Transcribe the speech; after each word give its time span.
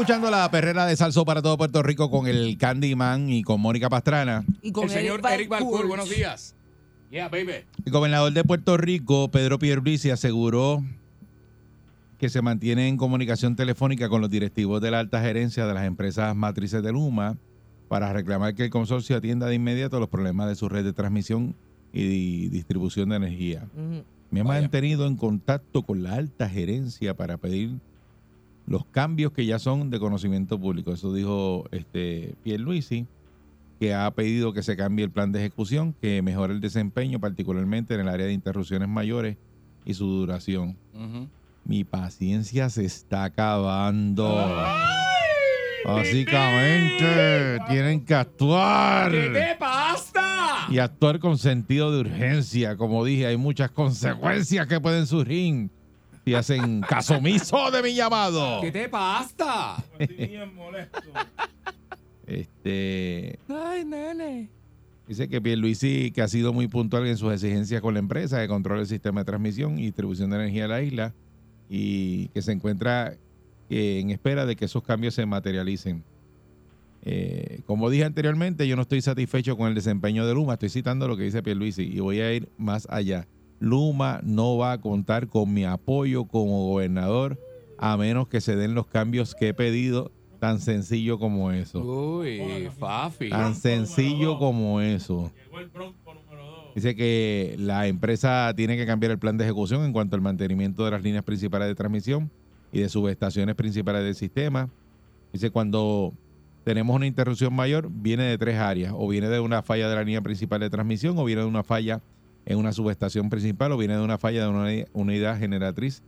Escuchando 0.00 0.30
la 0.30 0.48
perrera 0.50 0.86
de 0.86 0.94
Salso 0.96 1.24
para 1.24 1.42
todo 1.42 1.58
Puerto 1.58 1.82
Rico 1.82 2.08
con 2.08 2.28
el 2.28 2.56
Candyman 2.56 3.28
y 3.30 3.42
con 3.42 3.60
Mónica 3.60 3.88
Pastrana. 3.88 4.44
Y 4.62 4.70
con 4.70 4.84
El 4.84 4.90
señor 4.90 5.20
Eric 5.28 5.48
Balcour, 5.48 5.88
buenos 5.88 6.08
días. 6.08 6.54
Yeah, 7.10 7.28
baby. 7.28 7.64
El 7.84 7.92
gobernador 7.92 8.32
de 8.32 8.44
Puerto 8.44 8.76
Rico, 8.76 9.28
Pedro 9.30 9.58
Pierluisi, 9.58 10.10
aseguró 10.10 10.84
que 12.18 12.28
se 12.28 12.42
mantiene 12.42 12.86
en 12.86 12.96
comunicación 12.96 13.56
telefónica 13.56 14.08
con 14.08 14.20
los 14.20 14.30
directivos 14.30 14.80
de 14.80 14.92
la 14.92 15.00
alta 15.00 15.20
gerencia 15.20 15.66
de 15.66 15.74
las 15.74 15.84
empresas 15.84 16.34
matrices 16.36 16.80
de 16.82 16.92
Luma 16.92 17.36
para 17.88 18.12
reclamar 18.12 18.54
que 18.54 18.64
el 18.64 18.70
consorcio 18.70 19.16
atienda 19.16 19.46
de 19.48 19.56
inmediato 19.56 19.98
los 19.98 20.08
problemas 20.08 20.48
de 20.48 20.54
su 20.54 20.68
red 20.68 20.84
de 20.84 20.92
transmisión 20.92 21.56
y 21.92 22.04
di- 22.06 22.48
distribución 22.50 23.08
de 23.08 23.16
energía. 23.16 23.66
Me 24.30 24.40
han 24.40 24.46
Vaya. 24.46 24.60
mantenido 24.60 25.06
en 25.08 25.16
contacto 25.16 25.82
con 25.82 26.02
la 26.04 26.14
alta 26.14 26.48
gerencia 26.48 27.16
para 27.16 27.36
pedir 27.38 27.80
los 28.68 28.84
cambios 28.86 29.32
que 29.32 29.46
ya 29.46 29.58
son 29.58 29.90
de 29.90 29.98
conocimiento 29.98 30.60
público. 30.60 30.92
Eso 30.92 31.12
dijo 31.12 31.64
este 31.72 32.34
Pierluisi, 32.42 33.06
que 33.80 33.94
ha 33.94 34.10
pedido 34.10 34.52
que 34.52 34.62
se 34.62 34.76
cambie 34.76 35.04
el 35.04 35.10
plan 35.10 35.32
de 35.32 35.40
ejecución, 35.40 35.94
que 36.00 36.20
mejore 36.20 36.52
el 36.52 36.60
desempeño, 36.60 37.18
particularmente 37.18 37.94
en 37.94 38.00
el 38.00 38.08
área 38.08 38.26
de 38.26 38.32
interrupciones 38.32 38.88
mayores 38.88 39.36
y 39.84 39.94
su 39.94 40.06
duración. 40.06 40.76
Mi 41.64 41.84
paciencia 41.84 42.68
se 42.68 42.84
está 42.84 43.24
acabando. 43.24 44.34
Básicamente, 45.84 47.58
tienen 47.68 48.04
que 48.04 48.14
actuar. 48.14 49.12
¿Qué 49.12 49.30
te 49.30 49.56
pasa? 49.58 50.66
Y 50.68 50.78
actuar 50.78 51.18
con 51.20 51.38
sentido 51.38 51.90
de 51.92 52.00
urgencia. 52.00 52.76
Como 52.76 53.04
dije, 53.04 53.26
hay 53.26 53.36
muchas 53.38 53.70
consecuencias 53.70 54.66
que 54.66 54.80
pueden 54.80 55.06
surgir 55.06 55.70
si 56.28 56.34
hacen 56.34 56.82
caso 56.82 57.16
omiso 57.16 57.70
de 57.70 57.82
mi 57.82 57.94
llamado. 57.94 58.60
¿Qué 58.60 58.70
te 58.70 58.86
pasa? 58.88 59.82
Este, 62.26 63.38
Ay, 63.48 63.86
nene. 63.86 64.50
dice 65.06 65.26
que 65.30 65.40
Pierluisi, 65.40 66.10
que 66.10 66.20
ha 66.20 66.28
sido 66.28 66.52
muy 66.52 66.68
puntual 66.68 67.06
en 67.06 67.16
sus 67.16 67.32
exigencias 67.32 67.80
con 67.80 67.94
la 67.94 68.00
empresa 68.00 68.38
de 68.38 68.46
control 68.46 68.80
del 68.80 68.86
sistema 68.86 69.22
de 69.22 69.24
transmisión 69.24 69.78
y 69.78 69.86
distribución 69.86 70.28
de 70.28 70.36
energía 70.36 70.64
de 70.64 70.68
la 70.68 70.82
isla 70.82 71.14
y 71.70 72.28
que 72.28 72.42
se 72.42 72.52
encuentra 72.52 73.14
eh, 73.70 74.00
en 74.00 74.10
espera 74.10 74.44
de 74.44 74.54
que 74.56 74.66
esos 74.66 74.82
cambios 74.82 75.14
se 75.14 75.24
materialicen. 75.24 76.04
Eh, 77.00 77.62
como 77.64 77.88
dije 77.88 78.04
anteriormente, 78.04 78.68
yo 78.68 78.76
no 78.76 78.82
estoy 78.82 79.00
satisfecho 79.00 79.56
con 79.56 79.68
el 79.68 79.74
desempeño 79.74 80.26
de 80.26 80.34
Luma. 80.34 80.52
Estoy 80.52 80.68
citando 80.68 81.08
lo 81.08 81.16
que 81.16 81.22
dice 81.22 81.42
Pierluisi 81.42 81.84
y 81.84 82.00
voy 82.00 82.20
a 82.20 82.30
ir 82.34 82.50
más 82.58 82.86
allá. 82.90 83.26
Luma 83.60 84.20
no 84.22 84.56
va 84.56 84.72
a 84.72 84.80
contar 84.80 85.28
con 85.28 85.52
mi 85.52 85.64
apoyo 85.64 86.24
como 86.24 86.68
gobernador 86.68 87.38
a 87.78 87.96
menos 87.96 88.28
que 88.28 88.40
se 88.40 88.56
den 88.56 88.74
los 88.74 88.86
cambios 88.86 89.34
que 89.34 89.48
he 89.48 89.54
pedido, 89.54 90.10
tan 90.40 90.60
sencillo 90.60 91.18
como 91.18 91.52
eso. 91.52 91.80
Uy, 91.80 92.68
Fafi. 92.76 93.30
Tan 93.30 93.54
sencillo 93.54 94.38
como 94.38 94.80
eso. 94.80 95.32
Dice 96.74 96.94
que 96.94 97.56
la 97.58 97.86
empresa 97.86 98.52
tiene 98.56 98.76
que 98.76 98.86
cambiar 98.86 99.12
el 99.12 99.18
plan 99.18 99.36
de 99.36 99.44
ejecución 99.44 99.84
en 99.84 99.92
cuanto 99.92 100.16
al 100.16 100.22
mantenimiento 100.22 100.84
de 100.84 100.90
las 100.90 101.02
líneas 101.02 101.24
principales 101.24 101.68
de 101.68 101.74
transmisión 101.74 102.30
y 102.72 102.80
de 102.80 102.88
subestaciones 102.88 103.54
principales 103.54 104.04
del 104.04 104.14
sistema. 104.14 104.68
Dice 105.32 105.50
cuando 105.50 106.12
tenemos 106.64 106.94
una 106.94 107.06
interrupción 107.06 107.54
mayor, 107.54 107.88
viene 107.90 108.24
de 108.24 108.38
tres 108.38 108.58
áreas. 108.58 108.92
O 108.96 109.08
viene 109.08 109.28
de 109.28 109.40
una 109.40 109.62
falla 109.62 109.88
de 109.88 109.94
la 109.94 110.04
línea 110.04 110.20
principal 110.20 110.60
de 110.60 110.70
transmisión, 110.70 111.16
o 111.18 111.24
viene 111.24 111.42
de 111.42 111.48
una 111.48 111.62
falla 111.62 112.02
en 112.46 112.58
una 112.58 112.72
subestación 112.72 113.30
principal, 113.30 113.72
o 113.72 113.76
viene 113.76 113.96
de 113.96 114.02
una 114.02 114.18
falla 114.18 114.42
de 114.42 114.48
una 114.48 114.62
uni- 114.62 114.84
unidad 114.92 115.38
generatriz 115.38 116.02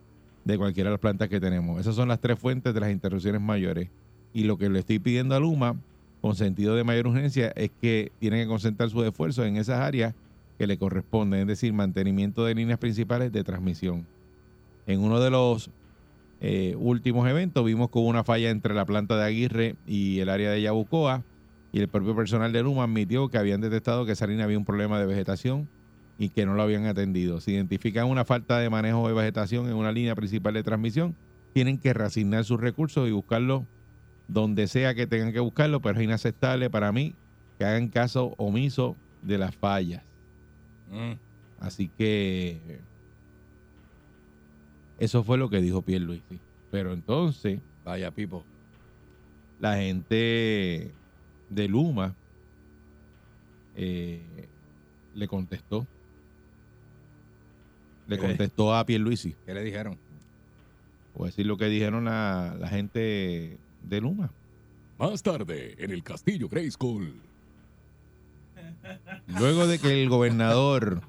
de 0.45 0.57
cualquiera 0.57 0.91
de 0.91 0.95
las 0.95 1.01
plantas 1.01 1.29
que 1.29 1.41
tenemos. 1.41 1.81
Esas 1.81 1.95
son 1.95 2.09
las 2.09 2.21
tres 2.21 2.39
fuentes 2.39 2.73
de 2.73 2.81
las 2.81 2.91
interrupciones 2.91 3.41
mayores. 3.41 3.91
Y 4.33 4.45
lo 4.45 4.57
que 4.57 4.71
le 4.71 4.79
estoy 4.79 4.99
pidiendo 4.99 5.35
a 5.35 5.41
Luma, 5.41 5.77
con 6.21 6.35
sentido 6.35 6.75
de 6.77 6.85
mayor 6.85 7.09
urgencia, 7.09 7.53
es 7.57 7.71
que 7.81 8.13
tienen 8.21 8.43
que 8.43 8.47
concentrar 8.49 8.89
sus 8.91 9.05
esfuerzos 9.05 9.47
en 9.47 9.57
esas 9.57 9.81
áreas 9.81 10.15
que 10.59 10.67
le 10.67 10.79
corresponden, 10.79 11.41
es 11.41 11.47
decir, 11.47 11.73
mantenimiento 11.73 12.45
de 12.45 12.55
líneas 12.55 12.79
principales 12.79 13.33
de 13.33 13.45
transmisión. 13.45 14.07
En 14.87 15.01
uno 15.01 15.21
de 15.21 15.31
los 15.31 15.71
eh, 16.41 16.75
últimos 16.79 17.29
eventos 17.29 17.65
vimos 17.65 17.89
hubo 17.93 18.07
una 18.09 18.25
falla 18.25 18.51
entre 18.51 18.75
la 18.75 18.85
planta 18.85 19.17
de 19.17 19.25
Aguirre 19.25 19.77
y 19.87 20.21
el 20.21 20.29
área 20.29 20.51
de 20.51 20.63
Yabucoa 20.63 21.23
y 21.73 21.81
el 21.81 21.89
propio 21.89 22.15
personal 22.15 22.53
de 22.53 22.63
Luma 22.63 22.85
admitió 22.85 23.29
que 23.29 23.39
habían 23.39 23.61
detectado 23.61 24.05
que 24.07 24.13
esa 24.13 24.27
línea 24.27 24.45
había 24.45 24.59
un 24.59 24.65
problema 24.65 24.99
de 24.99 25.07
vegetación 25.07 25.69
y 26.21 26.29
que 26.29 26.45
no 26.45 26.53
lo 26.53 26.63
habían 26.63 26.85
atendido. 26.85 27.41
Si 27.41 27.53
identifican 27.53 28.07
una 28.07 28.27
falta 28.27 28.59
de 28.59 28.69
manejo 28.69 29.09
de 29.09 29.15
vegetación 29.15 29.69
en 29.69 29.75
una 29.75 29.91
línea 29.91 30.15
principal 30.15 30.53
de 30.53 30.63
transmisión, 30.63 31.17
tienen 31.55 31.79
que 31.79 31.95
reasignar 31.95 32.45
sus 32.45 32.61
recursos 32.61 33.09
y 33.09 33.11
buscarlo 33.11 33.65
donde 34.29 34.69
sea 34.69 34.95
que 34.95 35.07
tengan 35.07 35.33
que 35.33 35.41
buscarlo, 35.41 35.81
pero 35.81 35.99
es 35.99 36.05
inaceptable 36.05 36.69
para 36.69 36.93
mí 36.93 37.15
que 37.57 37.65
hagan 37.65 37.89
caso 37.89 38.35
omiso 38.37 38.97
de 39.23 39.39
las 39.39 39.57
fallas. 39.57 40.03
Mm. 40.91 41.13
Así 41.59 41.89
que 41.89 42.81
eso 44.99 45.25
fue 45.25 45.39
lo 45.39 45.49
que 45.49 45.63
dijo 45.63 45.81
Pierluisi. 45.81 46.39
Pero 46.71 46.93
entonces 46.93 47.61
Vaya, 47.83 48.11
Pipo. 48.11 48.45
la 49.59 49.77
gente 49.77 50.93
de 51.49 51.69
Luma 51.69 52.15
eh, 53.75 54.21
le 55.15 55.27
contestó. 55.27 55.87
Le 58.11 58.17
¿Qué 58.17 58.23
le- 58.23 58.29
contestó 58.29 58.75
a 58.75 58.85
Pierluisi. 58.85 59.35
¿Qué 59.47 59.55
le 59.55 59.63
dijeron? 59.65 59.97
Voy 61.15 61.25
a 61.25 61.31
decir 61.31 61.47
lo 61.47 61.57
que 61.57 61.67
dijeron 61.67 62.05
la, 62.05 62.57
la 62.59 62.69
gente 62.69 63.57
de 63.83 64.01
Luma. 64.01 64.31
Más 64.99 65.23
tarde, 65.23 65.75
en 65.79 65.91
el 65.93 66.03
Castillo 66.03 66.49
Grayskull. 66.49 67.15
Luego 69.39 69.67
de 69.67 69.79
que 69.79 70.03
el 70.03 70.09
gobernador 70.09 71.01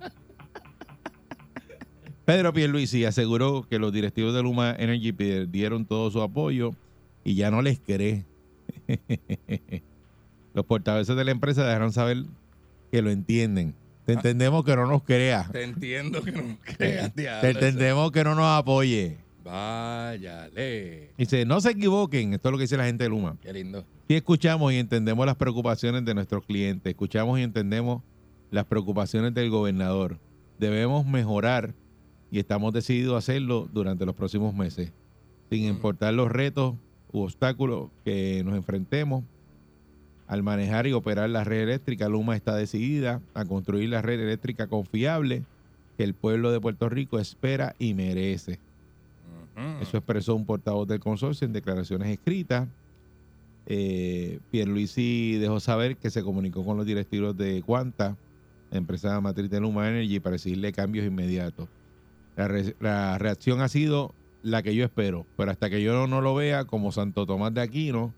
Pedro 2.25 2.53
Pierluisi 2.53 3.03
aseguró 3.05 3.63
que 3.67 3.79
los 3.79 3.91
directivos 3.91 4.33
de 4.33 4.43
Luma 4.43 4.75
Energy 4.77 5.11
perdieron 5.11 5.85
todo 5.85 6.09
su 6.11 6.21
apoyo 6.21 6.71
y 7.23 7.35
ya 7.35 7.51
no 7.51 7.61
les 7.61 7.79
cree. 7.79 8.25
Los 10.53 10.65
portavoces 10.65 11.15
de 11.15 11.23
la 11.25 11.31
empresa 11.31 11.65
dejaron 11.65 11.91
saber 11.93 12.23
que 12.91 13.01
lo 13.01 13.09
entienden. 13.09 13.73
Te 14.05 14.13
entendemos 14.13 14.63
que 14.63 14.75
no 14.75 14.87
nos 14.87 15.03
crea. 15.03 15.47
Te 15.51 15.63
entiendo 15.63 16.21
que 16.21 16.31
no 16.31 16.57
creas, 16.77 17.13
Te 17.13 17.49
entendemos 17.49 18.11
que 18.11 18.23
no 18.23 18.35
nos 18.35 18.45
apoye. 18.45 19.17
Váyale. 19.43 21.11
Dice, 21.17 21.45
no 21.45 21.61
se 21.61 21.71
equivoquen. 21.71 22.33
Esto 22.33 22.49
es 22.49 22.51
lo 22.51 22.57
que 22.57 22.63
dice 22.63 22.77
la 22.77 22.85
gente 22.85 23.03
de 23.03 23.09
Luma. 23.09 23.37
Qué 23.41 23.53
lindo. 23.53 23.85
Sí 24.07 24.15
escuchamos 24.15 24.73
y 24.73 24.77
entendemos 24.77 25.25
las 25.25 25.35
preocupaciones 25.35 26.03
de 26.05 26.13
nuestros 26.13 26.45
clientes, 26.45 26.89
escuchamos 26.91 27.39
y 27.39 27.43
entendemos 27.43 28.03
las 28.49 28.65
preocupaciones 28.65 29.33
del 29.33 29.49
gobernador. 29.49 30.19
Debemos 30.59 31.05
mejorar 31.05 31.73
y 32.29 32.39
estamos 32.39 32.73
decididos 32.73 33.15
a 33.15 33.17
hacerlo 33.19 33.69
durante 33.71 34.05
los 34.05 34.15
próximos 34.15 34.53
meses, 34.53 34.91
sin 35.49 35.63
importar 35.63 36.13
los 36.13 36.29
retos 36.29 36.75
u 37.11 37.21
obstáculos 37.21 37.89
que 38.03 38.43
nos 38.45 38.55
enfrentemos. 38.55 39.23
Al 40.31 40.43
manejar 40.43 40.87
y 40.87 40.93
operar 40.93 41.29
la 41.29 41.43
red 41.43 41.63
eléctrica, 41.63 42.07
Luma 42.07 42.37
está 42.37 42.55
decidida 42.55 43.19
a 43.33 43.43
construir 43.43 43.89
la 43.89 44.01
red 44.01 44.17
eléctrica 44.17 44.67
confiable 44.67 45.43
que 45.97 46.05
el 46.05 46.13
pueblo 46.13 46.53
de 46.53 46.61
Puerto 46.61 46.87
Rico 46.87 47.19
espera 47.19 47.75
y 47.79 47.93
merece. 47.93 48.57
Eso 49.81 49.97
expresó 49.97 50.33
un 50.33 50.45
portavoz 50.45 50.87
del 50.87 51.01
consorcio 51.01 51.45
en 51.45 51.51
declaraciones 51.51 52.07
escritas. 52.07 52.65
Eh, 53.65 54.39
Pierluisi 54.51 55.35
dejó 55.35 55.59
saber 55.59 55.97
que 55.97 56.09
se 56.09 56.23
comunicó 56.23 56.63
con 56.63 56.77
los 56.77 56.85
directivos 56.85 57.35
de 57.35 57.61
Cuanta, 57.61 58.15
empresa 58.71 59.19
matriz 59.19 59.49
de 59.49 59.59
Luma 59.59 59.89
Energy, 59.89 60.21
para 60.21 60.37
exigirle 60.37 60.71
cambios 60.71 61.05
inmediatos. 61.05 61.67
La, 62.37 62.47
re- 62.47 62.75
la 62.79 63.17
reacción 63.17 63.59
ha 63.59 63.67
sido 63.67 64.15
la 64.43 64.63
que 64.63 64.73
yo 64.73 64.85
espero, 64.85 65.25
pero 65.35 65.51
hasta 65.51 65.69
que 65.69 65.83
yo 65.83 66.07
no 66.07 66.21
lo 66.21 66.33
vea 66.35 66.63
como 66.63 66.93
Santo 66.93 67.25
Tomás 67.25 67.53
de 67.53 67.59
Aquino, 67.59 68.13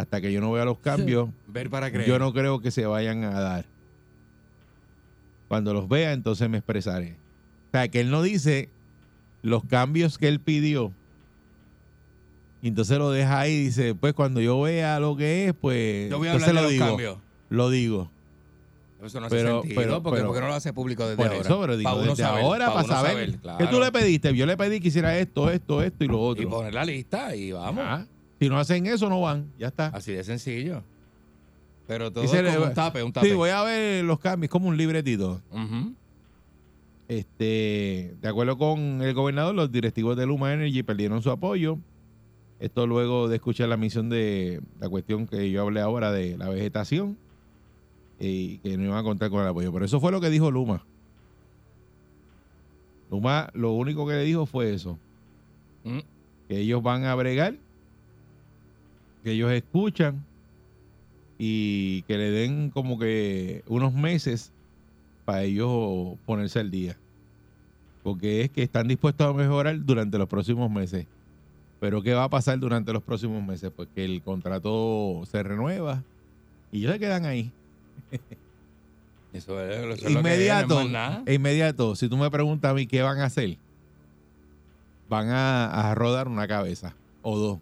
hasta 0.00 0.20
que 0.20 0.32
yo 0.32 0.40
no 0.40 0.50
vea 0.52 0.64
los 0.64 0.78
cambios, 0.78 1.28
Ver 1.46 1.70
para 1.70 1.90
creer. 1.90 2.08
yo 2.08 2.18
no 2.18 2.32
creo 2.32 2.60
que 2.60 2.70
se 2.70 2.86
vayan 2.86 3.24
a 3.24 3.40
dar. 3.40 3.64
Cuando 5.48 5.74
los 5.74 5.88
vea, 5.88 6.12
entonces 6.12 6.48
me 6.48 6.58
expresaré. 6.58 7.16
O 7.68 7.70
sea, 7.72 7.88
que 7.88 8.00
él 8.00 8.10
no 8.10 8.22
dice 8.22 8.68
los 9.42 9.64
cambios 9.64 10.18
que 10.18 10.28
él 10.28 10.40
pidió. 10.40 10.92
Y 12.62 12.68
entonces 12.68 12.98
lo 12.98 13.10
deja 13.10 13.40
ahí 13.40 13.52
y 13.52 13.64
dice, 13.64 13.94
pues 13.94 14.12
cuando 14.12 14.40
yo 14.40 14.60
vea 14.60 15.00
lo 15.00 15.16
que 15.16 15.46
es, 15.48 15.54
pues 15.54 16.10
Yo 16.10 16.18
voy 16.18 16.28
a 16.28 16.32
entonces 16.32 16.48
hablar 16.48 16.64
lo 16.64 16.70
de 16.70 16.76
los 16.76 16.84
digo. 16.84 16.86
cambios. 16.86 17.18
Lo 17.48 17.70
digo. 17.70 18.10
Eso 19.02 19.18
no 19.18 19.26
hace 19.26 19.36
Pero- 19.36 19.60
sentido. 19.62 19.80
pero- 19.80 20.02
porque, 20.02 20.16
pero- 20.18 20.28
¿Por 20.28 20.36
qué 20.36 20.42
no 20.42 20.48
lo 20.48 20.54
hace 20.54 20.72
público 20.74 21.04
desde 21.04 21.16
Por 21.16 21.26
ahora? 21.28 21.38
eso, 21.40 21.60
pero 21.60 21.76
digo, 21.78 21.90
Pa' 21.90 21.96
uno 21.96 22.10
desde 22.10 22.22
saber, 22.22 22.44
ahora 22.44 22.66
pa' 22.66 22.74
para 22.74 22.88
saber. 22.88 23.30
¿Qué 23.32 23.38
claro. 23.38 23.70
tú 23.70 23.80
le 23.80 23.92
pediste? 23.92 24.36
Yo 24.36 24.44
le 24.44 24.56
pedí 24.58 24.78
que 24.78 24.88
hiciera 24.88 25.18
esto, 25.18 25.50
esto, 25.50 25.82
esto 25.82 26.04
y 26.04 26.08
lo 26.08 26.14
Y 26.18 26.18
otro. 26.32 26.50
poner 26.50 26.74
la 26.74 26.84
lista 26.84 27.34
y 27.34 27.50
vamos. 27.52 27.82
Ah, 27.84 28.06
si 28.40 28.48
no 28.48 28.58
hacen 28.58 28.86
eso, 28.86 29.08
no 29.08 29.20
van. 29.20 29.52
Ya 29.58 29.68
está. 29.68 29.86
Así 29.88 30.12
de 30.12 30.24
sencillo. 30.24 30.82
Pero 31.86 32.10
todo 32.10 32.24
es 32.24 32.30
como 32.30 32.66
un 32.66 32.74
tape, 32.74 33.02
un 33.02 33.12
tape. 33.12 33.28
Sí, 33.28 33.34
voy 33.34 33.50
a 33.50 33.62
ver 33.62 34.04
los 34.04 34.18
cambios, 34.18 34.50
como 34.50 34.68
un 34.68 34.76
libretito. 34.76 35.40
Ujú. 35.50 35.94
Este, 37.08 38.14
de 38.20 38.28
acuerdo 38.28 38.56
con 38.56 39.02
el 39.02 39.12
gobernador, 39.14 39.54
los 39.54 39.70
directivos 39.72 40.16
de 40.16 40.26
Luma 40.26 40.52
Energy 40.54 40.82
perdieron 40.82 41.20
su 41.22 41.30
apoyo. 41.30 41.78
Esto 42.60 42.86
luego 42.86 43.28
de 43.28 43.36
escuchar 43.36 43.68
la 43.68 43.76
misión 43.76 44.08
de 44.08 44.60
la 44.78 44.88
cuestión 44.88 45.26
que 45.26 45.50
yo 45.50 45.62
hablé 45.62 45.80
ahora 45.80 46.12
de 46.12 46.36
la 46.38 46.48
vegetación 46.48 47.16
y 48.20 48.58
que 48.58 48.76
no 48.76 48.84
iban 48.84 48.98
a 48.98 49.02
contar 49.02 49.30
con 49.30 49.40
el 49.42 49.48
apoyo. 49.48 49.72
Pero 49.72 49.84
eso 49.84 49.98
fue 49.98 50.12
lo 50.12 50.20
que 50.20 50.30
dijo 50.30 50.50
Luma. 50.50 50.84
Luma 53.10 53.50
lo 53.54 53.72
único 53.72 54.06
que 54.06 54.14
le 54.14 54.22
dijo 54.24 54.46
fue 54.46 54.72
eso, 54.72 54.98
Mm. 55.84 55.98
que 56.48 56.58
ellos 56.58 56.82
van 56.82 57.04
a 57.04 57.14
bregar, 57.14 57.56
que 59.22 59.32
ellos 59.32 59.50
escuchan 59.52 60.24
y 61.38 62.02
que 62.02 62.16
le 62.18 62.30
den 62.30 62.70
como 62.70 62.98
que 62.98 63.62
unos 63.66 63.92
meses 63.94 64.52
para 65.24 65.42
ellos 65.42 66.16
ponerse 66.26 66.58
al 66.60 66.70
día. 66.70 66.96
Porque 68.02 68.42
es 68.42 68.50
que 68.50 68.62
están 68.62 68.88
dispuestos 68.88 69.26
a 69.26 69.32
mejorar 69.32 69.84
durante 69.84 70.16
los 70.18 70.28
próximos 70.28 70.70
meses. 70.70 71.06
Pero 71.80 72.02
¿qué 72.02 72.12
va 72.14 72.24
a 72.24 72.28
pasar 72.30 72.58
durante 72.58 72.92
los 72.92 73.02
próximos 73.02 73.42
meses? 73.42 73.70
Pues 73.74 73.88
que 73.94 74.04
el 74.04 74.22
contrato 74.22 75.22
se 75.30 75.42
renueva 75.42 76.02
y 76.72 76.78
ellos 76.80 76.92
se 76.92 76.98
quedan 76.98 77.24
ahí. 77.24 77.50
Eso 79.32 79.60
es, 79.60 79.76
eso 79.76 79.92
es 79.92 80.02
lo 80.02 80.08
que 80.08 80.12
Inmediato, 80.12 80.74
más 80.74 80.90
nada. 80.90 81.22
inmediato. 81.32 81.94
Si 81.94 82.08
tú 82.08 82.16
me 82.16 82.28
preguntas 82.32 82.68
a 82.72 82.74
mí 82.74 82.88
qué 82.88 83.00
van 83.00 83.20
a 83.20 83.26
hacer, 83.26 83.56
van 85.08 85.28
a, 85.28 85.90
a 85.90 85.94
rodar 85.94 86.26
una 86.26 86.48
cabeza 86.48 86.96
o 87.22 87.38
dos. 87.38 87.58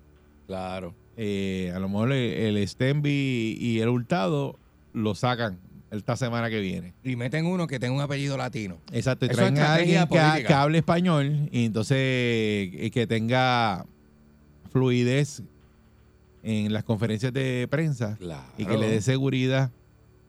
Claro. 0.46 0.94
Eh, 1.20 1.72
a 1.74 1.80
lo 1.80 1.88
mejor 1.88 2.12
el, 2.12 2.56
el 2.56 2.68
Stenby 2.68 3.58
y 3.60 3.80
el 3.80 3.88
Hurtado 3.88 4.56
lo 4.92 5.16
sacan 5.16 5.58
esta 5.90 6.16
semana 6.16 6.48
que 6.48 6.60
viene. 6.60 6.94
Y 7.02 7.16
meten 7.16 7.46
uno 7.46 7.66
que 7.66 7.78
tenga 7.80 7.94
un 7.94 8.00
apellido 8.00 8.36
latino. 8.36 8.78
Exacto, 8.92 9.26
y 9.26 9.28
traen 9.28 9.56
es 9.56 9.62
a 9.62 9.74
alguien 9.74 10.06
que, 10.06 10.52
hable 10.52 10.78
español 10.78 11.48
y 11.50 11.64
entonces 11.64 11.96
eh, 11.98 12.90
que 12.92 13.06
tenga 13.06 13.84
fluidez 14.70 15.42
en 16.42 16.72
las 16.72 16.84
conferencias 16.84 17.32
de 17.32 17.66
prensa 17.68 18.16
Claro. 18.18 18.46
y 18.56 18.64
que 18.64 18.76
le 18.76 18.88
dé 18.88 19.00
seguridad 19.00 19.70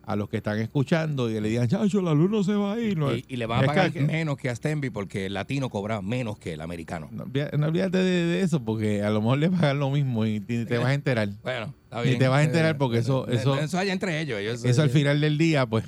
a 0.09 0.15
los 0.15 0.27
que 0.27 0.38
están 0.38 0.57
escuchando 0.57 1.29
y 1.29 1.39
le 1.39 1.50
digan, 1.50 1.67
chacho, 1.67 2.01
la 2.01 2.15
luz 2.15 2.31
no 2.31 2.44
se 2.44 2.56
va 2.56 2.73
a 2.73 2.79
ir. 2.79 2.97
No, 2.97 3.15
y, 3.15 3.23
y 3.27 3.35
le 3.35 3.45
van 3.45 3.63
a 3.63 3.67
pagar 3.67 3.91
que- 3.91 4.01
menos 4.01 4.38
que 4.38 4.50
a 4.50 4.56
Stenby 4.56 4.89
porque 4.89 5.27
el 5.27 5.35
latino 5.35 5.69
cobra 5.69 6.01
menos 6.01 6.39
que 6.39 6.53
el 6.53 6.61
americano. 6.61 7.09
no, 7.11 7.25
no 7.25 7.67
olvídate 7.67 8.00
de, 8.00 8.25
de 8.25 8.41
eso 8.41 8.59
porque 8.63 9.03
a 9.03 9.11
lo 9.11 9.21
mejor 9.21 9.38
le 9.38 9.51
pagan 9.51 9.77
lo 9.77 9.91
mismo 9.91 10.25
y 10.25 10.39
te, 10.39 10.65
te 10.65 10.77
vas 10.79 10.88
a 10.88 10.94
enterar. 10.95 11.29
Bueno, 11.44 11.75
está 11.83 12.01
bien. 12.01 12.17
te 12.17 12.27
vas 12.27 12.39
a 12.39 12.44
enterar 12.44 12.75
porque 12.79 12.97
eso- 12.97 13.29
Eh, 13.29 13.35
eso- 13.35 13.53
eso 13.59 13.77
hay 13.77 13.91
entre 13.91 14.19
ellos. 14.19 14.39
ellos 14.39 14.65
Eso 14.65 14.81
al 14.81 14.89
final 14.89 15.21
del 15.21 15.38
día, 15.38 15.67
pues, 15.67 15.85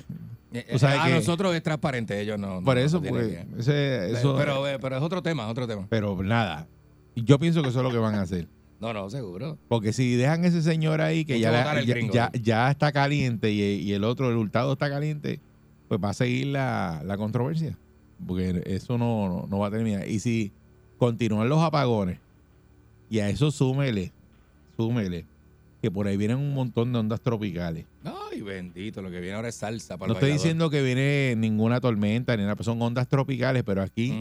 Eh, 0.52 0.66
tú 0.70 0.78
sabes 0.78 1.00
a 1.00 1.06
que- 1.06 1.14
nosotros 1.14 1.52
es 1.56 1.62
transparente, 1.64 2.20
ellos 2.20 2.38
no. 2.38 2.60
no- 2.60 2.64
por 2.64 2.78
eso, 2.78 3.00
no 3.00 3.08
pues, 3.08 3.38
ese- 3.58 4.12
eso, 4.12 4.36
pero, 4.38 4.68
eh, 4.68 4.78
pero 4.80 4.98
es 4.98 5.02
otro 5.02 5.20
tema, 5.20 5.48
otro 5.48 5.66
tema. 5.66 5.86
pero 5.90 6.22
nada. 6.22 6.68
Yo 7.16 7.40
pienso 7.40 7.60
que 7.62 7.70
eso 7.70 7.78
es 7.80 7.84
lo 7.84 7.90
que 7.90 7.98
van 7.98 8.14
a 8.14 8.20
hacer. 8.22 8.46
No, 8.82 8.92
no, 8.92 9.08
seguro. 9.08 9.56
Porque 9.68 9.92
si 9.92 10.16
dejan 10.16 10.44
ese 10.44 10.60
señor 10.60 11.00
ahí 11.00 11.24
que 11.24 11.38
ya, 11.38 11.52
la- 11.52 11.80
ya, 11.84 11.94
ya- 12.12 12.30
ya 12.42 12.70
está 12.70 12.90
caliente 12.90 13.52
y, 13.52 13.60
y 13.62 13.92
el 13.92 14.02
otro, 14.02 14.28
el 14.28 14.36
hurtado 14.36 14.72
está 14.72 14.90
caliente, 14.90 15.38
pues 15.88 16.00
va 16.02 16.10
a 16.10 16.14
seguir 16.14 16.48
la, 16.48 17.00
la 17.04 17.16
controversia. 17.16 17.78
Porque 18.26 18.60
eso 18.66 18.98
no, 18.98 19.28
no, 19.28 19.46
no 19.48 19.58
va 19.60 19.68
a 19.68 19.70
terminar. 19.70 20.08
Y 20.08 20.18
si 20.18 20.50
continúan 20.98 21.48
los 21.48 21.60
apagones, 21.62 22.18
y 23.08 23.20
a 23.20 23.28
eso 23.28 23.52
súmele, 23.52 24.10
súmele, 24.76 25.26
que 25.80 25.88
por 25.90 26.08
ahí 26.08 26.16
vienen 26.16 26.38
un 26.38 26.52
montón 26.52 26.92
de 26.92 26.98
ondas 26.98 27.20
tropicales. 27.20 27.84
Ay, 28.04 28.40
bendito, 28.40 29.00
lo 29.00 29.10
que 29.12 29.20
viene 29.20 29.36
ahora 29.36 29.48
es 29.48 29.54
salsa 29.56 29.96
para 29.96 30.08
No 30.08 30.14
el 30.14 30.16
estoy 30.16 30.30
bailador. 30.30 30.42
diciendo 30.42 30.70
que 30.70 30.82
viene 30.82 31.34
ninguna 31.36 31.80
tormenta, 31.80 32.36
ni 32.36 32.42
nada, 32.42 32.56
son 32.64 32.82
ondas 32.82 33.06
tropicales, 33.06 33.62
pero 33.62 33.80
aquí, 33.82 34.12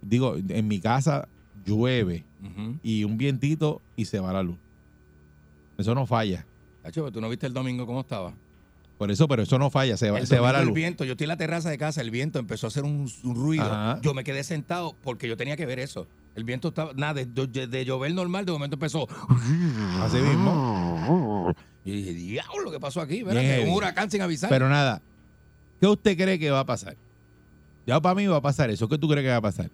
digo, 0.00 0.36
en 0.48 0.66
mi 0.68 0.80
casa 0.80 1.28
llueve 1.66 2.24
y 2.82 3.04
un 3.04 3.18
vientito 3.18 3.82
y 3.96 4.04
se 4.06 4.18
va 4.20 4.32
la 4.32 4.42
luz. 4.42 4.56
Eso 5.76 5.94
no 5.94 6.06
falla. 6.06 6.46
Tacho, 6.82 7.10
¿tú 7.12 7.20
no 7.20 7.28
viste 7.28 7.46
el 7.46 7.52
domingo 7.52 7.84
cómo 7.86 8.00
estaba? 8.00 8.32
Por 8.96 9.10
eso, 9.10 9.28
pero 9.28 9.42
eso 9.42 9.58
no 9.58 9.68
falla, 9.68 9.98
se 9.98 10.10
va, 10.10 10.18
El 10.20 10.26
se 10.26 10.38
va 10.38 10.52
la 10.52 10.60
el 10.60 10.66
luz. 10.68 10.74
viento, 10.74 11.04
yo 11.04 11.12
estoy 11.12 11.24
en 11.26 11.28
la 11.28 11.36
terraza 11.36 11.68
de 11.68 11.76
casa, 11.76 12.00
el 12.00 12.10
viento 12.10 12.38
empezó 12.38 12.66
a 12.66 12.68
hacer 12.68 12.84
un, 12.84 13.10
un 13.24 13.34
ruido. 13.34 13.64
Ajá. 13.64 14.00
Yo 14.00 14.14
me 14.14 14.24
quedé 14.24 14.42
sentado 14.42 14.94
porque 15.02 15.28
yo 15.28 15.36
tenía 15.36 15.54
que 15.56 15.66
ver 15.66 15.78
eso. 15.80 16.06
El 16.34 16.44
viento 16.44 16.68
estaba, 16.68 16.92
nada, 16.94 17.12
de, 17.14 17.26
de- 17.26 17.66
de 17.66 17.84
llover 17.84 18.14
normal, 18.14 18.46
de 18.46 18.52
momento 18.52 18.76
empezó. 18.76 19.06
Así 20.02 20.16
mismo. 20.18 21.52
Y 21.84 21.90
dije, 21.92 22.14
diablo, 22.14 22.70
¿qué 22.70 22.80
pasó 22.80 23.00
aquí? 23.00 23.22
Heavy. 23.24 23.68
un 23.68 23.74
huracán 23.76 24.10
sin 24.10 24.22
avisar. 24.22 24.48
Pero 24.50 24.68
nada, 24.68 25.02
¿qué 25.80 25.86
usted 25.86 26.16
cree 26.16 26.38
que 26.38 26.50
va 26.50 26.60
a 26.60 26.66
pasar? 26.66 26.96
Ya 27.86 28.00
para 28.00 28.14
mí 28.14 28.26
va 28.26 28.36
a 28.36 28.42
pasar 28.42 28.70
eso. 28.70 28.88
¿Qué 28.88 28.96
tú 28.98 29.08
crees 29.08 29.24
que 29.24 29.30
va 29.30 29.36
a 29.36 29.40
pasar? 29.42 29.70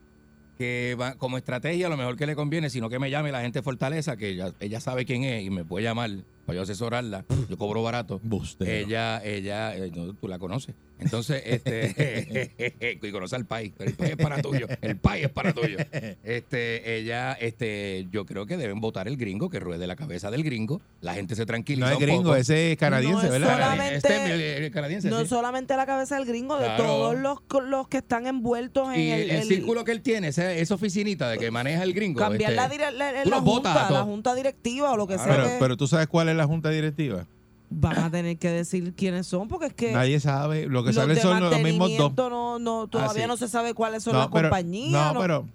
Que 0.62 0.96
va- 1.00 1.14
como 1.16 1.38
estrategia, 1.38 1.88
lo 1.88 1.96
mejor 1.96 2.16
que 2.16 2.24
le 2.24 2.36
conviene, 2.36 2.70
sino 2.70 2.88
que 2.88 3.00
me 3.00 3.10
llame 3.10 3.32
la 3.32 3.40
gente 3.40 3.62
Fortaleza, 3.62 4.16
que 4.16 4.28
ella, 4.28 4.52
ella 4.60 4.80
sabe 4.80 5.04
quién 5.04 5.24
es 5.24 5.42
y 5.42 5.50
me 5.50 5.64
puede 5.64 5.82
llamar 5.84 6.10
para 6.46 6.56
yo 6.56 6.62
asesorarla. 6.62 7.24
Yo 7.48 7.56
cobro 7.58 7.82
barato. 7.82 8.20
Bustero. 8.22 8.70
Ella, 8.70 9.22
ella, 9.24 9.76
eh, 9.76 9.90
no, 9.94 10.14
tú 10.14 10.28
la 10.28 10.38
conoces. 10.38 10.74
Entonces, 10.98 11.42
este, 11.44 12.98
y 13.02 13.10
conoce 13.10 13.34
al 13.34 13.44
país, 13.44 13.72
pero 13.76 13.90
el 13.90 13.96
país 13.96 14.10
es 14.12 14.16
para 14.16 14.40
tuyo. 14.40 14.66
El 14.80 14.96
país 14.96 15.24
es 15.24 15.30
para 15.30 15.52
tuyo. 15.52 15.76
Este, 16.22 16.96
ella, 16.98 17.32
este, 17.32 18.06
yo 18.10 18.24
creo 18.24 18.46
que 18.46 18.56
deben 18.56 18.81
votar 18.81 19.08
el 19.08 19.17
gringo, 19.17 19.50
que 19.50 19.58
ruede 19.60 19.86
la 19.86 19.96
cabeza 19.96 20.31
del 20.31 20.44
gringo. 20.44 20.81
La 21.00 21.14
gente 21.14 21.34
se 21.34 21.44
tranquiliza. 21.44 21.86
No 21.86 21.93
es 21.93 21.98
un 21.98 22.02
gringo, 22.02 22.22
poco. 22.24 22.36
ese 22.36 22.72
es 22.72 22.78
canadiense, 22.78 23.17
No 23.28 23.34
es 23.34 23.40
¿verdad? 23.40 23.52
solamente- 23.60 23.96
Este, 23.96 24.32
el, 24.32 24.40
el 24.64 24.70
canadiense. 24.70 25.10
No 25.10 25.20
sí. 25.22 25.26
solamente 25.26 25.76
la 25.76 25.86
cabeza 25.86 26.17
del 26.17 26.24
gringo, 26.26 26.56
de 26.58 26.67
Claro. 26.67 26.84
todos 26.84 27.19
los, 27.19 27.38
los 27.69 27.88
que 27.88 27.98
están 27.98 28.26
envueltos 28.28 28.94
en 28.94 29.00
Y 29.00 29.10
el, 29.10 29.20
el, 29.22 29.31
el 29.31 29.36
el- 29.43 29.48
círculo 29.48 29.84
que 29.84 29.93
él 29.93 30.02
tiene, 30.02 30.28
esa, 30.28 30.52
esa 30.52 30.74
oficinita 30.76 31.28
de 31.31 31.38
que 31.38 31.50
maneja 31.50 31.82
el 31.82 31.94
gringo. 31.94 32.20
cambiar 32.20 32.52
este, 32.52 32.78
la, 32.78 32.90
la- 32.93 33.12
la 33.12 33.24
los 33.24 33.43
votas 33.43 33.76
a 33.76 33.81
junta, 33.81 33.90
la 33.98 34.02
junta 34.05 34.34
directiva 34.36 34.93
o 34.93 34.96
lo 34.96 35.06
que 35.08 35.19
sea. 35.19 35.26
Pero, 35.26 35.44
que 35.44 35.56
pero 35.58 35.76
tú 35.76 35.86
sabes 35.88 36.06
cuál 36.06 36.28
es 36.28 36.31
la 36.34 36.46
junta 36.46 36.70
directiva. 36.70 37.27
van 37.70 37.98
a 37.98 38.10
tener 38.10 38.36
que 38.36 38.51
decir 38.51 38.93
quiénes 38.94 39.27
son, 39.27 39.48
porque 39.48 39.67
es 39.67 39.72
que 39.74 39.93
Nadie 39.93 40.20
sabe. 40.20 40.67
Lo 40.67 40.82
que 40.82 40.89
los 40.89 40.96
sale 40.96 41.15
de 41.15 41.20
son 41.22 41.41
los 41.41 41.60
mismos 41.62 41.91
dos. 41.96 42.12
no, 42.17 42.58
no, 42.58 42.86
todavía 42.86 43.22
sí. 43.22 43.29
no 43.29 43.36
se 43.39 43.48
sabe 43.48 43.72
cuáles 43.74 44.03
son 44.03 44.12
No, 44.12 44.19
las 44.20 44.29
pero- 44.29 44.48
compañías. 44.51 45.15
No, 45.15 45.20
pero 45.20 45.46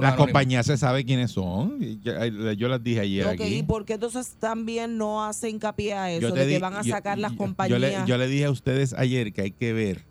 Las 0.00 0.14
compañías 0.16 0.66
se 0.66 0.76
sabe 0.76 1.04
quiénes 1.04 1.30
son. 1.30 1.78
ya- 2.02 2.26
Yo 2.54 2.68
las 2.68 2.82
dije 2.82 3.00
ayer 3.00 3.26
Ok, 3.26 3.32
aquí. 3.34 3.44
¿Y 3.58 3.62
por 3.62 3.84
qué 3.84 3.94
entonces 3.94 4.34
también 4.38 4.96
no 4.98 5.24
hace 5.24 5.50
hincapié 5.50 5.94
a 5.94 6.10
eso? 6.10 6.30
De 6.32 6.46
que 6.48 6.58
van 6.58 6.74
a 6.74 6.82
yo- 6.82 6.92
sacar 6.92 7.18
las 7.18 7.32
compañías. 7.32 7.78
Yo 7.78 7.78
le, 7.78 7.96
yo 8.06 8.18
le 8.18 8.26
dije 8.26 8.46
a 8.46 8.50
ustedes 8.50 8.92
ayer 8.94 9.32
que 9.32 9.42
hay 9.42 9.50
que 9.52 9.72
ver 9.72 10.04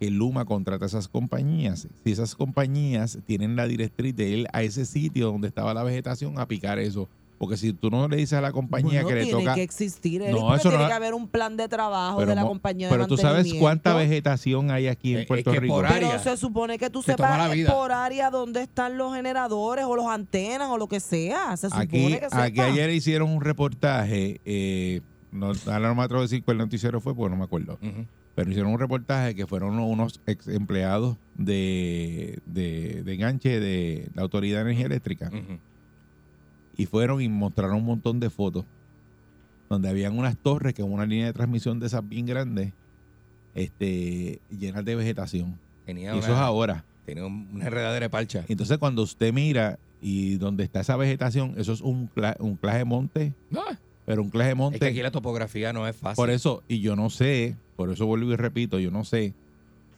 que 0.00 0.10
Luma 0.10 0.44
contrata 0.44 0.86
esas 0.86 1.08
compañías. 1.08 1.88
Si 2.04 2.12
esas 2.12 2.34
compañías 2.34 3.18
tienen 3.26 3.56
la 3.56 3.66
directriz 3.66 4.14
de 4.14 4.28
ir 4.28 4.46
a 4.52 4.62
ese 4.62 4.84
sitio 4.84 5.26
donde 5.26 5.48
estaba 5.48 5.72
la 5.74 5.82
vegetación 5.82 6.38
a 6.38 6.46
picar 6.46 6.78
eso. 6.78 7.08
Porque 7.38 7.56
si 7.56 7.72
tú 7.72 7.88
no 7.88 8.08
le 8.08 8.16
dices 8.16 8.32
a 8.32 8.40
la 8.40 8.50
compañía 8.50 9.02
Bueno, 9.02 9.08
que 9.08 9.14
le 9.14 9.24
tiene 9.26 9.40
toca. 9.40 9.54
que 9.54 9.62
existir, 9.62 10.22
Eric, 10.22 10.34
No, 10.36 10.52
eso 10.56 10.70
tiene 10.70 10.82
no- 10.84 10.88
que 10.88 10.94
haber 10.94 11.14
un 11.14 11.28
plan 11.28 11.56
de 11.56 11.68
trabajo 11.68 12.18
pero 12.18 12.30
de 12.30 12.34
la 12.34 12.42
compañía 12.42 12.88
de 12.88 12.92
pero 12.92 13.06
tú 13.06 13.16
sabes 13.16 13.54
cuánta 13.54 13.94
vegetación 13.94 14.72
hay 14.72 14.88
aquí 14.88 15.12
Eh, 15.12 15.14
en 15.14 15.20
es 15.20 15.26
Puerto 15.28 15.52
que 15.52 15.60
Rico. 15.60 15.74
por 15.76 15.86
Pero 15.86 16.08
área. 16.08 16.18
se 16.18 16.36
supone 16.36 16.78
que 16.78 16.90
tú 16.90 17.00
Se 17.00 17.12
sepas 17.12 17.50
por 17.68 17.92
área 17.92 18.30
dónde 18.30 18.62
están 18.62 18.98
los 18.98 19.14
generadores 19.14 19.84
o 19.84 19.94
los 19.94 20.06
antenas 20.06 20.68
o 20.68 20.78
lo 20.78 20.88
que 20.88 20.98
sea. 20.98 21.56
Se 21.56 21.68
supone 21.68 21.84
Aquí, 21.84 22.06
que 22.18 22.20
sepa. 22.28 22.42
aquí 22.42 22.60
ayer 22.60 22.90
hicieron 22.90 23.30
un 23.30 23.40
reportaje. 23.40 24.40
Eh, 24.44 25.00
no, 25.30 25.52
ahora 25.66 25.88
no 25.88 25.94
me 25.94 26.02
atrevo 26.02 26.20
a 26.20 26.24
decir 26.24 26.42
cuál 26.42 26.58
noticiero 26.58 27.00
fue 27.00 27.14
porque 27.14 27.30
no 27.30 27.36
me 27.36 27.44
acuerdo. 27.44 27.78
Pero 28.34 28.50
hicieron 28.50 28.72
un 28.72 28.80
reportaje 28.80 29.34
que 29.36 29.46
fueron 29.46 29.78
unos 29.78 30.20
ex 30.26 30.48
empleados 30.48 31.16
de, 31.36 32.38
de, 32.46 33.02
de 33.04 33.14
enganche 33.14 33.60
de 33.60 34.08
la 34.14 34.22
Autoridad 34.22 34.58
de 34.58 34.62
Energía 34.70 34.86
Eléctrica. 34.86 35.30
Y 36.78 36.86
fueron 36.86 37.20
y 37.20 37.28
mostraron 37.28 37.76
un 37.76 37.84
montón 37.84 38.20
de 38.20 38.30
fotos 38.30 38.64
donde 39.68 39.90
habían 39.90 40.16
unas 40.18 40.38
torres 40.38 40.72
que 40.72 40.82
una 40.82 41.04
línea 41.04 41.26
de 41.26 41.32
transmisión 41.34 41.78
de 41.80 41.88
esas 41.88 42.08
bien 42.08 42.24
grandes 42.24 42.72
este, 43.54 44.40
llenas 44.50 44.84
de 44.84 44.94
vegetación. 44.94 45.58
Tenía 45.84 46.10
Y 46.10 46.18
una, 46.18 46.20
eso 46.20 46.32
es 46.32 46.38
ahora. 46.38 46.84
tenía 47.04 47.26
un- 47.26 47.48
una 47.52 47.66
enredadera 47.66 48.04
de 48.06 48.10
parcha. 48.10 48.44
Entonces, 48.48 48.78
cuando 48.78 49.02
usted 49.02 49.32
mira 49.32 49.78
y 50.00 50.36
donde 50.36 50.64
está 50.64 50.80
esa 50.80 50.96
vegetación, 50.96 51.54
eso 51.56 51.72
es 51.72 51.80
un, 51.80 52.08
cla- 52.10 52.36
un 52.38 52.56
claje 52.56 52.84
monte, 52.84 53.32
Ah, 53.54 53.76
pero 54.06 54.22
un 54.22 54.30
claje 54.30 54.54
monte. 54.54 54.76
es 54.76 54.80
que 54.80 54.88
aquí 54.88 55.02
la 55.02 55.10
topografía 55.10 55.72
no 55.72 55.86
es 55.88 55.96
fácil. 55.96 56.16
Por 56.16 56.30
eso, 56.30 56.62
y 56.68 56.80
yo 56.80 56.94
no 56.96 57.10
sé, 57.10 57.56
por 57.76 57.90
eso 57.90 58.06
vuelvo 58.06 58.30
y 58.32 58.36
repito, 58.36 58.78
yo 58.78 58.90
no 58.90 59.04
sé 59.04 59.34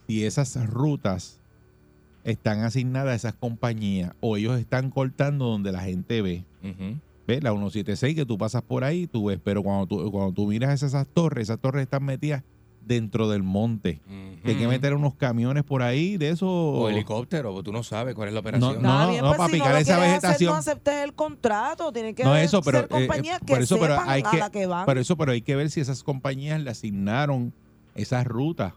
si 0.09 0.25
esas 0.25 0.57
rutas 0.69 1.40
están 2.25 2.61
asignadas 2.61 3.13
a 3.13 3.15
esas 3.15 3.35
compañías 3.35 4.13
o 4.21 4.37
ellos 4.37 4.59
están 4.59 4.91
cortando 4.91 5.47
donde 5.47 5.73
la 5.73 5.81
gente 5.81 6.23
ve. 6.23 6.45
Ujú. 6.63 6.99
¿Ves? 7.27 7.43
La 7.43 7.51
176 7.51 8.15
que 8.17 8.27
tú 8.27 8.37
pasas 8.39 8.63
por 8.63 8.83
ahí, 8.85 9.07
tú 9.07 9.27
ves, 9.27 9.39
pero 9.43 9.63
cuando 9.63 9.87
tú, 9.87 10.11
cuando 10.11 10.33
tú 10.33 10.47
miras 10.49 10.73
esas, 10.75 10.91
esas 10.95 11.07
torres, 11.09 11.45
esas 11.45 11.61
torres 11.61 11.83
están 11.83 12.05
metidas 12.05 12.43
dentro 12.85 13.29
del 13.29 13.43
monte. 13.43 14.01
Ujú. 14.07 14.49
Hay 14.49 14.57
que 14.57 14.67
meter 14.67 14.95
unos 14.95 15.15
camiones 15.15 15.63
por 15.63 15.83
ahí 15.83 16.17
de 16.17 16.31
eso. 16.31 16.49
O 16.49 16.89
helicóptero, 16.89 17.63
tú 17.63 17.73
no 17.73 17.83
sabes 17.85 18.15
cuál 18.15 18.29
es 18.29 18.35
la 18.35 18.41
No, 18.41 18.49
operación. 18.49 18.83
no, 18.83 19.09
bien, 19.11 19.21
no, 19.23 19.29
pues, 19.29 19.39
para 19.39 19.49
si 19.49 19.53
picar 19.55 19.77
esa 19.77 19.85
quieres 19.85 19.89
hacer, 19.91 20.09
vegetación. 20.09 20.53
no 20.53 20.59
aceptes 20.59 20.95
el 21.05 21.13
contrato. 21.15 21.93
Tiene 21.93 22.15
que 22.15 22.25
No, 22.25 22.35
eso, 22.37 22.63
pero, 22.63 22.79
ser 22.81 22.87
eh, 22.87 22.89
compañías 23.07 23.39
que 23.41 23.53
por 23.53 23.63
eso, 23.63 23.79
pero 23.79 23.95
sepan 23.95 24.09
hay 24.09 24.23
a 24.25 24.31
que, 24.31 24.37
la 24.39 24.51
que 24.51 24.67
van. 24.67 24.87
por 24.87 24.99
eso, 24.99 25.17
pero 25.17 25.33
hay 25.33 25.43
que 25.43 25.55
ver 25.57 25.71
si 25.71 25.81
esas 25.81 26.03
compañías 26.03 26.61
le 26.61 26.71
asignaron 26.71 27.53
esas 27.95 28.27
rutas. 28.27 28.73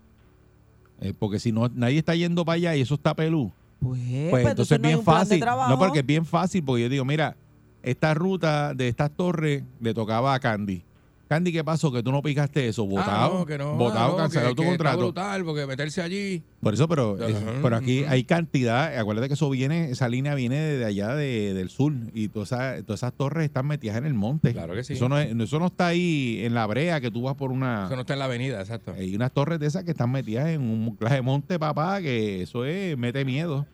Eh, 1.04 1.14
porque 1.18 1.38
si 1.38 1.52
no, 1.52 1.68
nadie 1.68 2.00
está 2.00 2.16
yendo 2.16 2.46
para 2.46 2.56
allá 2.56 2.76
y 2.78 2.82
eso 2.82 2.96
está 2.96 3.14
pelú. 3.14 3.52
pues, 3.82 4.00
Pues 4.30 4.48
entonces 4.48 4.72
es 4.78 4.82
no 4.82 4.88
bien 4.88 5.04
fácil. 5.04 5.44
No, 5.70 5.78
porque 5.78 6.00
es 6.00 6.06
bien 6.06 6.26
fácil, 6.26 6.64
porque 6.64 6.84
yo 6.84 6.90
digo, 6.90 7.04
mira, 7.04 7.36
esta 7.84 8.14
ruta 8.14 8.74
de 8.74 8.88
estas 8.88 9.12
torres 9.12 9.64
le 9.82 9.94
tocaba 9.94 10.34
a 10.34 10.40
Candy. 10.40 10.82
Candy, 11.34 11.52
¿qué 11.52 11.64
pasó? 11.64 11.92
Que 11.92 12.04
tú 12.04 12.12
no 12.12 12.22
picaste 12.22 12.68
eso, 12.68 12.84
Ah, 12.84 12.88
votado, 12.90 13.40
no, 13.40 13.46
que 13.46 13.58
no, 13.58 13.76
votado, 13.76 14.06
ah, 14.06 14.12
no, 14.12 14.18
cancelado 14.18 14.50
que- 14.52 14.56
tu 14.56 14.62
que 14.62 14.68
está 14.70 14.78
contrato. 14.78 14.98
brutal, 15.00 15.44
porque 15.46 15.66
meterse 15.66 16.02
allí. 16.02 16.44
Por 16.62 16.74
eso, 16.76 16.88
pero, 16.88 17.18
eh, 17.28 17.36
pero 17.62 17.76
aquí 17.76 18.04
hay 18.06 18.24
cantidad. 18.24 18.98
Acuérdate 18.98 19.28
que 19.28 19.34
eso 19.34 19.50
viene, 19.50 19.90
esa 19.92 20.08
línea 20.10 20.36
viene 20.36 20.58
de 20.60 20.86
allá 20.86 21.16
de- 21.16 21.54
del 21.54 21.70
sur 21.70 21.92
y 22.14 22.28
todas 22.30 22.52
esas, 22.52 22.84
todas 22.86 23.00
esas 23.00 23.14
torres 23.14 23.46
están 23.46 23.66
metidas 23.68 23.98
en 23.98 24.06
el 24.06 24.14
monte. 24.14 24.54
Claro 24.54 24.74
que 24.76 24.84
sí. 24.84 24.94
Eso 24.94 25.10
no, 25.10 25.18
es- 25.20 25.36
eso 25.36 25.60
no 25.60 25.66
está 25.68 25.88
ahí 25.88 26.42
en 26.44 26.54
la 26.54 26.66
brea 26.68 27.02
que 27.02 27.10
tú 27.12 27.24
vas 27.24 27.36
por 27.36 27.52
una. 27.52 27.86
Eso 27.86 27.96
no 27.96 28.02
está 28.02 28.14
en 28.14 28.20
la 28.20 28.26
avenida, 28.26 28.60
exacto. 28.62 28.94
Hay 28.96 29.16
unas 29.16 29.32
torres 29.32 29.60
de 29.60 29.66
esas 29.68 29.84
que 29.84 29.92
están 29.92 30.12
metidas 30.12 30.48
en 30.50 30.62
un 30.62 30.96
clase 30.96 31.16
de 31.16 31.22
monte, 31.22 31.58
papá, 31.60 32.02
que 32.02 32.44
eso 32.44 32.64
es, 32.66 32.98
mete 32.98 33.26
miedo. 33.26 33.66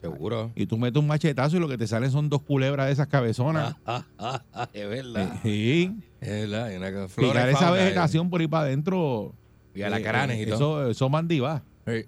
Seguro. 0.00 0.50
Y 0.54 0.64
tú 0.64 0.78
metes 0.78 0.98
un 0.98 1.06
machetazo 1.06 1.56
y 1.56 1.60
lo 1.60 1.68
que 1.68 1.76
te 1.76 1.86
salen 1.86 2.10
son 2.10 2.30
dos 2.30 2.40
culebras 2.40 2.86
de 2.86 2.92
esas 2.92 3.06
cabezonas. 3.08 3.76
Ah, 3.84 4.04
ah, 4.18 4.42
ah, 4.54 4.68
es 4.72 4.88
verdad. 4.88 5.34
Sí. 5.42 5.92
Es 6.20 6.50
verdad. 6.50 6.66
hay 6.66 6.76
una 6.76 7.08
flora 7.08 7.32
Picar 7.32 7.48
y 7.48 7.50
esa 7.50 7.58
fauna, 7.60 7.80
eh. 7.80 7.84
vegetación 7.84 8.30
por 8.30 8.40
ahí 8.40 8.46
para 8.48 8.64
adentro. 8.64 9.32
Y 9.74 9.82
alacranes 9.82 10.38
eh, 10.38 10.42
y 10.42 10.46
todo. 10.46 10.82
Eso, 10.82 10.90
eso 10.90 11.08
mandibá. 11.08 11.62
Sí. 11.86 12.04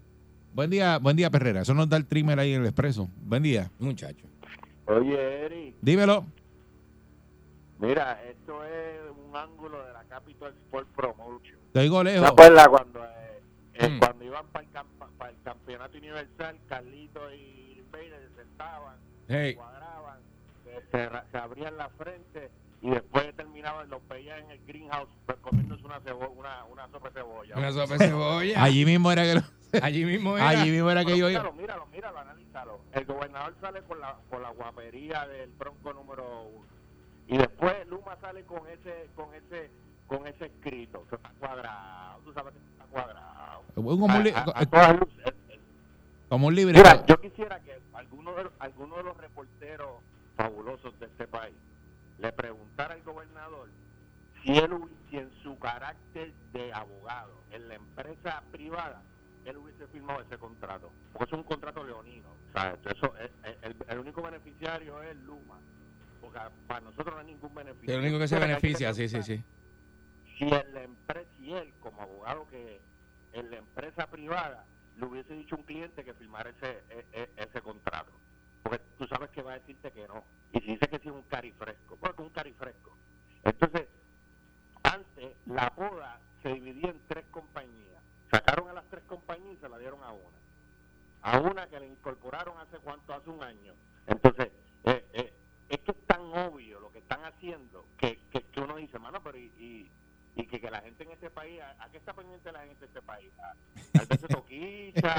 Buen 0.55 0.69
día, 0.71 0.99
buen 0.99 1.17
día, 1.17 1.31
Perrera. 1.31 1.63
Eso 1.63 1.73
nos 1.75 1.89
da 1.89 1.97
el 1.97 2.07
trimmer 2.07 2.39
ahí 2.39 2.53
en 2.53 2.61
el 2.63 2.67
expreso. 2.67 3.09
Buen 3.23 3.43
día. 3.43 3.71
Muchacho. 3.79 4.27
Oye, 4.87 5.45
Eri, 5.47 5.75
Dímelo. 5.81 6.27
mira, 7.79 8.21
esto 8.29 8.65
es 8.65 9.01
un 9.29 9.35
ángulo 9.37 9.85
de 9.87 9.93
la 9.93 10.05
Capital 10.05 10.53
Sport 10.67 10.89
Promotion. 10.95 11.59
Te 11.73 11.81
oigo 11.81 11.99
¿Te 12.05 12.13
lejos. 12.13 12.29
acuerdas 12.29 12.69
cuando, 12.69 13.05
eh, 13.05 13.41
eh, 13.75 13.89
Mm. 13.89 13.99
cuando 13.99 14.25
iban 14.25 14.47
para 14.53 14.65
el, 14.67 14.73
campa- 14.73 15.09
para 15.19 15.31
el 15.31 15.37
campeonato 15.43 15.99
universal, 15.99 16.57
Carlito 16.69 17.21
y 17.35 17.83
Bader 17.91 18.29
se 18.29 18.43
sentaban, 18.43 18.97
Hey. 19.29 19.55
cuadraban, 19.55 20.19
se, 20.65 20.91
se 20.91 21.09
ra- 21.09 21.25
se 21.31 21.39
abrían 21.39 21.77
la 21.77 21.89
frente 21.91 22.51
y 22.83 22.91
después 22.91 23.35
terminaban, 23.37 23.89
los 23.89 24.07
veían 24.09 24.41
en 24.41 24.51
el 24.51 24.61
greenhouse 24.67 25.09
pues, 25.27 25.39
comiéndose 25.39 25.85
una, 25.85 26.01
cebo- 26.01 26.33
una, 26.37 26.65
una 26.65 26.89
sopa 26.89 27.09
de 27.09 27.15
cebolla. 27.15 27.57
Una 27.57 27.73
sopa 27.73 27.97
de 27.97 28.07
cebolla. 28.09 28.63
Allí 28.63 28.85
mismo 28.85 29.11
era 29.13 29.23
que 29.23 29.35
lo- 29.37 29.83
Allí 29.83 30.05
mismo 30.05 30.37
era. 30.37 30.49
allí 30.49 30.71
mismo 30.71 30.91
era 30.91 31.05
que 31.05 31.17
yo 31.17 31.29
míralo, 31.29 31.53
míralo, 31.55 31.87
míralo, 31.87 32.19
analízalo. 32.19 32.81
El 32.93 33.05
gobernador 33.07 33.55
sale 33.61 33.81
con 33.83 34.01
la, 34.01 34.17
con 34.29 34.43
la 34.43 34.51
guapería 34.51 35.27
del 35.29 35.51
bronco 35.53 35.93
número 35.95 36.43
uno. 36.43 36.67
Y 37.29 37.39
después 37.39 37.75
Luma 37.89 38.17
sale 38.21 38.43
con 38.45 38.67
ese, 38.69 39.09
con 39.17 39.33
ese, 39.35 39.71
con 40.09 40.27
ese 40.27 40.47
escrito, 40.47 41.07
que 41.09 41.15
está 41.17 41.31
cuadrado. 41.39 42.21
Tú 42.25 42.33
sabes 42.35 42.53
que 42.53 42.59
está 42.59 42.85
cuadrado. 42.91 43.63
como 43.75 44.05
un, 44.07 44.23
li- 44.25 44.31
A- 44.35 44.41
a- 44.41 44.53
a 44.61 44.67
todas 44.67 44.99
luces. 45.01 45.17
El- 45.25 45.53
el- 45.55 45.61
como 46.29 46.49
un 46.49 46.55
libreto. 46.55 46.79
Mira, 46.83 47.07
yo 47.07 47.21
quisiera 47.21 47.61
que 47.61 47.79
alguno 47.95 48.35
de, 48.35 48.51
alguno 48.59 48.97
de 48.97 49.03
los 49.05 49.17
reporteros 49.17 50.03
fabulosos 50.37 50.99
de 51.01 51.07
este 51.07 51.27
país 51.29 51.55
le 52.23 52.33
preguntara 52.33 52.95
al 52.95 53.03
gobernador 53.03 53.73
si 54.43 54.53
él 54.57 54.71
si 55.11 55.17
en 55.19 55.31
su 55.43 55.59
carácter 55.59 56.35
de 56.53 56.73
abogado 56.73 57.45
en 57.51 57.69
la 57.69 57.75
empresa 57.75 58.45
privada 58.51 59.05
él 59.45 59.57
hubiese 59.57 59.89
firmado 59.89 60.23
ese 60.23 60.39
contrato 60.39 60.95
porque 61.13 61.25
es 61.25 61.33
un 61.33 61.45
contrato 61.45 61.83
leonino 61.85 62.31
o 62.31 62.51
sea, 62.53 62.79
eso 62.85 63.17
es- 63.17 63.33
es- 63.43 63.59
el, 63.63 63.77
el 63.89 63.99
único 63.99 64.23
beneficiario 64.23 65.03
es 65.03 65.17
Luma 65.17 65.61
porque 66.21 66.39
para 66.67 66.81
nosotros 66.81 67.13
no 67.15 67.19
hay 67.21 67.27
ningún 67.27 67.53
beneficio 67.55 67.95
El 67.95 68.01
único 68.03 68.19
que 68.21 68.29
se 68.29 68.39
beneficia, 68.39 68.95
sí, 68.95 69.09
sí, 69.09 69.23
sí. 69.25 69.45
si 70.39 70.45
en 70.45 70.73
la 70.75 70.83
empresa, 70.85 71.29
si 71.37 71.53
él 71.53 71.75
como 71.81 72.01
abogado 72.03 72.47
que 72.47 72.85
en 73.33 73.51
la 73.51 73.57
empresa 73.57 74.09
privada 74.09 74.69
le 74.95 75.07
hubiese 75.07 75.35
dicho 75.35 75.57
a 75.57 75.59
un 75.59 75.65
cliente 75.65 76.05
que 76.05 76.15
firmara 76.15 76.51
ese, 76.51 76.85
e- 76.89 77.09
e- 77.13 77.33
ese 77.37 77.61
contrato. 77.63 78.21
Porque 78.63 78.81
tú 78.99 79.07
sabes 79.07 79.31
que 79.31 79.43
va 79.43 79.53
a 79.53 79.59
decirte 79.59 79.91
que 79.91 80.07
no. 80.07 80.25
Y 80.53 80.61
si 80.61 80.67
dice 80.67 80.89
que 80.89 80.99
sí 80.99 81.09
un 81.09 81.23
carifresco, 81.23 81.97
pues 81.97 82.13
un 82.19 82.31
carifresco. 82.31 82.97
Entonces, 83.45 83.89
antes 84.83 85.37
la 85.47 85.71
poda 85.71 86.21
se 86.43 86.51
dividía 86.55 86.91
en 86.91 87.01
tres 87.09 87.25
compañías. 87.31 88.03
Sacaron 88.31 88.69
a 88.69 88.73
las 88.73 88.85
tres 88.89 89.03
compañías 89.05 89.55
y 89.55 89.57
se 89.57 89.69
la 89.69 89.79
dieron 89.79 90.03
a 90.03 90.13
una. 90.13 90.39
A 91.23 91.41
una 91.41 91.67
que 91.69 91.79
le 91.79 91.87
incorporaron 91.87 92.57
hace 92.59 92.79
cuánto, 92.79 93.15
hace 93.15 93.31
un 93.31 93.43
año. 93.43 93.75
Entonces, 94.07 94.51
eh, 94.85 95.05
eh, 95.13 95.33
es 95.69 95.81
que 95.81 95.93
es 95.93 96.07
tan 96.07 96.21
obvio 96.21 96.81
lo 96.81 96.91
que 96.91 96.99
están 96.99 97.25
haciendo 97.25 97.87
que, 97.97 98.19
que, 98.31 98.43
que 98.43 98.61
uno 98.61 98.77
dice, 98.77 98.99
mano, 98.99 99.23
pero 99.23 99.39
y, 99.39 99.53
y, 99.59 99.91
y 100.35 100.47
que, 100.47 100.61
que 100.61 100.71
la 100.71 100.81
gente 100.81 101.05
en 101.05 101.11
este 101.13 101.29
país, 101.31 101.61
¿a, 101.61 101.85
a 101.85 101.89
qué 101.91 101.99
está 101.99 102.13
pendiente 102.15 102.51
la 102.53 102.61
gente 102.61 102.81
de 102.81 102.87
este 102.87 103.03
país? 103.03 103.31
¿A, 103.39 103.51
al 104.01 104.07
beso 104.07 104.29
toquicha? 104.29 105.13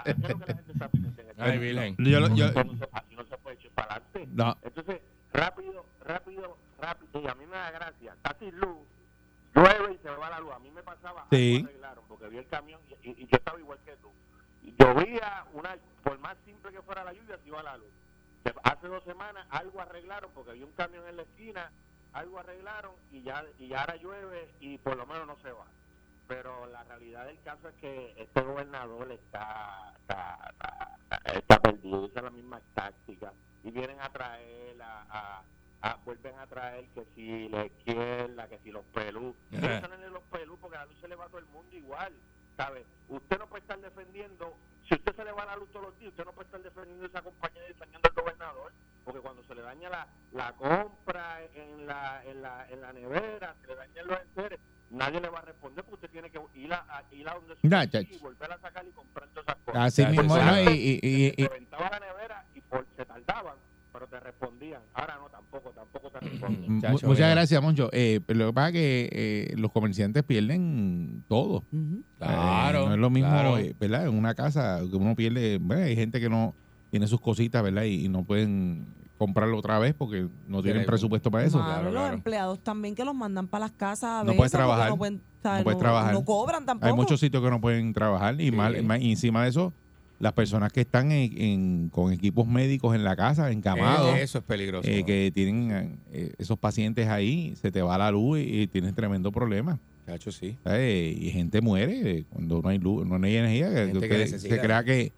¿A, 0.00 0.02
qué 0.04 0.10
es 0.12 0.18
lo 0.18 0.28
que 0.28 0.46
la 0.46 0.54
gente 0.54 0.72
está 0.72 0.88
pendiente 0.88 1.22
en 1.22 1.30
este 1.30 1.42
Ay, 1.42 1.58
país? 1.74 1.96
Yo 1.98 2.04
yo- 2.34 2.46
Así 2.46 2.68
no 2.68 2.76
se- 2.78 2.88
así 2.92 3.14
no 3.16 3.24
se 3.24 3.38
puede 3.38 3.56
echar 3.56 3.70
para 3.72 3.94
adelante. 3.96 4.26
No. 4.32 4.56
Entonces, 4.62 5.00
rápido, 5.32 5.84
rápido, 6.04 6.56
rápido, 6.78 7.20
y 7.22 7.26
a 7.28 7.34
mí 7.34 7.46
me 7.46 7.56
da 7.56 7.70
gracia, 7.72 8.12
está 8.12 8.36
sin 8.38 8.56
luz, 8.58 8.78
llueve 9.54 9.94
y 9.94 9.98
se 9.98 10.10
va 10.10 10.30
la 10.30 10.40
luz. 10.40 10.52
A 10.52 10.58
mí 10.60 10.70
me 10.70 10.82
pasaba, 10.82 11.26
Sí. 11.30 11.56
algo 11.56 11.68
arreglaron, 11.68 12.04
porque 12.08 12.28
vi 12.28 12.38
el 12.38 12.46
camión 12.46 12.80
y, 13.02 13.10
y- 13.10 13.14
y 13.18 13.26
yo 13.26 13.36
estaba 13.38 13.58
igual 13.58 13.78
que 13.84 13.96
tú. 13.96 14.10
Llovía, 14.78 15.44
una, 15.54 15.76
por 16.04 16.18
más 16.20 16.36
simple 16.44 16.70
que 16.70 16.80
fuera 16.82 17.02
la 17.02 17.12
lluvia, 17.12 17.36
se 17.42 17.48
iba 17.48 17.62
la 17.62 17.76
luz. 17.76 17.88
Hace 18.64 18.86
dos 18.88 19.02
semanas 19.04 19.46
algo 19.50 19.80
arreglaron, 19.80 20.30
porque 20.34 20.50
había 20.52 20.64
un 20.66 20.72
camión 20.72 21.06
en 21.08 21.16
la 21.16 21.22
esquina, 21.22 21.70
algo 22.12 22.38
arreglaron 22.38 22.92
y 23.10 23.22
ya, 23.22 23.44
y 23.58 23.68
ya 23.68 23.80
ahora 23.80 23.96
llueve 23.96 24.50
y 24.60 24.78
por 24.78 24.96
lo 24.96 25.06
menos 25.06 25.26
no 25.26 25.36
se 25.42 25.50
va. 25.52 25.64
Pero 26.28 26.66
la 26.66 26.82
realidad 26.84 27.26
del 27.26 27.40
caso 27.42 27.68
es 27.68 27.74
que 27.76 28.14
este 28.16 28.40
gobernador 28.40 29.10
está, 29.12 29.92
está, 30.00 30.50
está, 30.52 30.98
está 31.34 31.60
perdido, 31.60 32.00
usa 32.02 32.22
las 32.22 32.32
mismas 32.32 32.62
tácticas 32.74 33.32
y 33.64 33.70
vienen 33.70 34.00
a 34.00 34.08
traer, 34.10 34.80
a, 34.82 35.02
a- 35.10 35.42
a- 35.82 35.96
vuelven 36.04 36.38
a 36.38 36.46
traer 36.46 36.86
que 36.94 37.04
si 37.14 37.48
la 37.48 37.66
izquierda, 37.66 38.48
que 38.48 38.58
si 38.60 38.70
los 38.70 38.84
pelú. 38.86 39.34
No 39.50 39.96
los 40.10 40.22
pelú 40.24 40.56
porque 40.58 40.76
la 40.78 40.86
luz 40.86 40.96
se 41.00 41.08
le 41.08 41.16
va 41.16 41.24
a 41.24 41.28
todo 41.28 41.38
el 41.40 41.46
mundo 41.46 41.76
igual, 41.76 42.12
¿sabe? 42.56 42.84
Usted 43.08 43.38
no 43.38 43.48
puede 43.48 43.62
estar 43.62 43.78
defendiendo, 43.80 44.56
si 44.88 44.94
usted 44.94 45.14
se 45.14 45.24
le 45.24 45.32
va 45.32 45.44
la 45.44 45.56
luz 45.56 45.70
todos 45.70 45.86
los 45.86 45.98
días, 45.98 46.10
usted 46.10 46.24
no 46.24 46.32
puede 46.32 46.46
estar 46.46 46.62
defendiendo 46.62 47.06
esa 47.06 47.22
compañía 47.22 47.62
y 47.64 47.68
defendiendo 47.68 48.08
al 48.08 48.14
gobernador, 48.22 48.72
porque 49.04 49.20
cuando 49.20 49.42
se 49.44 49.54
le 49.54 49.62
daña 49.62 49.88
la, 49.90 50.08
la 50.32 50.52
compra 50.56 51.42
en 51.54 51.86
la, 51.86 52.22
en, 52.24 52.40
la, 52.42 52.66
en 52.68 52.80
la 52.80 52.92
nevera, 52.92 53.56
se 53.60 53.66
le 53.66 53.74
dañan 53.76 54.06
los 54.06 54.20
enseres, 54.20 54.60
nadie 54.90 55.20
le 55.20 55.28
va 55.28 55.38
a 55.40 55.42
responder 55.42 55.84
porque 55.84 56.06
usted 56.06 56.10
tiene 56.10 56.30
que 56.30 56.40
ir 56.54 56.72
a, 56.72 56.86
a- 56.88 57.04
ir 57.10 57.28
a 57.28 57.34
donde 57.34 57.54
su 57.56 57.68
ya. 57.68 57.84
y 58.00 58.18
volver 58.18 58.52
a 58.52 58.58
sacar 58.60 58.86
y 58.86 58.92
comprar 58.92 59.28
todas 59.30 59.48
esas 59.48 59.62
cosas. 59.64 59.82
Así 59.82 60.06
mismo, 60.06 60.36
¿no? 60.36 60.60
Y, 60.70 60.74
y- 60.74 61.00
y- 61.02 61.26
y- 61.36 61.42
Se 61.42 61.48
reventaba 61.48 61.90
la 61.90 62.00
nevera 62.00 62.46
y 62.54 62.60
por, 62.62 62.86
se 62.96 63.04
tardaban, 63.04 63.56
pero 63.92 64.06
te 64.06 64.18
respondían. 64.20 64.80
Ahora 64.94 65.16
no, 65.22 65.28
tampoco, 65.28 65.70
tampoco 65.70 66.10
te 66.10 66.20
responden. 66.20 66.72
mu- 66.74 66.80
Chacho, 66.80 67.06
muchas 67.06 67.18
mira. 67.18 67.30
gracias, 67.30 67.62
Moncho. 67.62 67.88
Eh, 67.92 68.20
pero 68.26 68.38
lo 68.40 68.46
que 68.46 68.52
pasa 68.52 68.68
es 68.68 68.72
que 68.74 69.08
eh, 69.12 69.54
los 69.56 69.70
comerciantes 69.72 70.22
pierden 70.24 71.24
todo. 71.28 71.64
Ujú. 71.72 72.02
Claro. 72.18 72.82
Eh, 72.82 72.86
no 72.86 72.94
es 72.94 73.00
lo 73.00 73.10
mismo, 73.10 73.28
claro. 73.30 73.58
eh, 73.58 73.74
¿verdad? 73.78 74.06
En 74.06 74.14
una 74.16 74.34
casa 74.34 74.80
que 74.88 74.96
uno 74.96 75.14
pierde, 75.14 75.58
bueno, 75.58 75.82
hay 75.84 75.94
gente 75.96 76.20
que 76.20 76.28
no 76.28 76.54
tiene 76.90 77.06
sus 77.06 77.20
cositas, 77.20 77.62
¿verdad? 77.62 77.82
Y, 77.84 78.04
y 78.04 78.08
no 78.08 78.24
pueden 78.24 78.86
comprarlo 79.18 79.56
otra 79.58 79.78
vez 79.78 79.94
porque 79.94 80.26
no 80.48 80.62
tienen 80.62 80.84
presupuesto 80.84 81.30
para 81.30 81.44
eso. 81.44 81.58
Claro, 81.58 81.90
los 81.92 82.12
empleados 82.12 82.58
también 82.60 82.94
que 82.94 83.04
los 83.04 83.14
mandan 83.14 83.46
para 83.46 83.66
las 83.66 83.72
casas 83.72 84.04
a 84.04 84.18
No 84.24 84.32
veces 84.32 84.36
puedes 84.36 84.52
porque 84.52 84.58
trabajar. 84.64 84.88
No, 84.90 84.96
pueden. 84.98 85.22
No 85.44 85.62
puedes 85.64 85.78
trabajar. 85.78 86.12
no 86.14 86.24
cobran 86.24 86.64
tampoco. 86.66 86.86
Hay 86.88 86.92
muchos 86.96 87.20
sitios 87.20 87.42
que 87.42 87.50
no 87.50 87.60
pueden 87.60 87.92
trabajar 87.92 88.40
y, 88.40 88.46
Sí. 88.46 88.52
mal, 88.52 88.82
mal- 88.84 89.00
y 89.02 89.10
encima 89.10 89.42
de 89.44 89.48
eso, 89.50 89.72
las 90.22 90.34
personas 90.34 90.72
que 90.72 90.82
están 90.82 91.10
en- 91.10 91.36
en- 91.40 91.88
con 91.88 92.12
equipos 92.12 92.46
médicos 92.46 92.94
en 92.94 93.02
la 93.02 93.16
casa, 93.16 93.50
encamados, 93.50 94.16
Eh, 94.16 94.22
Eso 94.22 94.38
es 94.38 94.44
peligroso. 94.44 94.88
eh, 94.88 95.02
que 95.04 95.32
tienen 95.34 95.98
eh, 96.12 96.32
esos 96.38 96.56
pacientes 96.56 97.08
ahí, 97.08 97.54
se 97.60 97.72
te 97.72 97.82
va 97.82 97.98
la 97.98 98.12
luz 98.12 98.38
y, 98.38 98.62
y 98.62 98.66
tienes 98.68 98.94
tremendo 98.94 99.32
problema. 99.32 99.80
Cacho, 100.06 100.30
sí. 100.30 100.56
¿sabes? 100.62 101.16
Y 101.20 101.30
gente 101.30 101.60
muere 101.60 102.18
eh, 102.18 102.24
cuando 102.30 102.62
no 102.62 102.68
hay 102.68 102.78
luz, 102.78 103.04
no 103.04 103.16
hay 103.24 103.34
energía. 103.36 103.68
que 104.00 104.26
se 104.28 104.60
crea 104.60 104.84
que, 104.84 105.10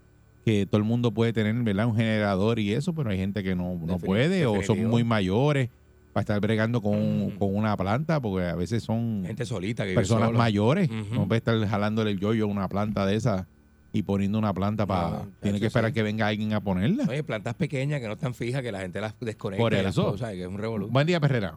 que 0.42 0.64
todo 0.64 0.78
el 0.78 0.84
mundo 0.84 1.11
puede 1.12 1.34
tener 1.34 1.54
¿verdad? 1.62 1.87
un 1.87 1.96
generador 1.96 2.58
y 2.58 2.73
eso, 2.73 2.94
pero 2.94 3.11
hay 3.11 3.18
gente 3.18 3.42
que 3.42 3.54
no, 3.54 3.78
no 3.84 3.99
puede 3.99 4.46
o 4.46 4.62
son 4.62 4.87
muy 4.87 5.04
mayores 5.04 5.68
para 6.14 6.23
estar 6.23 6.40
bregando 6.40 6.80
con, 6.80 7.26
Mm. 7.26 7.38
con 7.38 7.54
una 7.54 7.76
planta, 7.76 8.20
porque 8.23 8.46
a 8.46 8.54
veces 8.54 8.82
son 8.82 9.25
Gente 9.26 9.44
solita 9.44 9.84
que 9.84 9.92
personas 9.94 10.32
mayores. 10.32 10.88
Ujú. 10.88 11.14
No 11.14 11.26
puede 11.28 11.38
estar 11.38 11.58
jalándole 11.66 12.12
el 12.12 12.20
yoyo 12.20 12.44
a 12.44 12.46
una 12.46 12.68
planta 12.68 13.04
de 13.04 13.16
esa 13.16 13.46
y 13.95 14.03
poniendo 14.03 14.41
una 14.41 14.53
planta 14.53 14.87
para... 14.87 15.09
No, 15.09 15.29
tiene 15.41 15.61
que 15.61 15.67
esperar 15.67 15.91
sí. 15.91 15.95
que 15.95 16.03
venga 16.03 16.27
alguien 16.27 16.53
a 16.53 16.61
ponerla. 16.61 17.05
Oye, 17.09 17.23
plantas 17.23 17.55
pequeñas 17.55 18.01
que 18.01 18.09
no 18.09 18.15
están 18.15 18.35
fijas, 18.35 18.61
que 18.61 18.73
la 18.73 18.81
gente 18.81 19.01
las 19.01 19.15
desconecta. 19.21 19.63
Por 19.63 19.73
eso. 19.73 20.11
cosas, 20.11 20.33
que 20.33 20.43
es 20.43 20.49
un 20.49 20.59
revolú. 20.59 20.89
Buen 20.89 21.07
día, 21.07 21.21
Perrera. 21.21 21.57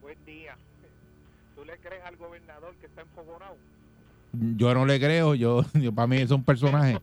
Buen 0.00 0.16
día. 0.24 0.56
¿Tú 1.54 1.62
le 1.66 1.76
crees 1.76 2.02
al 2.06 2.16
gobernador 2.16 2.74
que 2.76 2.86
está 2.86 3.02
enfogonado? 3.02 3.54
Yo 4.32 4.72
no 4.72 4.86
le 4.86 4.98
creo, 4.98 5.34
yo, 5.34 5.62
yo 5.74 5.92
para 5.92 6.06
mí 6.06 6.16
es 6.16 6.30
un 6.30 6.42
personaje. 6.42 6.98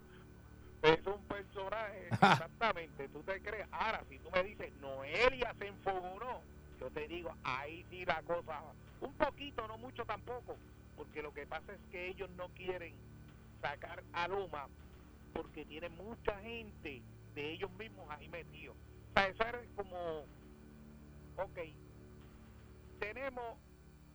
Es 0.81 0.99
un 1.05 1.21
personaje, 1.27 2.07
exactamente. 2.11 3.07
¿Tú 3.09 3.19
te 3.19 3.39
crees? 3.39 3.67
Ahora, 3.71 4.01
si 4.09 4.17
tú 4.17 4.29
me 4.33 4.43
dices, 4.45 4.71
Noelia 4.81 5.53
se 5.59 5.67
enfogonó, 5.67 6.41
yo 6.81 6.89
te 6.89 7.07
digo, 7.07 7.29
ahí 7.43 7.85
sí 7.91 8.03
la 8.03 8.19
cosa, 8.23 8.61
un 8.99 9.13
poquito, 9.13 9.67
no 9.67 9.77
mucho 9.77 10.03
tampoco, 10.05 10.55
porque 10.97 11.21
lo 11.21 11.31
que 11.35 11.45
pasa 11.45 11.71
es 11.71 11.79
que 11.91 12.07
ellos 12.09 12.31
no 12.35 12.47
quieren 12.55 12.93
sacar 13.63 14.03
a 14.13 14.27
Luma 14.27 14.67
porque 15.33 15.65
tienen 15.65 15.95
mucha 15.97 16.37
gente 16.41 17.01
de 17.33 17.53
ellos 17.53 17.71
mismos 17.79 18.05
ahí 18.11 18.29
metidos. 18.29 18.75
O 18.75 19.13
sea, 19.19 19.27
eso 19.29 19.43
era 19.43 19.59
como, 19.75 19.95
ok, 21.37 21.59
tenemos 22.99 23.43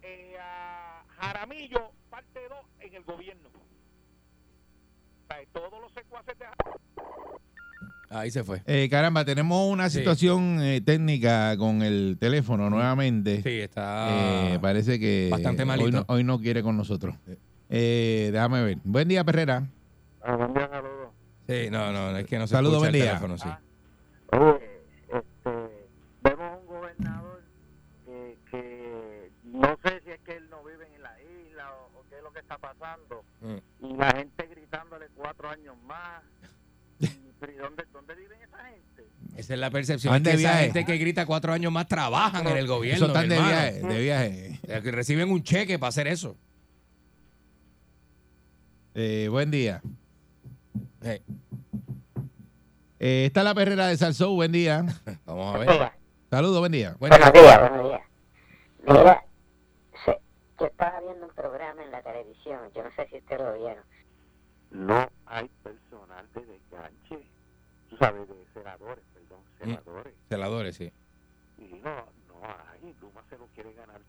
eh, 0.02 0.36
a 0.40 1.04
Jaramillo, 1.20 1.90
parte 2.10 2.40
2, 2.48 2.58
en 2.80 2.94
el 2.94 3.02
gobierno. 3.02 3.48
O 3.48 5.26
sea, 5.34 5.38
todos 5.52 5.80
los 5.80 5.92
secuaces 5.92 6.38
de 6.38 6.44
Ahí 8.10 8.30
se 8.30 8.42
fue. 8.42 8.62
Eh, 8.66 8.88
caramba, 8.88 9.22
tenemos 9.24 9.70
una 9.70 9.90
Sí. 9.90 9.98
situación 9.98 10.62
eh, 10.62 10.80
técnica 10.80 11.54
con 11.58 11.82
el 11.82 12.16
teléfono 12.18 12.70
nuevamente. 12.70 13.42
Sí, 13.42 13.60
está. 13.60 14.54
Eh, 14.54 14.58
parece 14.60 14.98
que 14.98 15.28
bastante 15.30 15.62
hoy 15.62 15.68
malito. 15.68 15.90
no, 15.98 16.04
hoy 16.08 16.24
no 16.24 16.40
quiere 16.40 16.62
con 16.62 16.76
nosotros. 16.76 17.14
Eh, 17.70 18.30
déjame 18.32 18.62
ver. 18.64 18.78
Buen 18.84 19.08
día, 19.08 19.24
Perrera. 19.24 19.66
buen 20.26 20.54
día, 20.54 20.68
saludos. 20.68 21.08
Sí, 21.46 21.68
no, 21.70 21.92
no, 21.92 22.16
es 22.18 22.26
que 22.26 22.38
no 22.38 22.46
se 22.46 22.54
Saludos, 22.54 22.82
escucha 22.84 22.88
el 22.88 22.92
buen 22.92 22.92
día. 22.92 23.18
teléfono, 23.18 23.38
sí. 23.38 23.48
Oye, 24.32 24.82
este, 25.08 25.86
vemos 26.22 26.58
un 26.60 26.66
gobernador 26.66 27.42
que, 28.04 28.36
que 28.50 29.30
no 29.44 29.78
sé 29.82 30.00
si 30.04 30.10
es 30.10 30.20
que 30.20 30.36
él 30.36 30.48
no 30.50 30.62
vive 30.64 30.86
en 30.94 31.02
la 31.02 31.14
isla 31.22 31.72
o, 31.74 31.98
o 32.00 32.04
qué 32.10 32.16
es 32.18 32.22
lo 32.22 32.32
que 32.32 32.40
está 32.40 32.58
pasando. 32.58 33.24
Mm. 33.40 33.86
Y 33.86 33.96
la 33.96 34.10
gente 34.10 34.46
gritándole 34.46 35.06
cuatro 35.16 35.48
años 35.50 35.74
más. 35.86 36.22
Y, 37.00 37.06
pero 37.38 37.52
¿y 37.52 37.56
dónde, 37.56 37.84
¿Dónde 37.92 38.14
viven 38.16 38.40
esa 38.42 38.58
gente? 38.64 39.06
Esa 39.36 39.54
es 39.54 39.60
la 39.60 39.70
percepción. 39.70 40.12
Van 40.12 40.22
Es 40.22 40.28
que 40.32 40.36
de 40.36 40.42
esa 40.42 40.50
viaje. 40.52 40.64
gente 40.64 40.84
que 40.84 40.98
grita 40.98 41.24
cuatro 41.26 41.52
años 41.52 41.70
más 41.70 41.86
trabajan 41.86 42.44
en 42.48 42.56
el 42.56 42.66
gobierno. 42.66 42.96
Eso 42.96 43.06
están 43.06 43.28
de 43.28 43.36
viaje, 43.36 43.72
de 43.82 44.00
viaje. 44.00 44.60
Reciben 44.90 45.30
un 45.30 45.44
cheque 45.44 45.78
para 45.78 45.90
hacer 45.90 46.08
eso. 46.08 46.36
Eh, 49.00 49.28
buen 49.30 49.48
día. 49.52 49.80
Eh, 51.02 51.22
Eh, 53.00 53.26
está 53.26 53.44
la 53.44 53.54
Perrera 53.54 53.86
de 53.86 53.96
Salsou. 53.96 54.34
Buen 54.34 54.50
día. 54.50 54.84
vamos 55.24 55.54
a 55.54 55.58
ver. 55.58 55.92
Saludos, 56.30 56.58
buen 56.58 56.72
día. 56.72 56.96
Bueno, 56.98 57.14
Buenos 57.16 57.32
días, 57.32 57.60
buenos 57.70 57.86
días. 57.90 58.00
Mira, 58.88 59.24
se- 60.04 60.18
yo 60.58 60.66
estaba 60.66 61.00
viendo 61.00 61.26
un 61.26 61.32
programa 61.32 61.84
en 61.84 61.92
la 61.92 62.02
televisión, 62.02 62.58
yo 62.74 62.82
no 62.82 62.90
sé 62.96 63.06
si 63.08 63.18
ustedes 63.18 63.40
lo 63.40 63.54
vieron. 63.56 63.84
No 64.72 65.08
hay 65.26 65.48
personal 65.62 66.26
de 66.34 66.40
desganche. 66.44 67.24
Tú 67.88 67.96
sabes, 67.98 68.28
de 68.28 68.34
senadores, 68.52 69.04
perdón, 69.14 69.40
Mm. 69.44 69.64
senadores. 69.64 70.14
celadores, 70.28 70.76
sí. 70.76 70.92
Y 71.58 71.74
no, 71.76 71.94
no 72.26 72.42
hay. 72.44 72.96
Luma 73.00 73.22
se 73.30 73.38
lo 73.38 73.46
quiere 73.54 73.72
ganar 73.74 74.00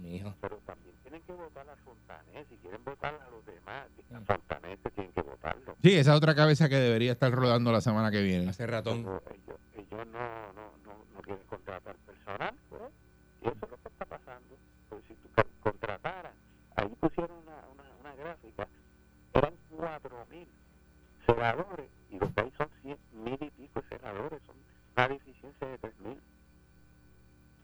Mijo. 0.00 0.34
pero 0.40 0.56
también 0.66 0.94
tienen 1.02 1.22
que 1.22 1.32
votar 1.32 1.68
a 1.68 1.76
Fontanet. 1.76 2.48
Si 2.48 2.56
quieren 2.56 2.84
votar 2.84 3.14
a 3.14 3.30
los 3.30 3.44
demás, 3.46 3.86
a. 4.10 4.20
Fontanet 4.26 4.82
se 4.82 4.90
tienen 4.90 5.12
que 5.12 5.22
votarlo. 5.22 5.76
Sí, 5.82 5.94
esa 5.96 6.14
otra 6.16 6.34
cabeza 6.34 6.68
que 6.68 6.76
debería 6.76 7.12
estar 7.12 7.30
rodando 7.32 7.70
la 7.72 7.80
semana 7.80 8.10
que 8.10 8.22
viene. 8.22 8.48
Hace 8.48 8.66
ratón. 8.66 9.02
Pero 9.04 9.22
ellos, 9.34 9.60
ellos 9.76 10.06
no, 10.08 10.52
no, 10.52 10.72
no, 10.84 11.04
no 11.14 11.20
quieren 11.22 11.44
contratar 11.46 11.94
personal. 11.96 12.54
Y 13.42 13.46
eso 13.48 13.56
es 13.62 13.70
lo 13.70 13.76
que 13.76 13.88
está 13.88 14.04
pasando. 14.06 14.56
Pues 14.88 15.02
si 15.08 15.14
tú 15.14 15.28
con- 15.34 15.72
contrataras, 15.72 16.32
ahí 16.76 16.88
pusieron 17.00 17.38
una, 17.38 17.56
una, 17.72 17.84
una 18.00 18.14
gráfica, 18.14 18.68
eran 19.34 19.54
cuatro 19.76 20.26
mil 20.30 20.48
senadores 21.26 21.88
y 22.10 22.18
lo 22.18 22.32
que 22.34 22.40
hay 22.40 22.52
son 22.58 22.68
cien 22.82 22.98
mil 23.12 23.38
y 23.40 23.50
pico 23.50 23.82
senadores, 23.88 24.40
son 24.46 24.56
una 24.96 25.08
deficiencia 25.08 25.66
de 25.68 25.78
tres 25.78 25.98
mil. 26.00 26.20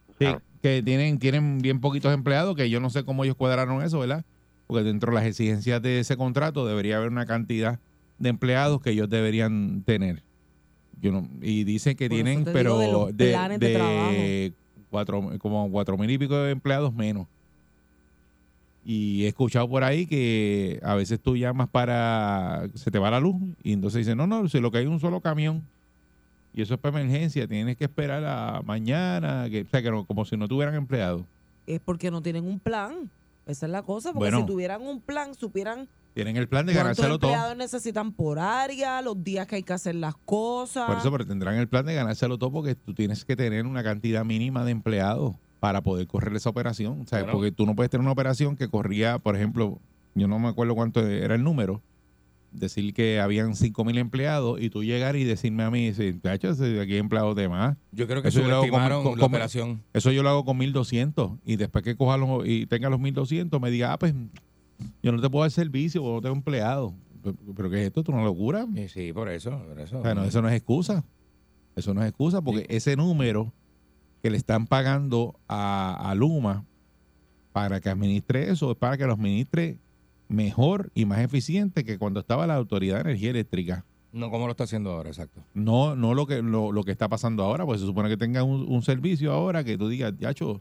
Tú 0.07 0.14
Sí, 0.18 0.24
sabes. 0.24 0.42
Que 0.60 0.82
tienen, 0.82 1.18
tienen 1.18 1.58
bien 1.58 1.80
poquitos 1.80 2.12
empleados, 2.12 2.56
que 2.56 2.70
yo 2.70 2.80
no 2.80 2.90
sé 2.90 3.04
cómo 3.04 3.24
ellos 3.24 3.36
cuadraron 3.36 3.82
eso, 3.82 3.98
¿verdad? 3.98 4.24
Porque 4.66 4.84
dentro 4.84 5.12
de 5.12 5.16
las 5.16 5.26
exigencias 5.26 5.80
de 5.82 6.00
ese 6.00 6.16
contrato 6.16 6.66
debería 6.66 6.96
haber 6.96 7.10
una 7.10 7.26
cantidad 7.26 7.78
de 8.18 8.28
empleados 8.28 8.80
que 8.82 8.90
ellos 8.90 9.08
deberían 9.08 9.82
tener. 9.82 10.22
Yo 11.00 11.12
no, 11.12 11.28
y 11.40 11.64
dicen 11.64 11.96
que 11.96 12.08
tienen, 12.08 12.44
pero 12.44 12.78
de 13.12 13.36
de 13.58 14.52
cuatro, 14.90 15.30
como 15.38 15.70
cuatro 15.70 15.96
mil 15.96 16.10
y 16.10 16.18
pico 16.18 16.36
de 16.36 16.50
empleados 16.50 16.92
menos. 16.92 17.26
Y 18.84 19.24
he 19.24 19.28
escuchado 19.28 19.68
por 19.68 19.84
ahí 19.84 20.06
que 20.06 20.80
a 20.82 20.94
veces 20.94 21.20
tú 21.20 21.36
llamas 21.36 21.68
para, 21.68 22.68
se 22.74 22.90
te 22.90 22.98
va 22.98 23.10
la 23.10 23.20
luz 23.20 23.36
y 23.62 23.72
entonces 23.72 23.98
dicen, 23.98 24.16
no, 24.16 24.26
no, 24.26 24.48
si 24.48 24.60
lo 24.60 24.70
que 24.70 24.78
hay 24.78 24.84
es 24.84 24.90
un 24.90 24.98
solo 24.98 25.20
camión 25.20 25.62
y 26.58 26.62
eso 26.62 26.74
es 26.74 26.80
para 26.80 27.00
emergencia, 27.00 27.46
tienes 27.46 27.76
que 27.76 27.84
esperar 27.84 28.24
a 28.24 28.62
mañana, 28.64 29.46
que, 29.48 29.62
o 29.62 29.68
sea, 29.70 29.80
que 29.82 29.90
no- 29.90 30.04
como 30.04 30.24
si 30.24 30.36
no 30.36 30.48
tuvieran 30.48 30.74
empleados. 30.74 31.22
Es 31.66 31.80
porque 31.80 32.10
no 32.10 32.20
tienen 32.22 32.44
un 32.46 32.58
plan. 32.58 33.10
Esa 33.46 33.66
es 33.66 33.72
la 33.72 33.82
cosa. 33.82 34.08
Porque 34.12 34.30
Bueno. 34.30 34.40
si 34.40 34.46
tuvieran 34.46 34.82
un 34.82 35.00
plan, 35.00 35.34
supieran 35.34 35.88
Tienen 36.14 36.36
el 36.36 36.48
plan 36.48 36.66
de 36.66 36.74
ganárselo 36.74 37.18
todo. 37.18 37.30
empleados 37.30 37.56
necesitan 37.56 38.12
por 38.12 38.38
área, 38.40 39.00
los 39.02 39.22
días 39.22 39.46
que 39.46 39.56
hay 39.56 39.62
que 39.62 39.72
hacer 39.72 39.94
las 39.94 40.16
cosas. 40.24 40.86
Por 40.88 40.98
eso, 40.98 41.12
pero 41.12 41.24
tendrán 41.26 41.54
el 41.54 41.68
plan 41.68 41.86
de 41.86 41.94
ganárselo 41.94 42.38
todo 42.38 42.50
porque 42.50 42.74
tú 42.74 42.92
tienes 42.92 43.24
que 43.24 43.36
tener 43.36 43.64
una 43.66 43.84
cantidad 43.84 44.24
mínima 44.24 44.64
de 44.64 44.72
empleados 44.72 45.36
para 45.60 45.80
poder 45.82 46.06
correr 46.08 46.34
esa 46.34 46.50
operación. 46.50 47.02
O 47.02 47.06
sea, 47.06 47.20
Bueno. 47.20 47.32
porque 47.34 47.52
tú 47.52 47.66
no 47.66 47.76
puedes 47.76 47.88
tener 47.90 48.02
una 48.02 48.12
operación 48.12 48.56
que 48.56 48.68
corría, 48.68 49.18
por 49.20 49.36
ejemplo, 49.36 49.78
yo 50.14 50.26
no 50.26 50.38
me 50.40 50.48
acuerdo 50.48 50.74
cuánto 50.74 51.06
era 51.06 51.34
el 51.36 51.44
número, 51.44 51.80
decir 52.50 52.94
que 52.94 53.20
habían 53.20 53.54
5 53.54 53.84
mil 53.84 53.98
empleados 53.98 54.61
y 54.61 54.70
tú 54.70 54.82
llegar 54.82 55.16
y 55.16 55.24
decirme 55.24 55.62
a 55.64 55.70
mí, 55.70 55.92
"Tacho, 56.22 56.54
si 56.54 56.78
aquí 56.78 56.92
hay 56.94 56.98
empleados 56.98 57.37
de 57.37 57.48
más. 57.48 57.76
Yo 57.92 58.06
creo 58.06 58.22
que 58.22 58.28
Eso 58.28 58.40
hago 58.40 58.48
con- 58.48 58.56
subestimaron 58.58 59.02
con- 59.02 59.12
la 59.12 59.20
con- 59.20 59.28
operación. 59.30 59.82
Eso 59.92 60.11
yo 60.12 60.22
lo 60.22 60.30
hago 60.30 60.44
con 60.44 60.56
1200 60.56 61.32
y 61.44 61.56
después 61.56 61.84
que 61.84 61.96
coja 61.96 62.16
los, 62.16 62.46
y 62.48 62.66
tenga 62.66 62.88
los 62.88 62.98
1200 63.00 63.61
me 63.61 63.70
diga, 63.70 63.92
ah, 63.92 63.98
pues 63.98 64.14
yo 65.02 65.12
no 65.12 65.20
te 65.20 65.28
puedo 65.28 65.42
dar 65.42 65.50
servicio 65.50 66.00
porque 66.02 66.14
no 66.14 66.20
tengo 66.22 66.37
empleados. 66.37 66.92
Pero, 67.22 67.37
pero 67.56 67.70
¿qué 67.70 67.80
es 67.80 67.87
esto? 67.88 68.02
¿Tú 68.02 68.12
una 68.12 68.22
locura? 68.22 68.66
Sí, 68.74 68.88
sí, 68.88 69.12
por 69.12 69.28
eso. 69.28 69.50
Por 69.68 69.80
eso. 69.80 69.98
O 69.98 70.02
sea, 70.02 70.14
no, 70.14 70.24
eso 70.24 70.40
no 70.40 70.48
es 70.48 70.54
excusa. 70.54 71.04
Eso 71.76 71.92
no 71.94 72.02
es 72.02 72.08
excusa 72.08 72.40
porque 72.40 72.64
ese 72.68 72.96
número 72.96 73.52
que 74.22 74.30
le 74.30 74.37
están 74.37 74.66
pagando 74.66 75.38
a, 75.48 76.11
a 76.11 76.14
Luma 76.14 76.64
para 77.52 77.80
que 77.80 77.88
administre 77.88 78.50
eso 78.50 78.70
es 78.72 78.76
para 78.76 78.96
que 78.96 79.04
lo 79.06 79.12
administre 79.12 79.78
mejor 80.28 80.90
y 80.94 81.04
más 81.06 81.20
eficiente 81.20 81.84
que 81.84 81.98
cuando 81.98 82.20
estaba 82.20 82.46
la 82.46 82.54
Autoridad 82.54 82.96
de 82.96 83.00
Energía 83.02 83.30
Eléctrica. 83.30 83.84
No 84.12 84.30
como 84.30 84.46
lo 84.46 84.52
está 84.52 84.64
haciendo 84.64 84.90
ahora, 84.90 85.10
exacto. 85.10 85.42
No, 85.54 85.94
no 85.94 86.14
lo 86.14 86.26
que 86.26 86.40
lo, 86.42 86.72
lo 86.72 86.82
que 86.84 86.92
está 86.92 87.08
pasando 87.08 87.42
ahora, 87.44 87.64
pues 87.66 87.80
se 87.80 87.86
supone 87.86 88.08
que 88.08 88.16
tengan 88.16 88.44
un, 88.44 88.64
un 88.68 88.82
servicio 88.82 89.32
ahora 89.32 89.64
que 89.64 89.76
tú 89.76 89.88
digas, 89.88 90.14
yacho, 90.18 90.60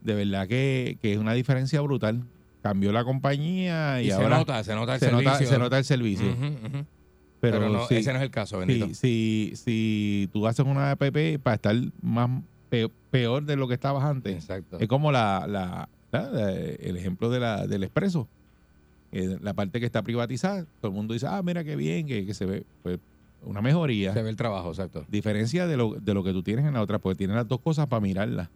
de 0.00 0.14
verdad 0.14 0.48
que, 0.48 0.98
que 1.00 1.12
es 1.12 1.18
una 1.18 1.32
diferencia 1.34 1.80
brutal. 1.80 2.22
Cambió 2.62 2.92
la 2.92 3.04
compañía 3.04 4.02
y, 4.02 4.06
Y, 4.06 4.10
se 4.10 4.14
ahora 4.14 4.38
nota, 4.38 4.62
se 4.64 4.74
nota 4.74 4.94
el 4.94 5.00
se, 5.00 5.06
servicio. 5.06 5.30
nota, 5.32 5.44
se 5.46 5.58
nota 5.58 5.78
el 5.78 5.84
servicio. 5.84 6.26
Pero, 7.40 7.58
Pero, 7.58 7.68
no, 7.70 7.84
ese 7.88 8.12
no 8.12 8.18
es 8.18 8.22
el 8.22 8.30
caso, 8.30 8.58
bendito. 8.58 8.88
si, 8.88 8.94
si, 8.94 9.52
si 9.56 10.28
tú 10.32 10.46
haces 10.46 10.66
una 10.66 10.90
app 10.90 11.00
para 11.42 11.54
estar 11.54 11.74
más 12.02 12.28
pe- 12.68 12.90
peor 13.10 13.44
de 13.44 13.56
lo 13.56 13.66
que 13.66 13.72
estabas 13.74 14.04
antes, 14.04 14.34
Exacto. 14.34 14.78
es 14.78 14.86
como 14.88 15.10
la, 15.10 15.46
la- 15.48 15.88
la- 16.12 16.30
la- 16.30 16.52
el 16.52 16.96
ejemplo 16.98 17.30
de 17.30 17.40
la, 17.40 17.66
del 17.66 17.82
expreso. 17.84 18.28
Eh, 19.12 19.38
la 19.40 19.54
parte 19.54 19.80
que 19.80 19.86
está 19.86 20.02
privatizada, 20.02 20.64
todo 20.80 20.90
el 20.90 20.96
mundo 20.96 21.14
dice, 21.14 21.26
ah, 21.28 21.42
mira 21.42 21.64
qué 21.64 21.74
bien, 21.76 22.06
que, 22.06 22.24
que 22.26 22.34
se 22.34 22.46
ve 22.46 22.64
pues, 22.82 22.98
una 23.42 23.60
mejoría. 23.60 24.12
Se 24.12 24.22
ve 24.22 24.30
el 24.30 24.36
trabajo, 24.36 24.68
exacto. 24.70 25.04
Diferencia 25.08 25.66
de 25.66 25.76
lo, 25.76 25.94
de 25.94 26.14
lo 26.14 26.22
que 26.22 26.32
tú 26.32 26.42
tienes 26.42 26.64
en 26.64 26.74
la 26.74 26.82
otra, 26.82 26.98
porque 26.98 27.16
tienes 27.16 27.36
las 27.36 27.48
dos 27.48 27.60
cosas 27.60 27.86
para 27.88 28.00
mirarlas. 28.00 28.48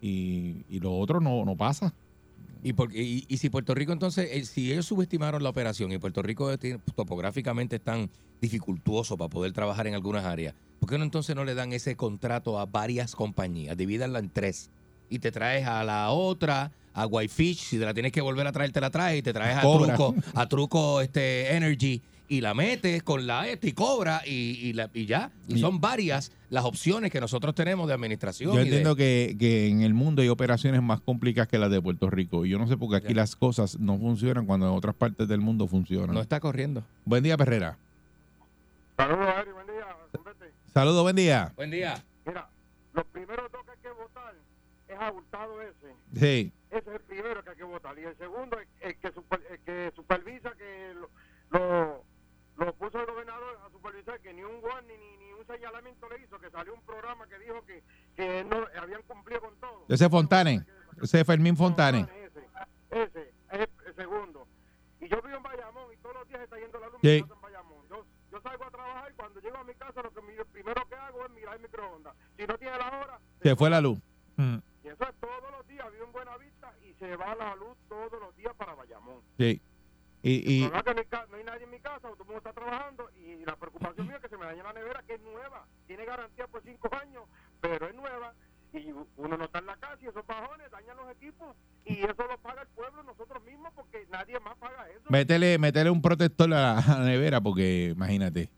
Y, 0.00 0.64
y 0.68 0.80
lo 0.80 0.94
otro 0.96 1.20
no, 1.20 1.44
no 1.44 1.56
pasa. 1.56 1.94
Y, 2.62 2.72
por- 2.72 2.94
y, 2.94 3.24
y 3.28 3.36
si 3.38 3.48
Puerto 3.50 3.74
Rico 3.74 3.92
entonces, 3.92 4.28
eh, 4.32 4.44
si 4.44 4.72
ellos 4.72 4.86
subestimaron 4.86 5.42
la 5.42 5.48
operación 5.50 5.92
y 5.92 5.98
Puerto 5.98 6.22
Rico 6.22 6.56
tiene- 6.58 6.80
topográficamente 6.94 7.76
es 7.76 7.82
tan 7.82 8.10
dificultuoso 8.40 9.16
para 9.16 9.28
poder 9.30 9.52
trabajar 9.52 9.86
en 9.86 9.94
algunas 9.94 10.24
áreas, 10.24 10.54
¿por 10.78 10.88
qué 10.90 10.98
no 10.98 11.04
entonces 11.04 11.36
no 11.36 11.44
le 11.44 11.54
dan 11.54 11.72
ese 11.72 11.96
contrato 11.96 12.58
a 12.58 12.66
varias 12.66 13.14
compañías? 13.14 13.76
Divídanla 13.76 14.18
en 14.18 14.30
tres. 14.30 14.70
y 15.12 15.18
te 15.18 15.32
traes 15.32 15.66
a 15.66 15.82
la 15.82 16.10
otra, 16.10 16.70
a 16.94 17.06
Whitefish, 17.06 17.58
si 17.58 17.78
te 17.78 17.84
la 17.84 17.94
tienes 17.94 18.12
que 18.12 18.20
volver 18.20 18.46
a 18.46 18.52
traer, 18.52 18.72
te 18.72 18.80
la 18.80 18.90
traes 18.90 19.18
y 19.18 19.22
te 19.22 19.32
traes 19.32 19.58
a 19.58 19.62
Cobra. 19.62 19.94
Truco, 19.94 20.14
a 20.34 20.46
Truco 20.48 21.00
este, 21.00 21.54
Energy 21.56 22.02
y 22.28 22.40
la 22.40 22.54
metes 22.54 23.02
con 23.02 23.26
la 23.26 23.48
este 23.48 23.68
y 23.68 23.72
cobra 23.72 24.22
y, 24.24 24.30
y, 24.30 24.72
la- 24.72 24.88
y 24.94 25.06
ya. 25.06 25.30
Y 25.48 25.58
son 25.58 25.80
varias 25.80 26.30
las 26.48 26.64
opciones 26.64 27.10
que 27.10 27.20
nosotros 27.20 27.54
tenemos 27.56 27.88
de 27.88 27.94
administración. 27.94 28.50
Yo 28.52 28.60
y 28.60 28.64
de- 28.64 28.68
entiendo 28.68 28.94
que, 28.94 29.34
que 29.38 29.66
en 29.68 29.82
el 29.82 29.94
mundo 29.94 30.22
hay 30.22 30.28
operaciones 30.28 30.80
más 30.82 31.00
complicadas 31.00 31.48
que 31.48 31.58
las 31.58 31.70
de 31.72 31.80
Puerto 31.82 32.08
Rico. 32.08 32.46
Y 32.46 32.50
yo 32.50 32.58
no 32.58 32.68
sé 32.68 32.76
por 32.76 32.90
qué 32.90 32.96
aquí 32.96 33.08
Ya. 33.08 33.14
las 33.20 33.34
cosas 33.34 33.78
no 33.80 33.98
funcionan 33.98 34.46
cuando 34.46 34.66
en 34.68 34.74
otras 34.76 34.94
partes 34.94 35.26
del 35.26 35.40
mundo 35.40 35.66
funcionan. 35.66 36.14
no 36.14 36.20
está 36.20 36.38
corriendo. 36.38 36.84
Buen 37.04 37.22
día, 37.24 37.36
Perrera. 37.36 37.76
Saludos, 38.96 39.26
Ari, 39.36 39.50
buen 39.52 39.66
día. 39.66 39.86
Saludos, 40.72 41.02
buen 41.02 41.16
día. 41.16 41.52
Buen 41.56 41.70
día. 41.70 42.04
Mira, 42.26 42.48
los 42.94 43.04
primeros 43.06 43.50
dos 43.50 43.62
que 43.64 43.79
es 45.00 45.06
a 45.08 45.12
Hurtado 45.12 45.62
ese. 45.62 45.94
Sí. 46.14 46.52
Ese 46.70 46.78
es 46.90 46.94
el 46.96 47.00
primero 47.00 47.42
que 47.42 47.50
hay 47.50 47.56
que 47.56 47.64
votar. 47.64 47.98
Y 47.98 48.04
el 48.04 48.16
segundo 48.16 48.58
es 48.58 48.68
el 48.80 48.96
que, 48.98 49.12
super- 49.12 49.42
el 49.50 49.58
que 49.60 49.92
supervisa 49.96 50.52
que 50.56 50.94
lo, 50.94 51.10
lo, 51.50 52.04
lo 52.56 52.74
puso 52.74 53.00
el 53.00 53.06
gobernador 53.06 53.58
a 53.66 53.70
supervisar, 53.70 54.20
que 54.20 54.32
ni 54.32 54.42
un 54.42 54.62
warning 54.62 54.98
ni, 54.98 55.16
ni 55.26 55.32
un 55.32 55.46
señalamiento 55.46 56.08
le 56.08 56.22
hizo, 56.24 56.38
que 56.38 56.50
salió 56.50 56.74
un 56.74 56.82
programa 56.82 57.26
que 57.26 57.38
dijo 57.38 57.64
que, 57.64 57.82
que 58.16 58.44
no 58.44 58.64
habían 58.80 59.02
cumplido 59.02 59.40
con 59.40 59.54
todo. 59.56 59.84
Ese 59.88 60.04
es 60.04 60.10
Fontane. 60.10 60.64
Ese 61.02 61.20
es 61.20 61.26
Fermín 61.26 61.56
Fontane. 61.56 62.00
Ese, 62.00 62.40
ese 62.90 63.20
es 63.50 63.60
el, 63.60 63.68
el 63.86 63.94
segundo. 63.96 64.46
Y 65.00 65.08
yo 65.08 65.20
vivo 65.22 65.36
en 65.38 65.42
Bayamón 65.42 65.92
y 65.92 65.96
todos 65.96 66.14
los 66.16 66.28
días 66.28 66.42
está 66.42 66.58
yendo 66.58 66.78
la 66.78 66.88
luz 66.88 66.98
Sí. 67.02 67.08
en 67.08 67.14
mi 67.16 67.22
casa 67.22 67.34
en 67.34 67.40
Bayamón. 67.40 67.88
Yo, 67.88 68.04
yo 68.30 68.40
salgo 68.42 68.64
a 68.64 68.70
trabajar 68.70 69.10
y 69.10 69.14
cuando 69.14 69.40
llego 69.40 69.56
a 69.56 69.64
mi 69.64 69.74
casa 69.74 70.02
lo 70.02 70.10
que 70.12 70.20
primero 70.52 70.86
que 70.88 70.94
hago 70.94 71.24
es 71.24 71.30
mirar 71.32 71.56
el 71.56 71.62
microondas. 71.62 72.14
Si 72.36 72.46
no 72.46 72.58
tiene 72.58 72.76
la 72.78 72.86
hora, 72.88 73.18
Se 73.42 73.56
fue 73.56 73.70
la 73.70 73.80
luz. 73.80 73.98
Mm, 74.36 74.56
eso 74.92 75.04
es 75.04 75.14
todos 75.20 75.50
los 75.56 75.66
días. 75.68 75.86
Vivo 75.92 76.04
en 76.04 76.12
Buenavista 76.12 76.72
y 76.88 76.92
se 76.94 77.16
va 77.16 77.34
la 77.34 77.54
luz 77.56 77.76
todos 77.88 78.20
los 78.20 78.36
días 78.36 78.54
para 78.56 78.74
Bayamón. 78.74 79.22
Sí. 79.38 79.60
Y, 80.22 80.64
y 80.64 80.68
que 80.68 80.70
no 80.70 81.36
hay, 81.36 81.44
nadie 81.44 81.64
en 81.64 81.70
mi 81.70 81.80
casa, 81.80 82.00
todo 82.00 82.12
el 82.12 82.18
mundo 82.26 82.38
está 82.38 82.52
trabajando 82.52 83.08
y 83.16 83.42
la 83.46 83.56
preocupación 83.56 84.06
mía 84.06 84.16
es 84.16 84.22
que 84.22 84.28
se 84.28 84.36
me 84.36 84.44
dañe 84.44 84.62
la 84.62 84.74
nevera, 84.74 85.02
que 85.06 85.14
es 85.14 85.20
nueva, 85.22 85.66
tiene 85.86 86.04
garantía 86.04 86.46
por 86.46 86.62
cinco 86.62 86.90
años, 86.94 87.22
pero 87.62 87.88
es 87.88 87.94
nueva 87.94 88.34
y 88.74 88.92
uno 89.16 89.36
no 89.38 89.44
está 89.44 89.60
en 89.60 89.66
la 89.66 89.76
casa 89.76 89.96
y 90.02 90.08
esos 90.08 90.26
bajones 90.26 90.70
dañan 90.70 90.96
los 90.98 91.10
equipos 91.10 91.56
y 91.86 92.00
eso 92.00 92.26
lo 92.28 92.36
paga 92.38 92.62
el 92.62 92.68
pueblo 92.68 93.02
nosotros 93.02 93.42
mismos 93.44 93.72
porque 93.74 94.06
nadie 94.10 94.38
más 94.40 94.56
paga 94.58 94.90
eso. 94.90 95.00
métele, 95.08 95.58
métele 95.58 95.88
un 95.88 96.02
protector 96.02 96.52
a 96.52 96.60
la, 96.60 96.78
a 96.78 96.98
la 96.98 97.04
nevera 97.04 97.40
porque 97.40 97.94
imagínate. 97.96 98.50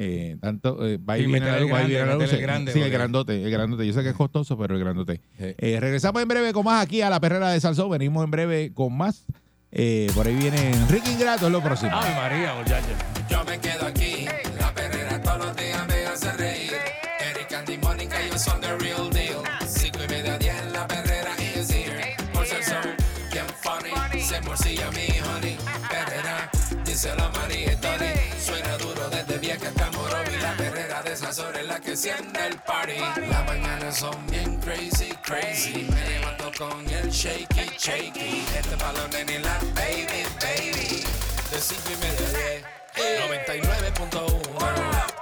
Eh, 0.00 0.36
tanto 0.40 0.86
eh, 0.86 0.96
va 0.96 1.18
y 1.18 1.26
viene 1.26 1.40
la 1.44 1.56
el 1.56 1.64
luz, 1.64 1.72
va 1.72 1.82
y 1.82 1.90
grande, 1.90 1.94
viene 1.94 2.06
la 2.06 2.14
luz. 2.14 2.32
el 2.32 2.40
grande, 2.40 2.72
sí, 2.72 2.80
el 2.80 2.90
grandote, 2.90 3.42
el 3.42 3.50
grandote. 3.50 3.84
Yo 3.84 3.92
sé 3.92 4.02
que 4.04 4.10
es 4.10 4.14
costoso, 4.14 4.56
pero 4.56 4.74
el 4.74 4.80
grandote. 4.80 5.20
Sí. 5.38 5.54
Eh, 5.58 5.78
regresamos 5.80 6.22
en 6.22 6.28
breve 6.28 6.52
con 6.52 6.64
más 6.64 6.82
aquí 6.84 7.02
a 7.02 7.10
la 7.10 7.18
perrera 7.18 7.50
de 7.50 7.60
Salsón. 7.60 7.90
Venimos 7.90 8.22
en 8.24 8.30
breve 8.30 8.72
con 8.72 8.96
más. 8.96 9.26
Eh, 9.72 10.08
por 10.14 10.26
ahí 10.26 10.34
viene 10.36 10.70
Enrique 10.70 11.10
Ingrato, 11.10 11.46
es 11.46 11.52
lo 11.52 11.60
próximo. 11.60 11.90
Ay, 11.92 12.14
María, 12.14 12.54
muchachos. 12.54 12.92
Yo 13.28 13.44
me 13.44 13.58
quedo 13.58 13.86
aquí, 13.86 14.26
la 14.58 14.72
perrera 14.72 15.20
todos 15.20 15.38
los 15.46 15.56
días 15.56 15.86
me 15.88 16.06
hace 16.06 16.32
reír. 16.34 16.72
Eric, 17.32 17.52
Andy, 17.52 17.78
Mónica, 17.78 18.22
ellos 18.22 18.40
son 18.40 18.60
the 18.60 18.76
real 18.78 19.10
deal. 19.10 19.42
Cinco 19.66 19.98
y 20.04 20.08
media, 20.08 20.38
diez, 20.38 20.72
la 20.72 20.86
perrera 20.86 21.32
is 21.54 21.70
here. 21.70 22.16
Por 22.32 22.46
ser 22.46 22.62
son 22.64 22.96
bien 23.32 23.44
funny, 23.60 24.20
se 24.22 24.40
morcilla 24.42 24.90
mi 24.92 25.20
honey. 25.20 25.56
Perrera, 25.90 26.50
díselo 26.84 27.24
a 27.24 27.28
María 27.30 27.72
duro 29.58 29.58
desde 29.58 29.58
vieja 29.58 29.68
hasta 29.68 29.90
Morovi. 29.98 30.36
La 30.40 30.56
perrera 30.56 31.02
de 31.02 31.12
esas 31.12 31.38
horas 31.38 31.66
la 31.66 31.78
que 31.80 31.90
enciende 31.90 32.46
el 32.46 32.56
party. 32.58 32.98
Las 33.28 33.44
mañanas 33.46 33.98
son 33.98 34.26
bien 34.26 34.58
crazy, 34.60 35.12
crazy. 35.22 35.86
Me 35.90 36.08
levanto 36.08 36.50
con 36.58 36.88
el 36.88 37.10
shaky, 37.10 37.70
shaky. 37.78 38.44
Este 38.56 38.76
balón 38.76 39.12
en 39.14 39.42
la 39.42 39.58
baby, 39.74 40.24
baby. 40.40 41.04
De 41.50 41.60
cinco 41.60 41.90
y 41.92 41.96
media 41.96 42.28
diez. 42.30 42.64
99.1 42.98 45.17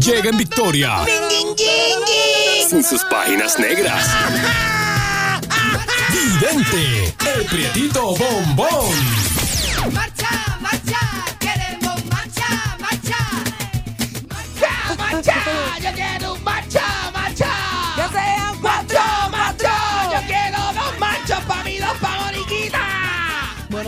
Llega 0.00 0.30
en 0.30 0.36
victoria. 0.38 1.04
Sin 2.68 2.82
sus 2.82 3.02
páginas 3.04 3.58
negras. 3.58 4.06
Vidente, 6.10 7.14
el 7.36 7.44
prietito 7.46 8.14
bombón. 8.16 8.94
Marcha, 9.92 10.58
marcha, 10.60 11.00
queremos 11.38 12.04
marcha, 12.06 12.76
marcha. 12.80 13.16
Marcha, 14.28 14.96
marcha, 14.96 15.78
yo 15.82 15.92
quiero 15.94 16.32
un 16.34 16.44
marcha, 16.44 17.10
marcha. 17.12 17.48
Que 17.96 18.02
sean 18.18 18.60
Macho, 18.62 19.30
macho, 19.30 19.68
yo 20.12 20.26
quiero 20.26 20.58
dos 20.72 20.98
machos 20.98 21.44
para 21.46 21.64
mí, 21.64 21.78
dos 21.78 21.96
para 22.00 22.30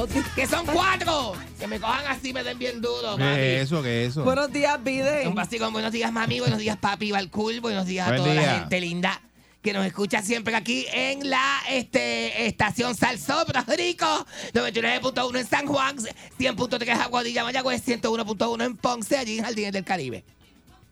di- 0.07 0.23
Que 0.35 0.47
son 0.47 0.67
cuatro. 0.67 1.35
Que 1.63 1.69
me 1.69 1.79
cojan 1.79 2.05
así, 2.09 2.33
me 2.33 2.43
den 2.43 2.59
bien 2.59 2.81
duro, 2.81 3.17
mami. 3.17 3.37
¿Qué 3.37 3.61
es 3.61 3.67
eso? 3.67 3.85
¿Qué 3.85 4.03
es 4.05 4.11
eso? 4.11 4.25
buenos 4.25 4.53
días, 4.53 4.77
Un 4.79 4.83
Biden. 4.83 5.33
básico, 5.33 5.71
buenos 5.71 5.93
días, 5.93 6.11
mami, 6.11 6.41
buenos 6.41 6.59
días, 6.59 6.77
papi, 6.77 7.13
Balcool, 7.13 7.61
buenos 7.61 7.87
días 7.87 8.09
a 8.09 8.11
Buen 8.11 8.21
toda 8.21 8.33
día. 8.33 8.43
la 8.43 8.59
gente 8.59 8.81
linda 8.81 9.23
que 9.63 9.73
nos 9.73 9.87
escucha 9.87 10.23
siempre 10.23 10.57
aquí 10.57 10.87
en 10.93 11.31
la 11.31 11.61
este, 11.71 12.49
estación 12.49 12.97
Salsó, 12.97 13.47
Puerto 13.47 13.77
Rico, 13.77 14.27
99.1 14.55 15.39
en 15.39 15.47
San 15.47 15.67
Juan, 15.69 15.99
100.3 15.99 16.83
en 16.83 17.01
Aguadilla, 17.01 17.45
Mayagüez, 17.45 17.87
101.1 17.87 18.65
en 18.67 18.77
Ponce, 18.77 19.17
allí 19.17 19.39
en 19.39 19.45
Jardines 19.45 19.73
del 19.73 19.85
Caribe, 19.85 20.25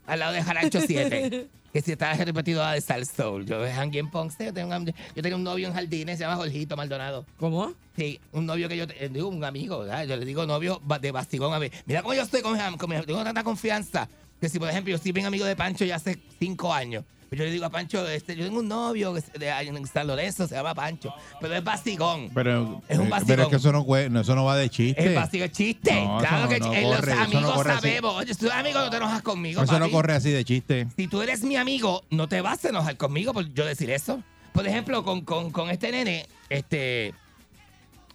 al 0.06 0.20
lado 0.20 0.34
de 0.34 0.42
Jarancho 0.44 0.80
7. 0.86 1.48
Que 1.72 1.80
si 1.80 1.92
está 1.92 2.12
repetido 2.14 2.66
de 2.68 2.80
Salsoul. 2.80 3.46
Yo 3.46 3.62
aquí 3.64 3.98
en 3.98 4.10
Ponce, 4.10 4.46
yo, 4.46 4.52
tengo 4.52 4.74
un, 4.76 4.86
yo 4.86 5.22
tenía 5.22 5.36
un 5.36 5.44
novio 5.44 5.68
en 5.68 5.74
Jardines, 5.74 6.18
se 6.18 6.24
llama 6.24 6.36
Jorgito 6.36 6.76
Maldonado. 6.76 7.24
¿Cómo? 7.38 7.72
Sí, 7.96 8.18
un 8.32 8.46
novio 8.46 8.68
que 8.68 8.76
yo 8.76 8.84
eh, 8.98 9.08
digo, 9.12 9.28
un 9.28 9.44
amigo, 9.44 9.80
¿verdad? 9.80 10.04
Yo 10.04 10.16
le 10.16 10.24
digo 10.24 10.44
novio 10.46 10.80
de 11.00 11.12
bastigón 11.12 11.52
a 11.54 11.58
ver. 11.58 11.70
Mira 11.86 12.02
cómo 12.02 12.14
yo 12.14 12.22
estoy 12.22 12.42
con, 12.42 12.58
con 12.76 12.90
mi- 12.90 13.00
tengo 13.02 13.22
tanta 13.22 13.44
confianza 13.44 14.08
que 14.40 14.48
si, 14.48 14.58
por 14.58 14.68
ejemplo, 14.68 14.90
yo 14.90 14.98
soy 14.98 15.12
bien 15.12 15.26
amigo 15.26 15.44
de 15.44 15.54
Pancho 15.54 15.84
ya 15.84 15.96
hace 15.96 16.18
cinco 16.40 16.72
años. 16.74 17.04
Pero 17.30 17.44
yo 17.44 17.46
le 17.46 17.52
digo 17.52 17.64
a 17.64 17.70
Pancho, 17.70 18.06
este, 18.08 18.34
yo 18.34 18.44
tengo 18.44 18.58
un 18.58 18.66
novio 18.66 19.14
que 19.14 19.38
de, 19.38 19.48
en 19.50 19.86
San 19.86 20.08
Lorenzo, 20.08 20.48
se 20.48 20.56
llama 20.56 20.74
Pancho, 20.74 21.14
pero 21.40 21.54
es 21.54 21.62
bastigón. 21.62 22.28
Pero, 22.34 22.82
Es 22.88 22.98
un 22.98 23.06
eh, 23.06 23.08
vacilón. 23.08 23.26
pero 23.28 23.42
es 23.44 23.48
que 23.48 23.56
eso 23.56 23.70
no, 23.72 23.96
eso 24.20 24.34
no 24.34 24.44
va 24.44 24.56
de 24.56 24.68
chiste. 24.68 25.06
Es 25.08 25.14
bastigón, 25.14 25.46
es 25.46 25.52
chiste. 25.52 25.94
No, 25.94 26.18
claro 26.18 26.38
eso 26.38 26.48
que 26.48 26.58
no- 26.58 26.66
no 26.66 26.74
eh, 26.74 26.82
los 26.82 26.96
corre, 26.96 27.12
eso 27.12 27.20
no 27.20 27.24
amigos 27.38 27.66
sabemos. 27.66 28.14
Oye, 28.16 28.34
si 28.34 28.40
tú 28.40 28.46
eres 28.46 28.58
amigo, 28.58 28.80
no 28.80 28.90
te 28.90 28.96
enojas 28.96 29.22
conmigo. 29.22 29.62
Eso 29.62 29.78
no 29.78 29.90
corre 29.90 30.14
así 30.14 30.30
de 30.30 30.44
chiste. 30.44 30.88
Si 30.96 31.06
tú 31.06 31.22
eres 31.22 31.44
mi 31.44 31.54
amigo, 31.54 32.02
no 32.10 32.28
te 32.28 32.40
vas 32.40 32.64
a 32.64 32.70
enojar 32.70 32.96
conmigo 32.96 33.32
por 33.32 33.52
yo 33.54 33.64
decir 33.64 33.90
eso. 33.90 34.22
Por 34.52 34.66
ejemplo, 34.66 35.04
con, 35.04 35.20
con, 35.20 35.52
con 35.52 35.70
este 35.70 35.92
nene, 35.92 36.26
este. 36.48 37.14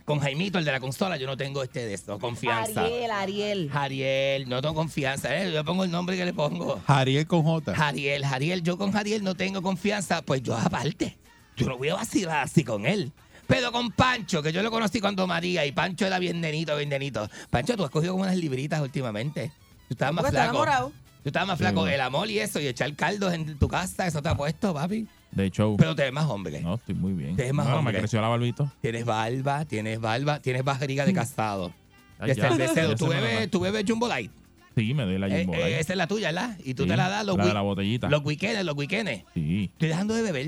Con 0.05 0.19
Jaimito, 0.19 0.59
el 0.59 0.65
de 0.65 0.71
la 0.71 0.79
consola, 0.79 1.17
yo 1.17 1.25
no 1.25 1.35
tengo 1.35 1.63
este 1.63 1.83
de 1.83 1.95
esto, 1.95 2.19
confianza. 2.19 2.83
Ariel, 2.83 3.09
Ariel. 3.09 3.69
Jariel, 3.71 4.47
no 4.47 4.61
tengo 4.61 4.75
confianza. 4.75 5.35
¿eh? 5.35 5.51
Yo 5.51 5.65
pongo 5.65 5.83
el 5.83 5.89
nombre 5.89 6.15
que 6.15 6.25
le 6.25 6.33
pongo. 6.33 6.79
Jariel 6.85 7.25
con 7.25 7.41
J. 7.41 7.75
Jariel, 7.75 8.23
Jariel, 8.23 8.61
yo 8.61 8.77
con 8.77 8.91
Jariel 8.91 9.23
no 9.23 9.33
tengo 9.33 9.63
confianza, 9.63 10.21
pues 10.21 10.43
yo 10.43 10.55
aparte. 10.55 11.17
Yo 11.57 11.67
no 11.67 11.77
voy 11.77 11.89
a 11.89 11.95
vacilar 11.95 12.43
así 12.43 12.63
con 12.63 12.85
él. 12.85 13.11
Pero 13.47 13.71
con 13.71 13.91
Pancho, 13.91 14.43
que 14.43 14.51
yo 14.51 14.61
lo 14.61 14.69
conocí 14.69 14.99
cuando 14.99 15.25
María 15.25 15.65
y 15.65 15.71
Pancho 15.71 16.05
era 16.05 16.19
bien 16.19 16.39
nenito, 16.39 16.75
bien 16.75 16.89
nenito. 16.89 17.27
Pancho, 17.49 17.75
tú 17.75 17.83
has 17.83 17.89
cogido 17.89 18.13
como 18.13 18.23
unas 18.25 18.37
libritas 18.37 18.81
últimamente. 18.81 19.51
Tú 19.87 19.95
estabas 19.95 20.13
más 20.13 20.29
flaco. 20.29 20.49
enamorado. 20.49 20.91
Tú 21.23 21.29
estabas 21.29 21.47
más 21.47 21.57
flaco. 21.57 21.87
El 21.87 22.01
amor 22.01 22.29
y 22.29 22.39
eso, 22.39 22.59
y 22.59 22.67
echar 22.67 22.93
caldos 22.95 23.33
en 23.33 23.57
tu 23.57 23.67
casa, 23.67 24.05
eso 24.05 24.21
te 24.21 24.29
ha 24.29 24.35
puesto, 24.35 24.71
papi. 24.71 25.07
De 25.35 25.51
show. 25.51 25.75
Pero 25.77 25.95
te 25.95 26.03
ves 26.03 26.13
más 26.13 26.25
hombre. 26.25 26.61
No, 26.61 26.75
estoy 26.75 26.95
muy 26.95 27.13
bien. 27.13 27.35
Te 27.35 27.43
ves 27.43 27.53
más 27.53 27.65
no, 27.67 27.73
me 27.73 27.77
hombre. 27.79 27.97
creció 27.99 28.21
la 28.21 28.27
barbito. 28.29 28.71
Tienes 28.81 29.05
barba, 29.05 29.65
tienes 29.65 29.99
barba, 29.99 30.39
tienes 30.39 30.63
barriga 30.63 31.05
de 31.05 31.13
casado. 31.13 31.73
Ay, 32.17 32.29
de 32.29 32.35
ya, 32.35 32.49
cervecero. 32.49 32.89
ya 32.91 32.95
Tú 32.95 33.07
me 33.07 33.15
bebes, 33.21 33.51
tú 33.51 33.59
bebes 33.59 33.83
Jumbo 33.87 34.07
Light. 34.07 34.31
Sí, 34.77 34.93
me 34.93 35.03
doy 35.03 35.17
la 35.17 35.27
Eh, 35.27 35.43
Jumbo 35.43 35.53
eh, 35.55 35.59
Light. 35.59 35.75
esa 35.81 35.93
es 35.93 35.97
la 35.97 36.07
tuya, 36.07 36.29
¿verdad? 36.31 36.57
Y 36.63 36.73
tú 36.73 36.83
Sí, 36.83 36.89
te 36.89 36.97
la 36.97 37.09
das 37.09 37.25
los, 37.25 37.37
la 37.37 37.53
la 37.53 37.61
botellita. 37.61 38.09
los 38.09 38.23
weekends, 38.23 38.63
los 38.63 38.75
weekends. 38.75 39.23
Sí. 39.33 39.69
Estoy 39.73 39.89
dejando 39.89 40.13
de 40.15 40.21
beber. 40.21 40.47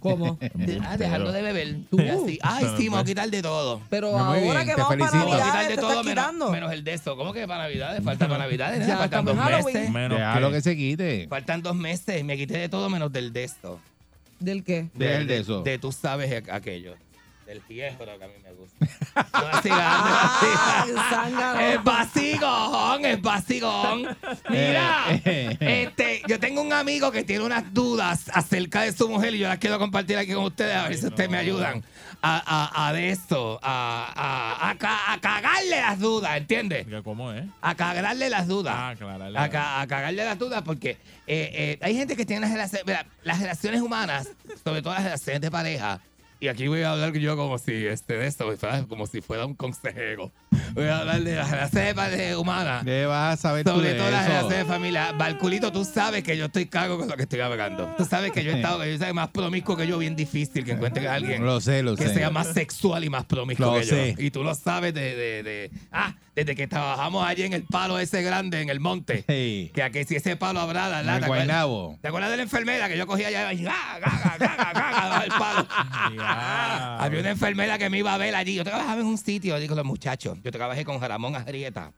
¿Cómo? 0.00 0.38
De- 0.54 0.80
ah, 0.86 0.96
dejando 0.96 1.32
de 1.32 1.42
beber. 1.42 1.76
Tú. 1.90 1.98
Así. 1.98 2.38
Ay, 2.42 2.64
sí, 2.78 2.84
me 2.84 2.88
voy 2.90 2.98
a 3.00 3.02
pues- 3.02 3.04
quitar 3.10 3.30
de 3.30 3.42
todo. 3.42 3.82
Pero 3.90 4.12
Muy 4.12 4.20
ahora 4.20 4.40
bien, 4.40 4.66
que 4.76 4.80
vamos 4.82 4.96
para 4.96 5.10
felicito. 5.10 5.16
Me 5.18 5.24
voy 5.24 5.32
a 5.32 5.36
quitar 5.36 5.46
Navidades, 5.46 5.68
de 5.68 5.74
te 5.74 5.80
todo 5.80 6.04
menos, 6.04 6.50
menos 6.50 6.72
el 6.72 6.84
de 6.84 6.92
esto. 6.94 7.16
¿Cómo 7.16 7.32
que 7.34 7.46
para 7.46 7.64
Navidades? 7.64 8.02
Falta 8.02 8.26
para 8.28 8.38
Navidades. 8.44 8.86
Ya 8.86 8.96
Faltan 8.96 9.24
dos 9.26 9.34
en 9.36 9.40
Halloween. 9.42 9.74
meses. 9.76 9.90
Menos 9.90 10.18
que- 10.18 10.52
que 10.52 10.60
se 10.62 10.76
quite. 10.76 11.26
Faltan 11.28 11.62
dos 11.62 11.76
meses. 11.76 12.24
Me 12.24 12.36
quité 12.38 12.56
de 12.58 12.68
todo 12.70 12.88
menos 12.88 13.12
del 13.12 13.32
de 13.32 13.44
esto. 13.44 13.80
¿Del 14.44 14.64
qué? 14.64 14.90
El 14.98 15.26
de 15.26 15.38
eso. 15.38 15.62
De 15.62 15.78
tú 15.78 15.92
sabes 15.92 16.30
aqu- 16.30 16.52
aquello. 16.52 16.94
El 17.52 17.60
viejo 17.68 18.06
lo 18.06 18.18
que 18.18 18.24
a 18.24 18.28
mí 18.28 18.34
me 18.42 18.52
gusta. 18.52 18.86
No 19.14 19.48
es 19.48 19.52
vacilón, 19.52 21.34
no 21.34 21.60
es 21.60 21.84
vacilón. 21.84 23.04
Es 23.04 23.04
vacigón, 23.04 23.04
es 23.04 23.22
vacigón. 23.22 24.16
Mira, 24.48 25.04
este, 25.24 26.22
yo 26.26 26.40
tengo 26.40 26.62
un 26.62 26.72
amigo 26.72 27.12
que 27.12 27.22
tiene 27.22 27.44
unas 27.44 27.72
dudas 27.74 28.30
acerca 28.32 28.82
de 28.82 28.92
su 28.92 29.08
mujer 29.10 29.34
y 29.34 29.38
yo 29.40 29.48
las 29.48 29.58
quiero 29.58 29.78
compartir 29.78 30.16
aquí 30.16 30.32
con 30.32 30.44
ustedes 30.44 30.74
a 30.76 30.88
ver 30.88 30.96
si 30.96 31.06
ustedes 31.06 31.28
me 31.28 31.36
ayudan 31.36 31.84
a, 32.22 32.42
a, 32.74 32.88
a 32.88 32.92
de 32.94 33.10
esto, 33.10 33.60
a, 33.62 34.12
a, 34.16 34.70
a, 34.70 34.78
ca- 34.78 35.12
a 35.12 35.20
cagarle 35.20 35.80
las 35.80 35.98
dudas, 35.98 36.36
¿entiendes? 36.38 36.86
¿Cómo 37.04 37.32
es? 37.32 37.44
A 37.60 37.74
cagarle 37.74 38.30
las 38.30 38.46
dudas. 38.48 38.74
Ah, 38.76 38.94
claro. 38.96 39.24
A, 39.38 39.48
ca- 39.50 39.80
a 39.82 39.86
cagarle 39.86 40.24
las 40.24 40.38
dudas 40.38 40.62
porque 40.62 40.90
eh, 40.90 41.50
eh, 41.52 41.78
hay 41.82 41.94
gente 41.96 42.16
que 42.16 42.24
tiene 42.24 42.40
las 42.42 42.50
relaciones, 42.52 42.86
mira, 42.86 43.06
las 43.24 43.40
relaciones 43.40 43.80
humanas, 43.82 44.28
sobre 44.64 44.80
todo 44.80 44.94
las 44.94 45.04
relaciones 45.04 45.40
de 45.42 45.50
pareja, 45.50 46.00
y 46.42 46.48
aquí 46.48 46.66
voy 46.66 46.82
a 46.82 46.90
hablar 46.92 47.12
yo 47.12 47.36
como 47.36 47.56
si 47.56 47.72
este 47.86 48.14
de 48.18 48.26
esto, 48.26 48.54
¿sabes? 48.56 48.84
como 48.86 49.06
si 49.06 49.20
fuera 49.20 49.46
un 49.46 49.54
consejero. 49.54 50.32
Voy 50.74 50.86
a 50.86 50.98
hablar 50.98 51.22
de 51.22 51.36
las 51.36 51.50
relaciones 51.50 52.18
de 52.18 52.36
humanas. 52.36 52.84
¿Qué 52.84 53.06
vas 53.06 53.34
a 53.38 53.40
saber 53.40 53.64
tú 53.64 53.70
Sobre 53.70 53.92
de 53.92 53.98
todo 53.98 54.10
las 54.10 54.22
eso? 54.24 54.28
relaciones 54.32 54.58
de 54.58 54.64
familia. 54.64 55.12
Balculito, 55.12 55.70
tú 55.70 55.84
sabes 55.84 56.24
que 56.24 56.36
yo 56.36 56.46
estoy 56.46 56.66
cago 56.66 56.98
con 56.98 57.08
lo 57.08 57.16
que 57.16 57.22
estoy 57.22 57.40
hablando. 57.40 57.94
Tú 57.96 58.04
sabes 58.04 58.32
que 58.32 58.42
yo 58.42 58.50
he 58.52 58.56
estado, 58.56 58.80
que 58.80 58.90
yo 58.92 58.98
soy 59.04 59.12
más 59.12 59.28
promiscuo 59.28 59.76
que 59.76 59.86
yo, 59.86 59.98
bien 59.98 60.16
difícil 60.16 60.64
que 60.64 60.72
encuentre 60.72 61.06
a 61.08 61.14
alguien 61.14 61.44
Lo 61.44 61.60
sé, 61.60 61.82
lo 61.82 61.94
que 61.94 62.08
sé. 62.08 62.14
sea 62.14 62.30
más 62.30 62.48
sexual 62.52 63.04
y 63.04 63.08
más 63.10 63.24
promiscuo 63.24 63.66
Lo 63.66 63.74
que 63.78 63.84
sé. 63.84 64.14
yo. 64.18 64.22
Y 64.24 64.30
tú 64.32 64.42
lo 64.42 64.54
sabes 64.54 64.92
de, 64.94 65.14
de, 65.14 65.42
de- 65.42 65.70
ah, 65.92 66.16
desde 66.34 66.54
que 66.54 66.66
trabajamos 66.66 67.26
allí 67.26 67.42
en 67.42 67.52
el 67.52 67.64
palo 67.64 67.98
ese 67.98 68.22
grande, 68.22 68.60
en 68.60 68.70
el 68.70 68.80
monte. 68.80 69.24
Hey, 69.26 69.70
Que 69.74 69.82
aquí 69.82 70.04
si 70.04 70.16
ese 70.16 70.36
palo 70.36 70.60
habrá, 70.60 70.88
la 70.88 71.02
lata. 71.02 71.26
Guaynabo. 71.26 71.98
¿Te 72.00 72.08
acuerdas 72.08 72.30
de 72.30 72.38
la 72.38 72.42
enfermera 72.44 72.88
que 72.88 72.96
yo 72.96 73.06
cogía 73.06 73.28
allá 73.28 73.52
y 73.52 73.62
gaga, 73.62 73.98
gaga, 73.98 74.36
gaga, 74.38 74.72
gaga, 74.72 75.24
el 75.24 75.30
palo? 75.30 75.66
Había 76.98 77.20
una 77.20 77.30
enfermera 77.30 77.78
que 77.78 77.90
me 77.90 77.98
iba 77.98 78.14
a 78.14 78.18
ver 78.18 78.34
allí. 78.34 78.54
Yo 78.54 78.64
trabajaba 78.64 79.00
en 79.00 79.06
un 79.06 79.18
sitio, 79.18 79.58
digo 79.58 79.74
los 79.74 79.84
muchachos. 79.84 80.38
Yo 80.42 80.50
trabajé 80.50 80.84
con 80.84 81.00
Ramón 81.00 81.36
Arrieta. 81.36 81.92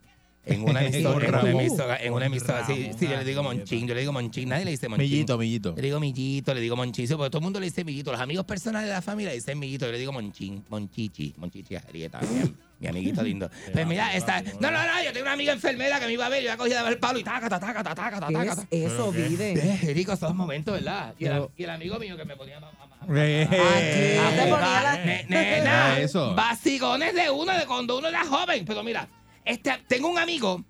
En 0.47 0.63
una 0.63 0.83
emisora, 0.85 1.27
en 1.27 1.35
una 1.35 1.51
emisora, 1.51 1.97
en 1.97 2.13
una 2.13 2.27
emisora. 2.27 2.67
Sí, 2.67 2.91
sí, 2.99 3.07
yo 3.07 3.17
le 3.17 3.25
digo 3.25 3.43
Monchín, 3.43 3.87
yo 3.87 3.95
le 3.95 4.01
digo 4.01 4.13
Monchín. 4.13 4.49
Nadie 4.49 4.65
le 4.65 4.73
dice 4.73 4.89
Monchín. 4.89 5.11
Millito, 5.11 5.39
millito. 5.39 5.75
Le 5.77 5.83
digo 5.83 6.01
Millito, 6.01 6.53
le 6.53 6.61
digo 6.61 6.77
Monchizo, 6.77 7.17
porque 7.17 7.31
todo 7.31 7.39
el 7.39 7.45
mundo 7.45 7.61
le 7.61 7.67
dice 7.67 7.85
Millito. 7.85 8.13
Los 8.13 8.21
amigos 8.21 8.45
personales 8.45 8.89
de 8.89 8.95
la 8.95 9.03
familia 9.03 9.31
le 9.31 9.37
dicen 9.37 9.59
Millito. 9.59 9.87
Yo 9.87 9.93
le 9.93 9.99
digo 9.99 10.13
Monchín, 10.13 10.63
Monchichi, 10.69 11.35
Monchichi 11.39 11.77
Arrieta. 11.77 12.21
Mi, 12.21 12.53
mi 12.81 12.89
amiguito 12.89 13.23
lindo. 13.25 13.51
Pues 13.73 13.87
mira, 13.87 14.15
esta. 14.15 14.43
No, 14.61 14.71
no, 14.71 14.83
no, 14.83 15.03
yo 15.05 15.13
tengo 15.13 15.25
una 15.25 15.33
amiga 15.33 15.53
enfermera 15.53 15.99
que 16.01 16.07
me 16.07 16.13
iba 16.13 16.27
a 16.27 16.29
ver. 16.29 16.43
Yo 16.43 16.49
la 16.51 16.57
cogía 16.57 16.77
de 16.79 16.83
ver 16.83 16.93
el 16.95 16.99
palo 16.99 17.19
y 17.19 17.25
taca, 17.25 17.49
taca, 17.49 17.67
taca, 17.83 17.95
taca, 17.95 18.21
taca, 18.21 18.27
¿Qué 18.29 18.35
taca. 18.35 18.67
es 18.71 18.93
eso, 18.93 19.13
Vide? 19.13 19.53
Eh, 19.53 19.95
rico 19.95 20.13
esos 20.13 20.35
momentos, 20.35 20.75
¿verdad? 20.75 21.15
Y 21.19 21.25
el, 21.27 21.31
Pero- 21.33 21.53
y 21.57 21.65
el 21.65 21.71
amigo 21.71 21.99
mío 21.99 22.17
que 22.17 22.25
me 22.25 22.37
ponía 22.37 22.59
a, 22.59 22.61
a- 22.61 22.65
a- 22.65 23.05
a 23.05 23.07
te 23.07 24.39
ponía 24.41 24.45
jugar. 24.57 24.83
la- 24.83 25.05
Ne- 25.05 25.27
Nena, 25.29 25.87
Ah, 25.95 26.01
eso. 26.01 26.35
vacigones 26.35 27.15
de 27.15 27.31
uno 27.31 27.53
de 27.57 27.67
cuando 27.67 27.99
uno 27.99 28.09
era 28.09 28.25
joven. 28.25 28.65
Pero 28.65 28.83
mira, 28.83 29.09
este, 29.45 29.73
tengo 29.89 30.09
un 30.09 30.19
amigo 30.19 30.65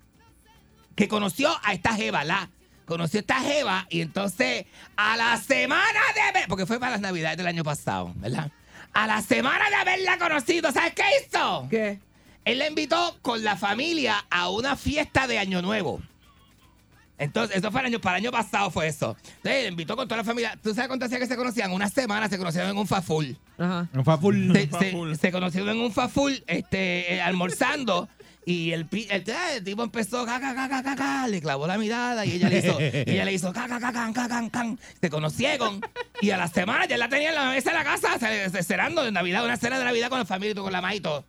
que 0.94 1.08
conoció 1.08 1.50
a 1.62 1.72
esta 1.74 1.94
jeva, 1.94 2.24
la 2.24 2.50
conoció 2.84 3.18
a 3.18 3.22
esta 3.22 3.40
jeva 3.40 3.86
y 3.88 4.00
entonces 4.02 4.66
a 4.96 5.16
la 5.16 5.36
semana 5.38 6.00
de 6.14 6.46
porque 6.48 6.66
fue 6.66 6.78
para 6.78 6.92
las 6.92 7.00
navidades 7.00 7.36
del 7.38 7.46
año 7.46 7.64
pasado, 7.64 8.12
¿verdad? 8.16 8.50
A 8.94 9.06
la 9.06 9.20
semana 9.22 9.68
de 9.68 9.74
haberla 9.76 10.18
conocido, 10.18 10.70
¿sabes 10.72 10.94
qué 10.94 11.02
hizo? 11.26 11.66
¿Qué? 11.68 11.98
Él 12.44 12.58
la 12.58 12.68
invitó 12.68 13.18
con 13.22 13.42
la 13.42 13.56
familia 13.56 14.24
a 14.30 14.48
una 14.50 14.76
fiesta 14.76 15.26
de 15.26 15.38
Año 15.38 15.60
Nuevo. 15.62 16.00
Entonces, 17.16 17.56
eso 17.56 17.70
fue 17.70 17.80
el 17.80 17.86
año, 17.86 18.00
para 18.00 18.18
el 18.18 18.24
año 18.24 18.32
pasado 18.32 18.70
fue 18.70 18.88
eso. 18.88 19.16
Entonces, 19.36 19.62
le 19.62 19.68
invitó 19.68 19.96
con 19.96 20.08
toda 20.08 20.18
la 20.18 20.24
familia. 20.24 20.58
¿Tú 20.62 20.74
sabes 20.74 20.88
cuánto 20.88 21.06
hacía 21.06 21.18
que 21.20 21.26
se 21.26 21.36
conocían? 21.36 21.70
Una 21.72 21.88
semana 21.88 22.28
se 22.28 22.36
conocieron 22.38 22.70
en 22.70 22.76
un 22.76 22.88
faful. 22.88 23.38
Ajá. 23.56 23.88
Un 23.94 24.04
faful. 24.04 24.52
Se, 24.52 24.68
se- 24.78 25.14
se 25.16 25.32
conocieron 25.32 25.70
en 25.70 25.78
un 25.80 25.92
faful, 25.92 26.42
este, 26.48 27.14
eh, 27.14 27.20
almorzando. 27.22 28.08
Y 28.46 28.72
el, 28.72 28.86
el, 28.92 29.24
el 29.56 29.64
tipo 29.64 29.82
empezó, 29.82 30.26
ca, 30.26 30.38
ca, 30.38 30.54
ca, 30.54 30.68
ca, 30.68 30.82
ca, 30.82 30.94
ca, 30.96 31.26
le 31.28 31.40
clavó 31.40 31.66
la 31.66 31.78
mirada 31.78 32.26
y 32.26 32.32
ella 32.32 32.48
le 32.50 32.58
hizo, 32.58 32.78
y 32.80 33.10
ella 33.12 33.24
le 33.24 33.32
hizo, 33.32 33.52
ca, 33.54 33.66
ca, 33.66 33.80
ca, 33.80 33.90
can, 33.92 34.12
ca, 34.12 34.28
can, 34.28 34.50
can. 34.50 34.78
Se 35.00 35.08
conocieron 35.08 35.80
y 36.20 36.28
a 36.30 36.36
la 36.36 36.48
semana 36.48 36.84
ya 36.86 36.98
la 36.98 37.08
tenía 37.08 37.30
en 37.30 37.34
la 37.36 37.50
mesa 37.50 37.70
de 37.70 37.76
la 37.78 37.84
casa, 37.84 38.18
ce- 38.18 38.50
ce- 38.50 38.62
cenando 38.62 39.02
de 39.02 39.12
Navidad, 39.12 39.44
una 39.44 39.56
cena 39.56 39.78
de 39.78 39.84
Navidad 39.86 40.10
con 40.10 40.18
la 40.18 40.26
familia 40.26 40.54
con 40.54 40.70
la 40.72 40.82
mamá 40.82 40.94
y 40.94 41.00
todo. 41.00 41.24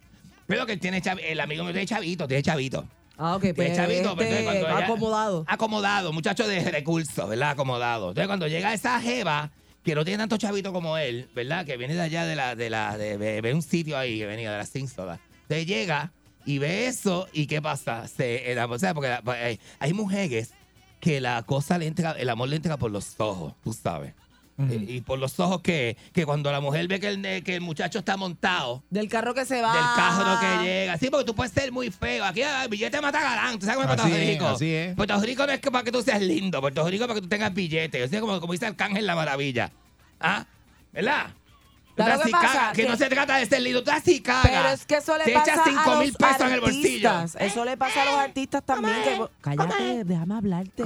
Pero 0.45 0.65
que 0.65 0.75
tiene, 0.78 1.01
el 1.23 1.39
amigo 1.39 1.63
mío 1.63 1.71
tiene 1.71 1.88
chavito, 1.88 2.28
tiene 2.28 2.43
chavito. 2.43 2.86
Ah, 3.17 3.36
ok, 3.38 3.41
pues 3.41 3.56
Tiene 3.56 3.75
chavito, 3.78 4.15
pero 4.17 4.30
este, 4.30 4.39
entonces 4.41 4.43
cuando 4.63 4.67
ella- 4.78 4.86
acomodado. 4.86 5.45
Acomodado, 5.47 6.12
muchacho 6.13 6.45
de 6.47 6.69
recursos, 6.69 7.30
¿verdad? 7.30 7.51
Acomodado. 7.51 8.10
Entonces, 8.10 8.28
cuando 8.28 8.47
llega 8.47 8.73
esa 8.73 8.99
jeva, 8.99 9.51
que 9.86 9.95
no 9.95 10.04
tiene 10.04 10.17
tanto 10.17 10.36
chavito 10.36 10.73
como 10.73 10.97
él, 10.97 11.30
¿verdad? 11.34 11.65
Que 11.65 11.78
viene 11.78 11.93
de 11.95 12.01
allá 12.01 12.25
de 12.25 12.36
la, 12.36 12.56
de 12.56 12.69
la, 12.69 12.97
de, 12.97 13.15
ve, 13.15 13.39
ve 13.39 13.54
un 13.54 13.62
sitio 13.62 13.97
ahí 13.97 14.19
que 14.19 14.25
venía 14.25 14.51
de 14.51 14.58
las 14.58 14.67
Simpsons. 14.69 15.17
Entonces 15.43 15.65
llega 15.65 16.12
y 16.45 16.58
ve 16.60 16.88
eso, 16.88 17.27
¿y 17.34 17.47
qué 17.47 17.62
pasa? 17.62 18.08
Se 18.08 18.51
enamora, 18.51 18.75
o 18.75 18.79
sea, 18.79 18.93
porque 18.93 19.17
pues, 19.23 19.38
hay, 19.41 19.60
hay 19.79 19.93
mujeres 19.93 20.51
que 20.99 21.21
la 21.21 21.43
cosa 21.43 21.77
le 21.77 21.88
entra, 21.88 22.12
el 22.12 22.29
amor 22.29 22.49
le 22.49 22.55
entra 22.58 22.77
por 22.77 22.91
los 22.91 23.15
ojos, 23.19 23.53
tú 23.63 23.73
sabes. 23.73 24.13
Eh, 24.58 24.86
y 24.88 25.01
por 25.01 25.19
los 25.19 25.38
ojos 25.41 25.60
que, 25.62 25.97
que 26.13 26.25
cuando 26.25 26.49
la 26.49 26.62
mujer 26.62 26.88
ve 26.88 27.01
que 27.01 27.10
el, 27.10 27.43
que 27.43 27.55
el 27.55 27.62
muchacho 27.62 27.99
está 27.99 28.15
montado, 28.15 28.84
Del 28.89 29.10
carro 29.10 29.34
que 29.34 29.43
se 29.45 29.62
va. 29.62 29.73
del 29.73 29.84
carro 29.97 30.39
que 30.39 30.63
llega. 30.63 30.97
Sí, 30.97 31.10
porque 31.10 31.25
tú 31.25 31.36
puedes 31.36 31.51
ser 31.51 31.73
muy 31.73 31.91
feo. 31.91 32.23
Aquí 32.23 32.41
ah, 32.41 32.63
el 32.63 32.69
billete 32.69 33.01
mata 33.01 33.21
galán. 33.21 33.60
¿Tú 33.60 33.65
sabes 33.65 33.81
cómo 33.81 33.93
es 33.93 33.99
Puerto 34.01 34.15
es, 34.15 34.27
Rico? 34.29 34.47
así 34.47 34.73
es. 34.73 34.95
Puerto 34.95 35.19
Rico 35.19 35.45
no 35.45 35.51
es 35.51 35.60
que 35.60 35.71
para 35.71 35.84
que 35.84 35.91
tú 35.91 36.01
seas 36.01 36.21
lindo. 36.21 36.62
Puerto 36.62 36.88
Rico 36.88 37.03
es 37.03 37.08
para 37.08 37.15
que 37.15 37.21
tú 37.23 37.27
tengas 37.27 37.53
billete. 37.53 38.01
O 38.01 38.08
sea, 38.08 38.21
como, 38.21 38.39
como 38.39 38.53
dice 38.53 38.65
Arcángel 38.65 39.05
la 39.05 39.15
Maravilla. 39.15 39.71
¿Ah? 40.21 40.45
¿Verdad? 40.93 41.31
Claro 41.95 42.21
que 42.23 42.29
pasa 42.31 42.71
que, 42.73 42.84
que- 42.84 42.89
no 42.89 42.97
se 42.97 43.08
trata 43.08 43.38
de 43.38 43.45
ser 43.45 43.62
lindo. 43.62 43.84
Tú 43.84 43.91
así 43.91 44.19
cagas. 44.21 44.43
Pero 44.51 44.67
es 44.69 44.86
que 44.86 44.95
eso 44.97 45.17
le 45.17 45.23
te 45.23 45.31
pasa 45.34 45.51
echas 45.53 45.63
5 45.65 45.79
a 45.91 45.99
mil 45.99 46.08
los 46.10 46.17
pesos 46.17 46.41
en 46.41 46.53
el 46.53 46.62
bolsillo. 46.62 47.10
artistas. 47.10 47.41
Eso 47.41 47.65
le 47.65 47.77
pasa 47.77 48.01
a 48.01 48.05
los 48.05 48.13
artistas 48.15 48.63
también. 48.65 48.95
Que, 49.03 49.21
cállate, 49.41 50.03
déjame 50.03 50.36
hablarte. 50.36 50.84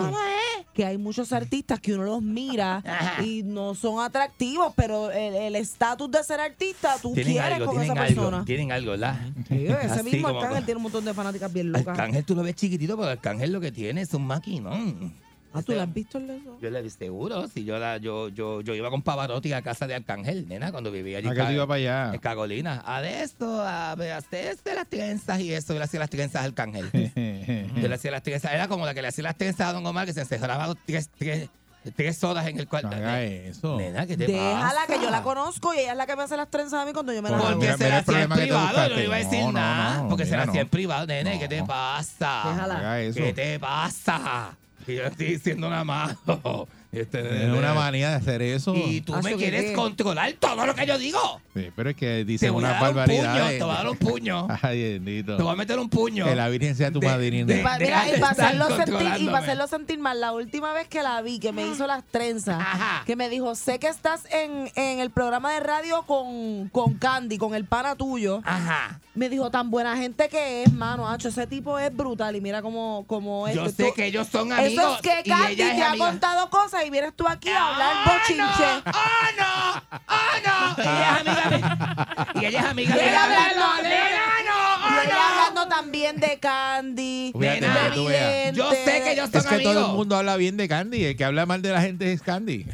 Que 0.74 0.86
hay 0.86 0.98
muchos 0.98 1.34
artistas 1.34 1.80
que 1.80 1.94
uno 1.94 2.04
los 2.04 2.22
mira 2.22 2.78
Ajá. 2.86 3.24
y 3.24 3.44
no 3.44 3.74
son 3.76 4.00
atractivos, 4.04 4.72
pero 4.76 5.12
el 5.12 5.56
estatus 5.56 6.10
de 6.12 6.24
ser 6.24 6.40
artista 6.40 6.96
tú 7.02 7.14
quieres 7.14 7.38
algo, 7.40 7.66
con 7.66 7.82
esa 7.82 7.94
algo. 7.94 8.06
persona. 8.06 8.46
Tienen 8.46 8.72
algo, 8.72 8.92
¿verdad? 8.92 9.20
Sí, 9.48 9.66
ese 9.68 10.04
mismo 10.04 10.28
como- 10.30 10.42
Arcángel 10.42 10.66
tiene 10.66 10.78
un 10.78 10.84
montón 10.84 11.04
de 11.06 11.14
fanáticas 11.14 11.52
bien 11.52 11.72
locas. 11.72 11.88
Arcángel 11.88 12.24
tú 12.24 12.36
lo 12.36 12.44
ves 12.44 12.56
chiquitito, 12.56 12.96
pero 12.98 13.10
Arcángel 13.10 13.52
lo 13.52 13.60
que 13.60 13.72
tiene 13.72 14.02
es 14.02 14.14
un 14.14 14.26
maquinón. 14.28 15.14
Ah, 15.52 15.62
¿tú 15.64 15.72
lo 15.74 15.82
has 15.82 15.92
visto 15.94 16.20
eso? 16.20 16.58
Yo 16.62 16.70
le 16.70 16.82
vi 16.82 16.90
seguro, 16.92 17.48
si 17.48 17.64
yo, 17.66 17.80
la, 17.80 17.98
yo, 17.98 18.30
yo, 18.30 18.62
yo 18.62 18.76
iba 18.76 18.90
con 18.90 19.02
Pavarotti 19.02 19.52
a 19.54 19.62
casa 19.64 19.88
de 19.88 19.96
Arcángel, 19.96 20.48
nena, 20.48 20.72
cuando 20.72 20.92
vivía 20.92 21.18
allí. 21.18 21.28
¿A 21.28 21.32
en 21.32 21.48
qué 21.48 21.54
ibas 21.54 21.68
para 21.68 21.78
allá? 21.78 22.14
En 22.14 22.20
Carolina. 22.20 22.84
A 22.86 23.02
de 23.02 23.24
esto, 23.24 23.62
a 23.62 23.96
ver, 23.96 24.14
hacerse 24.14 24.76
las 24.76 24.88
trenzas 24.88 25.40
y 25.40 25.52
eso. 25.54 25.74
Yo 25.74 25.80
le 25.80 25.86
hacía 25.86 26.00
las 26.00 26.10
trenzas 26.10 26.42
al 26.44 26.50
Arcángel. 26.50 26.92
yo 27.82 27.88
le 27.88 27.96
hacía 27.96 28.12
las 28.12 28.22
trenzas. 28.24 28.54
Era 28.54 28.68
como 28.68 28.86
la 28.86 28.94
que 28.94 29.02
le 29.02 29.08
hacía 29.08 29.24
las 29.24 29.38
trenzas 29.38 29.70
a 29.70 29.74
Don 29.74 29.86
Omar, 29.86 30.06
que 30.06 30.14
se 30.14 30.22
encerraba 30.22 30.74
tres, 30.86 31.10
tres, 31.18 31.50
tres 31.96 32.24
horas 32.24 32.46
en 32.48 32.60
el 32.60 32.68
cuarto. 32.68 32.90
Haga 32.90 33.24
eso. 33.24 33.76
Nena, 33.78 34.06
¿qué 34.06 34.18
te 34.18 34.28
Déjala 34.28 34.82
pasa? 34.86 34.88
que 34.88 35.04
yo 35.04 35.10
la 35.10 35.24
conozco 35.24 35.74
y 35.74 35.80
ella 35.80 35.92
es 35.94 35.98
la 35.98 36.06
que 36.06 36.16
me 36.16 36.24
hace 36.24 36.38
las 36.38 36.50
trenzas 36.52 36.74
a 36.82 36.86
mí 36.86 36.94
cuando 36.94 37.12
yo 37.12 37.24
me 37.24 37.30
hago. 37.30 37.40
Porque 37.40 37.56
mira, 37.56 37.78
se 37.78 37.84
mira 37.86 37.96
la 37.96 38.02
hacía 38.02 38.22
en 38.22 38.30
privado, 38.30 38.88
yo 38.90 38.96
no 38.96 39.02
iba 39.02 39.16
a 39.16 39.18
decir 39.18 39.40
No, 39.46 39.52
nada. 39.54 39.98
no, 40.04 40.10
porque 40.10 40.26
se 40.26 40.32
mira, 40.32 40.46
la 40.46 40.52
hacía 40.52 40.62
no. 40.62 40.66
en 40.66 40.70
privado, 40.70 41.08
nene. 41.08 41.34
No. 41.34 41.40
¿Qué 41.40 41.48
te 41.48 41.64
pasa? 41.64 42.42
Déjala. 42.52 42.98
¿Qué 43.16 43.34
te 43.34 43.60
pasa? 43.60 44.56
Yo 44.96 45.04
estoy 45.04 45.28
diciendo 45.28 45.70
nada 45.70 45.84
más. 45.84 46.18
Este, 46.92 47.52
una 47.52 47.74
manía 47.76 48.10
de 48.10 48.16
hacer 48.16 48.42
eso. 48.42 48.74
Y 48.76 49.02
tú 49.02 49.14
Ah, 49.14 49.22
me 49.22 49.30
¿eso 49.30 49.38
qué 49.38 49.44
quieres 49.46 49.66
qué? 49.66 49.74
controlar 49.74 50.34
todo 50.34 50.66
lo 50.66 50.74
que 50.74 50.86
yo 50.88 50.98
digo. 50.98 51.40
Sí, 51.56 51.70
pero 51.76 51.92
es 51.92 51.96
que 51.96 52.06
Te 52.06 52.26
dicen 52.26 52.52
voy 52.54 52.64
a 52.64 52.68
unas 52.70 52.82
dar 52.82 52.90
un 52.90 52.96
puño, 53.06 53.18
barbaridades. 53.24 53.58
te 53.60 53.64
voy 53.64 53.74
a 53.74 53.78
dar 53.78 53.90
un 53.90 53.98
puño. 53.98 54.48
Ay, 54.64 54.94
bendito. 54.94 55.38
Te 55.38 55.44
voy 55.44 55.52
a 55.52 55.56
meter 55.56 55.78
un 55.80 55.90
puño. 55.90 56.26
Que 56.26 56.36
la 56.36 56.50
Virgen 56.50 56.76
sea 56.76 56.92
tu 56.92 57.00
De- 57.00 57.08
madrina. 57.08 57.46
de- 57.46 57.60
Y 57.60 57.64
pa- 57.64 57.78
Deja 57.78 58.02
mira, 58.04 58.12
de 58.12 58.18
y 58.18 58.20
para 58.20 58.32
estar 58.32 58.46
hacerlo 58.48 58.66
sentir, 58.68 58.82
y 58.88 58.92
controlándome. 58.92 59.32
para 59.32 59.44
hacerlo 59.44 59.68
sentir 59.68 60.00
mal, 60.00 60.20
la 60.22 60.32
última 60.34 60.74
vez 60.74 60.88
que 60.88 61.04
la 61.04 61.22
vi, 61.22 61.40
que 61.40 61.52
me 61.52 61.68
hizo 61.68 61.86
las 61.86 62.04
trenzas, 62.06 62.60
Ajá. 62.60 63.04
que 63.06 63.16
me 63.16 63.30
dijo, 63.30 63.54
sé 63.56 63.78
que 63.78 63.88
estás 63.88 64.24
en, 64.32 64.72
en 64.76 65.00
el 65.00 65.12
programa 65.12 65.54
de 65.54 65.60
radio 65.60 66.04
con, 66.08 66.70
con 66.70 66.96
Candy, 66.96 67.38
con 67.38 67.54
el 67.54 67.66
pana 67.66 67.96
tuyo. 67.96 68.42
Ajá. 68.46 69.00
Me 69.14 69.28
dijo, 69.30 69.52
tan 69.52 69.70
buena 69.70 69.98
gente 69.98 70.30
que 70.30 70.64
es, 70.64 70.72
mano, 70.74 71.08
Hacho, 71.10 71.28
ese 71.28 71.46
tipo 71.46 71.78
es 71.78 71.94
brutal 71.96 72.36
y 72.36 72.42
mira 72.42 72.62
cómo, 72.62 73.04
cómo 73.06 73.48
es. 73.48 73.56
Yo 73.56 73.68
sé 73.70 73.86
tú- 73.90 73.94
que 73.94 74.06
ellos 74.06 74.28
son 74.32 74.52
amigos. 74.54 74.72
Eso 74.74 74.96
es 74.96 75.02
que 75.02 75.22
y 75.26 75.30
Candy 75.30 75.54
ella 75.54 75.70
es 75.72 75.76
te 75.78 75.84
ha 75.84 75.90
amiga. 75.92 76.06
contado 76.10 76.50
cosas 76.50 76.79
y 76.86 76.90
vienes 76.90 77.14
tú 77.16 77.28
aquí 77.28 77.50
a 77.50 77.68
hablar 77.70 77.94
¡Oh, 78.06 78.12
bochinche. 78.14 78.42
no! 78.44 78.92
¡Oh, 78.94 79.28
no! 79.40 80.00
¡Oh, 80.08 80.36
no! 80.46 80.84
Y 80.84 80.86
ella 80.86 81.00
es 81.10 81.20
amiga 81.20 81.50
de... 81.50 82.42
Y 82.42 82.46
ella 82.46 82.60
es 82.60 82.66
amiga 82.66 82.96
Y 82.96 83.00
de... 83.00 83.10
ella 83.10 83.24
hablando- 83.24 83.84
¡Nena, 83.84 84.26
no! 84.48 85.06
Y 85.06 85.12
hablando 85.12 85.68
también 85.68 86.18
de 86.18 86.40
Candy, 86.40 87.34
Fíjate, 87.38 87.62
de 87.62 87.92
tú 87.94 88.06
veas. 88.06 88.56
Yo 88.56 88.72
sé 88.72 89.02
que 89.04 89.12
ellos 89.14 89.30
son 89.30 89.40
Es 89.42 89.48
que 89.48 89.56
amigos. 89.56 89.74
todo 89.74 89.86
el 89.92 89.96
mundo 89.98 90.16
habla 90.16 90.36
bien 90.38 90.58
de 90.58 90.68
Candy. 90.68 91.06
El 91.06 91.16
que 91.18 91.26
habla 91.26 91.46
mal 91.46 91.62
de 91.62 91.72
la 91.72 91.82
gente 91.82 92.12
es 92.14 92.22
Candy. 92.22 92.66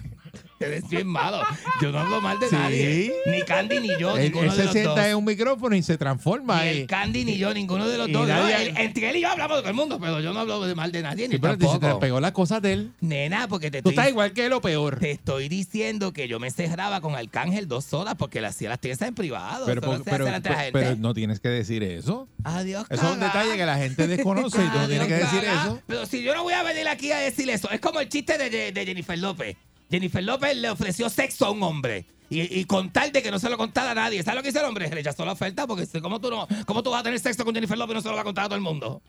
Ustedes 0.58 0.88
bien 0.90 1.06
malo. 1.08 1.42
Yo 1.82 1.92
no 1.92 2.00
hablo 2.00 2.22
mal 2.22 2.40
de 2.40 2.48
Sí. 2.48 2.56
nadie. 2.56 3.14
Ni 3.26 3.42
Candy 3.42 3.80
ni 3.82 3.90
yo, 4.00 4.16
Él, 4.16 4.24
ninguno 4.32 4.46
él 4.46 4.50
de 4.52 4.56
se 4.56 4.64
los 4.64 4.72
sienta 4.72 4.90
dos. 4.92 5.00
en 5.06 5.16
un 5.18 5.26
micrófono 5.26 5.76
y 5.76 5.84
se 5.84 5.98
transforma. 5.98 6.62
Ni 6.64 6.68
eh. 6.70 6.82
el 6.82 6.88
Candy 6.88 7.26
ni 7.26 7.38
yo, 7.38 7.54
ninguno 7.54 7.88
de 7.90 7.98
los 7.98 8.10
dos. 8.10 8.26
nadie- 8.26 8.42
No, 8.42 8.48
él- 8.62 8.74
entre 8.78 9.10
él 9.10 9.18
y 9.18 9.22
yo 9.22 9.30
hablamos 9.30 9.58
de 9.58 9.62
todo 9.64 9.70
el 9.72 9.76
mundo, 9.76 10.00
pero 10.00 10.22
yo 10.22 10.32
no 10.32 10.40
hablo 10.40 10.62
de 10.66 10.74
mal 10.74 10.94
de 10.94 11.02
nadie, 11.02 11.26
Sí, 11.26 11.34
ni 11.34 11.40
pero 11.40 11.54
se 11.56 11.60
te 11.60 11.66
tampoco. 11.66 12.00
pegó 12.00 12.20
las 12.22 12.32
cosas 12.32 12.62
de 12.62 12.72
él. 12.74 12.92
Nena, 13.02 13.50
porque 13.50 13.70
te 13.70 13.82
Tú 13.82 13.90
estoy, 13.90 14.02
estás 14.02 14.10
igual 14.10 14.32
que 14.32 14.46
él 14.46 14.54
o 14.54 14.62
peor. 14.62 14.98
te 15.00 15.12
estoy 15.12 15.50
diciendo 15.50 16.14
que 16.14 16.30
yo 16.30 16.40
me 16.40 16.50
cerraba 16.52 17.02
con 17.02 17.16
Arcángel 17.16 17.68
dos 17.68 17.94
horas 17.94 18.16
porque 18.18 18.40
le 18.40 18.48
hacía 18.48 18.70
las 18.70 18.80
tiendas 18.80 19.08
en 19.10 19.14
privado. 19.14 19.66
Pero, 19.66 19.82
no 19.82 20.04
pero, 20.04 20.04
pero 20.06 21.14
tienes 21.14 21.40
que 21.40 21.50
decir 21.50 21.84
eso. 21.84 22.28
Adiós, 22.44 22.86
Eso 22.90 23.06
es 23.08 23.14
un 23.14 23.20
detalle 23.20 23.58
que 23.58 23.66
la 23.66 23.78
gente 23.78 24.08
desconoce 24.08 24.64
y 24.64 24.70
tú 24.70 24.78
no 24.80 24.88
tienes 24.88 25.08
que 25.08 25.14
decir 25.16 25.44
eso. 25.44 25.82
Pero 25.88 26.06
si 26.06 26.24
yo 26.24 26.34
no 26.34 26.44
voy 26.44 26.54
a 26.54 26.64
venir 26.64 26.88
aquí 26.88 27.12
a 27.12 27.18
decir 27.18 27.50
eso, 27.50 27.70
es 27.72 27.80
como 27.80 28.00
el 28.00 28.08
chiste 28.10 28.38
de, 28.38 28.50
de- 28.50 28.72
de 28.72 28.86
Jennifer 28.86 29.18
López. 29.18 29.58
Jennifer 29.90 30.24
López 30.24 30.56
le 30.58 30.70
ofreció 30.70 31.10
sexo 31.10 31.46
a 31.46 31.52
un 31.52 31.62
hombre. 31.64 32.06
Y, 32.30 32.60
y 32.60 32.66
con 32.66 32.90
tal 32.92 33.12
de 33.12 33.22
que 33.22 33.30
no 33.30 33.38
se 33.38 33.50
lo 33.50 33.58
contara 33.58 33.92
a 33.92 33.96
nadie. 33.96 34.24
¿Sabes 34.24 34.38
lo 34.38 34.44
que 34.44 34.50
hizo 34.50 34.60
el 34.60 34.66
hombre? 34.66 34.90
Rechazó 34.90 35.24
la 35.26 35.34
oferta 35.34 35.68
porque 35.68 35.88
¿cómo 36.02 36.20
tú, 36.20 36.32
no, 36.32 36.48
¿cómo 36.66 36.82
tú 36.82 36.90
vas 36.90 37.02
a 37.02 37.04
tener 37.04 37.20
sexo 37.20 37.46
con 37.46 37.54
Jennifer 37.54 37.78
López 37.78 37.94
y 37.94 37.96
no 37.96 38.02
se 38.02 38.08
lo 38.08 38.16
vas 38.16 38.22
a 38.22 38.26
contar 38.26 38.46
a 38.46 38.48
todo 38.48 38.56
el 38.56 38.62
mundo? 38.62 39.02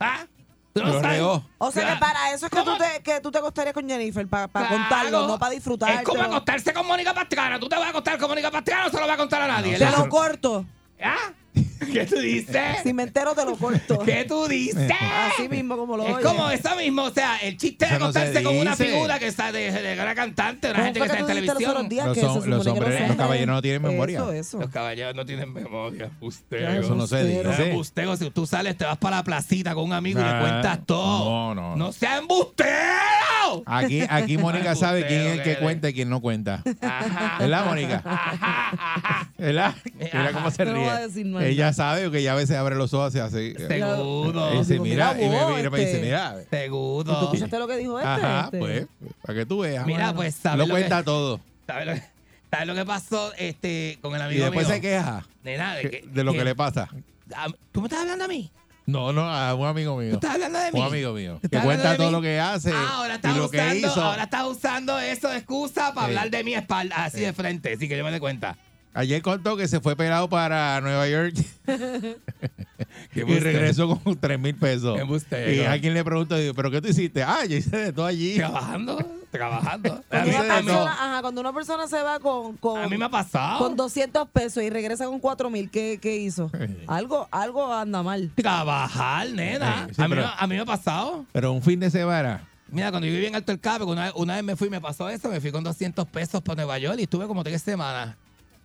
¿Ah? 0.00 0.26
¿Tú 0.72 0.82
no 0.82 0.88
Lo 0.88 1.00
sabes? 1.00 1.20
O 1.58 1.70
sea 1.70 1.94
que 1.94 2.00
para 2.00 2.32
eso 2.34 2.46
es 2.46 2.50
que 2.52 2.62
tú 2.62 2.76
te, 2.76 3.02
que 3.04 3.20
tú 3.20 3.30
te 3.30 3.38
acostarías 3.38 3.72
con 3.72 3.88
Jennifer, 3.88 4.26
para 4.26 4.48
Claro. 4.48 4.68
contarlo, 4.70 5.28
no 5.28 5.38
para 5.38 5.52
disfrutar. 5.52 5.90
Es 5.92 6.02
como 6.02 6.20
acostarse 6.20 6.74
con 6.74 6.84
Mónica 6.84 7.14
Pastrana. 7.14 7.60
¿Tú 7.60 7.68
te 7.68 7.76
vas 7.76 7.86
a 7.86 7.90
acostar 7.90 8.18
con 8.18 8.28
Mónica 8.28 8.50
Pastrana 8.50 8.86
o 8.86 8.90
se 8.90 8.96
lo 8.98 9.06
vas 9.06 9.14
a 9.14 9.16
contar 9.18 9.42
a 9.42 9.46
nadie? 9.46 9.78
Te 9.78 9.84
¿verdad? 9.84 9.98
lo 9.98 10.08
corto. 10.08 10.66
¿Ah? 11.00 11.32
¿Qué 11.92 12.06
tú 12.06 12.16
dices? 12.18 12.56
Si 12.82 12.92
me 12.92 13.04
entero, 13.04 13.34
te 13.34 13.44
lo 13.44 13.56
corto. 13.56 14.00
¿Qué 14.00 14.24
tú 14.24 14.48
dices? 14.48 14.90
Así 15.32 15.48
mismo 15.48 15.76
como 15.76 15.96
lo 15.96 16.04
Es 16.06 16.14
oyes. 16.14 16.26
como 16.26 16.50
eso 16.50 16.74
mismo, 16.76 17.02
o 17.04 17.10
sea, 17.10 17.36
el 17.38 17.56
chiste 17.56 17.86
de 17.86 17.94
Eso 17.94 18.04
no 18.06 18.12
se 18.12 18.18
acostarse 18.18 18.42
con 18.44 18.56
una 18.56 18.72
dice. 18.72 18.86
figura 18.86 19.18
que 19.20 19.26
está 19.28 19.52
de, 19.52 19.70
de 19.70 19.94
gran 19.94 20.16
cantante, 20.16 20.68
una 20.68 20.74
¿Cómo 20.78 20.84
gente 20.86 20.98
fue 21.00 21.06
que 21.08 21.12
está 21.12 21.20
en 21.20 21.26
tú 21.26 21.32
dijiste 21.34 21.54
los 21.54 21.70
otros 21.70 21.88
televisión. 21.88 21.88
días 21.88 22.06
Los 22.06 22.14
que 22.14 22.20
se 22.20 22.26
hom- 22.26 22.34
supone 22.34 22.50
los 22.56 22.64
que 22.64 22.70
hombres- 22.70 23.08
los 23.08 23.16
caballeros 23.16 23.54
no 23.54 23.62
tienen 23.62 23.82
memoria. 23.82 24.18
Eso, 24.18 24.32
eso. 24.32 24.58
Los 24.58 24.70
caballeros 24.70 25.14
no 25.14 25.24
tienen 25.26 25.52
memoria. 25.52 26.10
Usted. 26.20 26.78
Eso 26.80 26.94
no 26.96 27.06
se 27.06 27.20
Embustero. 27.20 27.50
dice. 27.50 27.68
embustero. 27.70 28.16
Si 28.16 28.30
tú 28.30 28.46
sales, 28.46 28.76
te 28.76 28.84
vas 28.84 28.98
para 28.98 29.16
la 29.16 29.22
placita 29.24 29.74
con 29.74 29.84
un 29.84 29.92
amigo 29.92 30.20
y 30.20 30.24
le 30.24 30.28
Ah, 30.30 30.40
cuentas 30.40 30.80
todo. 30.86 31.54
no, 31.54 31.54
no. 31.54 31.76
¡No 31.76 31.92
sea 31.92 32.18
embustero! 32.18 33.62
Aquí, 33.66 34.02
aquí 34.08 34.38
Mónica 34.38 34.74
sabe 34.74 35.06
quién 35.06 35.20
es 35.20 35.26
el 35.26 35.32
que 35.42 35.50
Embustero, 35.50 35.60
cuenta 35.60 35.88
y 35.90 35.94
quién 35.94 36.08
no 36.08 36.20
cuenta. 36.20 36.62
Ajá. 36.80 37.36
¿Verdad, 37.38 37.66
Mónica? 37.66 38.02
Ajá, 38.04 38.70
ajá. 38.72 39.30
¿Verdad? 39.38 39.74
Mira 39.94 40.32
cómo 40.32 40.50
se 40.50 40.64
No 40.64 40.72
ríe. 40.74 40.86
va 40.86 40.96
a 40.96 41.06
decir 41.06 41.26
nada. 41.26 41.43
Ella 41.48 41.72
sabe 41.72 42.10
que 42.10 42.18
ella 42.18 42.32
a 42.32 42.36
veces 42.36 42.56
abre 42.56 42.74
los 42.76 42.92
ojos 42.94 43.14
y 43.14 43.18
hace 43.18 43.54
así. 43.56 43.66
Seguro. 43.66 44.54
Y 44.54 44.58
dice, 44.58 44.78
mira, 44.80 45.12
y 45.20 45.28
me 45.28 45.46
mira 45.46 45.60
y 45.60 45.70
me 45.70 45.78
dice, 45.80 46.00
mira. 46.02 46.36
¿Y 46.40 46.44
tú 46.44 46.48
Seguro. 46.50 47.22
escuchaste 47.22 47.58
lo 47.58 47.66
que 47.68 47.76
dijo 47.76 47.98
este? 47.98 48.08
Ajá, 48.10 48.44
Este. 48.46 48.58
pues, 48.58 48.86
para 49.22 49.38
que 49.38 49.46
tú 49.46 49.58
veas. 49.60 49.86
Mira, 49.86 49.98
Bueno, 50.06 50.16
pues, 50.16 50.34
¿sabes 50.34 50.58
Lo 50.58 50.66
lo 50.66 50.70
cuenta 50.74 50.98
que- 50.98 51.04
todo. 51.04 51.40
¿Sabes 51.66 51.86
lo, 51.86 51.94
que- 51.94 52.02
sabes 52.50 52.66
lo 52.66 52.74
que 52.74 52.84
pasó 52.84 53.32
este, 53.38 53.98
con 54.02 54.14
el 54.14 54.20
Y 54.20 54.24
amigo 54.24 54.44
después 54.44 54.66
mío? 54.66 54.74
se 54.76 54.80
queja 54.80 55.26
Nena, 55.42 55.74
de, 55.76 55.82
que- 55.82 55.90
que- 55.90 56.06
de 56.06 56.24
lo 56.24 56.32
que 56.32 56.38
que- 56.38 56.44
le 56.44 56.54
pasa. 56.54 56.88
¿Tú 57.72 57.80
me 57.80 57.86
estás 57.88 58.00
hablando 58.00 58.24
a 58.24 58.28
mí? 58.28 58.50
No, 58.86 59.14
no, 59.14 59.22
a 59.22 59.54
un 59.54 59.66
amigo 59.66 59.94
¿Tú 59.94 60.00
mío. 60.02 60.12
estás 60.14 60.34
hablando 60.34 60.58
de 60.58 60.70
mí? 60.72 60.78
Un 60.78 60.86
amigo 60.86 61.12
mío. 61.14 61.38
Que 61.40 61.46
¿Estás 61.46 61.64
cuenta 61.64 61.90
de 61.92 61.96
todo 61.96 62.08
mí? 62.08 62.12
lo 62.12 62.20
que 62.20 62.38
hace 62.38 62.70
Ah, 62.70 62.96
ahora 62.96 63.14
estás 63.14 63.34
y 63.34 63.38
lo 63.38 63.50
que 63.50 63.56
usando, 63.56 63.88
hizo. 63.88 64.02
ahora 64.02 64.22
estás 64.24 64.44
usando 64.44 64.98
eso 65.00 65.28
de 65.30 65.38
excusa 65.38 65.94
para 65.94 66.06
Sí. 66.08 66.12
hablar 66.12 66.30
de 66.30 66.44
mi 66.44 66.54
espalda, 66.54 66.96
así 67.06 67.20
de 67.20 67.32
frente, 67.32 67.72
así 67.72 67.88
que 67.88 67.96
yo 67.96 68.04
me 68.04 68.10
dé 68.10 68.20
cuenta. 68.20 68.58
Ayer 68.94 69.20
contó 69.22 69.56
que 69.56 69.66
se 69.66 69.80
fue 69.80 69.96
pelado 69.96 70.28
para 70.28 70.80
Nueva 70.80 71.08
York 71.08 71.34
y 73.14 73.22
regresó 73.22 73.88
con 73.98 74.16
3 74.16 74.38
mil 74.38 74.54
pesos. 74.54 74.98
Y 75.48 75.60
a 75.62 75.80
quien 75.80 75.94
le 75.94 76.04
pregunto, 76.04 76.36
digo, 76.36 76.54
¿pero 76.54 76.70
qué 76.70 76.80
tú 76.80 76.88
hiciste? 76.88 77.22
Ah, 77.22 77.44
yo 77.44 77.56
hice 77.56 77.76
de 77.76 77.92
todo 77.92 78.06
allí. 78.06 78.36
Trabajando, 78.36 78.98
trabajando. 79.32 79.94
A 80.10 80.22
Cuando 80.22 80.30
mí, 80.30 80.36
una, 80.36 80.54
persona, 80.54 80.92
ajá, 80.92 81.20
cuando 81.22 81.40
una 81.40 81.52
persona 81.52 81.86
se 81.88 82.00
va 82.02 82.20
con, 82.20 82.56
con, 82.58 82.80
a 82.80 82.88
mí 82.88 82.96
me 82.96 83.04
ha 83.06 83.08
pasado. 83.08 83.58
con 83.58 83.74
200 83.76 84.28
pesos 84.28 84.62
y 84.62 84.70
regresa 84.70 85.06
con 85.06 85.18
4 85.18 85.50
mil, 85.50 85.70
¿qué, 85.70 85.98
¿qué 86.00 86.16
hizo? 86.16 86.50
Algo, 86.86 87.26
algo 87.32 87.72
anda 87.74 88.02
mal. 88.04 88.30
Trabajar, 88.36 89.28
nena. 89.30 89.86
Sí, 89.88 89.94
sí, 89.96 90.02
a, 90.02 90.08
mí, 90.08 90.14
pero- 90.14 90.26
a 90.38 90.46
mí 90.46 90.54
me 90.54 90.60
ha 90.62 90.66
pasado. 90.66 91.24
Pero 91.32 91.52
un 91.52 91.62
fin 91.62 91.80
de 91.80 91.90
semana. 91.90 92.46
Mira, 92.68 92.90
cuando 92.90 93.06
yo 93.06 93.12
vivía 93.12 93.28
en 93.28 93.34
Alto 93.36 93.50
el 93.52 93.60
Cabo, 93.60 93.86
una, 93.90 94.12
una 94.14 94.34
vez 94.36 94.44
me 94.44 94.56
fui, 94.56 94.70
me 94.70 94.80
pasó 94.80 95.08
eso, 95.08 95.28
me 95.28 95.40
fui 95.40 95.50
con 95.52 95.62
200 95.64 96.06
pesos 96.08 96.40
para 96.42 96.56
Nueva 96.56 96.78
York 96.78 96.96
y 96.98 97.02
estuve 97.02 97.26
como 97.26 97.42
tres 97.44 97.60
semanas 97.62 98.16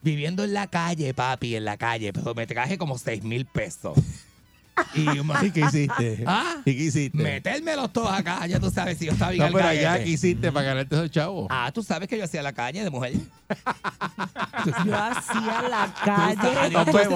viviendo 0.01 0.43
en 0.43 0.53
la 0.53 0.67
calle, 0.67 1.13
papi, 1.13 1.55
en 1.55 1.65
la 1.65 1.77
calle, 1.77 2.13
pero 2.13 2.33
me 2.35 2.47
traje 2.47 2.77
como 2.77 2.97
6 2.97 3.23
mil 3.23 3.45
pesos. 3.45 3.97
Y 4.93 5.01
ma- 5.23 5.39
¿Y 5.43 5.51
qué 5.51 5.61
hiciste? 5.61 6.23
¿Ah? 6.27 6.55
¿Y 6.65 6.75
qué 6.75 6.83
hiciste? 6.83 7.17
metérmelos 7.17 7.91
todos 7.93 8.11
acá, 8.11 8.45
ya 8.47 8.59
tú 8.59 8.69
sabes 8.71 8.97
si 8.97 9.05
yo 9.05 9.11
estaba 9.13 9.31
bien 9.31 9.41
no, 9.41 9.47
al 9.47 9.53
pero 9.53 9.67
allá, 9.67 9.81
garete. 9.91 10.05
¿qué 10.05 10.11
hiciste 10.11 10.51
para 10.51 10.65
ganarte 10.67 10.95
esos 10.95 11.11
chavos? 11.11 11.47
Ah, 11.49 11.71
tú 11.73 11.83
sabes 11.83 12.07
que 12.07 12.17
yo 12.17 12.23
hacía 12.23 12.41
la 12.43 12.53
calle 12.53 12.83
de 12.83 12.89
mujer. 12.89 13.13
Yo 14.85 14.95
hacía 14.95 15.61
la 15.69 15.93
calle. 16.03 16.69
No, 16.71 16.85
pues, 16.85 17.07
te 17.07 17.13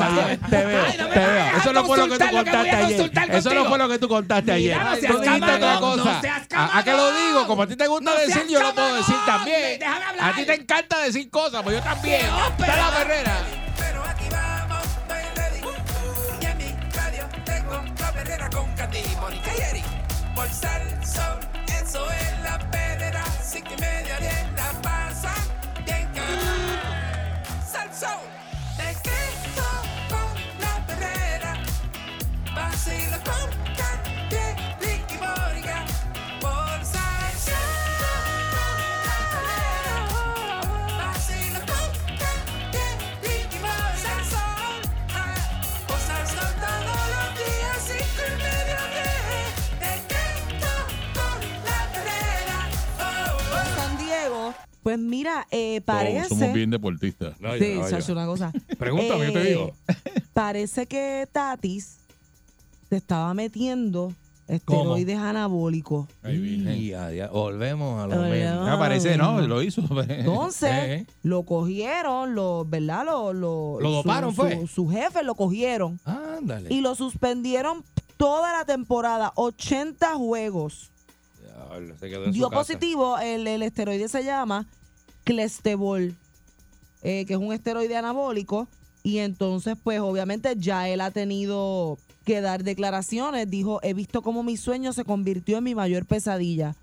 veo, 0.65 0.83
Ay, 0.85 0.97
no 0.97 1.07
me 1.09 1.13
te 1.13 1.19
veo. 1.19 1.29
vayas 1.29 1.53
a 1.53 1.57
Eso 1.57 1.73
no 1.73 1.85
fue 1.85 1.97
lo 1.97 2.03
que 2.07 2.17
tú 2.17 2.19
consultar 2.19 2.33
lo 2.33 2.43
que 2.43 2.49
voy 2.51 2.59
contaste 2.59 2.69
a 2.69 2.77
ayer. 2.85 2.97
consultar 2.97 3.23
Eso 3.31 3.35
no 3.35 3.43
contigo. 3.55 3.69
fue 3.69 3.77
lo 3.77 3.89
que 3.89 3.99
tú 3.99 4.07
contaste 4.07 4.51
ayer. 4.51 4.77
no 4.77 4.95
seas 4.95 5.11
tú 5.13 5.19
dijiste 5.21 5.51
otra 5.53 5.79
cosa. 5.79 6.03
no 6.13 6.21
seas 6.21 6.41
¿A, 6.55 6.77
a 6.77 6.83
qué 6.83 6.91
lo 6.91 6.97
camarón. 6.97 7.27
digo? 7.27 7.47
Como 7.47 7.63
a 7.63 7.67
ti 7.67 7.75
te 7.75 7.87
gusta 7.87 8.11
No 8.11 8.17
decir, 8.19 8.43
yo 8.49 8.59
lo 8.61 8.73
puedo 8.73 8.87
camarón. 8.87 8.97
decir 8.97 9.15
también. 9.25 9.79
Déjame 9.79 10.05
hablar. 10.05 10.29
A 10.31 10.35
ti 10.35 10.45
te 10.45 10.53
encanta 10.55 10.99
decir 11.03 11.29
cosas, 11.29 11.63
pues 11.63 11.75
yo 11.77 11.83
también. 11.83 12.21
¡Qué 12.57 12.63
Está 12.63 12.77
la 12.77 12.97
perrera. 12.97 13.37
Mónica 19.33 19.51
y 19.57 19.61
Eric. 19.61 19.85
Por 20.35 20.47
Salsón, 20.49 21.39
eso 21.67 22.05
es 22.11 22.39
la 22.43 22.59
perrera. 22.69 23.23
Cinco 23.43 23.69
y 23.75 23.81
media 23.81 24.19
bien 24.19 24.55
la 24.55 24.71
pasa. 24.81 25.33
Bien 25.85 26.07
cabrón. 26.13 26.37
Salsón, 27.65 28.19
te 28.77 28.93
con 30.09 30.59
la 30.59 30.85
perrera. 30.85 31.57
Vacilo 32.55 33.17
con 33.23 33.62
pues 54.83 54.99
mira, 54.99 55.47
eh, 55.51 55.81
parece. 55.85 56.35
deportistas. 56.67 57.35
Sí, 57.57 57.79
chacho, 57.89 58.11
una 58.13 58.25
cosa. 58.25 58.51
Pregúntame, 58.77 59.27
yo 59.27 59.33
te 59.33 59.41
Eh, 59.41 59.49
digo. 59.49 59.71
Parece 60.33 60.85
que 60.85 61.27
Tatis 61.31 61.97
se 62.89 62.97
estaba 62.97 63.33
metiendo 63.33 64.13
esteroides 64.47 65.17
anabólicos. 65.17 66.07
Y 66.29 66.91
a 66.93 67.07
dia- 67.07 67.29
volvemos 67.29 68.03
a 68.03 68.07
lo 68.07 68.21
mismo. 68.23 68.65
Ah, 68.67 68.75
parece, 68.77 69.17
¿no? 69.17 69.39
Lo 69.41 69.61
hizo. 69.61 69.81
Entonces, 70.09 70.69
Eh. 70.71 71.05
lo 71.23 71.43
cogieron, 71.43 72.35
lo, 72.35 72.65
¿verdad? 72.65 73.05
Lo, 73.05 73.31
lo, 73.33 73.79
¿Lo 73.79 73.89
doparon, 73.91 74.31
su, 74.35 74.41
fue? 74.41 74.59
Su, 74.61 74.67
su 74.67 74.89
jefe 74.89 75.23
lo 75.23 75.35
cogieron 75.35 75.99
Ándale. 76.05 76.73
y 76.73 76.81
lo 76.81 76.93
suspendieron 76.95 77.83
toda 78.17 78.51
la 78.51 78.65
temporada, 78.65 79.31
80 79.35 80.13
juegos. 80.15 80.91
Diablo, 81.73 81.95
se 81.99 82.09
quedó 82.09 82.25
en 82.25 82.31
su 82.31 82.33
Dio 82.33 82.49
casa. 82.49 82.59
positivo, 82.61 83.17
el, 83.19 83.47
el 83.47 83.63
esteroide 83.63 84.07
se 84.07 84.23
llama 84.23 84.67
Clestebol, 85.23 86.15
eh, 87.01 87.25
que 87.25 87.33
es 87.33 87.39
un 87.39 87.53
esteroide 87.53 87.97
anabólico. 87.97 88.67
Y 89.03 89.17
entonces, 89.17 89.75
pues 89.83 89.99
obviamente 89.99 90.53
ya 90.57 90.87
él 90.87 91.01
ha 91.01 91.11
tenido 91.11 91.97
que 92.25 92.39
dar 92.39 92.63
declaraciones. 92.63 93.49
Dijo, 93.49 93.79
he 93.83 93.93
visto 93.93 94.21
cómo 94.21 94.43
mi 94.43 94.55
sueño 94.55 94.93
se 94.93 95.03
convirtió 95.03 95.57
en 95.57 95.65
mi 95.65 95.75
mayor 95.75 96.05
pesadilla. 96.05 96.75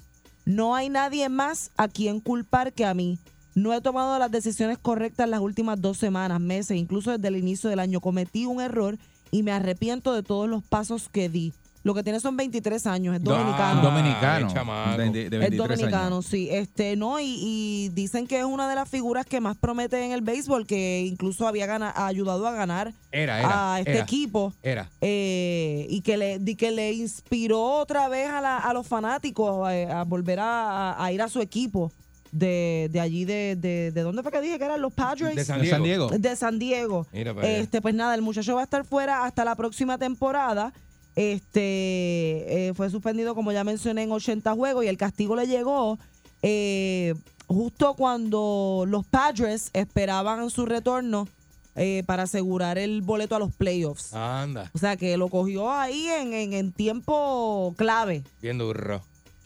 No 0.45 0.75
hay 0.75 0.89
nadie 0.91 1.29
más 1.29 1.71
a 1.77 1.89
quien 1.89 2.21
culpar 2.21 2.73
que 2.73 2.85
a 2.85 2.93
mí. 2.93 3.19
No 3.55 3.73
he 3.73 3.81
tomado 3.81 4.19
las 4.19 4.31
decisiones 4.31 4.79
correctas 4.79 5.29
las 5.29 5.41
últimas 5.41 5.81
dos 5.81 5.97
semanas, 5.99 6.41
meses, 6.41 6.77
incluso 6.77 7.11
desde 7.11 7.29
el 7.29 7.37
inicio 7.37 7.71
del 7.71 7.81
año. 7.81 8.01
Cometí 8.01 8.47
un 8.47 8.61
error 8.61 8.99
y 9.31 9.43
me 9.43 9.53
arrepiento 9.53 10.13
de 10.13 10.23
todos 10.23 10.49
los 10.49 10.63
pasos 10.63 11.09
que 11.09 11.29
di. 11.29 11.53
Lo 11.83 11.95
que 11.95 12.03
tiene 12.03 12.21
son 12.21 12.37
23 12.37 12.87
años, 12.87 13.17
es 13.17 13.25
dominicano. 13.25 13.81
Ah, 13.81 13.83
dominicano. 13.83 14.49
qué 14.49 14.53
chamaco. 14.55 14.99
De, 14.99 15.05
de- 15.11 15.31
de 15.31 15.37
Es 15.37 15.41
23 15.41 15.57
dominicano, 15.79 16.07
años. 16.17 16.27
sí. 16.27 16.49
Este, 16.51 16.95
no, 16.95 17.19
y, 17.21 17.25
y 17.41 17.89
dicen 17.95 18.27
que 18.27 18.39
es 18.39 18.45
una 18.45 18.69
de 18.69 18.75
las 18.75 18.87
figuras 18.89 19.25
que 19.25 19.41
más 19.41 19.57
promete 19.57 20.05
en 20.05 20.13
el 20.13 20.21
béisbol, 20.21 20.67
que 20.67 21.01
incluso 21.07 21.49
había 21.49 21.65
gana- 21.65 21.91
ha 21.97 22.07
ayudado 22.07 22.47
a 22.47 22.53
ganar 22.53 22.93
Era, 23.13 23.39
era. 23.41 23.75
a 23.75 23.79
este 23.79 23.93
era, 23.93 24.03
equipo. 24.03 24.53
Era. 24.63 24.91
eh, 25.01 25.87
y 25.89 26.03
que 26.03 26.19
le, 26.19 26.39
di- 26.39 26.55
que 26.55 26.71
le 26.71 26.93
inspiró 26.93 27.63
otra 27.63 28.09
vez 28.09 28.29
a, 28.29 28.43
la- 28.43 28.59
a 28.59 28.75
los 28.75 28.87
fanáticos 28.87 29.67
a, 29.67 30.01
a 30.01 30.05
volver 30.05 30.39
a, 30.43 31.09
ir 31.13 31.23
a 31.23 31.29
su 31.29 31.41
equipo 31.41 31.91
de, 32.31 32.89
de 32.93 33.01
allí, 33.01 33.25
de, 33.25 33.57
de, 33.57 33.91
de 33.91 34.03
dónde 34.03 34.23
fue 34.23 34.31
que 34.31 34.41
dije 34.43 34.59
que 34.59 34.65
eran 34.67 34.83
los 34.83 34.93
Padres? 34.93 35.35
De 35.35 35.45
San 35.47 35.63
De 35.63 35.69
San 35.71 35.83
Diego. 35.83 36.11
de 36.11 36.37
San 36.37 36.59
Diego. 36.59 37.07
Mira 37.11 37.33
para 37.35 37.47
allá. 37.49 37.57
Este, 37.59 37.81
pues 37.81 37.95
nada, 37.95 38.15
el 38.15 38.21
muchacho 38.23 38.55
va 38.55 38.61
a 38.61 38.65
estar 38.65 38.85
fuera 38.85 39.25
hasta 39.25 39.45
la 39.47 39.55
próxima 39.57 39.97
temporada. 39.97 40.73
Este 41.17 42.69
eh, 42.69 42.73
fue 42.75 42.91
suspendido, 42.91 43.35
como 43.35 43.53
ya 43.53 43.65
mencioné, 43.65 44.03
en 44.05 44.13
80 44.13 44.53
juegos 44.55 44.85
y 44.85 44.89
el 44.89 44.97
castigo 44.97 45.37
le 45.37 45.47
llegó 45.47 45.99
eh, 46.43 47.15
justo 47.47 47.95
cuando 47.95 48.85
los 48.87 49.05
Padres 49.07 49.71
esperaban 49.73 50.49
su 50.51 50.67
retorno 50.67 51.29
eh, 51.77 52.03
para 52.07 52.25
asegurar 52.25 52.79
el 52.79 53.03
boleto 53.03 53.37
a 53.37 53.39
los 53.39 53.53
playoffs. 53.55 54.13
Anda, 54.15 54.71
O 54.75 54.79
sea 54.79 54.97
que 54.97 55.17
lo 55.17 55.29
cogió 55.29 55.71
ahí 55.71 56.07
en, 56.09 56.33
en- 56.33 56.53
en 56.53 56.73
tiempo 56.73 57.75
clave. 57.77 58.23
bien 58.43 58.59
duro. 58.59 59.03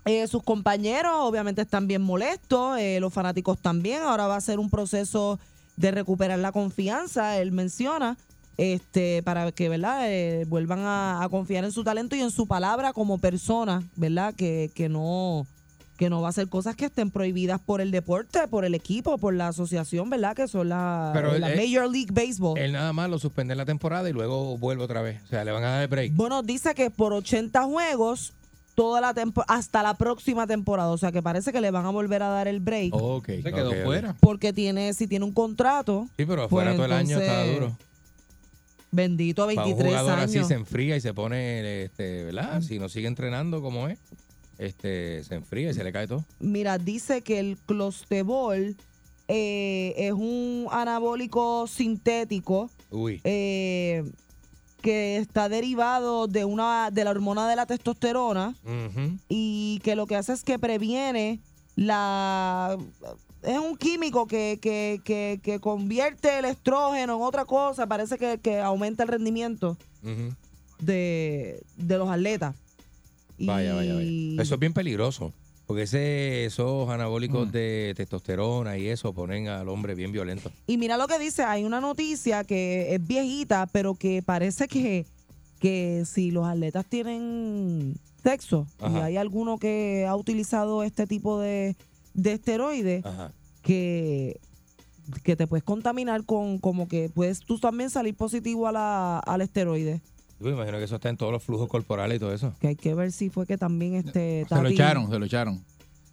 Eh, 0.06 0.26
sus 0.26 0.42
compañeros 0.42 1.12
obviamente 1.20 1.62
están 1.62 1.86
bien 1.86 2.02
molestos, 2.02 2.78
eh, 2.78 2.98
los 3.00 3.12
fanáticos 3.12 3.58
también. 3.58 4.02
Ahora 4.02 4.26
va 4.26 4.36
a 4.36 4.40
ser 4.40 4.58
un 4.58 4.68
proceso 4.68 5.38
de 5.76 5.90
recuperar 5.90 6.38
la 6.38 6.52
confianza, 6.52 7.38
él 7.38 7.52
menciona, 7.52 8.16
este, 8.56 9.22
para 9.22 9.50
que 9.52 9.68
verdad 9.68 10.00
Eh, 10.10 10.44
vuelvan 10.48 10.80
a, 10.80 11.22
a 11.22 11.28
confiar 11.28 11.64
en 11.64 11.72
su 11.72 11.84
talento 11.84 12.14
y 12.16 12.20
en 12.20 12.30
su 12.30 12.46
palabra 12.46 12.92
como 12.92 13.18
persona, 13.18 13.82
¿verdad? 13.96 14.34
Que, 14.34 14.70
que 14.74 14.88
no 14.88 15.46
que 15.96 16.10
no 16.10 16.20
va 16.20 16.26
a 16.26 16.30
hacer 16.30 16.48
cosas 16.48 16.74
que 16.74 16.86
estén 16.86 17.08
prohibidas 17.12 17.60
por 17.60 17.80
el 17.80 17.92
deporte, 17.92 18.48
por 18.48 18.64
el 18.64 18.74
equipo, 18.74 19.16
por 19.16 19.32
la 19.32 19.46
asociación, 19.46 20.10
¿verdad? 20.10 20.34
Que 20.34 20.48
son 20.48 20.68
la, 20.68 21.12
Pero 21.14 21.38
la 21.38 21.52
él- 21.52 21.56
Major 21.56 21.88
League 21.88 22.10
Baseball. 22.12 22.58
Él 22.58 22.72
nada 22.72 22.92
más 22.92 23.08
lo 23.08 23.20
suspende 23.20 23.52
en 23.52 23.58
la 23.58 23.64
temporada 23.64 24.10
y 24.10 24.12
luego 24.12 24.58
vuelve 24.58 24.82
otra 24.82 25.02
vez. 25.02 25.22
O 25.22 25.28
sea, 25.28 25.44
le 25.44 25.52
van 25.52 25.62
a 25.62 25.68
dar 25.70 25.82
el 25.82 25.88
break. 25.88 26.12
Bueno, 26.16 26.42
dice 26.42 26.74
que 26.74 26.90
por 26.90 27.12
80 27.12 27.62
juegos 27.62 28.32
toda 28.74 29.00
la 29.00 29.14
tempo- 29.14 29.44
hasta 29.46 29.84
la 29.84 29.94
próxima 29.94 30.48
temporada, 30.48 30.88
o 30.90 30.98
sea 30.98 31.12
que 31.12 31.22
parece 31.22 31.52
que 31.52 31.60
le 31.60 31.70
van 31.70 31.86
a 31.86 31.90
volver 31.90 32.24
a 32.24 32.28
dar 32.28 32.48
el 32.48 32.58
break. 32.58 32.92
Se 33.24 33.52
quedó 33.52 33.72
fuera. 33.84 34.16
Porque 34.18 34.52
tiene, 34.52 34.94
si 34.94 35.06
tiene 35.06 35.24
un 35.24 35.32
contrato, 35.32 36.08
Sí, 36.16 36.24
pero 36.26 36.48
Pues 36.48 36.66
afuera 36.66 36.74
todo 36.74 36.86
el 36.86 36.92
año 36.92 37.20
está 37.20 37.46
duro. 37.52 37.78
Bendito 38.94 39.46
Para 39.46 39.62
un 39.66 39.70
23 39.70 39.88
jugador 39.88 40.18
así 40.20 40.36
años. 40.38 40.48
se 40.48 40.54
enfría 40.54 40.96
y 40.96 41.00
se 41.00 41.12
pone, 41.14 41.84
este, 41.84 42.24
¿verdad? 42.24 42.60
Si 42.62 42.78
no 42.78 42.88
sigue 42.88 43.06
entrenando 43.08 43.60
como 43.62 43.88
es, 43.88 43.98
este, 44.58 45.24
se 45.24 45.34
enfría 45.34 45.70
y 45.70 45.74
se 45.74 45.84
le 45.84 45.92
cae 45.92 46.06
todo. 46.06 46.24
Mira, 46.40 46.78
dice 46.78 47.22
que 47.22 47.38
el 47.40 47.56
clostebol 47.66 48.76
eh, 49.28 49.94
es 49.96 50.12
un 50.12 50.66
anabólico 50.70 51.66
sintético 51.66 52.70
Uy. 52.90 53.20
eh, 53.24 54.04
que 54.82 55.16
está 55.16 55.48
derivado 55.48 56.26
de 56.26 56.44
una 56.44 56.90
de 56.90 57.04
la 57.04 57.10
hormona 57.10 57.48
de 57.48 57.56
la 57.56 57.64
testosterona 57.64 58.54
y 59.30 59.80
que 59.82 59.96
lo 59.96 60.06
que 60.06 60.14
hace 60.16 60.34
es 60.34 60.42
que 60.44 60.58
previene 60.58 61.40
la 61.74 62.76
es 63.44 63.58
un 63.58 63.76
químico 63.76 64.26
que, 64.26 64.58
que, 64.60 65.00
que, 65.04 65.40
que 65.42 65.60
convierte 65.60 66.38
el 66.38 66.44
estrógeno 66.46 67.16
en 67.16 67.22
otra 67.22 67.44
cosa, 67.44 67.86
parece 67.86 68.18
que, 68.18 68.38
que 68.38 68.58
aumenta 68.60 69.02
el 69.02 69.08
rendimiento 69.08 69.76
de, 70.80 71.62
de 71.76 71.98
los 71.98 72.08
atletas. 72.08 72.54
Y- 73.38 73.46
Vaya, 73.46 73.74
vaya, 73.74 73.94
vaya. 73.94 74.42
Eso 74.42 74.54
es 74.54 74.60
bien 74.60 74.72
peligroso. 74.72 75.32
Porque 75.66 75.84
ese, 75.84 76.44
esos 76.44 76.90
anabólicos 76.90 77.48
Mm. 77.48 77.50
de 77.52 77.94
testosterona 77.96 78.76
y 78.76 78.86
eso 78.88 79.14
ponen 79.14 79.48
al 79.48 79.66
hombre 79.70 79.94
bien 79.94 80.12
violento. 80.12 80.50
Y 80.66 80.76
mira 80.76 80.98
lo 80.98 81.06
que 81.08 81.18
dice, 81.18 81.42
hay 81.42 81.64
una 81.64 81.80
noticia 81.80 82.44
que 82.44 82.94
es 82.94 83.06
viejita, 83.06 83.66
pero 83.72 83.94
que 83.94 84.22
parece 84.22 84.68
que, 84.68 85.06
que 85.60 86.02
si 86.04 86.30
los 86.32 86.46
atletas 86.46 86.84
tienen 86.84 87.96
sexo 88.22 88.66
y 88.78 88.96
hay 88.96 89.16
alguno 89.16 89.56
que 89.58 90.04
ha 90.06 90.14
utilizado 90.16 90.82
este 90.82 91.06
tipo 91.06 91.40
de, 91.40 91.76
de 92.14 92.32
esteroides, 92.32 93.04
Ajá. 93.04 93.32
que, 93.62 94.40
que 95.22 95.36
te 95.36 95.46
puedes 95.46 95.64
contaminar 95.64 96.24
con 96.24 96.58
como 96.58 96.88
que 96.88 97.10
puedes 97.12 97.40
tú 97.40 97.58
también 97.58 97.90
salir 97.90 98.14
positivo 98.14 98.66
a 98.66 98.72
la, 98.72 99.18
al 99.18 99.40
esteroide. 99.42 100.00
Yo 100.40 100.46
me 100.46 100.52
imagino 100.52 100.78
que 100.78 100.84
eso 100.84 100.96
está 100.96 101.08
en 101.08 101.16
todos 101.16 101.32
los 101.32 101.42
flujos 101.42 101.68
corporales 101.68 102.16
y 102.16 102.20
todo 102.20 102.32
eso. 102.32 102.54
Que 102.60 102.68
hay 102.68 102.76
que 102.76 102.94
ver 102.94 103.12
si 103.12 103.30
fue 103.30 103.46
que 103.46 103.56
también 103.56 103.94
este 103.94 104.46
Se 104.48 104.62
lo 104.62 104.68
echaron, 104.68 105.10
se 105.10 105.18
lo 105.18 105.26
echaron. 105.26 105.64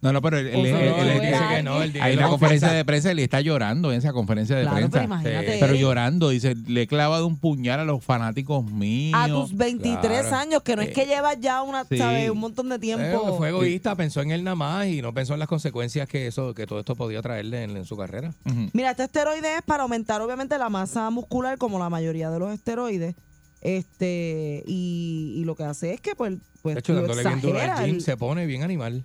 No, 0.02 0.12
no, 0.12 0.20
pero 0.20 0.36
él, 0.36 0.48
él- 0.48 0.56
O 0.56 0.64
sea, 0.64 0.80
él- 0.80 0.90
no, 0.90 0.96
él- 0.96 1.08
él 1.10 1.16
él- 1.16 1.32
dice 1.32 1.44
que 1.56 1.62
no, 1.62 1.82
él 1.82 1.92
hay 2.00 2.16
una 2.16 2.28
conferencia 2.28 2.72
de 2.72 2.84
prensa, 2.84 3.12
él 3.12 3.20
está 3.20 3.40
llorando 3.40 3.92
en 3.92 3.98
esa 3.98 4.12
conferencia 4.12 4.56
de 4.56 4.62
Claro, 4.62 4.76
prensa. 4.76 4.92
pero 4.92 5.04
imagínate. 5.04 5.56
Pero 5.60 5.74
llorando, 5.76 6.28
dice, 6.30 6.56
le 6.66 6.82
he 6.82 6.86
clavado 6.88 7.24
un 7.26 7.38
puñal 7.38 7.78
a 7.78 7.84
los 7.84 8.04
fanáticos 8.04 8.64
míos. 8.64 9.16
a 9.16 9.28
tus 9.28 9.56
23 9.56 10.22
Claro. 10.22 10.36
años, 10.36 10.62
que 10.64 10.74
no 10.74 10.82
es 10.82 10.88
Eh, 10.88 10.92
que 10.92 11.06
llevas 11.06 11.36
ya 11.40 11.62
una, 11.62 11.84
sí. 11.84 11.98
¿sabes? 11.98 12.28
un 12.30 12.38
montón 12.38 12.68
de 12.68 12.80
tiempo. 12.80 13.04
Eh, 13.04 13.34
fue 13.38 13.50
egoísta, 13.50 13.94
pensó 13.94 14.20
en 14.22 14.32
él 14.32 14.42
nada 14.42 14.56
más 14.56 14.86
y 14.88 15.00
no 15.02 15.14
pensó 15.14 15.34
en 15.34 15.38
las 15.38 15.46
consecuencias 15.48 16.08
que 16.08 16.26
eso, 16.26 16.52
que 16.52 16.66
todo 16.66 16.80
esto 16.80 16.96
podía 16.96 17.22
traerle 17.22 17.62
en, 17.62 17.76
en 17.76 17.84
su 17.84 17.96
carrera. 17.96 18.34
Mira, 18.72 18.90
este 18.90 19.04
esteroide 19.04 19.54
es 19.58 19.62
para 19.62 19.84
aumentar 19.84 20.20
obviamente 20.20 20.58
la 20.58 20.68
masa 20.68 21.08
muscular 21.10 21.58
como 21.58 21.78
la 21.78 21.88
mayoría 21.90 22.28
de 22.30 22.40
los 22.40 22.52
esteroides. 22.52 23.14
Este, 23.60 24.64
y, 24.66 25.34
y 25.36 25.44
lo 25.44 25.54
que 25.54 25.62
hace 25.62 25.94
es 25.94 26.00
que 26.00 26.16
pues, 26.16 26.34
pues 26.62 26.74
De 26.74 26.80
hecho, 26.80 26.94
dándole 26.94 27.22
bien 27.22 27.40
duro 27.40 27.60
al 27.60 27.84
gym, 27.86 27.94
el- 27.94 28.00
se 28.02 28.16
pone 28.16 28.46
bien 28.46 28.64
animal. 28.64 29.04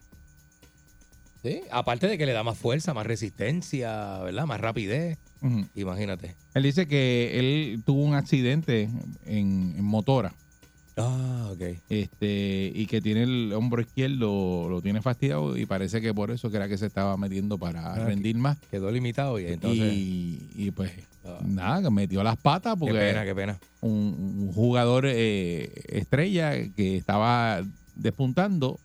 Sí, 1.47 1.61
aparte 1.71 2.07
de 2.07 2.17
que 2.17 2.25
le 2.25 2.33
da 2.33 2.43
más 2.43 2.57
fuerza, 2.57 2.93
más 2.93 3.05
resistencia, 3.07 4.19
¿verdad? 4.19 4.45
Más 4.45 4.59
rapidez. 4.59 5.17
Imagínate. 5.75 6.35
Él 6.53 6.63
dice 6.63 6.87
que 6.87 7.39
él 7.39 7.81
tuvo 7.85 8.01
un 8.03 8.15
accidente 8.15 8.89
en, 9.25 9.75
en 9.77 9.83
motora 9.83 10.33
Ah, 10.99 11.49
ok. 11.53 11.61
este 11.89 12.71
y 12.73 12.87
que 12.87 13.01
tiene 13.01 13.21
el 13.21 13.53
hombro 13.53 13.81
izquierdo, 13.83 14.67
lo 14.67 14.81
tiene 14.81 14.99
fastidiado 15.03 15.55
y 15.55 15.67
parece 15.67 16.01
que 16.01 16.11
por 16.11 16.31
eso 16.31 16.49
que 16.49 16.57
era 16.57 16.67
que 16.67 16.75
se 16.77 16.87
estaba 16.87 17.15
metiendo 17.17 17.59
para 17.59 17.93
Ah, 17.93 17.99
rendir 18.05 18.35
más. 18.37 18.57
Quedó 18.71 18.89
limitado 18.89 19.39
y 19.39 19.45
entonces. 19.45 19.93
y, 19.93 20.49
y 20.55 20.71
pues 20.71 20.91
Ah. 21.23 21.39
nada, 21.45 21.89
metió 21.91 22.23
las 22.23 22.37
patas 22.37 22.73
qué 22.75 22.79
porque 22.79 22.93
pena, 22.97 23.25
qué 23.25 23.35
pena. 23.35 23.59
un, 23.81 24.45
un 24.47 24.51
jugador 24.53 25.05
eh, 25.07 25.69
estrella 25.89 26.53
que 26.73 26.95
estaba 26.97 27.61
despuntando, 27.95 28.79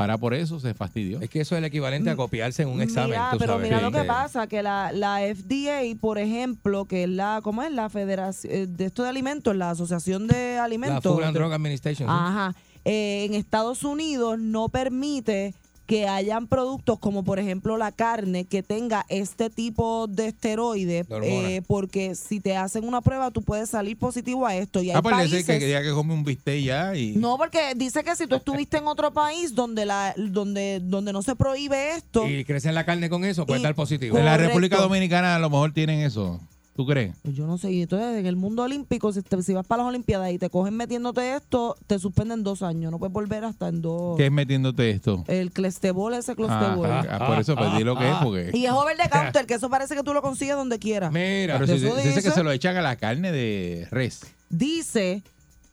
ahora 0.00 0.18
por 0.18 0.34
eso 0.34 0.58
se 0.60 0.74
fastidió. 0.74 1.20
Es 1.20 1.30
que 1.30 1.40
eso 1.40 1.54
es 1.54 1.58
el 1.58 1.64
equivalente 1.64 2.10
a 2.10 2.16
copiarse 2.16 2.62
en 2.62 2.68
un 2.68 2.80
examen. 2.82 3.10
Mira, 3.10 3.30
tú 3.32 3.38
pero 3.38 3.52
sabes, 3.54 3.64
mira 3.68 3.78
sí, 3.78 3.84
lo 3.84 3.92
que 3.92 4.04
pasa, 4.04 4.46
que 4.46 4.62
la, 4.62 4.92
la 4.92 5.20
FDA, 5.20 5.98
por 6.00 6.18
ejemplo, 6.18 6.84
que 6.84 7.04
es 7.04 7.08
la, 7.08 7.40
¿cómo 7.42 7.62
es? 7.62 7.72
La 7.72 7.88
Federación 7.88 8.52
eh, 8.52 8.66
de 8.66 8.84
esto 8.86 9.02
de 9.02 9.08
alimentos, 9.08 9.54
la 9.56 9.70
Asociación 9.70 10.26
de 10.26 10.56
La 10.56 10.64
Alimentos. 10.64 11.02
Food 11.02 11.24
and 11.24 11.36
Drug 11.36 11.52
Administration. 11.52 12.08
sí. 12.08 12.14
Ajá. 12.16 12.54
Eh, 12.84 13.26
en 13.26 13.34
Estados 13.34 13.84
Unidos 13.84 14.38
no 14.38 14.70
permite 14.70 15.54
que 15.90 16.06
hayan 16.06 16.46
productos 16.46 17.00
como 17.00 17.24
por 17.24 17.40
ejemplo 17.40 17.76
la 17.76 17.90
carne 17.90 18.44
que 18.44 18.62
tenga 18.62 19.04
este 19.08 19.50
tipo 19.50 20.06
de 20.06 20.28
esteroide 20.28 21.02
De 21.02 21.14
hormona. 21.16 21.50
eh, 21.50 21.62
porque 21.66 22.14
si 22.14 22.38
te 22.38 22.56
hacen 22.56 22.84
una 22.86 23.00
prueba 23.00 23.32
tú 23.32 23.42
puedes 23.42 23.70
salir 23.70 23.98
positivo 23.98 24.46
a 24.46 24.54
esto 24.54 24.80
y 24.84 24.90
hay 24.90 24.96
Ah, 24.96 25.02
pues 25.02 25.16
países 25.16 25.44
que 25.44 25.58
quería 25.58 25.82
que 25.82 25.90
come 25.90 26.14
un 26.14 26.22
bistec 26.22 26.62
ya 26.62 26.94
y... 26.94 27.16
no 27.16 27.36
porque 27.38 27.72
dice 27.74 28.04
que 28.04 28.14
si 28.14 28.28
tú 28.28 28.36
estuviste 28.36 28.76
en 28.76 28.86
otro 28.86 29.12
país 29.12 29.52
donde 29.56 29.84
la 29.84 30.14
donde 30.16 30.78
donde 30.80 31.12
no 31.12 31.22
se 31.22 31.34
prohíbe 31.34 31.96
esto 31.96 32.24
Y 32.28 32.44
crecen 32.44 32.76
la 32.76 32.86
carne 32.86 33.10
con 33.10 33.24
eso, 33.24 33.44
puede 33.44 33.58
Y- 33.58 33.62
estar 33.62 33.74
positivo. 33.74 34.16
En 34.16 34.24
la. 34.24 34.36
República 34.36 34.76
Dominicana 34.76 35.34
a 35.34 35.38
lo 35.40 35.50
mejor 35.50 35.72
tienen 35.72 35.98
eso. 36.02 36.38
¿Tú 36.80 36.86
crees? 36.86 37.14
pues 37.22 37.34
yo 37.36 37.46
no 37.46 37.58
sé 37.58 37.70
y 37.72 37.82
entonces 37.82 38.16
en 38.18 38.24
el 38.24 38.36
mundo 38.36 38.62
olímpico 38.62 39.12
si, 39.12 39.20
te- 39.20 39.42
si 39.42 39.52
vas 39.52 39.66
para 39.66 39.82
las 39.82 39.90
olimpiadas 39.90 40.32
y 40.32 40.38
te 40.38 40.48
cogen 40.48 40.74
metiéndote 40.78 41.34
esto 41.36 41.76
te 41.86 41.98
suspenden 41.98 42.42
dos 42.42 42.62
años 42.62 42.90
no 42.90 42.98
puedes 42.98 43.12
volver 43.12 43.44
hasta 43.44 43.68
en 43.68 43.82
dos 43.82 44.16
¿Qué 44.16 44.24
es 44.24 44.32
metiéndote 44.32 44.88
esto? 44.88 45.22
el 45.26 45.50
clestebol 45.52 46.14
ese 46.14 46.34
clestebol 46.34 46.86
Ah, 46.90 47.04
ah, 47.10 47.26
por 47.26 47.38
eso 47.38 47.54
pedí 47.54 47.84
lo 47.84 47.98
que 47.98 48.08
es, 48.10 48.16
porque... 48.22 48.50
Y 48.54 48.64
es 48.64 48.72
over 48.72 48.96
the 48.96 49.10
counter, 49.10 49.44
que 49.44 49.52
eso 49.52 49.68
parece 49.68 49.94
que 49.94 50.02
tú 50.02 50.14
lo 50.14 50.22
consigues 50.22 50.56
donde 50.56 50.78
quieras. 50.78 51.12
Mira, 51.12 51.58
Pero 51.58 51.66
si 51.66 51.84
dice 51.84 52.22
que 52.22 52.30
se 52.30 52.42
lo 52.42 52.50
echan 52.50 52.74
a 52.78 52.80
la 52.80 52.96
carne 52.96 53.30
de 53.30 53.86
res. 53.90 54.22
Dice 54.48 55.22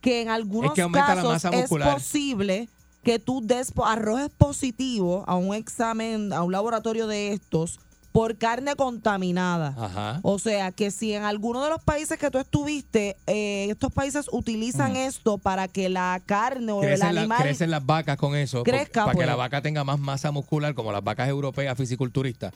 que 0.02 0.20
en 0.20 0.28
algunos 0.28 0.76
Es 0.78 0.84
que 0.84 0.92
casos 0.92 1.42
es 1.54 1.70
posible 1.70 2.68
que 3.02 3.18
tú 3.18 3.40
des, 3.42 3.72
arrojes 3.82 4.28
positivo 4.36 5.24
a 5.26 5.36
un 5.36 5.54
examen, 5.54 6.34
a 6.34 6.42
un 6.42 6.52
laboratorio 6.52 7.06
de 7.06 7.32
estos, 7.32 7.80
por 8.18 8.36
carne 8.36 8.74
contaminada. 8.74 9.76
Ajá. 9.78 10.18
O 10.24 10.40
sea, 10.40 10.72
que 10.72 10.90
si 10.90 11.12
en 11.12 11.22
alguno 11.22 11.62
de 11.62 11.70
los 11.70 11.80
países 11.80 12.18
que 12.18 12.32
tú 12.32 12.38
estuviste, 12.38 13.16
eh, 13.28 13.68
estos 13.70 13.92
países 13.92 14.26
utilizan 14.32 14.96
esto 14.96 15.38
para 15.38 15.68
que 15.68 15.88
la 15.88 16.20
carne 16.26 16.72
o 16.72 16.82
el 16.82 16.88
Crecen, 16.88 17.14
la- 17.14 17.20
animal... 17.20 17.38
crecen 17.40 17.70
las 17.70 17.86
vacas 17.86 18.16
con 18.16 18.34
eso. 18.34 18.64
crezca, 18.64 19.04
para 19.04 19.12
pues. 19.12 19.22
que 19.22 19.26
la 19.26 19.36
vaca 19.36 19.62
tenga 19.62 19.84
más 19.84 20.00
masa 20.00 20.32
muscular, 20.32 20.74
como 20.74 20.90
las 20.90 21.04
vacas 21.04 21.28
europeas 21.28 21.78
fisiculturistas. 21.78 22.52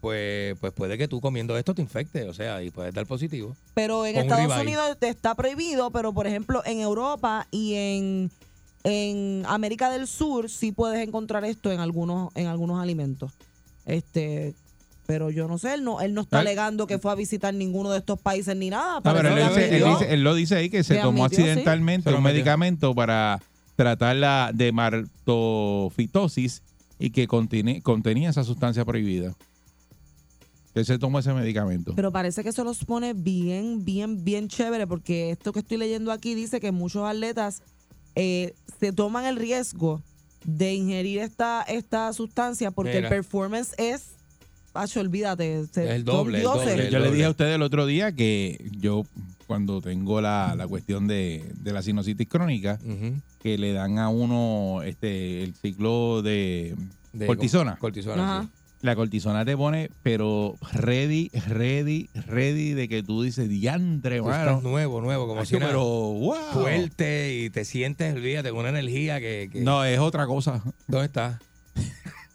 Pues, 0.00 0.58
pues 0.58 0.72
puede 0.72 0.98
que 0.98 1.06
tú 1.06 1.20
comiendo 1.20 1.56
esto 1.56 1.72
te 1.72 1.82
infecte, 1.82 2.28
o 2.28 2.34
sea, 2.34 2.60
y 2.64 2.72
puedes 2.72 2.92
dar 2.92 3.06
positivo. 3.06 3.54
Pero 3.74 4.06
en 4.06 4.16
Estados. 4.16 4.60
Unidos 4.60 4.96
te 4.98 5.08
está 5.08 5.36
prohibido, 5.36 5.92
pero 5.92 6.12
por 6.12 6.26
ejemplo 6.26 6.62
en 6.66 6.80
Europa 6.80 7.46
y 7.52 7.74
en, 7.74 8.30
en 8.82 9.44
América 9.46 9.88
del 9.88 10.08
Sur 10.08 10.50
sí 10.50 10.72
puedes 10.72 11.06
encontrar 11.06 11.44
esto 11.44 11.70
en 11.70 11.78
algunos 11.78 12.34
en 12.34 12.48
algunos 12.48 12.82
alimentos. 12.82 13.30
Este, 13.84 14.56
pero 15.06 15.30
yo 15.30 15.46
no 15.48 15.58
sé, 15.58 15.74
él 15.74 15.84
no 15.84 16.00
él 16.00 16.14
no 16.14 16.22
está 16.22 16.38
Ah. 16.38 16.40
alegando 16.40 16.86
que 16.86 16.98
fue 16.98 17.12
a 17.12 17.14
visitar 17.14 17.54
ninguno 17.54 17.90
de 17.90 17.98
estos 17.98 18.20
países 18.20 18.56
ni 18.56 18.70
nada. 18.70 18.96
No, 18.96 19.02
pero 19.02 19.20
él, 19.28 19.34
dice- 19.48 19.68
él 19.68 19.74
admitió. 19.84 19.98
dice- 19.98 20.14
él 20.14 20.24
lo 20.24 20.34
dice 20.34 20.56
ahí 20.56 20.70
que 20.70 20.82
se 20.84 20.96
tomó 20.96 21.24
admitió, 21.24 21.44
accidentalmente 21.44 22.12
un 22.12 22.22
medicamento 22.22 22.94
para 22.94 23.40
tratar 23.76 24.16
la 24.16 24.50
dermatofitosis 24.54 26.62
y 26.98 27.10
que 27.10 27.26
contiene- 27.28 27.82
contenía 27.82 28.30
esa 28.30 28.44
sustancia 28.44 28.84
prohibida. 28.84 29.34
Él 30.74 30.84
se 30.84 30.98
tomó 30.98 31.18
ese 31.18 31.32
medicamento. 31.32 31.92
Pero 31.96 32.12
parece 32.12 32.42
que 32.42 32.50
eso 32.50 32.62
los 32.64 32.84
pone 32.84 33.14
bien, 33.14 33.84
bien, 33.84 34.24
bien 34.24 34.48
chévere, 34.48 34.86
porque 34.86 35.30
esto 35.30 35.52
que 35.52 35.60
estoy 35.60 35.78
leyendo 35.78 36.12
aquí 36.12 36.34
dice 36.34 36.60
que 36.60 36.70
muchos 36.72 37.04
atletas 37.08 37.62
eh, 38.14 38.54
se 38.80 38.92
toman 38.92 39.24
el 39.26 39.36
riesgo 39.36 40.02
de 40.44 40.74
ingerir 40.74 41.18
esta, 41.20 41.62
esta 41.62 42.12
sustancia 42.12 42.70
porque 42.70 42.94
Mira. 42.94 43.08
el 43.08 43.10
performance 43.14 43.74
es 43.78 44.15
Pacho, 44.76 45.00
olvídate. 45.00 45.64
se- 45.72 45.94
el 45.94 46.04
doble, 46.04 46.38
el 46.38 46.44
doble. 46.44 46.90
Yo 46.90 46.98
le 46.98 47.06
doble. 47.06 47.10
dije 47.12 47.24
a 47.24 47.30
ustedes 47.30 47.54
el 47.54 47.62
otro 47.62 47.86
día 47.86 48.12
que 48.12 48.70
yo, 48.78 49.04
cuando 49.46 49.80
tengo 49.80 50.20
la, 50.20 50.54
la 50.56 50.66
cuestión 50.68 51.06
de, 51.06 51.44
de 51.62 51.72
la 51.72 51.80
sinusitis 51.82 52.28
crónica, 52.28 52.78
que 53.42 53.56
le 53.56 53.72
dan 53.72 53.98
a 53.98 54.08
uno 54.10 54.82
este 54.82 55.42
el 55.44 55.54
ciclo 55.54 56.20
de, 56.22 56.74
De- 57.12 57.26
cortisona. 57.26 57.76
Cortisona, 57.76 58.22
Ajá. 58.38 58.42
sí. 58.44 58.48
La 58.82 58.94
cortisona 58.94 59.44
te 59.46 59.56
pone, 59.56 59.90
pero 60.02 60.56
ready, 60.72 61.30
ready, 61.48 62.10
ready 62.26 62.74
de 62.74 62.88
que 62.88 63.02
tú 63.02 63.22
dices, 63.22 63.48
diantre, 63.48 64.18
Tú 64.18 64.24
mano. 64.26 64.50
estás 64.50 64.62
nuevo, 64.62 65.00
nuevo, 65.00 65.26
como 65.26 65.44
si 65.46 65.54
nada. 65.54 65.68
pero 65.68 65.82
wow. 65.84 66.34
fuerte 66.52 67.34
y 67.34 67.48
te 67.50 67.64
sientes, 67.64 68.14
olvídate, 68.14 68.50
con 68.50 68.58
una 68.60 68.68
energía 68.68 69.18
que... 69.20 69.48
que- 69.50 69.62
No, 69.62 69.82
es 69.84 69.98
otra 69.98 70.26
cosa. 70.26 70.62
¿Dónde 70.86 71.06
estás? 71.06 71.38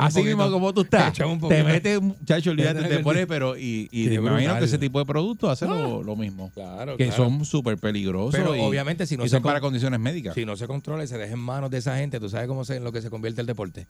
Así 0.00 0.22
mismo 0.22 0.50
como 0.50 0.72
tú 0.74 0.80
estás. 0.82 1.12
Te 1.48 1.64
metes, 1.64 2.00
muchacho, 2.02 2.50
olvídate, 2.50 2.82
te 2.88 2.98
pones, 3.00 3.26
pero 3.26 3.56
y, 3.56 3.88
y 3.92 4.06
me 4.08 4.14
imagino 4.16 4.58
que 4.58 4.64
ese 4.64 4.78
tipo 4.78 4.98
de 4.98 5.04
productos 5.06 5.50
hace 5.50 5.66
lo, 5.66 6.02
lo 6.02 6.16
mismo. 6.16 6.50
Claro, 6.54 6.96
Que 6.96 7.06
claro. 7.08 7.24
son 7.24 7.44
súper 7.44 7.78
peligrosos. 7.78 8.34
Pero 8.34 8.56
y, 8.56 8.60
obviamente 8.60 9.06
si 9.06 9.16
no 9.16 9.24
y 9.24 9.28
se 9.28 9.36
son 9.36 9.42
para 9.42 9.60
con- 9.60 9.68
condiciones 9.68 10.00
médicas. 10.00 10.34
Si 10.34 10.44
no 10.44 10.56
se 10.56 10.66
controla 10.66 11.04
y 11.04 11.06
se 11.06 11.18
deja 11.18 11.32
en 11.32 11.38
manos 11.40 11.70
de 11.70 11.78
esa 11.78 11.96
gente, 11.96 12.18
tú 12.20 12.28
sabes 12.28 12.48
cómo 12.48 12.64
se, 12.64 12.76
en 12.76 12.84
lo 12.84 12.92
que 12.92 13.00
se 13.02 13.10
convierte 13.10 13.40
el 13.40 13.46
deporte. 13.46 13.86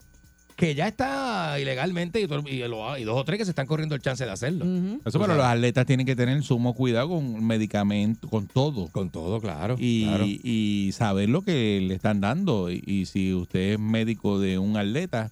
Que 0.55 0.73
ya 0.73 0.87
está 0.87 1.59
ilegalmente 1.59 2.21
y, 2.21 2.27
todo- 2.27 2.47
y 2.47 2.59
lo- 2.59 2.97
y 2.97 3.03
dos 3.03 3.17
o 3.19 3.25
tres 3.25 3.39
que 3.39 3.43
se 3.45 3.51
están 3.51 3.65
corriendo 3.67 3.93
el 3.93 4.01
chance 4.01 4.23
de 4.23 4.31
hacerlo. 4.31 4.63
Eso, 5.05 5.19
pero 5.19 5.35
los 5.35 5.45
atletas 5.45 5.85
tienen 5.85 6.05
que 6.05 6.15
tener 6.15 6.41
sumo 6.43 6.73
cuidado 6.73 7.09
con 7.09 7.45
medicamentos, 7.45 8.29
con 8.29 8.47
todo. 8.47 8.87
Con 8.89 9.09
todo, 9.09 9.41
claro. 9.41 9.75
Y, 9.79 10.05
claro. 10.05 10.23
y 10.25 10.91
saber 10.93 11.27
lo 11.27 11.41
que 11.41 11.83
le 11.85 11.93
están 11.95 12.21
dando. 12.21 12.71
Y, 12.71 12.81
y 12.87 13.05
si 13.05 13.33
usted 13.33 13.73
es 13.73 13.79
médico 13.79 14.39
de 14.39 14.57
un 14.57 14.77
atleta, 14.77 15.29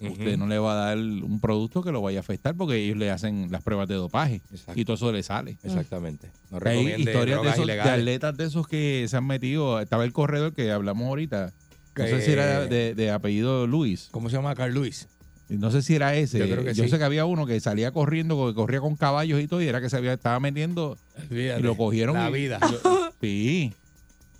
Usted 0.00 0.36
no 0.36 0.46
le 0.46 0.58
va 0.58 0.72
a 0.72 0.86
dar 0.88 0.98
un 0.98 1.40
producto 1.40 1.82
que 1.82 1.90
lo 1.92 2.02
vaya 2.02 2.18
a 2.18 2.20
afectar 2.20 2.54
porque 2.54 2.76
ellos 2.76 2.96
le 2.98 3.10
hacen 3.10 3.48
las 3.50 3.62
pruebas 3.62 3.88
de 3.88 3.94
dopaje 3.94 4.42
Exacto. 4.50 4.78
y 4.80 4.84
todo 4.84 4.96
eso 4.96 5.12
le 5.12 5.22
sale. 5.22 5.56
Exactamente. 5.62 6.30
No 6.50 6.58
Hay 6.64 6.94
historias 7.00 7.42
de, 7.42 7.48
esos, 7.50 7.66
de 7.66 7.80
atletas 7.80 8.36
de 8.36 8.44
esos 8.44 8.68
que 8.68 9.06
se 9.08 9.16
han 9.16 9.26
metido. 9.26 9.80
Estaba 9.80 10.04
el 10.04 10.12
corredor 10.12 10.52
que 10.52 10.70
hablamos 10.70 11.06
ahorita. 11.08 11.52
No 11.96 12.04
sé 12.04 12.20
si 12.20 12.30
era 12.32 12.66
de, 12.66 12.94
de 12.94 13.10
apellido 13.10 13.66
Luis. 13.66 14.08
¿Cómo 14.10 14.28
se 14.28 14.36
llama 14.36 14.54
Carl 14.54 14.74
Luis? 14.74 15.08
No 15.48 15.70
sé 15.70 15.80
si 15.80 15.94
era 15.94 16.14
ese. 16.14 16.38
Yo 16.40 16.46
creo 16.46 16.64
que 16.64 16.74
sí. 16.74 16.88
sé 16.88 16.98
que 16.98 17.04
había 17.04 17.24
uno 17.24 17.46
que 17.46 17.58
salía 17.60 17.92
corriendo, 17.92 18.48
que 18.48 18.54
corría 18.54 18.80
con 18.80 18.96
caballos 18.96 19.40
y 19.40 19.46
todo, 19.46 19.62
y 19.62 19.68
era 19.68 19.80
que 19.80 19.88
se 19.88 19.96
había, 19.96 20.12
estaba 20.12 20.40
metiendo 20.40 20.98
y 21.30 21.62
lo 21.62 21.76
cogieron. 21.76 22.16
La 22.16 22.30
y- 22.30 22.32
vida. 22.32 22.58
Sí. 23.20 23.72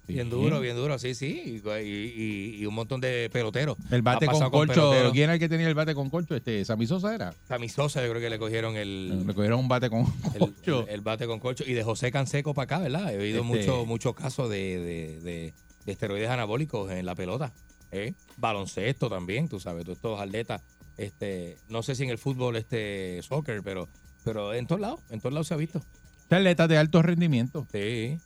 Bien 0.06 0.30
duro, 0.30 0.60
bien 0.60 0.76
duro, 0.76 0.98
sí, 0.98 1.14
sí. 1.14 1.60
Y, 1.64 1.68
y- 1.80 2.56
y 2.60 2.66
un 2.66 2.74
montón 2.74 3.00
de 3.00 3.28
peloteros. 3.32 3.76
El 3.90 4.02
bate 4.02 4.26
con 4.26 4.50
colcho. 4.50 4.72
peloteros. 4.74 5.12
¿Quién 5.12 5.24
era 5.24 5.34
el 5.34 5.38
que 5.40 5.48
tenía 5.48 5.66
el 5.68 5.74
bate 5.74 5.94
con 5.94 6.10
colcho? 6.10 6.34
Este, 6.36 6.64
Sammy 6.64 6.86
Sosa 6.86 7.14
era. 7.14 7.34
Sammy 7.48 7.68
Sosa, 7.68 8.02
yo 8.04 8.10
creo 8.10 8.20
que 8.22 8.30
le 8.30 8.38
cogieron 8.38 8.76
el, 8.76 9.26
Le 9.26 9.34
cogieron 9.34 9.60
un 9.60 9.68
bate 9.68 9.90
con 9.90 10.06
el, 10.34 10.38
colcho. 10.38 10.82
el- 10.82 10.94
el 10.94 11.00
bate 11.00 11.26
con 11.26 11.40
colcho. 11.40 11.64
Y 11.66 11.72
de 11.74 11.82
José 11.82 12.10
Canseco 12.12 12.54
para 12.54 12.64
acá, 12.64 12.78
¿verdad? 12.78 13.12
He 13.12 13.18
oído 13.18 13.42
Este- 13.54 13.70
muchos 13.86 14.14
casos 14.14 14.48
de, 14.50 14.78
de- 14.78 15.20
de- 15.20 15.54
de 15.84 15.92
esteroides 15.92 16.28
anabólicos 16.30 16.90
en 16.90 17.04
la 17.06 17.14
pelota. 17.14 17.52
¿eh? 17.92 18.14
Baloncesto 18.36 19.08
también, 19.08 19.48
tú 19.48 19.60
sabes, 19.60 19.84
todos 19.84 19.98
estos 19.98 20.20
atletas. 20.20 20.62
Este, 20.96 21.56
no 21.68 21.82
sé 21.82 21.94
si 21.94 22.04
en 22.04 22.10
el 22.10 22.18
fútbol, 22.18 22.56
este, 22.56 23.20
soccer, 23.22 23.62
pero, 23.62 23.88
pero 24.24 24.54
en 24.54 24.66
todos 24.66 24.80
lados, 24.80 25.00
en 25.10 25.20
todos 25.20 25.32
lados 25.32 25.46
se 25.48 25.54
ha 25.54 25.56
visto. 25.56 25.82
Atletas 26.30 26.68
de 26.68 26.78
alto 26.78 27.02
rendimiento. 27.02 27.66
Sí. 27.72 28.18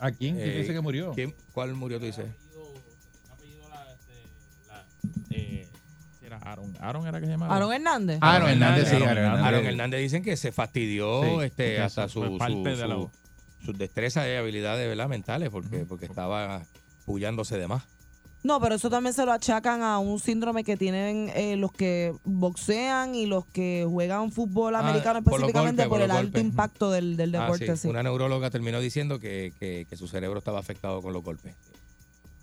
¿A 0.00 0.10
quién? 0.10 0.36
¿Quién 0.36 0.48
Eh, 0.48 0.58
dice 0.58 0.72
que 0.72 0.80
murió? 0.80 1.12
¿Quién- 1.14 1.34
¿Cuál 1.52 1.74
murió, 1.74 1.98
tú 2.00 2.06
dices? 2.06 2.26
Aaron. 6.42 6.74
Aaron 6.80 7.06
era 7.06 7.20
que 7.20 7.26
se 7.26 7.32
llamaba. 7.32 7.54
Aaron 7.54 7.72
Hernández. 7.72 8.18
Aaron 8.20 8.50
Hernández, 8.50 8.88
sí, 8.88 8.96
Aaron 8.96 9.08
Aaron 9.08 9.24
Hernández. 9.24 9.44
Aaron 9.46 9.66
Hernández 9.66 10.00
dicen 10.00 10.22
que 10.22 10.36
se 10.36 10.52
fastidió 10.52 11.22
Sí, 11.22 11.44
este, 11.44 11.80
hasta 11.80 12.08
su, 12.08 12.22
su- 12.22 12.38
de 12.78 12.88
su- 12.88 13.72
y 14.26 14.36
habilidades 14.36 14.88
¿verdad? 14.88 15.08
mentales 15.08 15.50
porque, 15.50 15.84
porque 15.88 16.06
estaba 16.06 16.62
pullándose 17.04 17.58
de 17.58 17.68
más. 17.68 17.84
No, 18.42 18.58
pero 18.58 18.74
eso 18.76 18.88
también 18.88 19.12
se 19.12 19.26
lo 19.26 19.32
achacan 19.32 19.82
a 19.82 19.98
un 19.98 20.18
síndrome 20.18 20.64
que 20.64 20.76
tienen 20.78 21.30
eh, 21.34 21.56
los 21.56 21.72
que 21.72 22.14
boxean 22.24 23.14
y 23.14 23.26
los 23.26 23.44
que 23.46 23.86
juegan 23.88 24.32
fútbol 24.32 24.74
Ah, 24.76 24.78
americano 24.80 25.22
por 25.22 25.34
específicamente 25.34 25.82
golpes, 25.84 25.88
por, 25.88 25.98
por 25.98 26.04
el 26.04 26.10
alto 26.10 26.22
golpes. 26.22 26.42
impacto 26.42 26.90
del, 26.90 27.16
del 27.18 27.34
Ah, 27.34 27.42
deporte. 27.42 27.76
sí. 27.76 27.82
sí. 27.82 27.88
Una 27.88 28.02
neuróloga 28.02 28.48
terminó 28.50 28.80
diciendo 28.80 29.20
que, 29.20 29.52
que- 29.60 29.86
que 29.88 29.96
su 29.96 30.08
cerebro 30.08 30.38
estaba 30.38 30.58
afectado 30.58 31.02
con 31.02 31.12
los 31.12 31.22
golpes. 31.22 31.54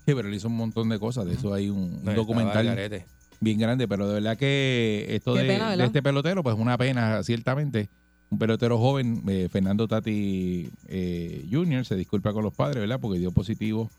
Sí, 0.06 0.14
pero 0.14 0.28
él 0.28 0.34
hizo 0.34 0.46
un 0.48 0.56
montón 0.56 0.88
de 0.88 0.98
cosas. 1.00 1.26
De 1.26 1.34
eso 1.34 1.52
hay 1.52 1.68
un, 1.68 2.02
No, 2.04 2.14
documental 2.14 3.02
bien 3.40 3.58
grande, 3.58 3.86
pero 3.88 4.06
de 4.08 4.14
verdad 4.14 4.36
que 4.38 5.04
esto 5.10 5.34
de, 5.34 5.42
pena, 5.44 5.64
de 5.64 5.70
¿verdad? 5.70 5.86
este 5.86 6.02
pelotero, 6.02 6.42
pues 6.42 6.56
una 6.56 6.78
pena, 6.78 7.22
ciertamente. 7.24 7.88
Un 8.30 8.38
pelotero 8.38 8.78
joven, 8.78 9.22
eh, 9.28 9.48
Fernando 9.50 9.88
Tati 9.88 10.68
eh, 10.88 11.46
Jr., 11.50 11.84
se 11.84 11.96
disculpa 11.96 12.32
con 12.32 12.44
los 12.44 12.52
padres, 12.54 12.80
¿verdad? 12.80 12.98
Porque 13.00 13.18
dio 13.18 13.32
positivo 13.32 13.90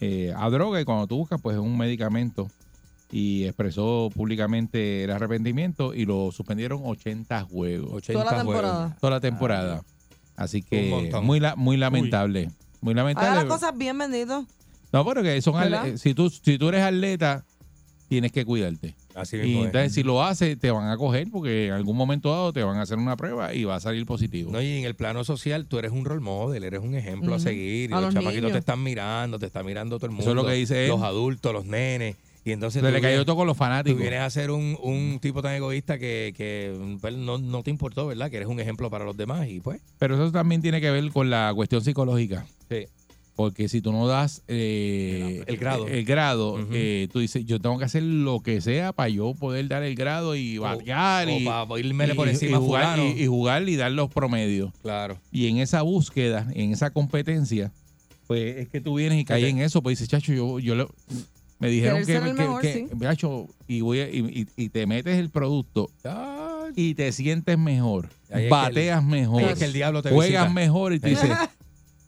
eh, 0.00 0.32
a 0.36 0.48
droga 0.50 0.80
y 0.80 0.84
cuando 0.84 1.06
tú 1.06 1.16
buscas, 1.18 1.40
pues 1.40 1.54
es 1.56 1.62
un 1.62 1.76
medicamento 1.78 2.48
y 3.12 3.44
expresó 3.44 4.10
públicamente 4.14 5.04
el 5.04 5.10
arrepentimiento 5.10 5.94
y 5.94 6.04
lo 6.04 6.32
suspendieron 6.32 6.80
80 6.84 7.42
juegos. 7.44 7.92
80 7.92 8.12
Toda 8.12 8.24
la 8.24 8.30
juegos. 8.44 8.62
temporada. 8.62 8.96
Toda 9.00 9.10
la 9.12 9.20
temporada. 9.20 9.82
Así 10.36 10.62
que 10.62 11.10
muy, 11.22 11.38
la- 11.40 11.54
muy 11.56 11.76
lamentable. 11.76 12.50
Muy 12.80 12.92
Haga 12.92 13.02
lamentable. 13.02 13.34
las 13.36 13.44
cosas 13.44 13.76
bien, 13.78 13.96
bendito. 13.98 14.44
No, 14.92 15.04
pero 15.04 15.22
que 15.22 15.40
son 15.42 15.54
atle- 15.54 15.96
si 15.96 16.12
tú 16.14 16.28
si 16.30 16.58
tú 16.58 16.68
eres 16.68 16.82
atleta, 16.82 17.44
tienes 18.08 18.32
que 18.32 18.44
cuidarte. 18.44 18.94
Así 19.14 19.36
Y 19.36 19.58
es. 19.58 19.64
entonces 19.66 19.92
si 19.94 20.02
lo 20.02 20.22
haces, 20.22 20.58
te 20.58 20.70
van 20.70 20.88
a 20.88 20.96
coger 20.96 21.28
porque 21.30 21.66
en 21.68 21.72
algún 21.72 21.96
momento 21.96 22.30
dado 22.30 22.52
te 22.52 22.62
van 22.64 22.78
a 22.78 22.82
hacer 22.82 22.98
una 22.98 23.16
prueba 23.16 23.54
y 23.54 23.62
va 23.64 23.76
a 23.76 23.80
salir 23.80 24.04
positivo. 24.06 24.50
No, 24.50 24.60
y 24.60 24.78
en 24.78 24.84
el 24.84 24.94
plano 24.96 25.22
social, 25.24 25.66
tú 25.66 25.78
eres 25.78 25.92
un 25.92 26.04
role 26.04 26.20
model, 26.20 26.64
eres 26.64 26.80
un 26.80 26.94
ejemplo 26.96 27.34
a 27.34 27.38
seguir. 27.38 27.90
Y 27.90 27.92
A 27.92 27.96
los, 28.00 28.06
los 28.06 28.14
chamaquitos 28.14 28.42
niños. 28.42 28.52
te 28.52 28.58
están 28.58 28.82
mirando, 28.82 29.38
te 29.38 29.46
está 29.46 29.62
mirando 29.62 29.96
todo 29.98 30.06
el 30.06 30.10
mundo. 30.12 30.22
Eso 30.22 30.30
es 30.30 30.36
lo 30.36 30.44
que 30.46 30.54
dice 30.54 30.84
él. 30.84 30.90
Los 30.90 31.02
adultos, 31.02 31.52
los 31.52 31.64
nenes. 31.64 32.16
Y 32.46 32.52
entonces 32.52 32.82
tú 32.82 32.86
le 32.88 33.00
cayó 33.00 33.08
vienes- 33.18 33.24
todo 33.26 33.36
con 33.36 33.46
los 33.46 33.56
Tú 33.56 33.60
fanáticos. 33.60 33.98
vienes 34.00 34.20
a 34.20 34.28
ser 34.28 34.50
un, 34.50 34.76
un 34.82 35.18
tipo 35.20 35.40
tan 35.40 35.54
egoísta 35.54 35.98
que, 35.98 36.34
que 36.36 36.76
pues, 37.00 37.14
no, 37.14 37.38
no 37.38 37.62
te 37.62 37.70
importó, 37.70 38.06
¿verdad? 38.06 38.28
Que 38.30 38.36
eres 38.36 38.48
un 38.48 38.60
ejemplo 38.60 38.90
para 38.90 39.04
los 39.06 39.16
demás 39.16 39.48
y 39.48 39.60
pues. 39.60 39.80
Pero 39.98 40.16
eso 40.16 40.30
también 40.30 40.60
tiene 40.60 40.78
que 40.80 40.90
ver 40.90 41.08
con 41.10 41.30
la 41.30 41.52
cuestión 41.54 41.82
psicológica. 41.82 42.44
Sí. 42.68 42.84
Porque 43.36 43.68
si 43.68 43.80
tú 43.80 43.90
no 43.90 44.06
das 44.06 44.42
eh, 44.46 45.42
El- 45.46 45.54
el 45.54 45.56
grado. 45.60 45.88
el 45.88 46.04
grado, 46.04 46.64
eh, 46.72 47.08
tú 47.12 47.18
dices, 47.18 47.44
yo 47.44 47.58
tengo 47.60 47.78
que 47.78 47.84
hacer 47.84 48.02
lo 48.04 48.40
que 48.40 48.60
sea 48.60 48.92
para 48.92 49.08
yo 49.08 49.34
poder 49.34 49.66
dar 49.66 49.82
el 49.82 49.96
grado 49.96 50.36
y 50.36 50.58
batear 50.58 51.28
y, 51.28 51.44
para 51.44 51.80
irme 51.80 52.06
y- 52.06 52.14
por 52.14 52.28
y 52.28 52.30
encima 52.30 52.58
a 52.58 52.60
jugar, 52.60 52.98
y, 53.00 53.22
y 53.22 53.26
jugar 53.26 53.68
y 53.68 53.74
dar 53.74 53.90
los 53.90 54.08
promedios. 54.08 54.70
Claro. 54.82 55.18
Y 55.32 55.48
en 55.48 55.58
esa 55.58 55.82
búsqueda, 55.82 56.46
en 56.54 56.72
esa 56.72 56.90
competencia, 56.90 57.72
pues 58.28 58.56
es 58.56 58.68
que 58.68 58.80
tú 58.80 58.94
vienes 58.94 59.18
y 59.20 59.24
caes 59.24 59.46
en 59.46 59.58
eso, 59.58 59.82
pues 59.82 59.98
dices, 59.98 60.08
chacho, 60.08 60.32
yo, 60.32 60.60
yo 60.60 60.76
lo- 60.76 60.94
me 61.58 61.68
dijeron 61.70 62.04
que, 62.06 62.20
mejor, 62.20 62.60
que- 62.62 62.72
sí. 62.88 62.96
chacho, 63.00 63.48
y, 63.66 63.80
voy 63.80 63.98
a- 63.98 64.08
y, 64.10 64.46
y- 64.56 64.64
y 64.64 64.68
te 64.68 64.86
metes 64.86 65.18
el 65.18 65.30
producto 65.30 65.90
y 66.76 66.94
te 66.94 67.10
sientes 67.10 67.58
mejor, 67.58 68.10
bateas 68.48 69.02
mejor, 69.02 69.42
ahí 69.42 69.48
es 69.50 69.58
que 69.58 69.64
el 69.64 69.72
diablo 69.72 70.02
te 70.02 70.10
juegas 70.10 70.44
visita. 70.44 70.54
mejor 70.54 70.92
y 70.94 71.00
tú 71.00 71.08
dices 71.08 71.30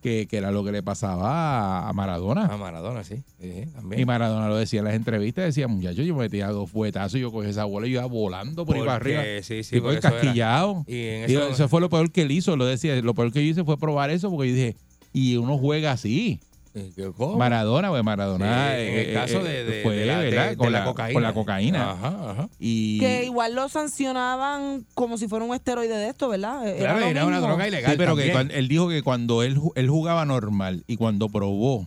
que, 0.06 0.28
que 0.28 0.36
era 0.36 0.52
lo 0.52 0.62
que 0.62 0.70
le 0.70 0.84
pasaba 0.84 1.88
a 1.88 1.92
Maradona. 1.92 2.44
A 2.46 2.56
Maradona, 2.56 3.02
sí. 3.02 3.24
Sí, 3.40 3.64
también. 3.74 4.00
Y 4.00 4.04
Maradona 4.04 4.48
lo 4.48 4.56
decía 4.56 4.78
en 4.78 4.84
las 4.84 4.94
entrevistas, 4.94 5.46
decía, 5.46 5.66
muchacho, 5.66 6.02
yo 6.02 6.14
me 6.14 6.20
metía 6.22 6.46
dos 6.46 6.70
fuetazos, 6.70 7.18
yo 7.18 7.32
cogí 7.32 7.48
esa 7.48 7.64
bola 7.64 7.88
y 7.88 7.90
yo 7.90 7.98
iba 7.98 8.06
volando 8.06 8.64
por 8.64 8.76
ahí 8.76 8.82
para 8.82 8.94
arriba. 8.94 9.22
Sí, 9.42 9.64
sí, 9.64 9.78
y 9.78 9.80
por 9.80 9.90
era. 9.90 10.00
casquillado. 10.00 10.84
Y 10.86 11.06
en 11.06 11.30
Y 11.30 11.34
eso, 11.34 11.48
eso 11.48 11.68
fue 11.68 11.80
lo 11.80 11.90
peor 11.90 12.12
que 12.12 12.22
él 12.22 12.30
hizo, 12.30 12.56
lo 12.56 12.66
decía, 12.66 12.94
lo 13.02 13.14
peor 13.14 13.32
que 13.32 13.44
yo 13.44 13.50
hice 13.50 13.64
fue 13.64 13.76
probar 13.78 14.10
eso 14.10 14.30
porque 14.30 14.50
yo 14.50 14.54
dije, 14.54 14.76
y 15.12 15.36
uno 15.38 15.58
juega 15.58 15.90
así. 15.90 16.38
Eh, 16.76 17.10
¿cómo? 17.16 17.36
Maradona, 17.36 17.88
pues 17.90 18.04
Maradona 18.04 18.74
Sí, 18.76 18.82
en 18.82 18.94
el 18.94 19.10
eh, 19.10 19.12
caso 19.14 19.40
eh, 19.40 19.44
de, 19.44 19.64
de- 19.64 19.82
fue, 19.82 19.96
de 19.96 20.06
la, 20.06 20.18
de- 20.20 20.30
¿verdad? 20.30 20.48
de 20.50 20.56
con, 20.56 20.72
la 20.72 20.78
la, 20.80 20.84
cocaína. 20.84 21.12
con 21.14 21.22
la 21.22 21.32
cocaína. 21.34 21.90
Ajá, 21.92 22.30
ajá. 22.30 22.48
Y, 22.58 22.98
Que 23.00 23.24
igual 23.24 23.54
lo 23.54 23.68
sancionaban 23.68 24.84
como 24.94 25.18
si 25.18 25.26
fuera 25.28 25.44
un 25.44 25.54
esteroide 25.54 25.96
de 25.96 26.08
esto, 26.08 26.28
¿verdad? 26.28 26.68
Eh, 26.68 26.76
Claro, 26.78 27.04
era 27.06 27.24
una 27.26 27.40
droga 27.40 27.66
ilegal. 27.66 27.92
sí, 27.92 27.96
pero 27.98 28.14
que 28.14 28.28
también. 28.30 28.58
él 28.58 28.68
dijo 28.68 28.88
que 28.88 29.02
cuando 29.02 29.42
él, 29.42 29.58
él 29.74 29.88
jugaba 29.90 30.24
normal 30.24 30.84
y 30.86 30.96
cuando 30.96 31.28
probó 31.28 31.86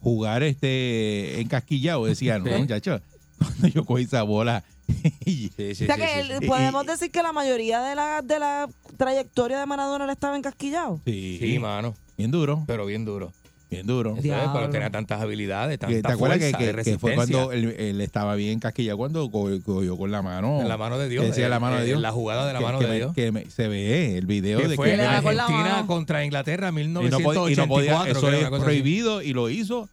jugar 0.00 0.42
este 0.42 1.40
encasquillado, 1.40 2.04
decía, 2.06 2.38
no, 2.38 2.46
Sí. 2.46 2.58
muchacho, 2.58 3.00
cuando 3.38 3.68
yo 3.68 3.84
cogí 3.84 4.04
esa 4.04 4.22
bola 4.22 4.64
y- 5.24 5.50
Sí, 5.56 5.74
sí, 5.74 5.84
O 5.84 5.86
sea 5.86 5.94
sí, 5.96 6.00
que 6.02 6.08
sí, 6.08 6.18
él- 6.32 6.38
sí. 6.40 6.46
podemos 6.46 6.86
decir 6.86 7.10
que 7.10 7.22
la 7.22 7.32
mayoría 7.32 7.80
de 7.82 7.94
la, 7.94 8.22
de 8.22 8.38
la 8.38 8.68
trayectoria 8.96 9.58
de 9.60 9.66
Maradona 9.66 10.06
le 10.06 10.12
estaba 10.12 10.36
encasquillado. 10.36 11.00
sí, 11.04 11.38
Sí, 11.40 11.58
mano. 11.58 11.94
bien 12.16 12.30
duro, 12.30 12.64
Pero 12.66 12.86
bien 12.86 13.04
duro. 13.04 13.32
Bien 13.70 13.86
duro. 13.86 14.14
Diablo. 14.20 14.52
pero 14.54 14.70
tenía 14.70 14.90
tantas 14.90 15.20
habilidades, 15.20 15.78
tanta 15.78 16.00
¿Te 16.08 16.12
acuerdas 16.12 16.38
que, 16.38 16.50
fuerza, 16.50 16.58
que- 16.58 16.72
de 16.72 16.84
que 16.84 16.98
fue 16.98 17.14
cuando 17.14 17.52
él, 17.52 17.74
él 17.78 18.00
estaba 18.00 18.34
bien 18.34 18.60
casquillado 18.60 18.96
cuando 18.98 19.30
co- 19.30 19.48
cogió 19.64 19.96
con 19.96 20.10
la 20.10 20.22
mano? 20.22 20.60
En 20.62 20.68
la 20.68 20.76
mano 20.78 20.98
de 20.98 21.08
Dios. 21.08 21.24
Decía 21.26 21.46
eh, 21.46 21.50
la 21.50 21.60
mano 21.60 21.76
de 21.76 21.82
eh, 21.82 21.86
Dios. 21.86 22.00
La 22.00 22.12
jugada 22.12 22.46
de 22.46 22.52
la 22.54 22.58
que- 22.60 22.64
mano 22.64 22.78
que 22.78 22.84
de 22.86 22.90
me- 22.90 22.96
Dios. 22.96 23.14
que 23.14 23.32
me- 23.32 23.50
se 23.50 23.68
ve 23.68 24.16
el 24.16 24.26
video 24.26 24.60
Que 24.60 24.68
de 24.68 24.76
fue 24.76 24.90
que 24.92 24.96
la 24.96 25.18
Argentina 25.18 25.84
contra 25.86 26.24
Inglaterra 26.24 26.68
y 26.68 26.86
no, 26.88 27.00
podía, 27.00 27.18
1984. 27.18 27.52
y 27.52 27.56
no 27.56 27.68
podía- 27.68 28.10
eso 28.10 28.32
es 28.32 28.44
así. 28.44 28.62
prohibido 28.62 29.22
y 29.22 29.32
lo 29.32 29.50
hizo 29.50 29.88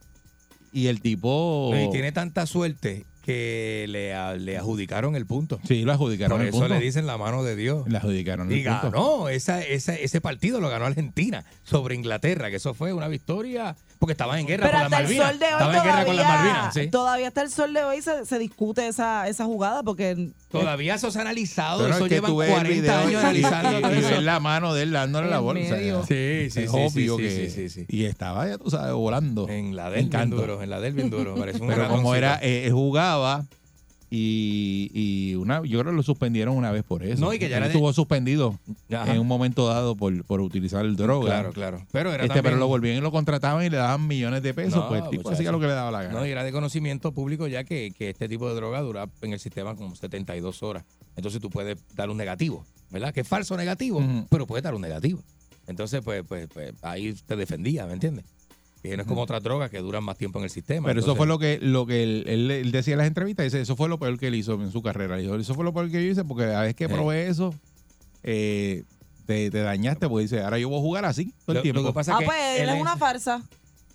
y 0.71 0.87
el 0.87 1.01
tipo 1.01 1.71
Y 1.75 1.91
tiene 1.91 2.11
tanta 2.11 2.45
suerte 2.45 3.05
que 3.25 3.85
le, 3.89 4.13
a- 4.13 4.35
le 4.35 4.57
adjudicaron 4.57 5.15
el 5.15 5.25
punto. 5.25 5.59
Sí, 5.67 5.81
lo 5.83 5.91
adjudicaron 5.93 6.37
Por 6.37 6.41
el 6.43 6.49
eso 6.49 6.59
punto. 6.59 6.73
le 6.75 6.79
dicen 6.79 7.07
la 7.07 7.17
mano 7.17 7.43
de 7.43 7.55
Dios. 7.55 7.87
Le 7.89 7.97
adjudicaron 7.97 8.51
el 8.51 8.57
Y 8.59 8.63
punto. 8.63 8.91
ganó, 8.91 9.29
esa, 9.29 9.61
esa- 9.63 9.95
ese 9.95 10.21
partido 10.21 10.61
lo 10.61 10.69
ganó 10.69 10.85
Argentina 10.85 11.43
sobre 11.63 11.95
Inglaterra, 11.95 12.49
que 12.51 12.57
eso 12.57 12.73
fue 12.73 12.93
una 12.93 13.07
victoria, 13.07 13.75
porque 14.05 14.13
estaban 14.13 14.39
en 14.39 14.47
guerra 14.47 14.65
Pero 14.69 14.73
con 14.79 14.91
las 14.91 14.91
hasta 14.91 14.97
el 14.99 15.03
Malvinas. 15.03 15.27
sol 15.29 15.39
de 15.39 15.45
hoy 15.45 15.51
Estaban 15.51 15.75
en 15.75 15.83
guerra 15.83 16.05
con 16.05 16.15
las 16.15 16.25
todavía, 16.25 16.51
Malvinas, 16.53 16.73
sí. 16.73 16.87
todavía 16.87 17.27
hasta 17.27 17.41
el 17.41 17.49
sol 17.51 17.73
de 17.73 17.83
hoy 17.83 18.01
se, 18.01 18.25
se 18.25 18.39
discute 18.39 18.87
esa, 18.87 19.27
esa 19.27 19.45
jugada 19.45 19.83
porque 19.83 20.29
Todavía 20.51 20.95
eso 20.95 21.11
se 21.11 21.17
ha 21.17 21.21
analizado, 21.21 21.83
Pero 21.83 21.95
eso 21.95 22.05
es 22.05 22.09
que 22.09 22.15
llevan 22.15 22.31
tú 22.31 22.37
ves 22.37 22.47
el 22.49 22.55
40 22.55 22.81
video 22.81 22.97
años 22.97 23.11
y- 23.11 23.15
analizando 23.15 23.71
y, 23.71 23.75
y 23.97 24.01
ves 24.01 24.23
la 24.23 24.39
mano 24.39 24.73
de 24.73 24.83
él 24.83 24.91
dándole 24.91 25.29
la 25.29 25.37
En 25.37 25.43
bolsa. 25.43 25.75
medio. 25.75 26.01
Sí, 26.03 26.49
sí, 26.49 26.61
es 26.63 26.71
sí, 26.71 26.77
obvio 26.77 27.17
sí, 27.17 27.23
que 27.23 27.29
sí, 27.31 27.49
sí, 27.49 27.69
sí. 27.69 27.85
y 27.89 28.05
estaba 28.05 28.47
ya 28.47 28.57
tú 28.57 28.69
sabes 28.69 28.93
volando 28.93 29.49
En 29.49 29.75
la 29.75 29.89
del 29.89 30.07
bien 30.07 30.29
duro, 30.29 30.61
en 30.61 30.69
la 30.69 30.79
del 30.79 30.93
bien 30.93 31.09
duro. 31.09 31.35
parece 31.35 31.61
un 31.61 31.67
pero 31.67 31.87
como 31.89 32.15
era 32.15 32.39
eh, 32.41 32.69
jugaba 32.71 33.43
y, 34.09 34.91
y 34.93 35.35
una 35.35 35.61
yo 35.63 35.79
creo 35.79 35.91
que 35.91 35.97
lo 35.97 36.03
suspendieron 36.03 36.55
una 36.55 36.71
vez 36.71 36.83
por 36.83 37.03
eso 37.03 37.19
No, 37.23 37.33
y 37.33 37.39
que 37.39 37.49
ya 37.49 37.57
era 37.57 37.65
de- 37.67 37.73
estuvo 37.73 37.91
suspendido 37.93 38.59
Ajá. 38.91 39.13
en 39.13 39.19
un 39.19 39.27
momento 39.27 39.67
dado 39.67 39.95
por, 39.95 40.23
por 40.25 40.41
utilizar 40.41 40.85
el 40.85 40.95
droga 40.95 41.25
Claro, 41.27 41.51
claro. 41.53 41.85
Pero 41.91 42.09
era 42.13 42.23
este 42.23 42.27
también- 42.35 42.43
pero 42.43 42.57
lo 42.57 42.67
volvían 42.67 42.97
y 42.97 43.01
lo 43.01 43.11
contrataban 43.11 43.65
y 43.65 43.69
le 43.69 43.77
daban 43.77 44.07
millones 44.07 44.43
de 44.43 44.53
pesos 44.53 44.75
No, 44.75 44.87
pues 44.89 45.03
el 45.03 45.09
tipo 45.09 45.29
hacía 45.29 45.51
lo 45.51 45.59
que 45.59 45.67
le 45.67 45.73
daba 45.73 45.91
la 45.91 46.03
gana 46.03 46.19
No, 46.19 46.25
y 46.25 46.29
era 46.29 46.43
de 46.43 46.51
conocimiento 46.51 47.11
público 47.11 47.47
ya 47.47 47.63
que, 47.63 47.91
que 47.97 48.09
este 48.11 48.29
tipo 48.29 48.47
de 48.49 48.55
droga 48.55 48.81
dura 48.81 49.09
en 49.21 49.33
el 49.33 49.39
sistema 49.39 49.75
como 49.75 49.95
72 49.95 50.63
horas. 50.63 50.83
Entonces 51.15 51.41
tú 51.41 51.49
puedes 51.49 51.77
dar 51.95 52.09
un 52.09 52.17
negativo, 52.17 52.65
¿verdad? 52.91 53.13
Que 53.13 53.21
es 53.21 53.27
falso 53.27 53.55
negativo, 53.57 54.03
pero 54.29 54.45
puedes 54.45 54.63
dar 54.63 54.75
un 54.75 54.81
negativo. 54.81 55.21
Entonces, 55.67 56.01
pues, 56.03 56.23
pues, 56.27 56.47
pues 56.53 56.73
ahí 56.83 57.13
te 57.25 57.35
defendía, 57.35 57.85
¿me 57.87 57.93
entiendes? 57.93 58.23
Que 58.91 58.97
no 58.97 59.03
es 59.03 59.07
como 59.07 59.21
otras 59.21 59.41
drogas 59.43 59.69
que 59.71 59.79
duran 59.79 60.03
más 60.03 60.17
tiempo 60.17 60.39
en 60.39 60.45
el 60.45 60.49
sistema. 60.49 60.87
Pero 60.87 60.99
eso 60.99 61.15
fue 61.15 61.27
lo 61.27 61.37
que 61.39 61.59
lo 61.61 61.85
que 61.85 62.03
él, 62.03 62.23
él- 62.27 62.51
él 62.51 62.71
decía 62.71 62.93
en 62.93 62.99
las 62.99 63.07
entrevistas, 63.07 63.43
dice, 63.45 63.61
eso 63.61 63.75
fue 63.75 63.89
lo 63.89 63.99
peor 63.99 64.17
que 64.19 64.27
él 64.27 64.35
hizo 64.35 64.53
en 64.55 64.71
su 64.71 64.81
carrera. 64.81 65.17
Dijo, 65.17 65.35
eso 65.35 65.53
fue 65.55 65.63
lo 65.63 65.73
peor 65.73 65.89
que 65.91 66.03
yo 66.05 66.11
hice 66.11 66.23
porque 66.23 66.45
a 66.45 66.61
vez 66.61 66.75
que 66.75 66.85
Eh. 66.85 66.89
probé 66.89 67.27
eso, 67.27 67.53
eh, 68.23 68.83
te, 69.25 69.49
te 69.51 69.59
dañaste, 69.61 70.07
porque 70.07 70.23
dice, 70.23 70.41
ahora 70.41 70.59
yo 70.59 70.69
voy 70.69 70.77
a 70.79 70.81
jugar 70.81 71.05
así 71.05 71.33
todo 71.45 71.53
Lo- 71.55 71.59
el 71.59 71.61
tiempo. 71.63 71.81
lo 71.81 71.87
que 71.87 71.93
pasa 71.93 72.15
ah, 72.15 72.19
que 72.19 72.25
pues 72.25 72.37
él 72.59 72.69
él 72.69 72.75
es 72.75 72.81
una 72.81 72.95
farsa. 72.97 73.41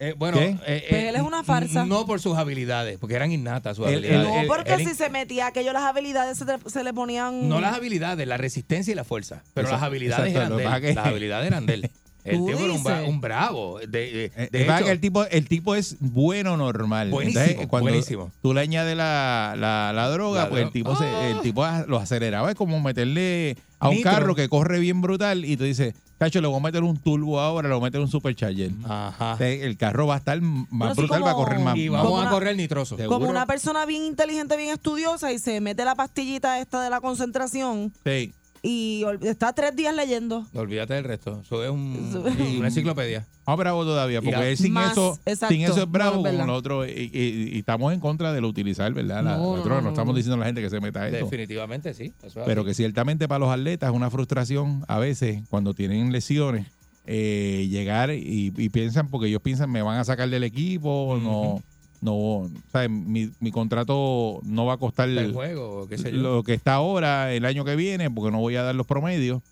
eh, 0.00 0.14
bueno, 0.16 0.38
eh, 0.40 0.56
Pues 0.88 1.04
él 1.04 1.14
es 1.16 1.22
una 1.22 1.44
farsa. 1.44 1.84
No 1.84 2.06
por 2.06 2.20
sus 2.20 2.36
habilidades, 2.36 2.98
porque 2.98 3.14
eran 3.16 3.30
innatas 3.32 3.76
sus 3.76 3.86
habilidades. 3.86 4.26
No, 4.26 4.46
porque 4.48 4.78
si 4.78 4.94
se 4.94 5.08
metía 5.10 5.46
aquello, 5.48 5.72
las 5.72 5.82
habilidades 5.84 6.38
se, 6.66 6.82
le 6.84 6.92
ponían. 6.94 7.48
No 7.48 7.60
las 7.60 7.74
habilidades, 7.76 8.26
la 8.26 8.36
resistencia 8.38 8.90
y 8.92 8.94
la 8.94 9.04
fuerza. 9.04 9.42
Pero 9.54 9.66
Exacto, 9.68 9.72
las 9.72 9.82
habilidades 9.86 10.26
exacto, 10.28 10.38
eran 10.40 10.50
lo 10.50 10.56
de 10.56 10.62
que 10.62 10.66
él. 10.66 10.70
pasa 10.70 10.80
que- 10.80 10.94
Las 10.94 11.06
habilidades 11.06 11.46
eran 11.46 11.66
de 11.66 11.74
él. 11.74 11.90
El 12.24 12.44
tipo 12.46 12.58
era 12.60 12.72
un, 12.72 12.84
bra- 12.84 13.08
un 13.08 13.20
bravo. 13.20 13.78
De, 13.80 13.86
de- 13.88 14.24
Eh, 14.26 14.30
de 14.36 14.44
es 14.44 14.50
verdad 14.52 14.76
hecho, 14.78 14.86
que 14.86 14.92
el 14.92 15.00
tipo, 15.00 15.24
el 15.24 15.48
tipo 15.48 15.74
es 15.74 15.96
bueno 16.00 16.56
normal. 16.56 17.10
Buenísimo, 17.10 17.40
Entonces, 17.44 17.66
cuando 17.68 17.90
buenísimo. 17.90 18.30
tú 18.42 18.54
le 18.54 18.60
añades 18.60 18.96
la, 18.96 19.54
la, 19.56 19.92
la 19.94 20.08
droga, 20.10 20.44
La 20.44 20.48
pues 20.50 20.62
el 20.64 20.70
tipo, 20.70 20.94
se, 20.96 21.30
el 21.30 21.40
tipo 21.40 21.64
lo 21.86 21.98
aceleraba. 21.98 22.50
Es 22.50 22.56
como 22.56 22.80
meterle 22.80 23.56
a 23.78 23.88
un 23.88 23.96
Nitro. 23.96 24.10
carro 24.12 24.34
que 24.34 24.48
corre 24.48 24.78
bien 24.78 25.00
brutal 25.00 25.44
y 25.44 25.56
tú 25.56 25.64
dices, 25.64 25.94
cacho, 26.18 26.40
le 26.42 26.48
voy 26.48 26.58
a 26.58 26.62
meter 26.62 26.82
un 26.82 26.98
turbo 26.98 27.40
ahora, 27.40 27.68
le 27.68 27.74
voy 27.74 27.82
a 27.82 27.84
meter 27.86 28.00
un 28.00 28.08
supercharger. 28.08 28.70
Ajá. 28.84 29.32
Entonces, 29.32 29.62
el 29.62 29.76
carro 29.78 30.06
va 30.06 30.16
a 30.16 30.18
estar 30.18 30.38
más 30.42 30.68
Pero 30.94 30.94
brutal, 31.08 31.24
va 31.24 31.30
a 31.30 31.34
correr 31.34 31.58
más. 31.60 31.76
Y 31.76 31.88
vamos 31.88 32.26
a 32.26 32.28
correr 32.28 32.54
nitroso. 32.56 32.96
Seguro. 32.98 33.18
Como 33.18 33.30
una 33.30 33.46
persona 33.46 33.86
bien 33.86 34.04
inteligente, 34.04 34.56
bien 34.58 34.68
estudiosa 34.70 35.32
y 35.32 35.38
se 35.38 35.60
mete 35.62 35.84
la 35.86 35.94
pastillita 35.94 36.60
esta 36.60 36.82
de 36.82 36.90
la 36.90 37.00
concentración 37.00 37.92
Sí. 38.04 38.34
Y 38.62 39.04
está 39.22 39.52
tres 39.52 39.74
días 39.74 39.94
leyendo. 39.94 40.46
Olvídate 40.54 40.94
del 40.94 41.04
resto. 41.04 41.40
Eso 41.42 41.64
es 41.64 41.70
un- 41.70 42.56
una 42.58 42.68
enciclopedia. 42.68 43.26
Más 43.46 43.56
bravo 43.56 43.84
todavía, 43.84 44.20
porque 44.22 44.56
sin 44.56 44.72
Más, 44.72 44.92
eso, 44.92 45.18
exacto. 45.26 45.52
sin 45.54 45.62
eso 45.64 45.82
es 45.82 45.90
bravo 45.90 46.22
No, 46.22 46.28
es 46.28 46.34
como 46.34 46.46
nosotros. 46.46 46.86
Y, 46.88 47.10
y- 47.12 47.50
y 47.54 47.58
estamos 47.58 47.92
en 47.92 48.00
contra 48.00 48.32
de 48.32 48.40
lo 48.40 48.48
utilizar, 48.48 48.92
¿verdad? 48.92 49.24
La, 49.24 49.36
No, 49.38 49.56
la 49.56 49.80
no, 49.80 49.88
estamos 49.88 50.14
diciendo 50.14 50.36
a 50.36 50.38
la 50.40 50.46
gente 50.46 50.60
que 50.60 50.70
se 50.70 50.78
meta 50.80 51.00
a 51.02 51.08
eso. 51.08 51.16
Definitivamente 51.24 51.94
sí. 51.94 52.12
Eso 52.22 52.40
es 52.40 52.46
Pero 52.46 52.60
así. 52.60 52.68
que 52.68 52.74
ciertamente 52.74 53.26
para 53.26 53.38
los 53.40 53.50
atletas 53.50 53.90
es 53.90 53.96
una 53.96 54.10
frustración 54.10 54.84
a 54.88 54.98
veces 54.98 55.42
cuando 55.48 55.74
tienen 55.74 56.12
lesiones 56.12 56.66
eh, 57.06 57.66
llegar 57.70 58.10
y, 58.12 58.52
y 58.56 58.68
piensan, 58.68 59.08
porque 59.08 59.26
ellos 59.28 59.40
piensan 59.42 59.70
me 59.70 59.82
van 59.82 59.98
a 59.98 60.04
sacar 60.04 60.28
del 60.28 60.44
equipo, 60.44 61.18
no, 61.20 61.60
no, 62.00 62.14
o 62.14 62.50
sea, 62.72 62.88
mi, 62.88 63.30
mi 63.40 63.50
contrato 63.50 64.40
no 64.44 64.66
va 64.66 64.74
a 64.74 64.78
costar 64.78 65.08
el 65.08 65.32
juego, 65.32 65.86
qué 65.88 65.98
sé 65.98 66.12
yo. 66.12 66.18
lo 66.18 66.42
que 66.42 66.54
está 66.54 66.74
ahora 66.74 67.32
el 67.34 67.44
año 67.44 67.64
que 67.64 67.76
viene 67.76 68.10
porque 68.10 68.30
no 68.32 68.38
voy 68.40 68.56
a 68.56 68.62
dar 68.62 68.74
los 68.74 68.86
promedios 68.86 69.42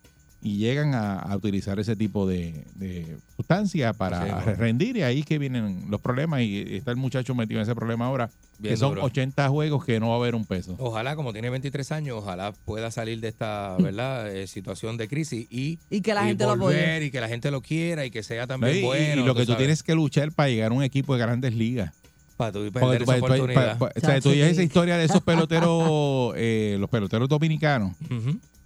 y 0.41 0.59
llegan 0.59 0.95
a, 0.95 1.19
a 1.19 1.37
utilizar 1.37 1.81
ese 1.81 1.97
tipo 1.97 2.25
de, 2.27 2.65
de 2.77 3.17
sustancia 3.37 3.93
para 3.93 4.45
Sí, 4.45 4.51
rendir 4.53 4.97
y 4.97 5.03
ahí 5.03 5.19
es 5.21 5.27
que 5.27 5.37
vienen 5.37 5.87
los 5.91 6.01
problemas 6.01 6.43
y 6.43 6.77
está 6.77 6.93
el 6.93 6.97
muchacho 6.97 7.35
metido 7.35 7.59
en 7.59 7.65
ese 7.65 7.75
problema 7.75 8.07
ahora 8.07 8.31
Bien 8.61 8.73
que 8.75 8.77
son 8.79 8.91
duro. 8.91 9.03
80 9.05 9.49
juegos 9.49 9.85
que 9.85 9.99
no 9.99 10.11
va 10.11 10.15
a 10.15 10.19
haber 10.19 10.35
un 10.37 10.45
peso. 10.45 10.77
Ojalá, 10.79 11.17
como 11.17 11.33
tiene 11.33 11.51
23 11.51 11.91
años, 11.93 12.19
ojalá 12.19 12.53
pueda 12.65 12.91
salir 12.93 13.21
de 13.21 13.27
esta 13.29 13.77
verdad 13.81 14.33
Eh, 14.35 14.47
situación 14.47 14.97
de 14.97 15.09
crisis 15.09 15.47
y, 15.51 15.81
Y 15.91 16.01
que 16.03 16.15
la 16.15 16.25
y 16.25 16.29
gente 16.29 16.45
lo 16.45 16.57
volver 16.57 16.89
apoye. 16.89 17.07
y 17.07 17.11
que 17.11 17.21
la 17.21 17.29
gente 17.29 17.51
lo 17.51 17.61
quiera 17.61 18.05
y 18.07 18.11
que 18.13 18.23
sea 18.23 18.47
también 18.47 18.85
bueno. 18.85 19.23
y 19.23 19.27
lo 19.27 19.35
que 19.35 19.41
tú 19.41 19.47
sabes, 19.53 19.59
tienes 19.59 19.83
que 19.83 19.95
luchar 19.97 20.31
para 20.33 20.49
llegar 20.51 20.71
a 20.71 20.75
un 20.75 20.85
equipo 20.85 21.15
de 21.15 21.21
grandes 21.21 21.53
ligas. 21.55 21.93
Para 22.39 22.53
tú 22.53 22.73
perder 22.73 23.03
esa 23.03 23.17
oportunidad. 23.17 23.83
o 23.83 24.01
sea, 24.01 24.21
tú 24.23 24.31
esa 24.31 24.63
historia 24.63 24.97
de 24.97 25.05
esos 25.05 25.21
peloteros, 25.25 26.33
eh, 26.37 26.77
los 26.81 26.89
peloteros 26.89 27.29
dominicanos. 27.29 27.95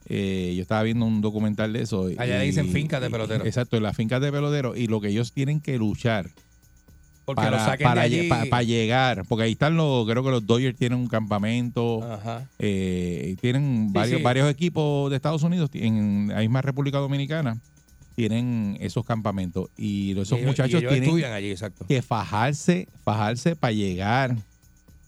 Eh, 0.07 0.53
yo 0.57 0.63
estaba 0.63 0.83
viendo 0.83 1.05
un 1.07 1.21
documental 1.21 1.73
de 1.73 1.83
eso. 1.83 2.09
Allá 2.19 2.41
dicen 2.41 2.69
fincas 2.69 3.01
de 3.01 3.09
peloteros. 3.11 3.47
Exacto, 3.47 3.77
en 3.77 3.83
las 3.83 3.97
fincas 3.97 4.21
de 4.21 4.31
peloteros. 4.31 4.77
Y 4.77 4.87
lo 4.87 5.01
que 5.01 5.09
ellos 5.09 5.33
tienen 5.33 5.61
que 5.61 5.79
luchar 5.79 6.29
Porque 7.25 7.41
para, 7.43 7.51
lo 7.59 7.65
saquen 7.65 7.85
para, 7.87 8.03
de 8.03 8.09
lle- 8.11 8.19
allí. 8.21 8.29
pa- 8.29 8.45
pa 8.51 8.63
llegar. 8.63 9.25
Porque 9.29 9.45
ahí 9.45 9.53
están 9.53 9.77
los, 9.77 10.07
creo 10.07 10.23
que 10.23 10.31
los 10.31 10.47
Dodgers 10.47 10.77
tienen 10.77 10.99
un 10.99 11.07
campamento. 11.09 12.03
Ajá. 12.03 12.47
eh, 12.59 13.37
tienen 13.41 13.87
Sí, 13.89 13.93
varios, 13.95 14.19
sí. 14.19 14.23
varios 14.23 14.51
equipos 14.51 15.09
de 15.11 15.17
Estados 15.17 15.43
Unidos, 15.45 15.71
en 15.73 16.29
la 16.29 16.41
misma 16.41 16.61
República 16.63 16.99
Dominicana, 16.99 17.59
tienen 18.15 18.77
esos 18.81 19.05
campamentos. 19.05 19.69
Y 19.77 20.13
esos 20.13 20.31
Y 20.33 20.35
ellos- 20.35 20.43
y 20.45 20.47
muchachos 20.47 20.81
ellos 20.81 20.91
tienen 20.93 21.09
estudian 21.09 21.33
allí, 21.33 21.51
exacto. 21.51 21.85
que 21.87 22.03
fajarse, 22.03 22.89
fajarse 23.05 23.57
para 23.57 23.73
llegar 23.73 24.37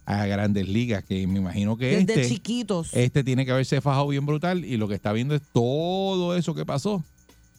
a 0.07 0.26
grandes 0.26 0.68
ligas, 0.68 1.02
que 1.05 1.26
me 1.26 1.38
imagino 1.38 1.76
que 1.78 1.86
Desde 1.96 2.20
este, 2.22 2.28
chiquitos. 2.28 2.92
este 2.92 3.24
tiene 3.24 3.44
que 3.46 3.52
haberse 3.52 3.80
fajado 3.80 4.09
bien 4.09 4.26
brutal 4.26 4.64
y 4.64 4.76
lo 4.76 4.86
que 4.88 4.94
está 4.94 5.12
viendo 5.12 5.34
es 5.34 5.42
todo 5.52 6.36
eso 6.36 6.55
que 6.55 6.66
pasó. 6.66 7.02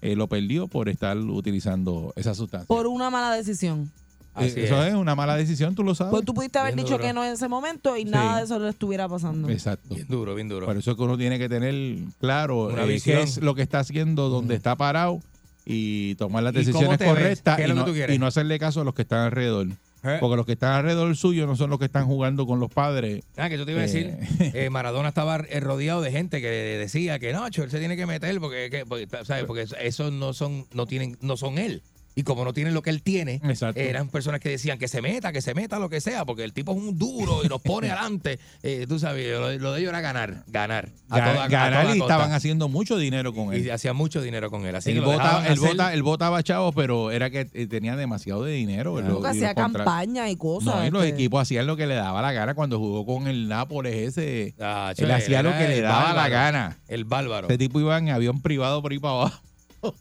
eh, 0.01 0.15
lo 0.15 0.27
perdió 0.27 0.67
por 0.67 0.87
estar 0.87 1.17
utilizando 1.17 2.13
esa 2.15 2.35
sustancia. 2.35 2.67
por 2.67 2.85
una 2.85 3.09
mala 3.09 3.33
decisión. 3.35 3.89
Eh, 4.37 4.51
Así 4.51 4.59
eso 4.59 4.83
es. 4.83 4.89
es. 4.89 4.93
una 4.93 5.15
mala 5.15 5.35
decisión, 5.35 5.73
tú 5.73 5.81
lo 5.83 5.95
sabes. 5.95 6.11
Pues 6.11 6.25
tú 6.25 6.33
pudiste 6.35 6.59
haber 6.59 6.75
Bien 6.75 6.85
dicho 6.85 6.97
duro. 6.97 7.07
que 7.07 7.13
no 7.13 7.23
en 7.25 7.31
ese 7.33 7.47
momento 7.47 7.97
y 7.97 8.03
Sí. 8.03 8.09
nada 8.09 8.37
de 8.37 8.43
eso 8.43 8.59
le 8.59 8.69
estuviera 8.69 9.07
pasando. 9.09 9.49
Exacto. 9.49 9.95
Bien 9.95 10.05
duro, 10.07 10.35
bien 10.35 10.47
duro. 10.49 10.67
Por 10.67 10.77
eso 10.77 10.91
es 10.91 10.97
que 10.97 11.01
uno 11.03 11.17
tiene 11.17 11.39
que 11.39 11.49
tener 11.49 11.97
claro 12.19 12.67
Una 12.67 12.83
eh, 12.83 12.99
qué 13.03 13.21
es 13.23 13.37
lo 13.37 13.55
que 13.55 13.63
está 13.63 13.79
haciendo, 13.79 14.29
dónde 14.29 14.53
está 14.53 14.75
parado 14.75 15.21
y 15.65 16.15
tomar 16.15 16.43
las 16.43 16.53
¿Y 16.53 16.57
cómo 16.57 16.65
decisiones 16.79 16.97
correctas 17.07 17.55
¿Qué 17.57 17.63
es 17.63 17.69
y 17.69 17.73
no, 17.73 18.25
y 18.25 18.27
hacerle 18.27 18.59
caso 18.59 18.81
a 18.81 18.83
los 18.83 18.93
que 18.93 19.01
están 19.01 19.19
alrededor. 19.25 19.67
¿Eh? 20.03 20.17
Porque 20.19 20.35
los 20.35 20.45
que 20.45 20.51
están 20.51 20.73
alrededor 20.73 21.15
suyo 21.17 21.47
no 21.47 21.55
son 21.55 21.71
los 21.71 21.79
que 21.79 21.85
están 21.85 22.05
jugando 22.05 22.45
con 22.45 22.59
los 22.59 22.69
padres. 22.71 23.23
Ah, 23.37 23.49
que 23.49 23.57
yo 23.57 23.65
te 23.65 23.71
iba 23.71 23.79
a 23.81 23.83
decir, 23.85 24.15
Eh. 24.39 24.51
eh, 24.53 24.69
Maradona 24.69 25.09
estaba 25.09 25.39
rodeado 25.39 26.01
de 26.01 26.11
gente 26.11 26.41
que 26.41 26.47
decía 26.47 27.17
que 27.17 27.33
no, 27.33 27.47
él 27.47 27.53
se 27.53 27.79
tiene 27.79 27.97
que 27.97 28.05
meter 28.05 28.39
porque, 28.39 28.69
que- 28.69 28.85
porque, 28.85 29.07
¿sabes? 29.23 29.45
porque 29.45 29.65
esos 29.81 30.11
no 30.13 30.33
son, 30.33 30.67
no 30.73 30.85
tienen, 30.85 31.17
no 31.21 31.37
son 31.37 31.57
él. 31.57 31.81
Y 32.17 32.23
como 32.23 32.45
no 32.45 32.53
tienen 32.53 32.73
lo 32.73 32.81
que 32.81 32.89
él 32.91 33.01
tiene, 33.03 33.41
Exacto. 33.43 33.79
eran 33.81 34.07
personas 34.07 34.39
que 34.39 34.47
decían 34.47 34.79
que 34.79 34.87
se 34.87 35.01
meta, 35.01 35.33
que 35.33 35.41
se 35.41 35.53
meta 35.53 35.79
lo 35.79 35.89
que 35.89 35.99
sea, 35.99 36.23
porque 36.23 36.45
el 36.45 36.53
tipo 36.53 36.71
es 36.71 36.77
un 36.77 36.97
duro 36.97 37.41
y 37.43 37.49
nos 37.49 37.61
pone 37.61 37.89
adelante. 37.91 38.39
Eh, 38.63 38.85
tú 38.87 38.99
sabes, 38.99 39.29
lo, 39.37 39.51
lo 39.57 39.73
de 39.73 39.79
ellos 39.81 39.89
era 39.89 39.99
ganar, 39.99 40.43
ganar. 40.47 40.89
A 41.09 41.17
toda- 41.19 41.43
a 41.43 41.47
ganar 41.49 41.81
toda 41.83 41.95
y 41.95 41.99
costa. 41.99 42.13
estaban 42.13 42.31
haciendo 42.33 42.69
mucho 42.69 42.97
dinero 42.97 43.33
con 43.33 43.53
Y 43.53 43.57
él. 43.57 43.71
hacían 43.71 43.97
mucho 43.97 44.21
dinero 44.21 44.49
con 44.49 44.65
él. 44.65 44.73
Así 44.75 44.91
Él 44.91 44.95
que 44.95 45.01
lo 45.01 45.07
vota, 45.07 45.23
dejaban 45.23 45.45
él, 45.45 45.51
hacer- 45.51 45.69
vota, 45.71 45.93
él 45.93 46.03
votaba 46.03 46.41
chavos, 46.43 46.73
pero 46.73 47.11
era 47.11 47.29
que 47.29 47.49
eh, 47.53 47.67
tenía 47.67 47.97
demasiado 47.97 48.45
de 48.45 48.53
dinero. 48.53 49.01
lo- 49.01 49.09
Nunca 49.09 49.33
y 49.33 49.37
hacía 49.37 49.53
campaña 49.53 50.29
y 50.29 50.37
cosas. 50.37 50.73
No, 50.75 50.85
y 50.87 50.91
los 50.91 51.03
este. 51.03 51.15
equipos 51.15 51.41
hacían 51.41 51.67
lo 51.67 51.75
que 51.75 51.85
le 51.85 51.95
daba 51.95 52.21
la 52.21 52.31
gana 52.31 52.53
cuando 52.55 52.79
jugó 52.79 53.05
con 53.05 53.27
el 53.27 53.49
Nápoles 53.49 53.93
ese. 54.17 54.55
Ah, 54.61 54.93
él 54.95 55.11
hacía 55.11 55.43
lo 55.43 55.51
que 55.51 55.67
le 55.67 55.77
el 55.79 55.83
daba 55.83 56.13
la 56.13 56.29
gana. 56.29 56.77
El 56.87 57.03
bárbaro. 57.03 57.47
Ese 57.49 57.57
tipo 57.57 57.79
iba 57.81 57.97
en 57.97 58.07
avión 58.09 58.39
privado 58.41 58.81
por 58.81 58.93
ahí 58.93 58.99
para 58.99 59.13
abajo. 59.15 59.41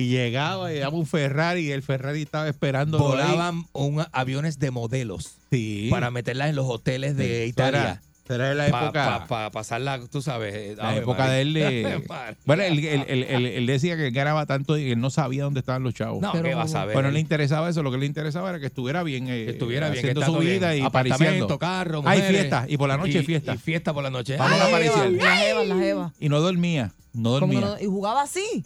Y 0.00 0.08
llegaba 0.08 0.72
y 0.72 0.78
daba 0.78 0.96
un 0.96 1.06
Ferrari 1.06 1.68
y 1.68 1.72
el 1.72 1.82
Ferrari 1.82 2.22
estaba 2.22 2.48
esperando. 2.48 2.98
Volaban 2.98 3.64
un- 3.72 4.04
aviones 4.12 4.58
de 4.58 4.70
modelos 4.70 5.36
Sí. 5.50 5.88
para 5.90 6.10
meterlas 6.10 6.48
en 6.50 6.56
los 6.56 6.66
hoteles 6.66 7.16
de 7.16 7.46
Italia. 7.46 8.00
era 8.28 8.54
la 8.54 8.68
Para 8.70 8.84
época. 9.24 9.50
pasarla, 9.50 10.00
tú 10.08 10.22
sabes. 10.22 10.54
eh, 10.54 10.74
la 10.78 10.96
época 10.96 11.24
María. 11.26 11.34
de 11.34 11.40
él. 11.42 12.04
María. 12.08 12.36
bueno, 12.46 12.62
él, 12.62 12.78
él- 12.78 13.04
él- 13.08 13.24
él- 13.28 13.46
él 13.46 13.66
decía 13.66 13.96
que 13.96 14.10
ganaba 14.12 14.46
tanto 14.46 14.78
y 14.78 14.92
él 14.92 15.00
no 15.00 15.10
sabía 15.10 15.42
dónde 15.42 15.58
estaban 15.58 15.82
los 15.82 15.94
chavos. 15.94 16.22
No, 16.22 16.30
Pero 16.30 16.44
¿qué 16.44 16.54
vas 16.54 16.72
a 16.76 16.84
ver? 16.84 16.94
Bueno, 16.94 17.10
le 17.10 17.18
interesaba 17.18 17.68
eso, 17.68 17.82
lo 17.82 17.90
que 17.90 17.98
le 17.98 18.06
interesaba 18.06 18.50
era 18.50 18.60
que 18.60 18.66
estuviera 18.66 19.02
bien, 19.02 19.26
eh, 19.26 19.46
que 19.46 19.50
estuviera 19.50 19.88
bien, 19.90 19.94
que 20.04 20.10
haciendo 20.12 20.24
su 20.32 20.38
bien. 20.38 20.54
vida 20.60 20.76
y 20.76 20.80
Apartamento, 20.80 21.18
pariciando. 21.18 21.58
carro, 21.58 22.02
Hay 22.06 22.22
fiesta, 22.22 22.66
y 22.68 22.76
por 22.76 22.88
la 22.88 22.96
noche 22.98 23.18
y, 23.18 23.24
fiesta. 23.24 23.52
Y 23.54 23.58
fiesta 23.58 23.92
por 23.92 24.04
la 24.04 24.10
noche. 24.10 24.36
Vamos 24.36 24.52
a 24.52 24.58
Las 24.58 24.70
la 24.70 24.78
jevas, 24.78 25.66
las 25.68 25.78
jevas. 25.80 26.12
Y 26.20 26.28
no 26.28 26.38
dormía, 26.40 26.92
no 27.12 27.34
que 27.34 27.40
dormía. 27.40 27.60
no- 27.62 27.80
y 27.80 27.86
jugaba 27.86 28.22
así. 28.22 28.64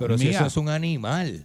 Pero 0.00 0.18
si 0.18 0.28
eso 0.28 0.46
es 0.46 0.56
un 0.56 0.68
animal. 0.68 1.44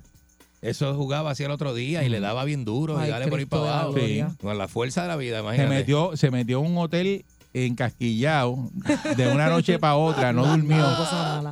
Eso 0.61 0.95
jugaba 0.95 1.29
así 1.31 1.43
el 1.43 1.51
otro 1.51 1.75
día 1.75 2.03
y 2.03 2.09
le 2.09 2.19
daba 2.19 2.43
bien 2.43 2.65
duro 2.65 2.95
y 3.05 3.07
dale 3.07 3.27
por 3.27 3.37
ahí 3.39 3.45
para 3.45 3.81
abajo. 3.81 3.95
Con 4.41 4.57
la 4.57 4.67
fuerza 4.67 5.03
de 5.03 5.07
la 5.09 5.15
vida, 5.15 5.37
Se 5.37 5.43
imagínate. 5.43 5.75
metió, 5.75 6.17
se 6.17 6.31
metió 6.31 6.59
en 6.59 6.71
un 6.71 6.77
hotel 6.79 7.23
encasquillado 7.53 8.69
de 9.15 9.27
una 9.27 9.47
noche 9.47 9.79
para 9.79 9.95
otra, 9.95 10.33
no 10.33 10.45
durmió, 10.57 10.83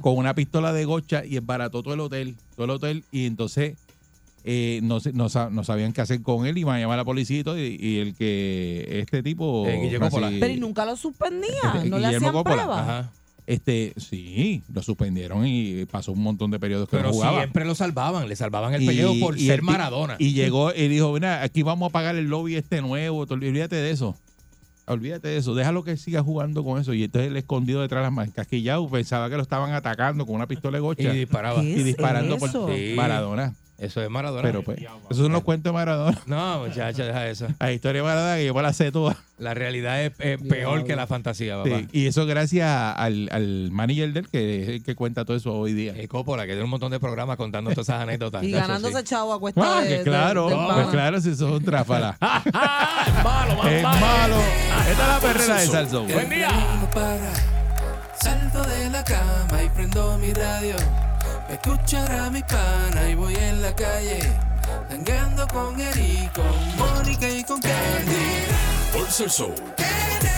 con 0.02 0.18
una 0.18 0.34
pistola 0.34 0.74
de 0.74 0.86
gocha 0.86 1.24
y 1.26 1.38
embarató 1.38 1.84
todo 1.84 1.94
el 1.94 2.00
hotel, 2.00 2.36
todo 2.56 2.66
el 2.66 2.72
hotel, 2.72 3.04
y 3.12 3.26
entonces 3.26 3.76
eh, 4.44 4.80
no, 4.84 5.00
se- 5.00 5.14
no, 5.14 5.28
no 5.52 5.64
sabían 5.64 5.94
qué 5.94 6.02
hacer 6.02 6.22
con 6.22 6.46
él, 6.46 6.58
iban 6.58 6.76
a 6.76 6.80
llamar 6.80 6.96
a 6.96 7.02
la 7.02 7.06
policía 7.06 7.40
y 7.40 7.44
todo, 7.44 7.58
y, 7.60 7.78
y 7.80 8.00
el 8.00 8.16
que, 8.16 8.86
este 9.00 9.24
tipo... 9.24 9.66
Eh, 9.68 9.80
Guillermo 9.82 10.08
casi- 10.08 10.16
Pola. 10.16 10.32
Pero 10.40 10.54
y 10.54 10.58
nunca 10.60 10.86
lo 10.86 10.96
suspendían, 10.98 11.54
no 11.90 12.00
le 12.00 12.08
hacían 12.08 12.44
pruebas. 12.44 13.06
Este, 13.46 13.94
sí, 13.98 14.64
lo 14.74 14.82
suspendieron 14.82 15.46
y 15.46 15.86
pasó 15.86 16.14
un 16.14 16.22
montón 16.24 16.50
de 16.52 16.60
periodos 16.60 16.88
que 16.88 16.96
Pero 16.98 17.10
no 17.10 17.14
jugaba. 17.14 17.40
siempre 17.40 17.66
lo 17.66 17.76
salvaban, 17.76 18.30
le 18.30 18.36
salvaban 18.38 18.74
el 18.74 18.84
Y- 18.84 18.88
pellejo 18.88 19.14
por 19.20 19.38
y 19.38 19.48
ser 19.48 19.56
el 19.60 19.62
Maradona. 19.64 20.16
Y 20.18 20.32
llegó 20.34 20.74
y 20.74 20.88
dijo, 20.88 21.12
mira, 21.12 21.44
aquí 21.44 21.62
vamos 21.62 21.90
a 21.90 21.92
pagar 21.92 22.16
el 22.16 22.28
lobby 22.28 22.56
este 22.56 22.82
nuevo, 22.82 23.26
te- 23.28 23.34
olvídate 23.34 23.76
de 23.76 23.92
eso. 23.92 24.16
Olvídate 24.86 25.30
de 25.30 25.38
eso, 25.38 25.56
déjalo 25.56 25.84
que 25.84 25.96
siga 25.98 26.22
jugando 26.24 26.64
con 26.64 26.80
eso. 26.80 26.94
Y 26.94 27.04
entonces 27.04 27.32
él 27.32 27.38
escondido 27.38 27.82
detrás 27.82 28.00
de 28.02 28.04
las 28.04 28.12
manos, 28.14 28.34
casquillado, 28.34 28.88
pensaba 28.90 29.30
que 29.30 29.36
lo 29.38 29.42
estaban 29.42 29.72
atacando 29.74 30.26
con 30.26 30.36
una 30.36 30.48
pistola 30.48 30.78
de 30.78 30.82
Y 30.84 30.86
gocha 30.86 31.14
y, 31.14 31.18
disparaba. 31.20 31.62
¿Qué 31.62 31.76
es 31.76 31.86
disparando 31.86 32.36
eso? 32.36 32.66
por 32.66 32.76
Sí. 32.76 32.94
Maradona. 32.96 33.56
Eso 33.78 34.02
es 34.02 34.10
Maradona. 34.10 34.44
Pero 34.44 34.64
pues, 34.64 34.80
esos 34.80 35.18
son 35.24 35.32
los 35.32 35.44
cuentos 35.44 35.72
de 35.72 35.74
Maradona. 35.74 36.22
No, 36.26 36.60
muchacha, 36.66 37.04
deja 37.06 37.28
eso. 37.28 37.48
La 37.60 37.72
historia 37.72 38.02
de 38.02 38.08
Maradona 38.08 38.36
que 38.38 38.46
yo 38.46 38.54
me 38.54 38.62
la 38.62 38.72
sé 38.74 38.92
toda. 38.92 39.18
La 39.40 39.54
realidad 39.54 40.02
es, 40.04 40.14
es 40.20 40.40
peor 40.42 40.86
que 40.86 40.96
la 40.96 41.06
fantasía, 41.08 41.58
papá. 41.58 41.80
Sí, 41.80 41.88
Y 41.92 42.08
eso 42.08 42.26
gracias 42.26 42.70
al, 42.96 43.28
al 43.32 43.72
manager 43.72 44.14
del 44.14 44.30
que 44.30 44.62
es 44.64 44.70
el 44.70 44.84
que 44.84 44.96
cuenta 44.96 45.26
todo 45.26 45.36
eso 45.36 45.54
hoy 45.54 45.74
día. 45.74 45.94
Eh, 45.98 46.08
Coppola, 46.08 46.44
que 46.44 46.50
tiene 46.50 46.64
un 46.64 46.70
montón 46.70 46.92
de 46.92 47.00
programas 47.00 47.36
contando 47.36 47.72
todas 47.72 47.90
esas 47.90 48.02
anécdotas. 48.04 48.44
Y 48.44 48.52
ganándose 48.52 49.00
sí. 49.00 49.04
chavo 49.06 49.34
a 49.34 49.40
cuesta 49.40 49.62
Ah, 49.80 49.82
de, 49.82 49.88
que 49.90 49.98
de- 49.98 50.04
claro, 50.04 50.48
pues 50.74 50.88
claro, 50.88 51.20
si 51.20 51.32
eso 51.32 51.48
es 51.50 51.54
un 51.56 51.64
tráfala. 51.66 52.16
es 52.46 52.54
malo, 53.24 53.56
más 53.58 53.68
es 53.72 53.84
malo. 53.84 54.00
malo. 54.06 54.36
Esta 54.90 54.92
es 54.92 54.98
la 54.98 55.20
perrera 55.20 55.60
de 55.62 55.68
Salsón. 55.68 56.08
Buen 56.08 56.30
día. 56.30 56.50
Salto 58.22 58.64
de 58.64 58.90
la 58.92 59.04
cama 59.04 59.64
y 59.64 59.70
prendo 59.70 60.18
mi 60.20 60.32
radio. 60.32 60.76
Escuchará 61.54 62.32
mi 62.32 62.42
pana 62.42 63.10
y 63.10 63.14
voy 63.14 63.36
en 63.36 63.62
la 63.62 63.76
calle. 63.76 64.22
Tangueando 64.90 65.48
con 65.50 65.80
Eri, 65.80 66.28
con 66.34 66.78
Mónica 66.78 67.30
y 67.30 67.44
con 67.44 67.62
Candy. 67.62 68.48
Por 68.92 69.08
Salsón. 69.12 69.54
En 69.78 70.33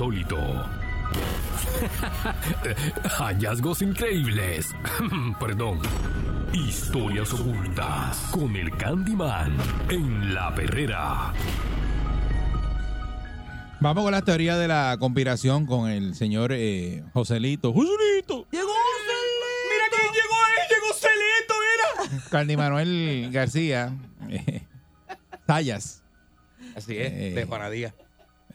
insólito. 0.00 0.38
Hallazgos 3.18 3.82
increíbles. 3.82 4.74
Perdón. 5.40 5.80
Historias 6.54 7.32
ocultas 7.34 8.16
con 8.32 8.56
el 8.56 8.74
Candyman 8.76 9.56
en 9.90 10.34
la 10.34 10.52
perrera. 10.54 11.32
Vamos 13.80 14.02
con 14.02 14.12
la 14.12 14.22
teoría 14.22 14.56
de 14.56 14.66
la 14.68 14.96
conspiración 14.98 15.66
con 15.66 15.88
el 15.88 16.14
señor 16.14 16.52
eh, 16.52 17.04
Joselito. 17.12 17.72
¡Joselito! 17.72 18.46
Llegó 18.50 18.72
Mira 19.70 19.84
quién 19.90 20.10
llegó 20.12 20.34
ahí, 20.46 20.62
llegó 20.70 20.86
Celito, 20.94 21.54
mira. 22.10 22.22
Candy 22.30 22.56
Manuel 22.56 23.28
García. 23.30 23.92
eh, 24.30 24.62
Sayas. 25.46 26.02
Así 26.74 26.96
es, 26.96 27.12
Eh, 27.12 27.32
de 27.34 27.44
Juana 27.44 27.68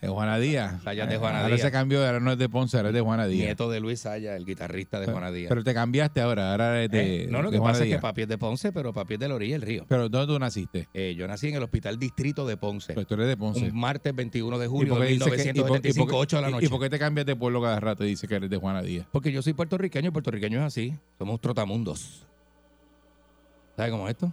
Eh, 0.02 0.08
Juana 0.08 0.38
Díaz. 0.38 0.82
Sayas 0.82 1.08
de 1.08 1.16
Juana 1.16 1.38
Ahora 1.38 1.48
Díaz. 1.56 1.62
se 1.66 1.72
cambió, 1.72 2.04
ahora 2.04 2.20
no 2.20 2.30
es 2.30 2.38
de 2.38 2.48
Ponce, 2.50 2.76
ahora 2.76 2.90
es 2.90 2.94
de 2.94 3.00
Juana 3.00 3.26
Díaz. 3.26 3.46
Nieto 3.46 3.70
de 3.70 3.80
Luis 3.80 4.00
Saya, 4.00 4.36
el 4.36 4.44
guitarrista 4.44 5.00
de 5.00 5.06
Juana 5.06 5.30
Díaz. 5.30 5.48
Pero 5.48 5.64
te 5.64 5.72
cambiaste 5.72 6.20
ahora, 6.20 6.50
ahora 6.52 6.82
es 6.82 6.90
de. 6.90 7.24
Eh, 7.24 7.26
no, 7.28 7.40
lo 7.40 7.50
de 7.50 7.54
que 7.56 7.58
Juana 7.60 7.72
pasa 7.72 7.84
es 7.84 7.90
que 7.94 7.98
papi 7.98 8.22
es 8.22 8.28
de 8.28 8.36
Ponce, 8.36 8.72
pero 8.72 8.92
papi 8.92 9.14
es 9.14 9.20
de 9.20 9.28
la 9.28 9.34
orilla 9.34 9.54
del 9.54 9.62
río. 9.62 9.86
Pero 9.88 10.08
¿dónde 10.10 10.32
tú 10.32 10.38
naciste? 10.38 10.88
Eh, 10.92 11.14
yo 11.16 11.26
nací 11.26 11.48
en 11.48 11.54
el 11.54 11.62
Hospital 11.62 11.98
Distrito 11.98 12.46
de 12.46 12.56
Ponce. 12.58 12.92
Pues 12.92 13.06
tú 13.06 13.14
eres 13.14 13.26
de 13.28 13.36
Ponce. 13.38 13.70
Un 13.70 13.78
martes 13.80 14.14
21 14.14 14.58
de 14.58 14.66
¿Y 14.66 14.68
julio 14.68 14.94
de 14.96 15.06
qué 15.06 15.12
dices 15.14 15.24
que- 15.28 15.32
y 15.32 15.34
por- 15.34 15.42
y 15.42 15.52
por 15.54 15.60
1975, 15.62 16.06
qué- 16.10 16.14
8 16.16 16.36
de 16.36 16.42
la 16.42 16.48
y- 16.48 16.52
noche. 16.52 16.66
¿Y 16.66 16.68
por 16.68 16.80
qué 16.80 16.90
te 16.90 16.98
cambias 16.98 17.26
de 17.26 17.34
pueblo 17.36 17.62
cada 17.62 17.80
rato 17.80 18.04
y 18.04 18.08
dices 18.08 18.28
que 18.28 18.34
eres 18.36 18.50
de 18.50 18.56
Juana 18.58 18.82
Díaz? 18.82 19.06
Porque 19.10 19.32
yo 19.32 19.40
soy 19.42 19.54
puertorriqueño 19.54 20.08
y 20.08 20.12
puertorriqueño 20.12 20.58
es 20.58 20.64
así. 20.64 20.94
Somos 21.18 21.40
trotamundos. 21.40 22.26
¿Sabes 23.76 23.90
cómo 23.92 24.06
es 24.08 24.12
esto? 24.12 24.32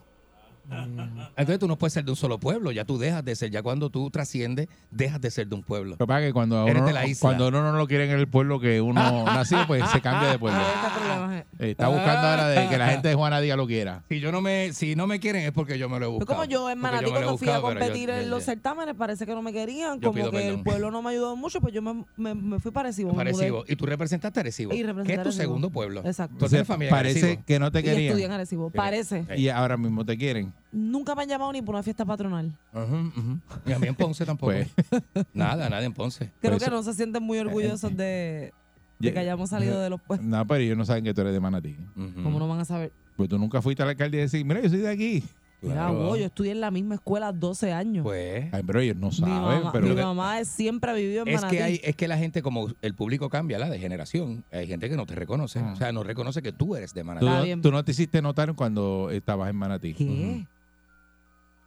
Entonces 1.35 1.59
tú 1.59 1.67
no 1.67 1.77
puedes 1.77 1.93
ser 1.93 2.05
de 2.05 2.11
un 2.11 2.15
solo 2.17 2.39
pueblo, 2.39 2.71
ya 2.71 2.85
tú 2.85 2.97
dejas 2.97 3.23
de 3.23 3.35
ser, 3.35 3.51
ya 3.51 3.61
cuando 3.61 3.89
tú 3.89 4.09
trasciendes, 4.09 4.67
dejas 4.91 5.19
de 5.21 5.29
ser 5.31 5.47
de 5.47 5.55
un 5.55 5.63
pueblo. 5.63 5.97
Pasa 5.97 6.19
es 6.21 6.27
que 6.27 6.33
cuando 6.33 6.59
a 6.59 6.63
Eres 6.69 6.77
uno, 6.77 6.87
de 6.87 6.93
la 6.93 7.05
isla. 7.05 7.19
cuando 7.21 7.47
uno 7.49 7.61
no 7.61 7.77
lo 7.77 7.87
quiere 7.87 8.05
en 8.05 8.17
el 8.17 8.27
pueblo 8.27 8.59
que 8.59 8.81
uno 8.81 8.93
nació, 9.25 9.65
pues 9.67 9.83
se 9.91 10.01
cambia 10.01 10.29
de 10.31 10.39
pueblo. 10.39 10.59
Eh. 10.61 11.45
Eh, 11.59 11.71
Está 11.71 11.87
buscando 11.89 12.27
ahora 12.27 12.47
de 12.47 12.67
que 12.69 12.77
la 12.77 12.87
gente 12.89 13.07
de 13.09 13.15
Juana 13.15 13.39
Díaz 13.41 13.57
lo 13.57 13.67
quiera. 13.67 14.03
Si 14.09 14.19
yo 14.19 14.31
no 14.31 14.41
me, 14.41 14.73
si 14.73 14.95
no 14.95 15.07
me 15.07 15.19
quieren 15.19 15.43
es 15.43 15.51
porque 15.51 15.77
yo 15.77 15.89
me 15.89 15.99
lo 15.99 16.05
he 16.05 16.09
Fue 16.09 16.17
buscado. 16.19 16.39
como 16.39 16.45
yo 16.49 16.69
en 16.69 16.79
Porque 16.79 16.91
Manatí 16.95 17.05
me 17.05 17.11
lo 17.11 17.17
he 17.17 17.23
cuando 17.23 17.37
fui 17.37 17.47
a 17.49 17.59
buscado, 17.59 17.67
pero 17.73 17.79
yo- 17.79 17.85
competir 17.87 18.09
yo- 18.09 18.15
en 18.15 18.29
los 18.29 18.39
yo- 18.41 18.45
certámenes, 18.45 18.95
parece 18.95 19.25
que 19.25 19.33
no 19.33 19.41
me 19.41 19.51
querían, 19.53 19.99
Yo 19.99 20.09
como 20.09 20.13
pido 20.13 20.31
que 20.31 20.37
el 20.37 20.43
perdón. 20.47 20.63
pueblo 20.63 20.91
no 20.91 21.01
me 21.01 21.09
ayudó 21.11 21.35
mucho, 21.35 21.59
pues 21.61 21.73
yo 21.73 21.81
me, 21.81 22.05
me, 22.17 22.33
me 22.35 22.59
fui 22.59 22.71
para 22.71 22.87
Arecibo. 22.89 23.09
me 23.13 23.15
mudé. 23.15 23.21
Arecibo. 23.31 23.63
Y 23.67 23.75
tú 23.75 23.85
representaste 23.85 24.39
a 24.39 24.41
Arecibo. 24.41 24.73
Y 24.73 24.77
que 24.77 24.83
representé 24.83 25.13
es 25.13 25.17
tu 25.17 25.21
Arecibo. 25.29 25.41
segundo 25.43 25.69
pueblo. 25.69 26.01
Exacto. 26.05 26.37
Tú 26.39 26.47
tienes 26.47 26.67
familia 26.67 26.89
en 26.89 26.95
parece 26.95 27.19
Arecibo. 27.25 27.43
que 27.45 27.59
no 27.59 27.71
te 27.71 27.79
Y 27.79 27.81
estudié 27.87 28.07
en 28.07 28.13
querían. 28.13 28.31
Arecibo. 28.31 28.69
Parece. 28.69 29.25
Y 29.35 29.49
ahora 29.49 29.77
mismo 29.77 30.05
te 30.05 30.17
quieren. 30.17 30.52
Nunca 30.71 31.13
me 31.13 31.21
han 31.23 31.29
llamado 31.29 31.51
ni 31.53 31.61
por 31.61 31.75
una 31.75 31.83
fiesta 31.83 32.03
patronal. 32.03 32.51
Ujú, 32.73 32.95
ujú. 33.15 33.39
Y 33.65 33.71
a 33.73 33.79
mí 33.79 33.87
en 33.87 33.95
Ponce 33.95 34.25
tampoco. 34.25 34.53
Pues. 34.53 34.69
Nada, 35.33 35.69
nada 35.69 35.83
en 35.83 35.93
Ponce. 35.93 36.31
Creo 36.41 36.57
que 36.57 36.63
eso- 36.65 36.71
no 36.71 36.81
se 36.81 36.93
sienten 36.95 37.21
muy 37.21 37.37
orgullosos 37.37 37.95
de, 37.95 38.51
de 38.99 39.07
Ya- 39.09 39.13
que 39.13 39.19
hayamos 39.19 39.49
salido 39.51 39.79
de 39.79 39.89
los 39.91 40.01
puestos. 40.01 40.27
No, 40.27 40.45
pero 40.47 40.59
ellos 40.61 40.77
no 40.77 40.85
saben 40.85 41.03
que 41.03 41.13
tú 41.13 41.21
eres 41.21 41.33
de 41.33 41.39
Manatí. 41.39 41.75
Ujú. 41.95 42.23
¿Cómo 42.23 42.39
no 42.39 42.47
van 42.47 42.59
a 42.59 42.65
saber? 42.65 42.91
Pues 43.15 43.29
tú 43.29 43.37
nunca 43.37 43.61
fuiste 43.61 43.83
a 43.83 43.85
la 43.85 43.91
alcaldía 43.91 44.21
y 44.21 44.23
decir, 44.23 44.43
mira, 44.43 44.61
yo 44.61 44.69
soy 44.69 44.79
de 44.79 44.89
aquí. 44.89 45.23
Mira, 45.63 45.75
Claro. 45.87 45.93
vos, 45.95 46.19
yo 46.19 46.25
estudié 46.25 46.51
en 46.51 46.61
la 46.61 46.71
misma 46.71 46.95
escuela 46.95 47.31
12 47.31 47.71
años. 47.73 48.03
Pues. 48.03 48.53
Ay, 48.53 48.63
pero 48.67 48.79
ellos 48.81 48.97
no 48.97 49.07
mi 49.07 49.13
saben. 49.15 49.33
mamá, 49.33 49.71
pero 49.71 49.87
mi 49.87 49.95
mamá 49.95 50.39
es- 50.39 50.47
siempre 50.49 50.91
ha 50.91 50.93
vivido 50.93 51.21
en 51.23 51.29
Es 51.29 51.35
Manatí. 51.35 51.55
que, 51.57 51.63
hay, 51.63 51.81
es 51.83 51.95
que 51.95 52.07
la 52.07 52.17
gente, 52.17 52.41
como 52.41 52.67
el 52.81 52.93
público 52.95 53.29
cambia, 53.29 53.57
la 53.59 53.69
de 53.69 53.79
generación, 53.79 54.43
hay 54.51 54.67
gente 54.67 54.89
que 54.89 54.95
no 54.95 55.05
te 55.05 55.15
reconoce. 55.15 55.59
Ah. 55.59 55.71
O 55.73 55.75
sea, 55.75 55.91
no 55.91 56.03
reconoce 56.03 56.41
que 56.41 56.51
tú 56.51 56.75
eres 56.75 56.93
de 56.93 57.03
Manatí. 57.03 57.25
tú, 57.25 57.29
Está 57.29 57.37
no- 57.39 57.43
bien. 57.45 57.61
tú 57.61 57.71
no 57.71 57.83
te 57.83 57.91
hiciste 57.91 58.21
notar 58.21 58.53
cuando 58.55 59.09
estabas 59.11 59.49
en 59.49 59.55
Manatí. 59.55 59.93
¿Qué? 59.93 60.45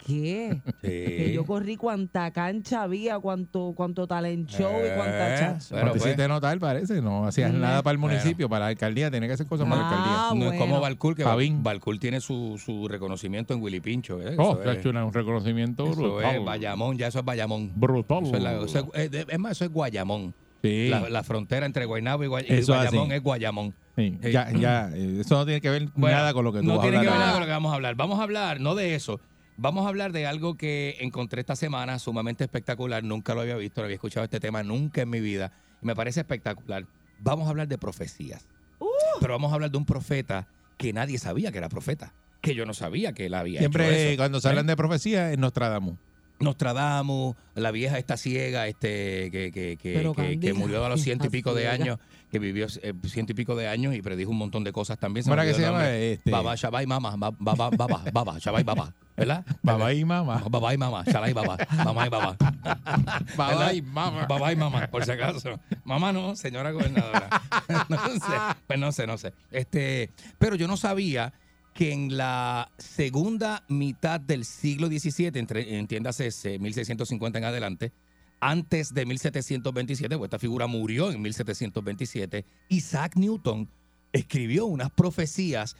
¿Qué? 0.06 0.60
Que 0.82 1.24
Sí. 1.26 1.32
yo 1.32 1.44
corrí 1.44 1.76
cuánta 1.76 2.30
cancha 2.30 2.82
había, 2.82 3.18
cuánto, 3.18 3.72
cuánto 3.76 4.06
talent 4.06 4.48
show 4.48 4.70
y 4.78 4.94
cuánta 4.96 5.34
Eh, 5.34 5.38
chacha. 5.38 5.66
Pero 5.70 5.86
no 5.86 5.92
te 5.92 5.98
pues, 5.98 6.04
hiciste 6.12 6.28
notar, 6.28 6.58
parece. 6.60 7.02
No 7.02 7.26
hacías 7.26 7.52
Mm. 7.52 7.60
nada 7.60 7.82
para 7.82 7.92
el 7.92 7.98
Bueno. 7.98 8.14
municipio, 8.16 8.48
para 8.48 8.66
la 8.66 8.68
alcaldía. 8.68 9.10
Tenía 9.10 9.26
que 9.28 9.34
hacer 9.34 9.46
cosas 9.46 9.68
para 9.68 9.80
la 9.82 9.88
alcaldía. 9.88 10.12
Ah, 10.16 10.32
no 10.34 10.42
es 10.44 10.46
bueno. 10.50 10.60
como 10.64 10.80
Balcour, 10.80 11.16
que. 11.16 11.24
Balcour 11.24 11.98
tiene 11.98 12.20
su, 12.20 12.60
su 12.64 12.86
reconocimiento 12.86 13.52
en 13.52 13.60
Willy 13.62 13.80
Pincho. 13.80 14.20
¿eh? 14.22 14.36
Oh, 14.38 14.52
Eso 14.52 14.58
te 14.58 14.68
ha 14.68 14.72
es- 14.74 14.78
hecho 14.78 14.90
una- 14.90 15.04
un 15.04 15.12
reconocimiento 15.12 15.84
Eso 15.90 15.96
brutal. 15.96 16.36
es 16.36 16.44
Bayamón, 16.44 16.96
ya 16.98 17.08
eso 17.08 17.18
es 17.18 17.24
Bayamón. 17.24 17.72
Brutal. 17.74 18.24
Eso 18.26 18.36
es, 18.36 18.42
la- 18.42 18.62
eso 18.62 18.90
es- 18.94 19.12
eh, 19.12 19.24
es 19.28 19.38
más, 19.40 19.52
eso 19.52 19.64
es 19.64 19.72
Guayamón. 19.72 20.34
Sí. 20.62 20.88
La, 20.88 21.08
la 21.10 21.22
frontera 21.22 21.66
entre 21.66 21.84
Guaynabo 21.84 22.24
y, 22.24 22.28
Guay- 22.28 22.46
y 22.48 22.52
Eso 22.54 22.74
Guayamón 22.74 23.06
así. 23.08 23.14
es 23.16 23.22
Guayamón. 23.22 23.74
Sí, 23.96 24.18
Sí. 24.22 24.32
Ya, 24.32 24.50
ya, 24.52 24.90
eh, 24.94 25.18
eso 25.20 25.36
no 25.36 25.44
tiene 25.46 25.60
que 25.60 25.70
ver 25.70 25.88
Bueno, 25.94 26.16
nada 26.16 26.32
con 26.34 26.44
lo 26.44 26.52
que 26.52 26.58
tú 26.60 26.64
No 26.66 26.76
vas 26.76 26.78
a 26.80 26.82
tiene 26.82 26.96
que 26.96 27.08
hablar 27.08 27.12
ver 27.14 27.20
nada 27.20 27.32
con 27.32 27.40
lo 27.40 27.46
que 27.46 27.52
vamos 27.52 27.72
a 27.72 27.74
hablar. 27.76 27.94
Vamos 27.94 28.20
a 28.20 28.22
hablar, 28.22 28.60
no 28.60 28.74
de 28.74 28.94
eso. 28.94 29.20
Vamos 29.58 29.86
a 29.86 29.88
hablar 29.88 30.12
de 30.12 30.26
algo 30.26 30.54
que 30.56 30.96
encontré 31.00 31.40
esta 31.40 31.56
semana 31.56 31.98
sumamente 31.98 32.44
espectacular. 32.44 33.02
Nunca 33.02 33.34
lo 33.34 33.40
había 33.40 33.56
visto, 33.56 33.80
no 33.80 33.86
había 33.86 33.94
escuchado 33.94 34.24
este 34.24 34.38
tema 34.40 34.62
nunca 34.62 35.00
en 35.02 35.10
mi 35.10 35.20
vida. 35.20 35.52
Y 35.82 35.86
me 35.86 35.94
parece 35.94 36.20
espectacular. 36.20 36.86
Vamos 37.20 37.46
a 37.46 37.50
hablar 37.50 37.66
de 37.68 37.78
profecías. 37.78 38.46
Pero 39.20 39.32
vamos 39.32 39.50
a 39.52 39.54
hablar 39.54 39.70
de 39.70 39.78
un 39.78 39.86
profeta 39.86 40.46
que 40.76 40.92
nadie 40.92 41.18
sabía 41.18 41.50
que 41.52 41.58
era 41.58 41.70
profeta. 41.70 42.12
Que 42.42 42.54
yo 42.54 42.66
no 42.66 42.74
sabía 42.74 43.12
que 43.12 43.26
él 43.26 43.34
había 43.34 43.54
hecho 43.60 43.70
Siempre 43.70 44.10
eso. 44.12 44.18
cuando 44.18 44.40
se 44.40 44.48
hablan 44.48 44.66
de 44.66 44.76
profecía 44.76 45.32
es 45.32 45.38
Nostradamus. 45.38 45.96
Nostradamus, 46.38 47.34
la 47.54 47.70
vieja 47.70 47.98
esta 47.98 48.18
ciega, 48.18 48.68
este, 48.68 49.30
que, 49.30 49.50
que, 49.52 49.78
que, 49.80 49.94
Pero, 49.94 50.12
que- 50.14 50.22
que 50.22 50.30
Candila, 50.32 50.54
murió 50.54 50.84
a 50.84 50.88
los 50.90 51.00
ciento 51.00 51.26
y 51.26 51.30
pico 51.30 51.54
de 51.54 51.66
años, 51.68 51.98
que 52.30 52.38
vivió 52.38 52.66
eh, 52.82 52.92
ciento 53.04 53.32
y 53.32 53.34
pico 53.34 53.54
de 53.54 53.68
años 53.68 53.94
y 53.94 54.02
predijo 54.02 54.30
un 54.30 54.38
montón 54.38 54.64
de 54.64 54.72
cosas 54.72 54.98
también. 54.98 55.24
¿Cómo 55.24 55.34
era 55.34 55.44
me 55.44 55.48
que 55.50 55.54
se 55.54 55.62
llama? 55.62 55.88
Este- 55.90 56.30
Baba, 56.30 56.54
Shabai, 56.56 56.86
Mama, 56.86 57.14
ba- 57.16 57.32
Baba, 57.38 57.70
Baba, 57.70 58.02
Baba, 58.12 58.38
Shabai, 58.38 58.64
Baba. 58.64 58.92
¿verdad? 59.16 59.44
Babá 59.62 59.92
y 59.94 60.04
mamá. 60.04 60.42
Babá 60.50 60.74
y 60.74 60.76
mamá, 60.78 61.02
shalá 61.06 61.30
y 61.30 61.32
babá, 61.32 61.56
mamá 61.84 62.06
y 62.06 62.10
babá. 62.10 62.36
¿Verdad? 63.36 63.72
y 63.72 63.82
mamá. 63.82 64.26
Babá 64.26 64.52
y 64.52 64.56
mamá, 64.56 64.86
por 64.88 65.04
si 65.04 65.10
acaso. 65.10 65.58
Mamá 65.84 66.12
no, 66.12 66.36
señora 66.36 66.70
gobernadora. 66.70 67.28
no 67.88 67.98
sé, 68.10 68.36
pues 68.66 68.78
no 68.78 68.92
sé, 68.92 69.06
no 69.06 69.16
sé. 69.16 69.32
Este, 69.50 70.10
pero 70.38 70.56
yo 70.56 70.68
no 70.68 70.76
sabía 70.76 71.32
que 71.72 71.92
en 71.92 72.16
la 72.16 72.70
segunda 72.78 73.64
mitad 73.68 74.18
del 74.20 74.44
siglo 74.44 74.88
XVII, 74.88 75.30
entre, 75.38 75.78
entiéndase 75.78 76.26
ese 76.28 76.58
1650 76.58 77.38
en 77.38 77.44
adelante, 77.44 77.92
antes 78.40 78.92
de 78.92 79.06
1727, 79.06 80.16
pues 80.16 80.28
esta 80.28 80.38
figura 80.38 80.66
murió 80.66 81.10
en 81.10 81.22
1727, 81.22 82.44
Isaac 82.68 83.16
Newton 83.16 83.68
escribió 84.12 84.66
unas 84.66 84.90
profecías 84.90 85.76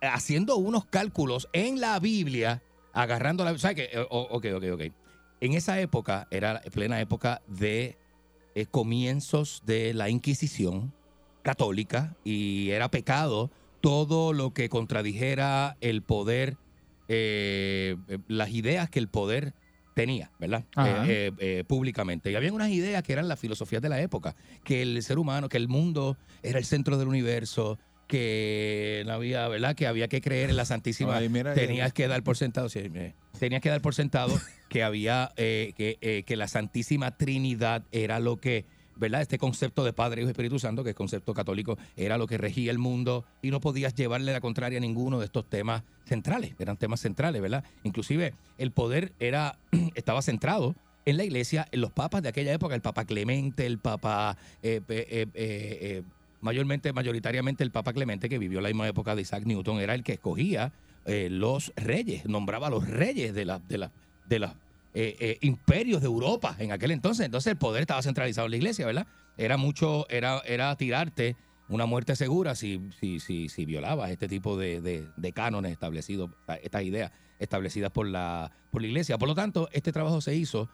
eh, 0.00 0.06
haciendo 0.06 0.56
unos 0.56 0.86
cálculos 0.86 1.48
en 1.52 1.80
la 1.80 1.98
Biblia, 1.98 2.62
agarrando 2.92 3.44
la... 3.44 3.56
¿Sabes 3.58 3.76
qué? 3.76 3.98
Eh, 3.98 4.06
Ok, 4.10 4.46
ok, 4.54 4.64
ok. 4.72 4.82
En 5.40 5.52
esa 5.52 5.80
época, 5.80 6.26
era 6.30 6.60
plena 6.72 7.00
época 7.00 7.42
de 7.46 7.96
eh, 8.54 8.66
comienzos 8.66 9.62
de 9.66 9.92
la 9.92 10.08
Inquisición 10.08 10.94
católica 11.42 12.16
y 12.24 12.70
era 12.70 12.90
pecado 12.90 13.50
todo 13.80 14.32
lo 14.32 14.52
que 14.52 14.68
contradijera 14.68 15.76
el 15.80 16.02
poder, 16.02 16.56
las 17.06 18.50
ideas 18.50 18.90
que 18.90 18.98
el 18.98 19.06
poder 19.06 19.54
tenía, 19.96 20.30
¿verdad? 20.38 20.66
Eh, 20.76 21.06
eh, 21.08 21.32
eh, 21.38 21.64
públicamente. 21.66 22.30
Y 22.30 22.34
había 22.34 22.52
unas 22.52 22.68
ideas 22.68 23.02
que 23.02 23.14
eran 23.14 23.28
las 23.28 23.40
filosofías 23.40 23.80
de 23.80 23.88
la 23.88 23.98
época, 24.02 24.36
que 24.62 24.82
el 24.82 25.02
ser 25.02 25.18
humano, 25.18 25.48
que 25.48 25.56
el 25.56 25.68
mundo 25.68 26.18
era 26.42 26.58
el 26.58 26.66
centro 26.66 26.98
del 26.98 27.08
universo, 27.08 27.78
que 28.06 29.02
no 29.06 29.14
había, 29.14 29.48
¿verdad? 29.48 29.74
Que 29.74 29.86
había 29.86 30.08
que 30.08 30.20
creer 30.20 30.50
en 30.50 30.56
la 30.56 30.66
Santísima. 30.66 31.16
Ay, 31.16 31.30
mira, 31.30 31.54
tenías 31.54 31.94
que 31.94 32.06
dar 32.08 32.22
por 32.22 32.36
sentado, 32.36 32.68
sí, 32.68 32.82
tenías 33.38 33.62
que 33.62 33.70
dar 33.70 33.80
por 33.80 33.94
sentado 33.94 34.38
que 34.68 34.82
había, 34.82 35.32
eh, 35.36 35.72
que, 35.76 35.96
eh, 36.02 36.24
que 36.24 36.36
la 36.36 36.46
Santísima 36.46 37.16
Trinidad 37.16 37.84
era 37.90 38.20
lo 38.20 38.36
que, 38.36 38.66
¿verdad? 38.96 39.22
Este 39.22 39.38
concepto 39.38 39.84
de 39.84 39.92
Padre, 39.92 40.22
Hijo 40.22 40.28
y 40.28 40.32
Espíritu 40.32 40.58
Santo, 40.58 40.82
que 40.84 40.90
es 40.90 40.96
concepto 40.96 41.34
católico, 41.34 41.78
era 41.96 42.18
lo 42.18 42.26
que 42.26 42.38
regía 42.38 42.70
el 42.70 42.78
mundo 42.78 43.24
y 43.42 43.50
no 43.50 43.60
podías 43.60 43.94
llevarle 43.94 44.32
la 44.32 44.40
contraria 44.40 44.78
a 44.78 44.80
ninguno 44.80 45.18
de 45.18 45.26
estos 45.26 45.48
temas 45.48 45.82
centrales, 46.04 46.54
eran 46.58 46.76
temas 46.76 47.00
centrales, 47.00 47.40
¿verdad? 47.42 47.64
Inclusive 47.84 48.34
el 48.58 48.72
poder 48.72 49.12
era, 49.18 49.58
estaba 49.94 50.22
centrado 50.22 50.74
en 51.06 51.16
la 51.16 51.24
iglesia, 51.24 51.68
en 51.70 51.80
los 51.80 51.92
papas 51.92 52.22
de 52.22 52.28
aquella 52.28 52.52
época, 52.52 52.74
el 52.74 52.80
Papa 52.80 53.04
Clemente, 53.04 53.64
el 53.64 53.78
Papa, 53.78 54.36
eh, 54.62 54.80
eh, 54.88 55.26
eh, 55.34 56.02
mayormente, 56.40 56.92
mayoritariamente 56.92 57.62
el 57.62 57.70
Papa 57.70 57.92
Clemente, 57.92 58.28
que 58.28 58.38
vivió 58.38 58.60
la 58.60 58.68
misma 58.68 58.88
época 58.88 59.14
de 59.14 59.22
Isaac 59.22 59.44
Newton, 59.46 59.78
era 59.80 59.94
el 59.94 60.02
que 60.02 60.14
escogía 60.14 60.72
los 61.06 61.72
reyes, 61.76 62.26
nombraba 62.26 62.66
a 62.66 62.70
los 62.70 62.88
reyes 62.88 63.32
de 63.32 63.44
la, 63.44 63.60
de 63.60 63.78
la, 63.78 63.92
de 64.28 64.40
los 64.40 64.50
eh, 64.98 65.14
eh, 65.20 65.38
imperios 65.42 66.00
de 66.00 66.06
Europa 66.06 66.56
en 66.58 66.72
aquel 66.72 66.90
entonces. 66.90 67.26
Entonces 67.26 67.50
el 67.50 67.58
poder 67.58 67.82
estaba 67.82 68.00
centralizado 68.00 68.46
en 68.46 68.52
la 68.52 68.56
iglesia, 68.56 68.86
¿verdad? 68.86 69.06
Era 69.36 69.58
mucho, 69.58 70.08
era, 70.08 70.40
era 70.46 70.74
tirarte 70.76 71.36
una 71.68 71.84
muerte 71.84 72.16
segura 72.16 72.54
si, 72.54 72.80
si, 72.98 73.20
si, 73.20 73.50
si 73.50 73.66
violabas 73.66 74.10
este 74.10 74.26
tipo 74.26 74.56
de, 74.56 74.80
de, 74.80 75.06
de 75.14 75.32
cánones 75.32 75.72
establecidos, 75.72 76.30
estas 76.62 76.82
ideas 76.82 77.12
establecidas 77.38 77.90
por 77.90 78.06
la, 78.06 78.50
por 78.70 78.80
la 78.80 78.88
iglesia. 78.88 79.18
Por 79.18 79.28
lo 79.28 79.34
tanto, 79.34 79.68
este 79.72 79.92
trabajo 79.92 80.22
se 80.22 80.34
hizo 80.34 80.70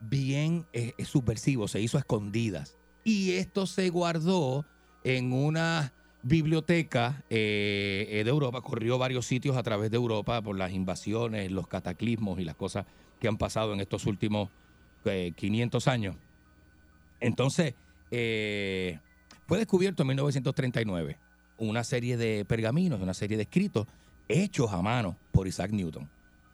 bien 0.00 0.64
eh, 0.72 0.94
subversivo, 1.04 1.68
se 1.68 1.82
hizo 1.82 1.98
a 1.98 2.00
escondidas. 2.00 2.78
Y 3.04 3.32
esto 3.32 3.66
se 3.66 3.90
guardó 3.90 4.64
en 5.04 5.34
una 5.34 5.92
biblioteca 6.22 7.22
de 7.28 8.24
Europa, 8.24 8.62
corrió 8.62 8.96
varios 8.96 9.26
sitios 9.26 9.54
a 9.54 9.62
través 9.62 9.90
de 9.90 9.98
Europa 9.98 10.40
por 10.40 10.56
las 10.56 10.72
invasiones, 10.72 11.52
los 11.52 11.68
cataclismos 11.68 12.40
y 12.40 12.44
las 12.44 12.56
cosas 12.56 12.86
que 13.20 13.28
han 13.28 13.38
pasado 13.38 13.72
en 13.72 13.80
estos 13.80 14.06
últimos 14.06 14.50
eh, 15.04 15.32
500 15.36 15.88
años. 15.88 16.16
Entonces, 17.20 17.74
eh, 18.10 18.98
fue 19.46 19.58
descubierto 19.58 20.02
en 20.02 20.08
1939 20.08 21.18
una 21.58 21.84
serie 21.84 22.16
de 22.16 22.44
pergaminos, 22.44 23.00
una 23.00 23.14
serie 23.14 23.36
de 23.36 23.44
escritos 23.44 23.86
hechos 24.28 24.72
a 24.72 24.82
mano 24.82 25.16
por 25.32 25.46
Isaac 25.46 25.70
Newton, 25.70 26.08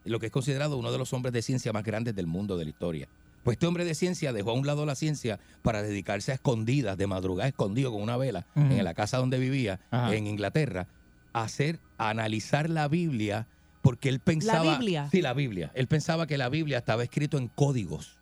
lo 0.04 0.20
que 0.20 0.26
es 0.26 0.32
considerado 0.32 0.76
uno 0.76 0.92
de 0.92 0.98
los 0.98 1.12
hombres 1.12 1.32
de 1.32 1.42
ciencia 1.42 1.72
más 1.72 1.84
grandes 1.84 2.14
del 2.14 2.26
mundo 2.26 2.56
de 2.56 2.64
la 2.64 2.70
historia. 2.70 3.08
Pues 3.42 3.56
este 3.56 3.66
hombre 3.66 3.84
de 3.84 3.94
ciencia 3.94 4.32
dejó 4.32 4.50
a 4.50 4.54
un 4.54 4.66
lado 4.66 4.86
la 4.86 4.94
ciencia 4.94 5.40
para 5.62 5.82
dedicarse 5.82 6.30
a 6.30 6.34
escondidas, 6.36 6.96
de 6.96 7.08
madrugada, 7.08 7.48
escondido 7.48 7.90
con 7.90 8.00
una 8.00 8.16
vela, 8.16 8.46
en 8.54 8.84
la 8.84 8.94
casa 8.94 9.18
donde 9.18 9.38
vivía, 9.38 9.80
en 9.90 10.28
Inglaterra, 10.28 10.86
a 11.32 11.42
hacer, 11.42 11.80
a 11.98 12.10
analizar 12.10 12.70
la 12.70 12.86
Biblia, 12.86 13.48
porque 13.82 14.08
él 14.08 14.20
pensaba... 14.20 14.78
Biblia? 14.78 15.08
Sí, 15.10 15.20
la 15.20 15.34
Biblia. 15.34 15.70
Él 15.74 15.86
pensaba 15.86 16.26
que 16.26 16.38
la 16.38 16.48
Biblia 16.48 16.78
estaba 16.78 17.02
escrito 17.02 17.36
en 17.36 17.48
códigos 17.48 18.16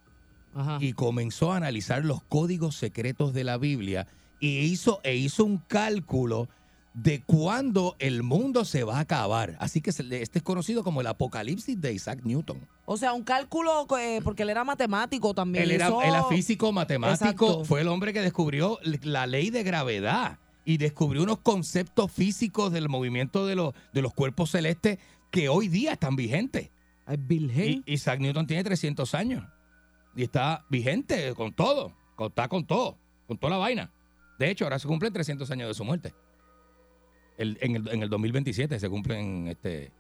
Ajá. 0.54 0.78
y 0.80 0.92
comenzó 0.94 1.52
a 1.52 1.56
analizar 1.56 2.04
los 2.04 2.22
códigos 2.22 2.74
secretos 2.76 3.32
de 3.34 3.44
la 3.44 3.56
Biblia 3.58 4.06
y 4.40 4.58
hizo, 4.60 5.00
e 5.04 5.16
hizo 5.16 5.44
un 5.44 5.58
cálculo 5.58 6.48
de 6.94 7.22
cuándo 7.22 7.94
el 8.00 8.24
mundo 8.24 8.64
se 8.64 8.82
va 8.82 8.96
a 8.96 9.00
acabar. 9.00 9.56
Así 9.60 9.80
que 9.80 9.90
este 9.90 10.38
es 10.38 10.42
conocido 10.42 10.82
como 10.82 11.00
el 11.00 11.06
apocalipsis 11.06 11.80
de 11.80 11.92
Isaac 11.92 12.20
Newton. 12.24 12.66
O 12.84 12.96
sea, 12.96 13.12
un 13.12 13.22
cálculo, 13.22 13.86
eh, 13.98 14.20
porque 14.24 14.42
él 14.42 14.50
era 14.50 14.64
matemático 14.64 15.32
también. 15.32 15.64
Él 15.64 15.70
era, 15.70 15.86
Eso- 15.86 16.02
él 16.02 16.08
era 16.08 16.24
físico, 16.24 16.72
matemático, 16.72 17.24
Exacto. 17.46 17.64
fue 17.64 17.82
el 17.82 17.88
hombre 17.88 18.12
que 18.12 18.20
descubrió 18.20 18.78
la 19.02 19.26
ley 19.28 19.50
de 19.50 19.62
gravedad 19.62 20.38
y 20.64 20.78
descubrió 20.78 21.22
unos 21.22 21.38
conceptos 21.38 22.10
físicos 22.10 22.72
del 22.72 22.88
movimiento 22.88 23.46
de 23.46 23.54
los, 23.54 23.74
de 23.92 24.02
los 24.02 24.12
cuerpos 24.12 24.50
celestes 24.50 24.98
que 25.30 25.48
hoy 25.48 25.68
día 25.68 25.92
están 25.92 26.16
vigentes. 26.16 26.70
Virgen. 27.18 27.82
Y 27.86 27.94
Isaac 27.94 28.20
Newton 28.20 28.46
tiene 28.46 28.62
300 28.62 29.14
años 29.14 29.44
y 30.14 30.22
está 30.22 30.64
vigente 30.70 31.34
con 31.34 31.52
todo, 31.52 31.92
con- 32.14 32.28
está 32.28 32.46
con 32.48 32.64
todo, 32.66 32.98
con 33.26 33.36
toda 33.36 33.52
la 33.52 33.56
vaina. 33.58 33.90
De 34.38 34.48
hecho, 34.50 34.64
ahora 34.64 34.78
se 34.78 34.86
cumplen 34.86 35.12
300 35.12 35.50
años 35.50 35.68
de 35.68 35.74
su 35.74 35.84
muerte. 35.84 36.14
El- 37.36 37.58
en, 37.60 37.76
el, 37.76 37.88
en 37.88 38.02
el 38.02 38.08
2027 38.10 38.78
se 38.78 38.88
cumplen 38.88 39.48
este 39.48 39.92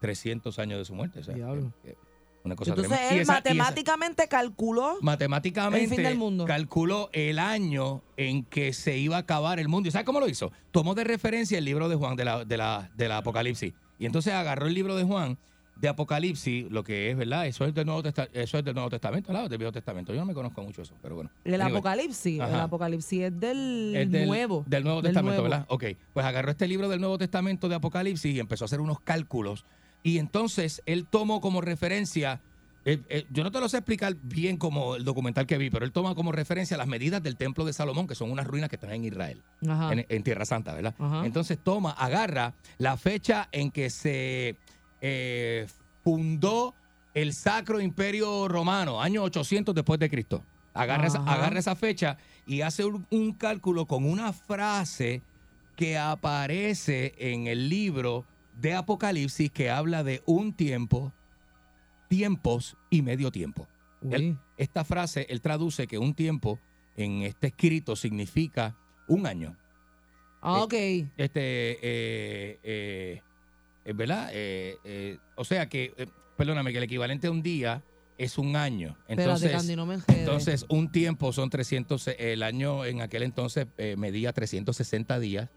300 0.00 0.58
años 0.58 0.78
de 0.78 0.84
su 0.84 0.94
muerte. 0.94 1.20
o 1.20 1.24
sea, 1.24 1.34
Diablo. 1.34 1.72
que- 1.82 1.90
que 1.90 1.96
una 2.44 2.54
cosa 2.56 2.70
Entonces 2.70 2.92
él 2.92 3.04
esa- 3.06 3.16
y 3.16 3.18
esa- 3.22 3.32
matemáticamente 3.34 4.28
calculó. 4.28 4.96
matemáticamente 5.02 5.84
El 5.84 5.90
fin 5.90 6.02
del 6.04 6.16
mundo. 6.16 6.44
calculó 6.46 7.10
el 7.12 7.38
año 7.38 8.02
en 8.16 8.44
que 8.44 8.72
se 8.72 8.96
iba 8.96 9.16
a 9.16 9.20
acabar 9.20 9.58
el 9.58 9.68
mundo. 9.68 9.88
¿Y 9.88 9.92
sabes 9.92 10.06
cómo 10.06 10.20
lo 10.20 10.28
hizo? 10.28 10.52
Tomó 10.70 10.94
de 10.94 11.04
referencia 11.04 11.58
el 11.58 11.64
libro 11.64 11.88
de 11.88 11.96
Juan 11.96 12.16
de 12.16 12.24
la, 12.24 12.44
de 12.44 12.56
la, 12.56 12.90
de 12.96 13.08
la 13.08 13.18
Apocalipsis. 13.18 13.74
Y 13.98 14.06
entonces 14.06 14.32
agarró 14.32 14.66
el 14.66 14.74
libro 14.74 14.94
de 14.96 15.04
Juan 15.04 15.38
de 15.76 15.88
Apocalipsis, 15.88 16.70
lo 16.70 16.82
que 16.82 17.10
es, 17.10 17.16
¿verdad? 17.18 17.46
Eso 17.46 17.66
es 17.66 17.74
del 17.74 17.84
Nuevo, 17.84 18.02
Testa- 18.02 18.28
eso 18.32 18.56
es 18.58 18.64
del 18.64 18.74
Nuevo 18.74 18.88
Testamento, 18.88 19.30
¿verdad? 19.32 19.50
Del 19.50 19.58
Viejo 19.58 19.72
Testamento. 19.72 20.14
Yo 20.14 20.20
no 20.20 20.24
me 20.26 20.32
conozco 20.32 20.62
mucho 20.62 20.80
eso, 20.82 20.94
pero 21.02 21.16
bueno. 21.16 21.30
El 21.44 21.54
Anyway, 21.60 21.72
apocalipsis. 21.72 22.40
Ajá. 22.40 22.54
El 22.54 22.60
apocalipsis 22.60 23.22
es 23.24 23.38
del, 23.40 23.92
es 23.94 24.10
del 24.10 24.26
nuevo. 24.26 24.64
Del 24.66 24.84
Nuevo 24.84 25.02
del 25.02 25.10
Testamento, 25.12 25.42
nuevo. 25.42 25.50
¿verdad? 25.50 25.66
Ok. 25.68 25.84
Pues 26.14 26.24
agarró 26.24 26.50
este 26.50 26.66
libro 26.66 26.88
del 26.88 27.00
Nuevo 27.00 27.18
Testamento 27.18 27.68
de 27.68 27.74
Apocalipsis 27.74 28.34
y 28.34 28.40
empezó 28.40 28.64
a 28.64 28.66
hacer 28.66 28.80
unos 28.80 29.00
cálculos. 29.00 29.66
Y 30.02 30.18
entonces 30.18 30.82
él 30.86 31.06
tomó 31.06 31.40
como 31.42 31.60
referencia. 31.60 32.40
Eh, 32.86 33.02
eh, 33.08 33.26
yo 33.30 33.42
no 33.42 33.50
te 33.50 33.58
lo 33.58 33.68
sé 33.68 33.78
explicar 33.78 34.14
bien 34.22 34.58
como 34.58 34.94
el 34.94 35.02
documental 35.02 35.44
que 35.44 35.58
vi, 35.58 35.70
pero 35.70 35.84
él 35.84 35.90
toma 35.90 36.14
como 36.14 36.30
referencia 36.30 36.76
las 36.76 36.86
medidas 36.86 37.20
del 37.20 37.36
templo 37.36 37.64
de 37.64 37.72
Salomón, 37.72 38.06
que 38.06 38.14
son 38.14 38.30
unas 38.30 38.46
ruinas 38.46 38.70
que 38.70 38.76
están 38.76 38.92
en 38.92 39.04
Israel, 39.04 39.42
en, 39.60 40.06
en 40.08 40.22
Tierra 40.22 40.44
Santa, 40.44 40.72
¿verdad? 40.72 40.94
Ajá. 40.96 41.26
Entonces 41.26 41.58
toma, 41.58 41.90
agarra 41.90 42.54
la 42.78 42.96
fecha 42.96 43.48
en 43.50 43.72
que 43.72 43.90
se 43.90 44.56
eh, 45.00 45.66
fundó 46.04 46.74
el 47.12 47.34
Sacro 47.34 47.80
Imperio 47.80 48.46
Romano, 48.46 49.02
año 49.02 49.24
800 49.24 49.74
después 49.74 49.98
de 49.98 50.08
Cristo. 50.08 50.44
Agarra, 50.72 51.08
esa, 51.08 51.18
agarra 51.24 51.58
esa 51.58 51.74
fecha 51.74 52.18
y 52.46 52.60
hace 52.60 52.84
un, 52.84 53.04
un 53.10 53.32
cálculo 53.32 53.86
con 53.86 54.04
una 54.04 54.32
frase 54.32 55.22
que 55.74 55.98
aparece 55.98 57.14
en 57.18 57.48
el 57.48 57.68
libro 57.68 58.24
de 58.60 58.74
Apocalipsis 58.74 59.50
que 59.50 59.70
habla 59.70 60.04
de 60.04 60.22
un 60.24 60.52
tiempo, 60.52 61.12
tiempos 62.08 62.76
y 62.90 63.02
medio 63.02 63.30
tiempo. 63.30 63.66
Él- 64.10 64.38
esta 64.56 64.84
frase, 64.84 65.26
él 65.30 65.40
traduce 65.40 65.86
que 65.86 65.98
un 65.98 66.14
tiempo 66.14 66.58
en 66.96 67.22
este 67.22 67.48
escrito 67.48 67.96
significa 67.96 68.76
un 69.08 69.26
año. 69.26 69.56
Ah, 70.40 70.62
ok. 70.62 70.72
Este, 70.72 71.78
eh, 71.82 72.58
eh, 73.84 73.92
¿verdad? 73.94 74.30
Eh, 74.32 74.76
eh, 74.84 75.18
o 75.34 75.44
sea 75.44 75.68
que, 75.68 76.08
perdóname, 76.36 76.72
que 76.72 76.78
el 76.78 76.84
equivalente 76.84 77.26
a 77.26 77.30
un 77.30 77.42
día 77.42 77.82
es 78.18 78.38
un 78.38 78.56
año. 78.56 78.96
Entonces, 79.08 79.50
Espérate, 79.50 79.56
Candy, 79.56 79.76
no 79.76 79.86
me 79.86 79.98
entonces 80.08 80.64
un 80.68 80.90
tiempo 80.90 81.32
son 81.32 81.50
300, 81.50 82.08
el 82.18 82.42
año 82.42 82.84
en 82.84 83.00
aquel 83.02 83.22
entonces 83.24 83.66
medía 83.96 84.32
360 84.32 85.18
días. 85.18 85.50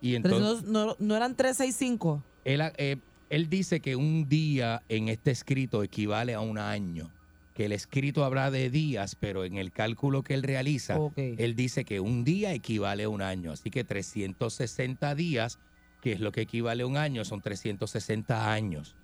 Y 0.00 0.14
entonces, 0.14 0.62
no, 0.62 0.86
no, 0.86 0.96
no 0.98 1.16
eran 1.16 1.36
365. 1.36 2.22
él, 2.44 3.02
él 3.30 3.48
dice 3.48 3.80
que 3.80 3.96
un 3.96 4.28
día 4.28 4.82
en 4.88 5.08
este 5.08 5.30
escrito 5.30 5.82
equivale 5.82 6.34
a 6.34 6.40
un 6.40 6.58
año. 6.58 7.10
Que 7.54 7.66
el 7.66 7.72
escrito 7.72 8.24
habla 8.24 8.50
de 8.50 8.70
días, 8.70 9.16
pero 9.18 9.44
en 9.44 9.56
el 9.56 9.70
cálculo 9.70 10.22
que 10.22 10.34
él 10.34 10.42
realiza, 10.42 10.96
él 11.16 11.54
dice 11.56 11.84
que 11.84 12.00
un 12.00 12.24
día 12.24 12.52
equivale 12.52 13.04
a 13.04 13.08
un 13.08 13.22
año. 13.22 13.52
Así 13.52 13.70
que 13.70 13.84
360 13.84 15.14
días, 15.14 15.58
que 16.00 16.12
es 16.12 16.20
lo 16.20 16.32
que 16.32 16.42
equivale 16.42 16.82
a 16.82 16.86
un 16.86 16.96
año, 16.96 17.24
son 17.24 17.40
360 17.40 18.52
años. 18.52 18.94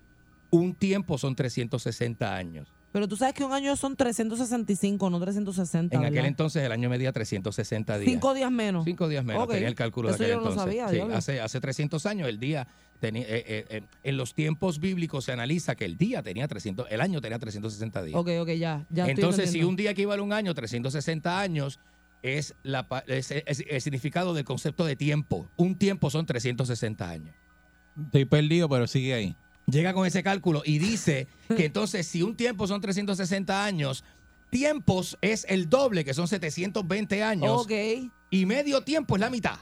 Un 0.49 0.73
tiempo 0.73 1.17
son 1.17 1.35
360 1.35 2.35
años. 2.35 2.67
Pero 2.93 3.07
tú 3.07 3.15
sabes 3.15 3.33
que 3.35 3.43
un 3.43 3.53
año 3.53 3.75
son 3.75 3.95
365, 3.95 5.09
no 5.09 5.19
360. 5.19 5.95
En 5.97 6.05
aquel 6.05 6.25
entonces 6.25 6.63
el 6.63 6.71
año 6.71 6.89
medía 6.89 7.11
360 7.11 7.99
días. 7.99 8.11
Cinco 8.11 8.33
días 8.33 8.49
menos. 8.49 8.85
Cinco 8.85 9.07
días 9.07 9.23
menos, 9.23 9.47
tenía 9.47 9.67
el 9.67 9.75
cálculo 9.75 10.09
Eso 10.09 10.17
de 10.17 10.23
aquel 10.25 10.35
yo 10.35 10.39
no 10.39 10.45
lo 10.45 10.51
entonces. 10.53 10.79
sabía, 10.79 11.05
Sí, 11.05 11.13
hace, 11.13 11.41
hace 11.41 11.59
300 11.59 12.05
años 12.05 12.29
el 12.29 12.39
día 12.39 12.67
tenía, 12.99 13.23
eh, 13.23 13.43
eh, 13.47 13.65
eh, 13.69 13.81
en 14.03 14.17
los 14.17 14.33
tiempos 14.33 14.79
bíblicos 14.79 15.25
se 15.25 15.31
analiza 15.31 15.75
que 15.75 15.85
el 15.85 15.97
día 15.97 16.21
tenía 16.23 16.47
300, 16.47 16.87
el 16.89 17.01
año 17.01 17.21
tenía 17.21 17.39
360 17.39 18.03
días. 18.03 18.19
Ok, 18.19 18.29
ok, 18.39 18.47
ya. 18.49 18.85
ya 18.89 19.03
estoy 19.03 19.09
Entonces, 19.11 19.51
si 19.51 19.63
un 19.63 19.75
día 19.75 19.91
equivale 19.91 20.21
a 20.21 20.23
un 20.23 20.33
año, 20.33 20.53
360 20.53 21.39
años 21.39 21.79
es, 22.23 22.55
la, 22.63 22.87
pa- 22.87 23.03
es- 23.07 23.31
es- 23.31 23.63
el 23.69 23.81
significado 23.81 24.33
del 24.33 24.43
concepto 24.43 24.85
de 24.85 24.95
tiempo. 24.95 25.49
Un 25.55 25.75
tiempo 25.75 26.09
son 26.09 26.25
360 26.25 27.09
años. 27.09 27.35
Estoy 28.05 28.25
perdido, 28.25 28.67
pero 28.69 28.87
sigue 28.87 29.13
ahí. 29.13 29.35
Llega 29.67 29.93
con 29.93 30.05
ese 30.07 30.23
cálculo 30.23 30.61
y 30.65 30.77
dice 30.79 31.27
que 31.55 31.65
entonces 31.65 32.07
si 32.07 32.21
un 32.23 32.35
tiempo 32.35 32.67
son 32.67 32.79
360 32.81 33.65
años, 33.65 34.03
tiempos 34.49 35.17
es 35.21 35.45
el 35.49 35.69
doble, 35.69 36.05
que 36.05 36.13
son 36.13 36.27
720 36.27 37.23
años, 37.23 37.63
Ok. 37.63 37.71
y 38.29 38.45
medio 38.45 38.81
tiempo 38.81 39.15
es 39.15 39.19
la 39.21 39.29
mitad. 39.29 39.57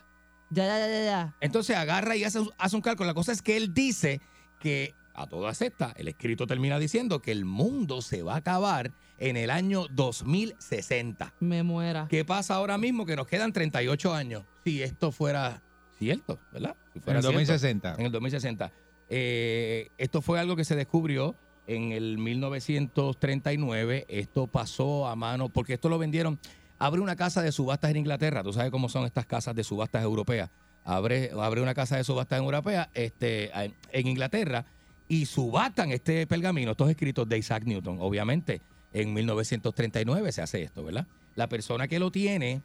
Ya, 0.49 0.65
ya, 0.65 0.79
ya, 0.79 0.87
ya, 0.87 1.03
ya. 1.03 1.35
Entonces 1.41 1.75
agarra 1.75 2.15
y 2.15 2.23
hace, 2.23 2.39
hace 2.57 2.75
un 2.75 2.81
cálculo. 2.81 3.07
La 3.07 3.13
cosa 3.13 3.31
es 3.31 3.41
que 3.41 3.57
él 3.57 3.73
dice 3.73 4.21
que 4.59 4.93
a 5.13 5.27
todas 5.27 5.61
estas, 5.61 5.93
el 5.97 6.07
escrito 6.07 6.45
termina 6.45 6.77
diciendo 6.77 7.21
que 7.21 7.31
el 7.31 7.45
mundo 7.45 8.01
se 8.01 8.21
va 8.21 8.33
a 8.33 8.37
acabar 8.37 8.91
en 9.17 9.37
el 9.37 9.49
año 9.49 9.87
2060. 9.91 11.33
Me 11.39 11.63
muera. 11.63 12.07
¿Qué 12.09 12.25
pasa 12.25 12.55
ahora 12.55 12.77
mismo? 12.77 13.05
Que 13.05 13.15
nos 13.15 13.27
quedan 13.27 13.53
38 13.53 14.13
años. 14.13 14.43
Si 14.63 14.83
esto 14.83 15.11
fuera 15.11 15.61
cierto, 15.97 16.39
¿verdad? 16.51 16.75
Si 16.93 16.99
En 16.99 17.15
el 17.15 17.21
cierto. 17.21 17.27
2060. 17.27 17.95
En 17.97 18.05
el 18.05 18.11
2060. 18.11 18.71
Eh, 19.07 19.89
esto 19.97 20.21
fue 20.21 20.39
algo 20.39 20.55
que 20.55 20.65
se 20.65 20.75
descubrió 20.75 21.35
en 21.67 21.91
el 21.91 22.17
1939. 22.17 24.05
Esto 24.09 24.47
pasó 24.47 25.07
a 25.07 25.15
mano, 25.15 25.49
porque 25.49 25.73
esto 25.73 25.89
lo 25.89 25.97
vendieron. 25.97 26.39
Abre 26.78 27.01
una 27.01 27.15
casa 27.15 27.41
de 27.41 27.51
subastas 27.51 27.91
en 27.91 27.97
Inglaterra. 27.97 28.43
Tú 28.43 28.51
sabes 28.51 28.71
cómo 28.71 28.89
son 28.89 29.05
estas 29.05 29.26
casas 29.26 29.55
de 29.55 29.63
subastas 29.63 30.03
europeas. 30.03 30.49
Abre, 30.84 31.32
abre 31.39 31.61
una 31.61 31.73
casa 31.73 31.97
de 31.97 32.03
subastas 32.03 32.39
europea 32.39 32.89
este, 32.93 33.51
en 33.91 34.07
Inglaterra 34.07 34.65
y 35.07 35.26
subastan 35.26 35.91
este 35.91 36.28
pergamino, 36.28 36.71
estos 36.71 36.89
escritos 36.89 37.28
de 37.28 37.38
Isaac 37.38 37.63
Newton. 37.65 37.97
Obviamente, 37.99 38.61
en 38.93 39.13
1939 39.13 40.32
se 40.32 40.41
hace 40.41 40.63
esto, 40.63 40.84
¿verdad? 40.84 41.07
La 41.36 41.47
persona 41.47 41.88
que 41.88 41.99
lo 41.99 42.11
tiene, 42.11 42.61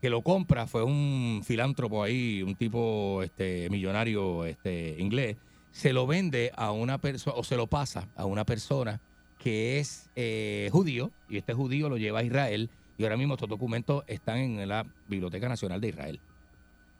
que 0.00 0.10
lo 0.10 0.22
compra, 0.22 0.66
fue 0.66 0.82
un 0.82 1.42
filántropo 1.44 2.02
ahí, 2.02 2.42
un 2.42 2.56
tipo 2.56 3.22
este, 3.22 3.68
millonario 3.70 4.44
este, 4.44 4.96
inglés. 4.98 5.36
Se 5.70 5.92
lo 5.92 6.06
vende 6.06 6.52
a 6.56 6.72
una 6.72 6.98
persona, 6.98 7.36
o 7.36 7.44
se 7.44 7.56
lo 7.56 7.66
pasa 7.66 8.08
a 8.16 8.24
una 8.24 8.44
persona 8.44 9.00
que 9.38 9.78
es 9.78 10.10
eh, 10.16 10.68
judío, 10.72 11.12
y 11.28 11.38
este 11.38 11.54
judío 11.54 11.88
lo 11.88 11.96
lleva 11.96 12.20
a 12.20 12.24
Israel, 12.24 12.70
y 12.98 13.04
ahora 13.04 13.16
mismo 13.16 13.34
estos 13.34 13.48
documentos 13.48 14.04
están 14.06 14.36
en 14.38 14.68
la 14.68 14.84
Biblioteca 15.08 15.48
Nacional 15.48 15.80
de 15.80 15.88
Israel. 15.88 16.20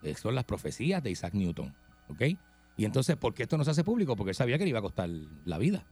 Eh, 0.02 0.14
Son 0.14 0.34
las 0.34 0.44
profecías 0.44 1.02
de 1.02 1.10
Isaac 1.10 1.34
Newton, 1.34 1.74
¿ok? 2.08 2.22
Y 2.76 2.84
entonces, 2.84 3.16
¿por 3.16 3.34
qué 3.34 3.42
esto 3.42 3.58
no 3.58 3.64
se 3.64 3.72
hace 3.72 3.82
público? 3.84 4.14
Porque 4.14 4.30
él 4.30 4.34
sabía 4.36 4.56
que 4.56 4.64
le 4.64 4.70
iba 4.70 4.78
a 4.78 4.82
costar 4.82 5.10
la 5.44 5.58
vida. 5.58 5.84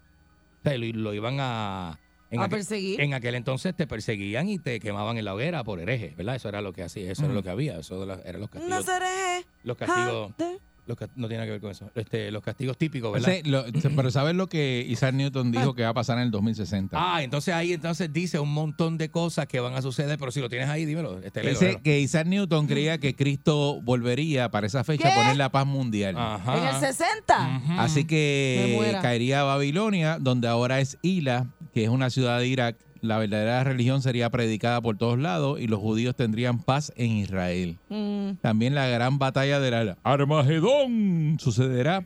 O 0.60 0.68
sea, 0.68 0.78
lo, 0.78 0.86
lo 0.86 1.12
iban 1.14 1.36
a... 1.40 1.98
En 2.30 2.40
A 2.40 2.44
aquel- 2.44 2.50
perseguir. 2.58 3.00
En 3.00 3.14
aquel 3.14 3.34
entonces 3.34 3.74
te 3.74 3.86
perseguían 3.86 4.48
y 4.48 4.58
te 4.58 4.78
quemaban 4.80 5.16
en 5.18 5.24
la 5.24 5.34
hoguera 5.34 5.62
por 5.64 5.80
hereje, 5.80 6.14
¿verdad? 6.16 6.36
Eso 6.36 6.48
era 6.48 6.60
lo 6.60 6.72
que 6.72 6.82
hacía, 6.84 7.10
eso 7.10 7.22
era 7.22 7.28
Ujú. 7.30 7.36
lo 7.36 7.42
que 7.42 7.50
había, 7.50 7.78
eso 7.78 8.02
eran 8.24 8.40
los 8.40 8.50
castigos. 8.50 8.86
No 8.86 8.92
los 9.64 9.76
castigos. 9.76 10.32
Los 10.86 10.96
no 11.16 11.28
tiene 11.28 11.34
nada 11.38 11.46
que 11.46 11.50
ver 11.52 11.60
con 11.60 11.70
eso. 11.70 11.90
Este, 11.94 12.30
los 12.30 12.42
castigos 12.42 12.76
típicos, 12.78 13.12
¿verdad? 13.12 13.34
lo- 13.44 13.64
pero 13.96 14.10
¿sabes 14.10 14.34
lo 14.34 14.46
que 14.48 14.84
Isaac 14.88 15.14
Newton 15.14 15.50
dijo 15.50 15.74
que 15.74 15.82
va 15.82 15.88
a 15.90 15.94
pasar 15.94 16.18
en 16.18 16.24
el 16.24 16.30
2060? 16.30 16.96
Ah, 16.98 17.22
entonces 17.22 17.54
ahí 17.54 17.72
entonces 17.72 18.12
dice 18.12 18.38
un 18.38 18.52
montón 18.52 18.96
de 18.98 19.10
cosas 19.10 19.46
que 19.46 19.60
van 19.60 19.74
a 19.74 19.82
suceder, 19.82 20.18
pero 20.18 20.30
si 20.30 20.40
lo 20.40 20.48
tienes 20.48 20.68
ahí, 20.68 20.84
dímelo. 20.84 21.18
Este, 21.22 21.40
Dice 21.42 21.64
léelo. 21.66 21.82
que 21.82 22.00
Isaac 22.00 22.26
Newton 22.26 22.66
creía 22.66 22.98
que 22.98 23.14
Cristo 23.16 23.80
volvería 23.82 24.50
para 24.50 24.66
esa 24.66 24.84
fecha 24.84 25.08
¿Qué? 25.08 25.12
a 25.12 25.16
poner 25.16 25.36
la 25.36 25.50
paz 25.50 25.66
mundial. 25.66 26.16
Ajá. 26.16 26.56
En 26.58 26.74
el 26.74 26.80
60. 26.80 27.60
Ujú. 27.64 27.80
Así 27.80 28.04
que 28.04 28.96
caería 29.02 29.40
a 29.40 29.44
Babilonia, 29.44 30.18
donde 30.20 30.48
ahora 30.48 30.80
es 30.80 30.98
Hila, 31.02 31.46
que 31.74 31.84
es 31.84 31.88
una 31.90 32.10
ciudad 32.10 32.38
de 32.38 32.46
Irak. 32.48 32.76
La 33.06 33.18
verdadera 33.18 33.64
religión 33.64 34.02
sería 34.02 34.30
predicada 34.30 34.80
por 34.80 34.96
todos 34.96 35.18
lados 35.18 35.60
y 35.60 35.66
los 35.66 35.80
judíos 35.80 36.14
tendrían 36.16 36.58
paz 36.58 36.92
en 36.96 37.12
Israel. 37.12 37.78
Mm. 37.88 38.32
También 38.40 38.74
la 38.74 38.86
gran 38.88 39.18
batalla 39.18 39.60
del 39.60 39.96
Armagedón 40.02 41.36
sucederá 41.40 42.04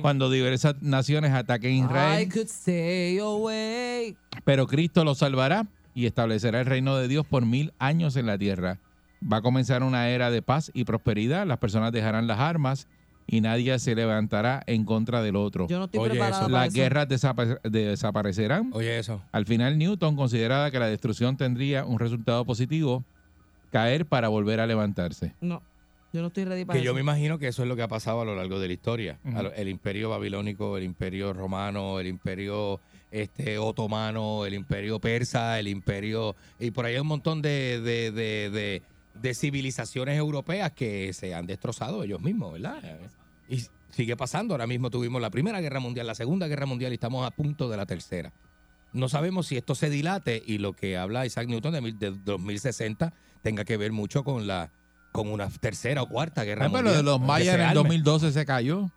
cuando 0.00 0.30
diversas 0.30 0.80
naciones 0.82 1.32
ataquen 1.32 1.72
I 1.72 1.80
Israel, 1.80 2.28
could 2.28 2.48
stay 2.48 3.18
away. 3.18 4.16
pero 4.44 4.66
Cristo 4.66 5.04
los 5.04 5.18
salvará 5.18 5.66
y 5.94 6.06
establecerá 6.06 6.60
el 6.60 6.66
reino 6.66 6.96
de 6.96 7.08
Dios 7.08 7.26
por 7.26 7.46
mil 7.46 7.72
años 7.78 8.16
en 8.16 8.26
la 8.26 8.38
tierra. 8.38 8.78
Va 9.20 9.38
a 9.38 9.42
comenzar 9.42 9.82
una 9.82 10.08
era 10.08 10.30
de 10.30 10.40
paz 10.40 10.70
y 10.72 10.84
prosperidad. 10.84 11.46
Las 11.46 11.58
personas 11.58 11.92
dejarán 11.92 12.26
las 12.26 12.38
armas 12.38 12.88
y 13.32 13.40
nadie 13.40 13.78
se 13.78 13.94
levantará 13.94 14.62
en 14.66 14.84
contra 14.84 15.22
del 15.22 15.36
otro. 15.36 15.68
Yo 15.68 15.78
no 15.78 15.84
estoy 15.84 16.00
Oye, 16.00 16.10
preparada 16.10 16.40
eso. 16.42 16.50
para 16.50 16.64
Las 16.64 16.74
eso. 16.74 16.82
guerras 16.82 17.08
desapa- 17.08 17.60
desaparecerán. 17.62 18.70
Oye, 18.72 18.98
eso. 18.98 19.22
Al 19.30 19.46
final, 19.46 19.78
Newton 19.78 20.16
consideraba 20.16 20.70
que 20.72 20.78
la 20.80 20.88
destrucción 20.88 21.36
tendría 21.36 21.84
un 21.84 21.98
resultado 22.00 22.44
positivo, 22.44 23.04
caer 23.70 24.04
para 24.06 24.26
volver 24.28 24.58
a 24.58 24.66
levantarse. 24.66 25.32
No, 25.40 25.62
yo 26.12 26.22
no 26.22 26.26
estoy 26.26 26.44
ready 26.44 26.64
para 26.64 26.76
Que 26.76 26.84
yo 26.84 26.90
eso. 26.90 26.94
me 26.96 27.02
imagino 27.02 27.38
que 27.38 27.46
eso 27.46 27.62
es 27.62 27.68
lo 27.68 27.76
que 27.76 27.82
ha 27.82 27.88
pasado 27.88 28.20
a 28.22 28.24
lo 28.24 28.34
largo 28.34 28.58
de 28.58 28.66
la 28.66 28.72
historia. 28.72 29.18
El 29.56 29.68
imperio 29.68 30.10
babilónico, 30.10 30.76
el 30.76 30.82
imperio 30.82 31.32
romano, 31.32 32.00
el 32.00 32.08
imperio 32.08 32.80
este, 33.12 33.58
otomano, 33.58 34.44
el 34.44 34.54
imperio 34.54 34.98
persa, 34.98 35.58
el 35.60 35.68
imperio... 35.68 36.34
Y 36.58 36.72
por 36.72 36.84
ahí 36.86 36.94
hay 36.94 37.00
un 37.00 37.06
montón 37.06 37.42
de, 37.42 37.80
de, 37.80 38.10
de, 38.10 38.50
de- 38.50 38.82
de 39.20 39.34
civilizaciones 39.34 40.16
europeas 40.16 40.70
que 40.72 41.12
se 41.12 41.34
han 41.34 41.46
destrozado 41.46 42.02
ellos 42.04 42.20
mismos, 42.22 42.54
¿verdad? 42.54 42.80
Y 43.50 43.66
sigue 43.90 44.16
pasando. 44.16 44.54
Ahora 44.54 44.66
mismo 44.66 44.88
tuvimos 44.90 45.20
la 45.20 45.28
Primera 45.30 45.60
Guerra 45.60 45.80
Mundial, 45.80 46.06
la 46.06 46.14
Segunda 46.14 46.46
Guerra 46.48 46.64
Mundial 46.66 46.92
y 46.92 46.94
estamos 46.94 47.26
a 47.26 47.30
punto 47.32 47.68
de 47.68 47.76
la 47.76 47.84
tercera. 47.84 48.32
No 48.92 49.08
sabemos 49.08 49.46
si 49.48 49.56
esto 49.56 49.74
se 49.74 49.90
dilate 49.90 50.42
y 50.46 50.58
lo 50.58 50.72
que 50.72 50.96
habla 50.96 51.26
Isaac 51.26 51.46
Newton 51.48 51.72
de, 51.74 51.80
mil- 51.80 51.98
de 51.98 52.10
2060 52.12 53.12
tenga 53.42 53.64
que 53.64 53.76
ver 53.76 53.92
mucho 53.92 54.24
con 54.24 54.46
la 54.46 54.72
con 55.12 55.28
una 55.28 55.48
tercera 55.50 56.02
o 56.02 56.08
cuarta 56.08 56.44
guerra 56.44 56.66
Ah, 56.66 56.68
mundial. 56.68 56.84
pero 56.84 56.96
de 56.96 57.02
los 57.02 57.20
mayas 57.20 57.54
en 57.56 57.60
el 57.62 57.66
arme. 57.66 57.74
2012 57.74 58.30
se 58.32 58.46
cayó. 58.46 58.90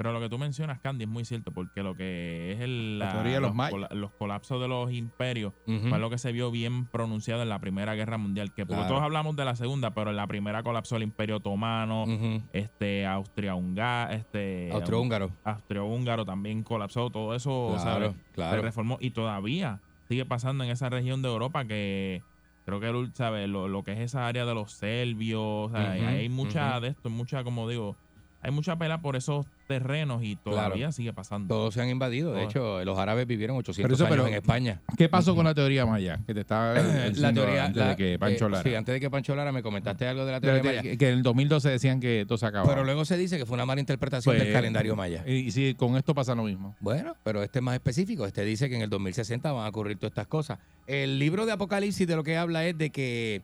Pero 0.00 0.14
lo 0.14 0.20
que 0.20 0.30
tú 0.30 0.38
mencionas, 0.38 0.80
Candy, 0.80 1.04
es 1.04 1.10
muy 1.10 1.26
cierto, 1.26 1.52
porque 1.52 1.82
lo 1.82 1.94
que 1.94 2.52
es 2.52 2.60
el, 2.60 2.98
La 2.98 3.10
teoría 3.12 3.34
de 3.34 3.40
los 3.42 3.52
cola- 3.54 3.88
los 3.90 4.12
colapsos 4.14 4.58
de 4.58 4.66
los 4.66 4.90
imperios 4.92 5.52
Ujú. 5.66 5.90
fue 5.90 5.98
lo 5.98 6.08
que 6.08 6.16
se 6.16 6.32
vio 6.32 6.50
bien 6.50 6.86
pronunciado 6.88 7.42
en 7.42 7.50
la 7.50 7.58
Primera 7.58 7.94
Guerra 7.94 8.16
Mundial, 8.16 8.50
que 8.50 8.64
Claro. 8.64 8.86
todos 8.86 9.02
hablamos 9.02 9.36
de 9.36 9.44
la 9.44 9.56
Segunda, 9.56 9.92
pero 9.92 10.08
en 10.08 10.16
la 10.16 10.26
Primera 10.26 10.62
colapsó 10.62 10.96
el 10.96 11.02
Imperio 11.02 11.36
Otomano, 11.36 12.06
este 12.54 13.04
Austria-Húngaro, 13.04 14.12
este 14.14 14.70
Austrohúngaro. 14.72 15.32
Austria-Húngaro 15.44 16.24
también 16.24 16.62
colapsó, 16.64 17.10
todo 17.10 17.34
eso 17.34 17.66
o 17.66 17.78
sea, 17.78 17.96
Claro, 17.96 18.12
se 18.14 18.32
claro. 18.32 18.62
reformó 18.62 18.96
y 19.02 19.10
todavía 19.10 19.82
sigue 20.08 20.24
pasando 20.24 20.64
en 20.64 20.70
esa 20.70 20.88
región 20.88 21.20
de 21.20 21.28
Europa 21.28 21.66
que 21.66 22.22
creo 22.64 22.80
que 22.80 23.10
¿sabe? 23.12 23.48
Lo, 23.48 23.68
lo 23.68 23.82
que 23.82 23.92
es 23.92 23.98
esa 24.00 24.26
área 24.26 24.46
de 24.46 24.54
los 24.54 24.72
serbios, 24.72 25.42
o 25.42 25.68
sea, 25.70 25.92
Ujú, 25.94 26.06
hay 26.06 26.30
mucha 26.30 26.80
de 26.80 26.88
esto, 26.88 27.10
mucha, 27.10 27.44
como 27.44 27.68
digo, 27.68 27.98
hay 28.40 28.50
mucha 28.50 28.76
pela 28.78 29.02
por 29.02 29.16
esos 29.16 29.44
terrenos 29.70 30.22
y 30.24 30.34
todavía 30.36 30.76
Claro. 30.76 30.92
sigue 30.92 31.12
pasando. 31.12 31.54
Todos 31.54 31.74
se 31.74 31.80
han 31.80 31.88
invadido. 31.88 32.32
De 32.32 32.42
hecho, 32.44 32.84
los 32.84 32.98
árabes 32.98 33.26
vivieron 33.26 33.56
800 33.56 33.84
Pero 33.88 33.94
eso, 33.94 34.04
años 34.04 34.16
pero- 34.16 34.26
en 34.28 34.34
España. 34.34 34.80
¿Qué 34.98 35.08
pasó 35.08 35.34
con 35.36 35.44
la 35.44 35.54
teoría 35.54 35.86
maya? 35.86 36.18
Que 36.26 36.34
te 36.34 36.40
estaba 36.40 36.74
la 36.74 37.08
diciendo 37.08 37.42
teoría 37.42 37.64
antes 37.66 37.82
la- 37.82 37.88
de 37.90 37.96
que 37.96 38.18
Pancho 38.18 38.46
eh, 38.46 38.50
Lara. 38.50 38.62
sí, 38.64 38.74
antes 38.74 38.92
de 38.94 39.00
que 39.00 39.08
Pancho 39.10 39.34
Lara 39.36 39.52
me 39.52 39.62
comentaste 39.62 40.06
algo 40.08 40.24
de 40.24 40.32
la 40.32 40.40
De 40.40 40.46
la 40.48 40.52
teoría 40.60 40.70
te- 40.82 40.88
maya. 40.88 40.98
que 40.98 41.08
en 41.08 41.14
el 41.18 41.22
2012 41.22 41.68
decían 41.70 42.00
que 42.00 42.24
todo 42.26 42.36
se 42.38 42.46
acababa. 42.46 42.68
Pero 42.68 42.84
luego 42.84 43.04
se 43.04 43.16
dice 43.16 43.38
que 43.38 43.46
fue 43.46 43.54
una 43.54 43.64
mala 43.66 43.80
interpretación 43.80 44.34
Pues, 44.34 44.44
del 44.44 44.52
calendario 44.52 44.96
maya. 44.96 45.22
Y, 45.26 45.34
y 45.34 45.50
sí, 45.52 45.74
con 45.78 45.96
esto 45.96 46.14
pasa 46.14 46.34
lo 46.34 46.42
mismo. 46.42 46.74
Bueno, 46.80 47.14
pero 47.22 47.42
este 47.42 47.60
es 47.60 47.62
más 47.62 47.74
específico. 47.74 48.26
Este 48.26 48.44
dice 48.44 48.68
que 48.68 48.74
en 48.76 48.82
el 48.82 48.90
2060 48.90 49.52
van 49.52 49.64
a 49.64 49.68
ocurrir 49.68 49.96
todas 49.98 50.10
estas 50.10 50.26
cosas. 50.26 50.58
El 50.86 51.18
libro 51.20 51.46
de 51.46 51.52
Apocalipsis 51.52 52.06
de 52.08 52.16
lo 52.16 52.24
que 52.24 52.36
habla 52.36 52.66
es 52.66 52.76
de 52.76 52.90
que 52.90 53.42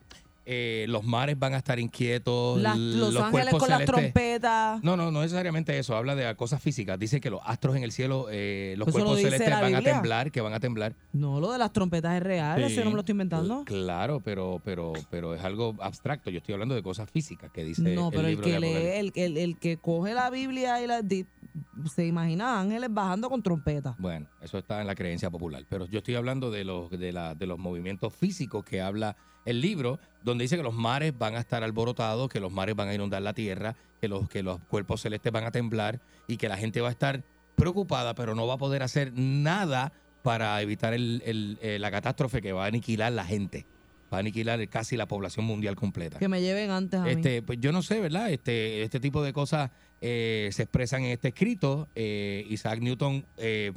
eh, 0.48 0.86
los 0.88 1.02
mares 1.04 1.36
van 1.38 1.54
a 1.54 1.58
estar 1.58 1.78
inquietos. 1.80 2.60
Las- 2.62 2.78
los, 2.78 3.12
los 3.12 3.22
ángeles 3.24 3.52
con 3.54 3.68
las 3.68 3.84
trompetas. 3.84 4.82
No, 4.84 4.96
no, 4.96 5.10
no 5.10 5.20
necesariamente 5.22 5.76
eso. 5.78 5.96
Habla 5.96 6.14
de 6.14 6.34
cosas 6.36 6.62
físicas. 6.62 6.98
Dice 6.98 7.20
que 7.20 7.30
los 7.30 7.40
astros 7.44 7.74
en 7.76 7.82
el 7.82 7.90
cielo, 7.90 8.28
eh, 8.30 8.74
los 8.78 8.86
Eso 8.88 8.98
lo 8.98 9.04
cuerpos 9.06 9.22
celestes 9.22 9.50
van 9.50 9.74
a 9.74 9.82
temblar, 9.82 10.30
que 10.30 10.40
van 10.40 10.54
a 10.54 10.60
temblar. 10.60 10.94
No, 11.12 11.40
lo 11.40 11.50
de 11.52 11.58
las 11.58 11.72
trompetas 11.72 12.16
es 12.16 12.22
real, 12.22 12.58
Sí. 12.64 12.72
eso 12.72 12.84
no 12.84 12.90
me 12.90 12.94
lo 12.94 13.00
estoy 13.00 13.12
inventando. 13.14 13.64
Claro, 13.64 14.20
pero, 14.20 14.60
pero, 14.64 14.92
pero 15.10 15.34
es 15.34 15.42
algo 15.42 15.74
abstracto. 15.80 16.30
Yo 16.30 16.38
estoy 16.38 16.52
hablando 16.54 16.74
de 16.76 16.82
cosas 16.82 17.10
físicas 17.10 17.50
que 17.52 17.64
dice 17.64 17.82
No, 17.82 18.10
pero 18.10 18.22
el, 18.22 18.28
libro 18.36 18.44
que 18.44 18.60
lee, 18.60 18.68
el, 18.98 19.12
el, 19.16 19.36
el 19.36 19.58
que 19.58 19.78
coge 19.78 20.14
la 20.14 20.30
Biblia 20.30 20.80
y 20.80 20.86
la 20.86 21.02
se 21.92 22.06
imagina 22.06 22.60
ángeles 22.60 22.88
bajando 22.92 23.28
con 23.28 23.42
trompetas. 23.42 23.94
Bueno, 23.98 24.26
eso 24.40 24.58
está 24.58 24.80
en 24.80 24.86
la 24.86 24.94
creencia 24.94 25.30
popular. 25.30 25.64
Pero 25.68 25.86
yo 25.86 25.98
estoy 25.98 26.14
hablando 26.14 26.50
de 26.50 26.64
los, 26.64 26.90
de, 26.90 27.12
la, 27.12 27.34
de 27.34 27.46
los 27.46 27.58
movimientos 27.58 28.14
físicos 28.14 28.64
que 28.64 28.80
habla 28.80 29.16
el 29.44 29.60
libro, 29.60 29.98
donde 30.24 30.42
dice 30.44 30.56
que 30.56 30.62
los 30.62 30.74
mares 30.74 31.16
van 31.16 31.36
a 31.36 31.38
estar 31.40 31.62
alborotados, 31.62 32.28
que 32.28 32.40
los 32.40 32.52
mares 32.52 32.74
van 32.74 32.88
a 32.88 32.94
inundar 32.94 33.22
la 33.22 33.32
tierra, 33.32 33.76
que 34.00 34.08
los, 34.08 34.28
que 34.28 34.42
los 34.42 34.58
cuerpos 34.64 35.00
celestes 35.02 35.32
van 35.32 35.44
a 35.44 35.50
temblar 35.52 36.00
y 36.26 36.36
que 36.36 36.48
la 36.48 36.56
gente 36.56 36.80
va 36.80 36.88
a 36.88 36.92
estar 36.92 37.22
preocupada, 37.54 38.14
pero 38.14 38.34
no 38.34 38.46
va 38.46 38.54
a 38.54 38.58
poder 38.58 38.82
hacer 38.82 39.12
nada 39.14 39.92
para 40.22 40.60
evitar 40.60 40.92
el- 40.94 41.22
el- 41.24 41.58
eh, 41.62 41.78
la 41.78 41.90
catástrofe 41.90 42.42
que 42.42 42.52
va 42.52 42.64
a 42.64 42.66
aniquilar 42.66 43.12
la 43.12 43.24
gente. 43.24 43.66
Va 44.12 44.18
a 44.18 44.20
aniquilar 44.20 44.68
casi 44.68 44.96
la 44.96 45.06
población 45.08 45.46
mundial 45.46 45.74
completa. 45.76 46.18
Que 46.18 46.28
me 46.28 46.40
lleven 46.40 46.70
antes 46.70 47.00
a 47.00 47.04
mí. 47.04 47.10
Este, 47.10 47.42
pues 47.42 47.58
yo 47.60 47.72
no 47.72 47.82
sé, 47.82 48.00
¿verdad? 48.00 48.30
Este, 48.30 48.82
este 48.82 49.00
tipo 49.00 49.22
de 49.22 49.32
cosas 49.32 49.70
eh, 50.00 50.50
se 50.52 50.62
expresan 50.62 51.04
en 51.04 51.12
este 51.12 51.28
escrito. 51.28 51.88
Eh, 51.94 52.46
Isaac 52.50 52.80
Newton 52.80 53.24
eh, 53.36 53.72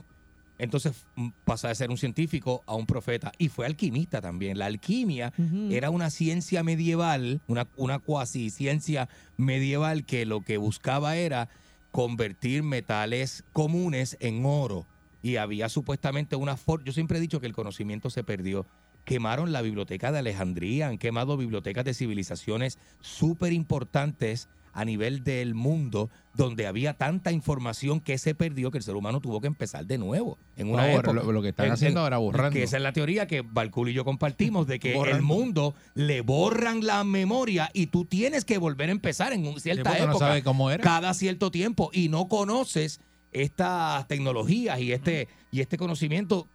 entonces 0.60 1.06
mm, 1.16 1.30
pasa 1.46 1.70
de 1.70 1.76
ser 1.76 1.90
un 1.90 1.98
científico 1.98 2.62
a 2.68 2.76
un 2.76 2.86
profeta 2.86 3.32
y 3.38 3.48
fue 3.48 3.66
alquimista 3.66 4.22
también. 4.22 4.60
La 4.60 4.66
alquimia 4.68 5.34
era 5.72 5.90
una 5.90 6.10
ciencia 6.10 6.64
medieval, 6.64 7.42
una, 7.48 7.68
una 7.78 7.98
cuasi 8.00 8.50
ciencia 8.50 9.10
medieval 9.38 10.06
que 10.06 10.26
lo 10.26 10.42
que 10.42 10.58
buscaba 10.58 11.16
era 11.16 11.50
convertir 11.92 12.62
metales 12.62 13.44
comunes 13.54 14.18
en 14.20 14.46
oro. 14.46 14.86
Y 15.22 15.38
había 15.38 15.70
supuestamente 15.70 16.36
una 16.36 16.58
forma. 16.58 16.86
Yo 16.86 16.94
siempre 16.94 17.18
he 17.18 17.22
dicho 17.22 17.40
que 17.40 17.48
el 17.48 17.54
conocimiento 17.54 18.10
se 18.10 18.24
perdió. 18.24 18.66
Quemaron 19.06 19.52
la 19.52 19.62
biblioteca 19.62 20.12
de 20.12 20.20
Alejandría, 20.20 20.88
han 20.88 20.98
quemado 20.98 21.36
bibliotecas 21.36 21.84
de 21.84 21.94
civilizaciones 21.94 22.78
súper 23.02 23.54
importantes 23.54 24.50
a 24.80 24.86
nivel 24.86 25.24
del 25.24 25.56
mundo, 25.56 26.10
donde 26.36 26.66
había 26.68 26.94
tanta 26.94 27.32
información 27.32 28.00
que 28.00 28.18
se 28.18 28.34
perdió 28.34 28.72
que 28.72 28.78
el 28.78 28.84
ser 28.84 28.96
humano 28.96 29.20
tuvo 29.20 29.42
que 29.42 29.48
empezar 29.48 29.86
de 29.86 29.98
nuevo. 29.98 30.38
En 30.56 30.70
una 30.72 30.84
Ahora, 30.84 30.94
época. 30.96 31.14
lo- 31.14 31.32
lo 31.32 31.42
que 31.42 31.50
están 31.50 31.66
En- 31.68 31.72
haciendo 31.74 32.00
en- 32.00 32.04
ahora, 32.06 32.18
borrando. 32.18 32.52
Que 32.54 32.64
esa 32.64 32.78
es 32.78 32.84
la 32.84 32.94
teoría 32.94 33.28
que 33.28 33.42
Balcul 33.42 33.90
y 33.90 33.94
yo 33.94 34.06
compartimos, 34.06 34.68
de 34.68 34.80
que 34.80 34.98
el 34.98 35.22
mundo 35.22 35.74
le 35.96 36.22
borran 36.22 36.86
la 36.86 37.04
memoria 37.04 37.70
y 37.74 37.88
tú 37.88 38.06
tienes 38.06 38.46
que 38.46 38.58
volver 38.58 38.90
a 38.90 38.94
empezar 38.94 39.34
en 39.34 39.46
un- 39.46 39.60
cierta 39.60 39.90
porque 39.90 40.06
no 40.06 40.12
época. 40.12 40.28
sabe 40.28 40.44
cómo 40.44 40.72
era. 40.72 40.82
Cada 40.84 41.14
cierto 41.14 41.52
tiempo 41.52 41.90
y 41.94 42.08
no 42.10 42.28
conoces 42.30 43.02
estas 43.34 44.08
tecnologías 44.08 44.80
y 44.80 44.94
este, 44.94 45.28
y 45.52 45.60
este 45.62 45.78
conocimiento 45.78 46.48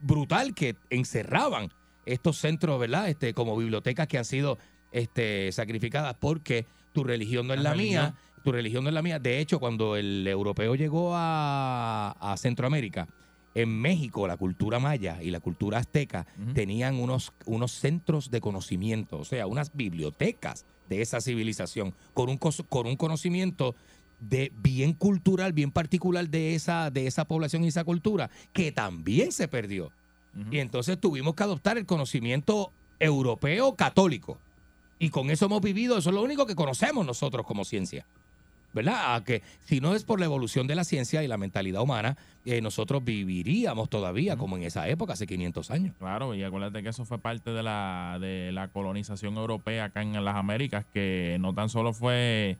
brutal 0.00 0.54
que 0.54 0.76
encerraban 0.90 1.70
estos 2.04 2.36
centros, 2.38 2.78
¿verdad? 2.80 3.08
Este, 3.08 3.32
como 3.34 3.56
bibliotecas 3.56 4.08
que 4.08 4.18
han 4.18 4.24
sido 4.24 4.58
este, 4.90 5.50
sacrificadas 5.52 6.16
porque 6.20 6.66
tu 6.92 7.04
religión 7.04 7.46
no 7.46 7.54
es 7.54 7.60
La 7.62 7.74
mía. 7.74 8.14
Tu 8.44 8.50
religión 8.50 8.82
no 8.82 8.90
es 8.90 8.94
la 8.94 9.02
mía. 9.02 9.20
De 9.20 9.38
hecho, 9.38 9.60
cuando 9.60 9.96
el 9.96 10.26
europeo 10.26 10.74
llegó 10.74 11.12
a, 11.14 12.16
a 12.18 12.36
Centroamérica, 12.36 13.06
en 13.54 13.80
México, 13.80 14.26
la 14.26 14.36
cultura 14.36 14.78
maya 14.78 15.22
y 15.22 15.30
la 15.30 15.40
cultura 15.40 15.78
azteca 15.78 16.26
tenían 16.54 16.96
unos, 16.96 17.32
unos 17.44 17.72
centros 17.72 18.30
de 18.30 18.40
conocimiento, 18.40 19.18
o 19.18 19.24
sea, 19.24 19.46
unas 19.46 19.74
bibliotecas 19.74 20.64
de 20.88 21.02
esa 21.02 21.20
civilización, 21.20 21.94
con 22.14 22.28
un, 22.28 22.38
con 22.38 22.86
un 22.86 22.96
conocimiento 22.96 23.74
de 24.20 24.52
bien 24.56 24.94
cultural, 24.94 25.52
bien 25.52 25.70
particular 25.70 26.28
de 26.28 26.54
esa, 26.54 26.90
de 26.90 27.06
esa 27.06 27.26
población 27.26 27.64
y 27.64 27.68
esa 27.68 27.84
cultura, 27.84 28.30
que 28.52 28.72
también 28.72 29.32
se 29.32 29.48
perdió. 29.48 29.90
Y 30.50 30.60
entonces 30.60 30.98
tuvimos 30.98 31.34
que 31.34 31.42
adoptar 31.42 31.76
el 31.76 31.84
conocimiento 31.84 32.72
europeo 32.98 33.76
católico. 33.76 34.38
Y 35.02 35.10
con 35.10 35.30
eso 35.30 35.46
hemos 35.46 35.60
vivido, 35.60 35.98
eso 35.98 36.10
es 36.10 36.14
lo 36.14 36.22
único 36.22 36.46
que 36.46 36.54
conocemos 36.54 37.04
nosotros 37.04 37.44
como 37.44 37.64
ciencia. 37.64 38.06
¿Verdad? 38.72 39.16
A 39.16 39.24
que 39.24 39.42
si 39.64 39.80
no 39.80 39.96
es 39.96 40.04
por 40.04 40.20
la 40.20 40.26
evolución 40.26 40.68
de 40.68 40.76
la 40.76 40.84
ciencia 40.84 41.24
y 41.24 41.26
la 41.26 41.36
mentalidad 41.38 41.82
humana, 41.82 42.16
eh, 42.44 42.60
nosotros 42.60 43.04
viviríamos 43.04 43.90
todavía 43.90 44.36
como 44.36 44.56
en 44.56 44.62
esa 44.62 44.88
época, 44.88 45.14
hace 45.14 45.26
500 45.26 45.72
años. 45.72 45.96
Claro, 45.98 46.36
y 46.36 46.44
acuérdate 46.44 46.84
que 46.84 46.90
eso 46.90 47.04
fue 47.04 47.18
parte 47.18 47.50
de 47.50 47.64
la, 47.64 48.18
de 48.20 48.52
la 48.52 48.68
colonización 48.68 49.36
europea 49.38 49.86
acá 49.86 50.02
en 50.02 50.24
las 50.24 50.36
Américas, 50.36 50.86
que 50.94 51.36
no 51.40 51.52
tan 51.52 51.68
solo 51.68 51.92
fue, 51.92 52.56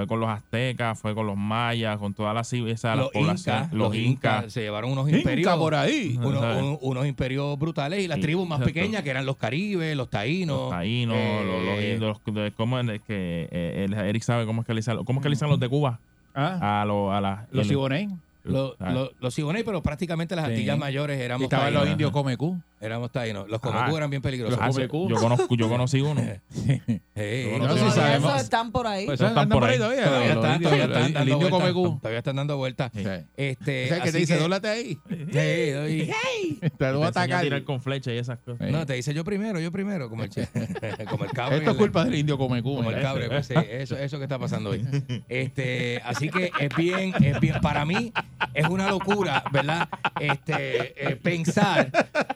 fue 0.00 0.06
con 0.06 0.20
los 0.20 0.30
aztecas, 0.30 0.98
fue 0.98 1.14
con 1.14 1.26
los 1.26 1.36
mayas, 1.36 1.98
con 1.98 2.14
todas 2.14 2.34
las, 2.34 2.50
civi- 2.50 2.70
esa, 2.70 2.96
las 2.96 3.04
Los 3.04 3.12
poblaciones, 3.12 3.62
incas, 3.64 3.72
los 3.74 3.94
incas 3.94 4.52
se 4.52 4.62
llevaron 4.62 4.92
unos 4.92 5.10
imperios. 5.10 5.46
Inca 5.46 5.58
por 5.58 5.74
ahí. 5.74 6.16
unos, 6.18 6.40
¿sabes? 6.40 6.62
un- 6.62 6.78
unos 6.80 7.06
imperios 7.06 7.58
brutales 7.58 8.02
y 8.02 8.08
las 8.08 8.16
Sí, 8.16 8.22
tribus 8.22 8.48
más 8.48 8.60
exacto. 8.60 8.74
pequeñas 8.74 9.02
que 9.02 9.10
eran 9.10 9.26
los 9.26 9.36
caribes, 9.36 9.94
los 9.96 10.08
taínos. 10.08 10.58
los 10.58 10.70
taínos, 10.70 11.16
eh, 11.18 11.42
los, 11.44 11.64
los 11.64 11.84
indios, 11.84 12.20
los- 12.24 12.34
de- 12.34 12.52
¿cómo 12.52 12.78
es 12.80 12.86
que 13.02 13.48
eh, 13.50 13.86
Eric 14.08 14.22
sabe 14.22 14.46
cómo 14.46 14.62
es 14.62 14.66
que 14.66 14.72
le 14.74 14.78
dicen, 14.78 15.04
cómo 15.04 15.20
es 15.20 15.22
que 15.22 15.28
le 15.28 15.34
dicen 15.34 15.48
los 15.50 15.60
de 15.60 15.68
Cuba? 15.68 15.98
Ah, 16.34 16.80
A, 16.80 16.84
los 16.86 17.12
a 17.12 17.20
la, 17.20 17.46
los 17.52 17.64
el- 17.64 17.68
Siboney. 17.68 18.08
Los, 18.42 18.74
Ah. 18.80 18.90
los, 18.90 19.10
los 19.20 19.34
Siboney, 19.34 19.62
pero 19.64 19.82
prácticamente 19.82 20.34
las 20.34 20.46
Sí. 20.46 20.52
Antillas 20.52 20.78
mayores 20.78 21.18
Y 21.18 21.22
éramos 21.22 21.42
estaban 21.44 21.74
los 21.74 21.86
indios 21.86 22.10
Comecú. 22.10 22.58
Éramos 22.80 23.12
taínos. 23.12 23.48
Los 23.48 23.58
Ah. 23.62 23.68
comecú 23.68 23.96
eran 23.96 24.08
bien 24.10 24.22
peligrosos. 24.22 24.58
Ah, 24.60 24.72
sí, 24.72 24.80
yo, 24.82 24.88
conozco, 25.16 25.54
yo 25.54 25.68
conocí 25.68 26.00
uno. 26.00 26.22
Eh, 27.22 27.50
Yo 27.52 27.58
no, 27.58 27.66
no 27.68 27.74
sí 27.74 27.80
sé 27.80 27.84
si 27.84 27.90
Todavía 27.90 28.12
sabemos. 28.14 28.30
esos 28.30 28.42
están 28.44 28.72
por 28.72 28.86
ahí. 28.86 29.04
Pues 29.04 29.20
Están 29.20 29.48
por 29.50 29.62
ahí 29.64 29.76
todavía. 29.76 30.04
Todavía 30.06 30.34
los 30.34 30.36
están, 30.44 30.54
indios- 30.54 30.62
todavía 30.70 30.84
el- 30.84 30.90
están 30.90 31.04
el 31.06 31.12
dando 31.12 31.32
indio 31.34 31.50
vueltas. 31.50 31.72
Comecú. 31.72 31.98
Todavía 31.98 32.18
están 32.18 32.36
dando 32.36 32.56
vueltas. 32.56 32.92
Sí. 32.94 33.04
Este, 33.36 33.84
O 33.84 33.88
sea, 33.88 33.96
que 33.98 34.02
así 34.04 34.12
te 34.12 34.18
dice, 34.18 34.34
que- 34.36 34.40
dólate 34.40 34.68
ahí. 34.70 34.98
Sí, 35.10 35.70
doy- 35.70 36.10
Te 36.60 36.70
Te 36.70 36.92
lo 36.92 37.00
va 37.00 37.06
a 37.06 37.08
atacar. 37.10 37.42
tirar 37.42 37.64
con 37.64 37.82
flecha 37.82 38.10
y 38.10 38.16
esas 38.16 38.38
cosas. 38.38 38.66
Sí. 38.66 38.72
No, 38.72 38.86
te 38.86 38.94
dice 38.94 39.12
yo 39.12 39.22
primero, 39.24 39.60
yo 39.60 39.70
primero, 39.70 40.08
como 40.08 40.24
el, 40.24 40.30
como 41.10 41.24
el 41.26 41.30
cabro. 41.32 41.56
Esto 41.56 41.72
es 41.72 41.76
culpa 41.76 42.04
del 42.06 42.14
indio 42.14 42.38
Comecú. 42.38 42.76
Como 42.76 42.88
el 42.88 42.96
mira. 42.96 43.06
cabre, 43.08 43.28
pues, 43.28 43.46
sí, 43.48 43.54
eso, 43.70 43.98
eso 43.98 44.16
que 44.16 44.24
está 44.24 44.38
pasando 44.38 44.70
hoy. 44.70 44.86
Este, 45.28 46.00
así 46.06 46.30
que 46.30 46.50
es 46.58 46.74
bien, 46.74 47.12
es 47.22 47.38
bien, 47.40 47.60
para 47.60 47.84
mí 47.84 48.12
es 48.54 48.66
una 48.66 48.88
locura, 48.88 49.44
¿verdad? 49.52 49.88
Este, 50.18 51.10
eh, 51.10 51.16
pensar 51.16 51.90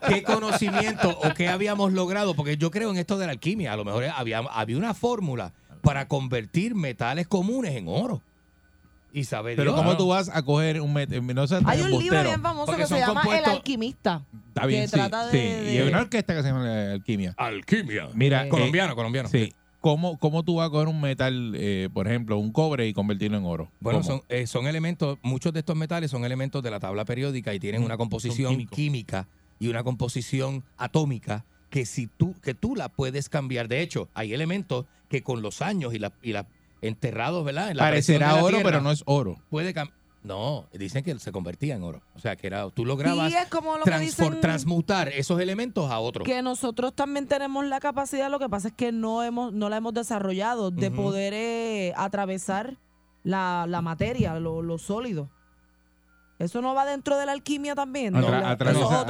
qué 0.09 0.23
conocimiento 0.35 1.19
o 1.19 1.35
qué 1.35 1.49
habíamos 1.49 1.93
logrado, 1.93 2.35
porque 2.35 2.57
yo 2.57 2.71
creo 2.71 2.91
en 2.91 2.97
esto 2.97 3.19
de 3.19 3.27
la 3.27 3.33
alquimia, 3.33 3.73
a 3.73 3.77
lo 3.77 3.85
mejor 3.85 4.05
había, 4.05 4.39
había 4.39 4.77
una 4.77 4.95
fórmula 4.95 5.53
para 5.83 6.09
convertir 6.09 6.75
metales 6.75 7.27
comunes 7.27 7.75
en 7.77 7.89
oro. 7.89 8.23
Y 9.13 9.25
saber 9.25 9.55
Pero 9.55 9.71
Dios, 9.73 9.81
¿cómo 9.85 9.97
tú 9.97 10.09
vas 10.09 10.29
a 10.29 10.43
coger 10.43 10.81
un... 10.81 10.93
met- 10.93 11.09
No 11.23 11.47
tan 11.47 11.63
Hay 11.69 11.81
un 11.83 11.91
libro 12.01 12.21
bien 12.23 12.43
famoso 12.43 12.77
que 12.77 12.85
se 12.87 12.99
llama 12.99 13.23
El 13.39 13.45
Alquimista. 13.45 14.25
Está 14.49 14.67
bien, 14.67 14.83
que 14.83 14.89
sí, 14.89 14.93
trata 14.95 15.27
de- 15.27 15.31
sí. 15.31 15.39
de- 15.39 15.73
Y 15.75 15.79
hay 15.79 15.89
una 15.89 16.01
orquesta 16.01 16.35
que 16.35 16.43
se 16.43 16.49
llama 16.49 16.65
la 16.65 16.93
Alquimia. 16.95 17.33
Alquimia. 17.37 18.09
Mira, 18.13 18.47
Eh, 18.47 18.49
colombiano, 18.49 18.97
colombiano. 18.97 19.29
Sí. 19.29 19.53
¿Cómo, 19.79 20.19
¿Cómo 20.19 20.43
tú 20.43 20.57
vas 20.57 20.67
a 20.67 20.71
coger 20.71 20.89
un 20.89 21.01
metal, 21.01 21.53
eh, 21.57 21.89
por 21.93 22.09
ejemplo, 22.09 22.39
un 22.39 22.51
cobre 22.51 22.89
y 22.89 22.93
convertirlo 22.95 23.37
en 23.39 23.45
oro? 23.45 23.71
Bueno, 23.79 24.01
¿Cómo? 24.01 24.11
son, 24.11 24.23
eh, 24.31 24.47
son 24.49 24.67
elementos, 24.67 25.19
muchos 25.23 25.53
de 25.53 25.61
estos 25.61 25.77
metales 25.77 26.11
son 26.11 26.25
elementos 26.25 26.61
de 26.63 26.71
la 26.73 26.81
tabla 26.81 27.05
periódica 27.05 27.53
y 27.55 27.61
tienen 27.61 27.85
una 27.85 27.97
composición 27.97 28.67
química 28.67 29.29
y 29.59 29.69
una 29.69 29.83
composición 29.85 30.65
atómica 30.77 31.45
que 31.71 31.87
si 31.87 32.07
tú, 32.07 32.35
que 32.43 32.55
tú 32.55 32.77
la 32.77 32.89
puedes 32.89 33.29
cambiar. 33.29 33.69
De 33.69 33.81
hecho, 33.81 34.09
hay 34.15 34.33
elementos 34.35 34.87
que 35.09 35.23
con 35.23 35.43
los 35.43 35.61
años 35.63 35.93
y 35.95 35.99
la, 35.99 36.13
y 36.23 36.33
la 36.33 36.47
enterrados, 36.83 37.45
¿verdad? 37.45 37.71
En 37.71 37.77
la 37.79 37.89
presión 37.91 38.21
Parecerá 38.21 38.43
oro, 38.45 38.57
tierra, 38.57 38.71
pero 38.71 38.81
no 38.83 38.91
es 38.91 39.03
oro. 39.07 39.37
puede 39.51 39.75
cam- 39.75 39.91
No, 40.23 40.67
dicen 40.73 41.03
que 41.05 41.19
se 41.19 41.33
convertía 41.33 41.75
en 41.75 41.83
oro. 41.83 42.03
O 42.15 42.19
sea, 42.19 42.37
que 42.37 42.47
era, 42.47 42.69
tú 42.71 42.85
lograbas 42.87 43.31
Sí, 43.33 43.37
es 43.39 43.49
como 43.49 43.77
lo 43.79 43.85
que 43.85 43.91
transfor- 43.91 44.01
dicen 44.01 44.41
transmutar 44.41 45.09
esos 45.09 45.41
elementos 45.41 45.91
a 45.91 45.99
otros. 45.99 46.27
que 46.27 46.43
nosotros 46.43 46.95
también 46.95 47.27
tenemos 47.27 47.65
la 47.65 47.81
capacidad, 47.81 48.31
lo 48.31 48.39
que 48.39 48.49
pasa 48.49 48.69
es 48.69 48.75
que 48.75 48.93
no 48.93 49.23
hemos 49.23 49.53
no 49.53 49.69
la 49.69 49.77
hemos 49.79 49.95
desarrollado 49.95 50.71
de 50.71 50.91
poder 50.91 51.33
eh, 51.35 51.93
atravesar 51.97 52.79
la, 53.23 53.67
la 53.69 53.83
materia, 53.83 54.39
lo, 54.39 54.63
lo 54.63 54.79
sólido. 54.79 55.31
Eso 56.37 56.61
no 56.61 56.75
va 56.75 56.85
dentro 56.85 57.17
de 57.17 57.27
la 57.27 57.33
alquimia 57.33 57.75
también. 57.77 58.13
No, 58.13 58.19
Atra- 58.19 58.51
atraviesa, 58.51 59.01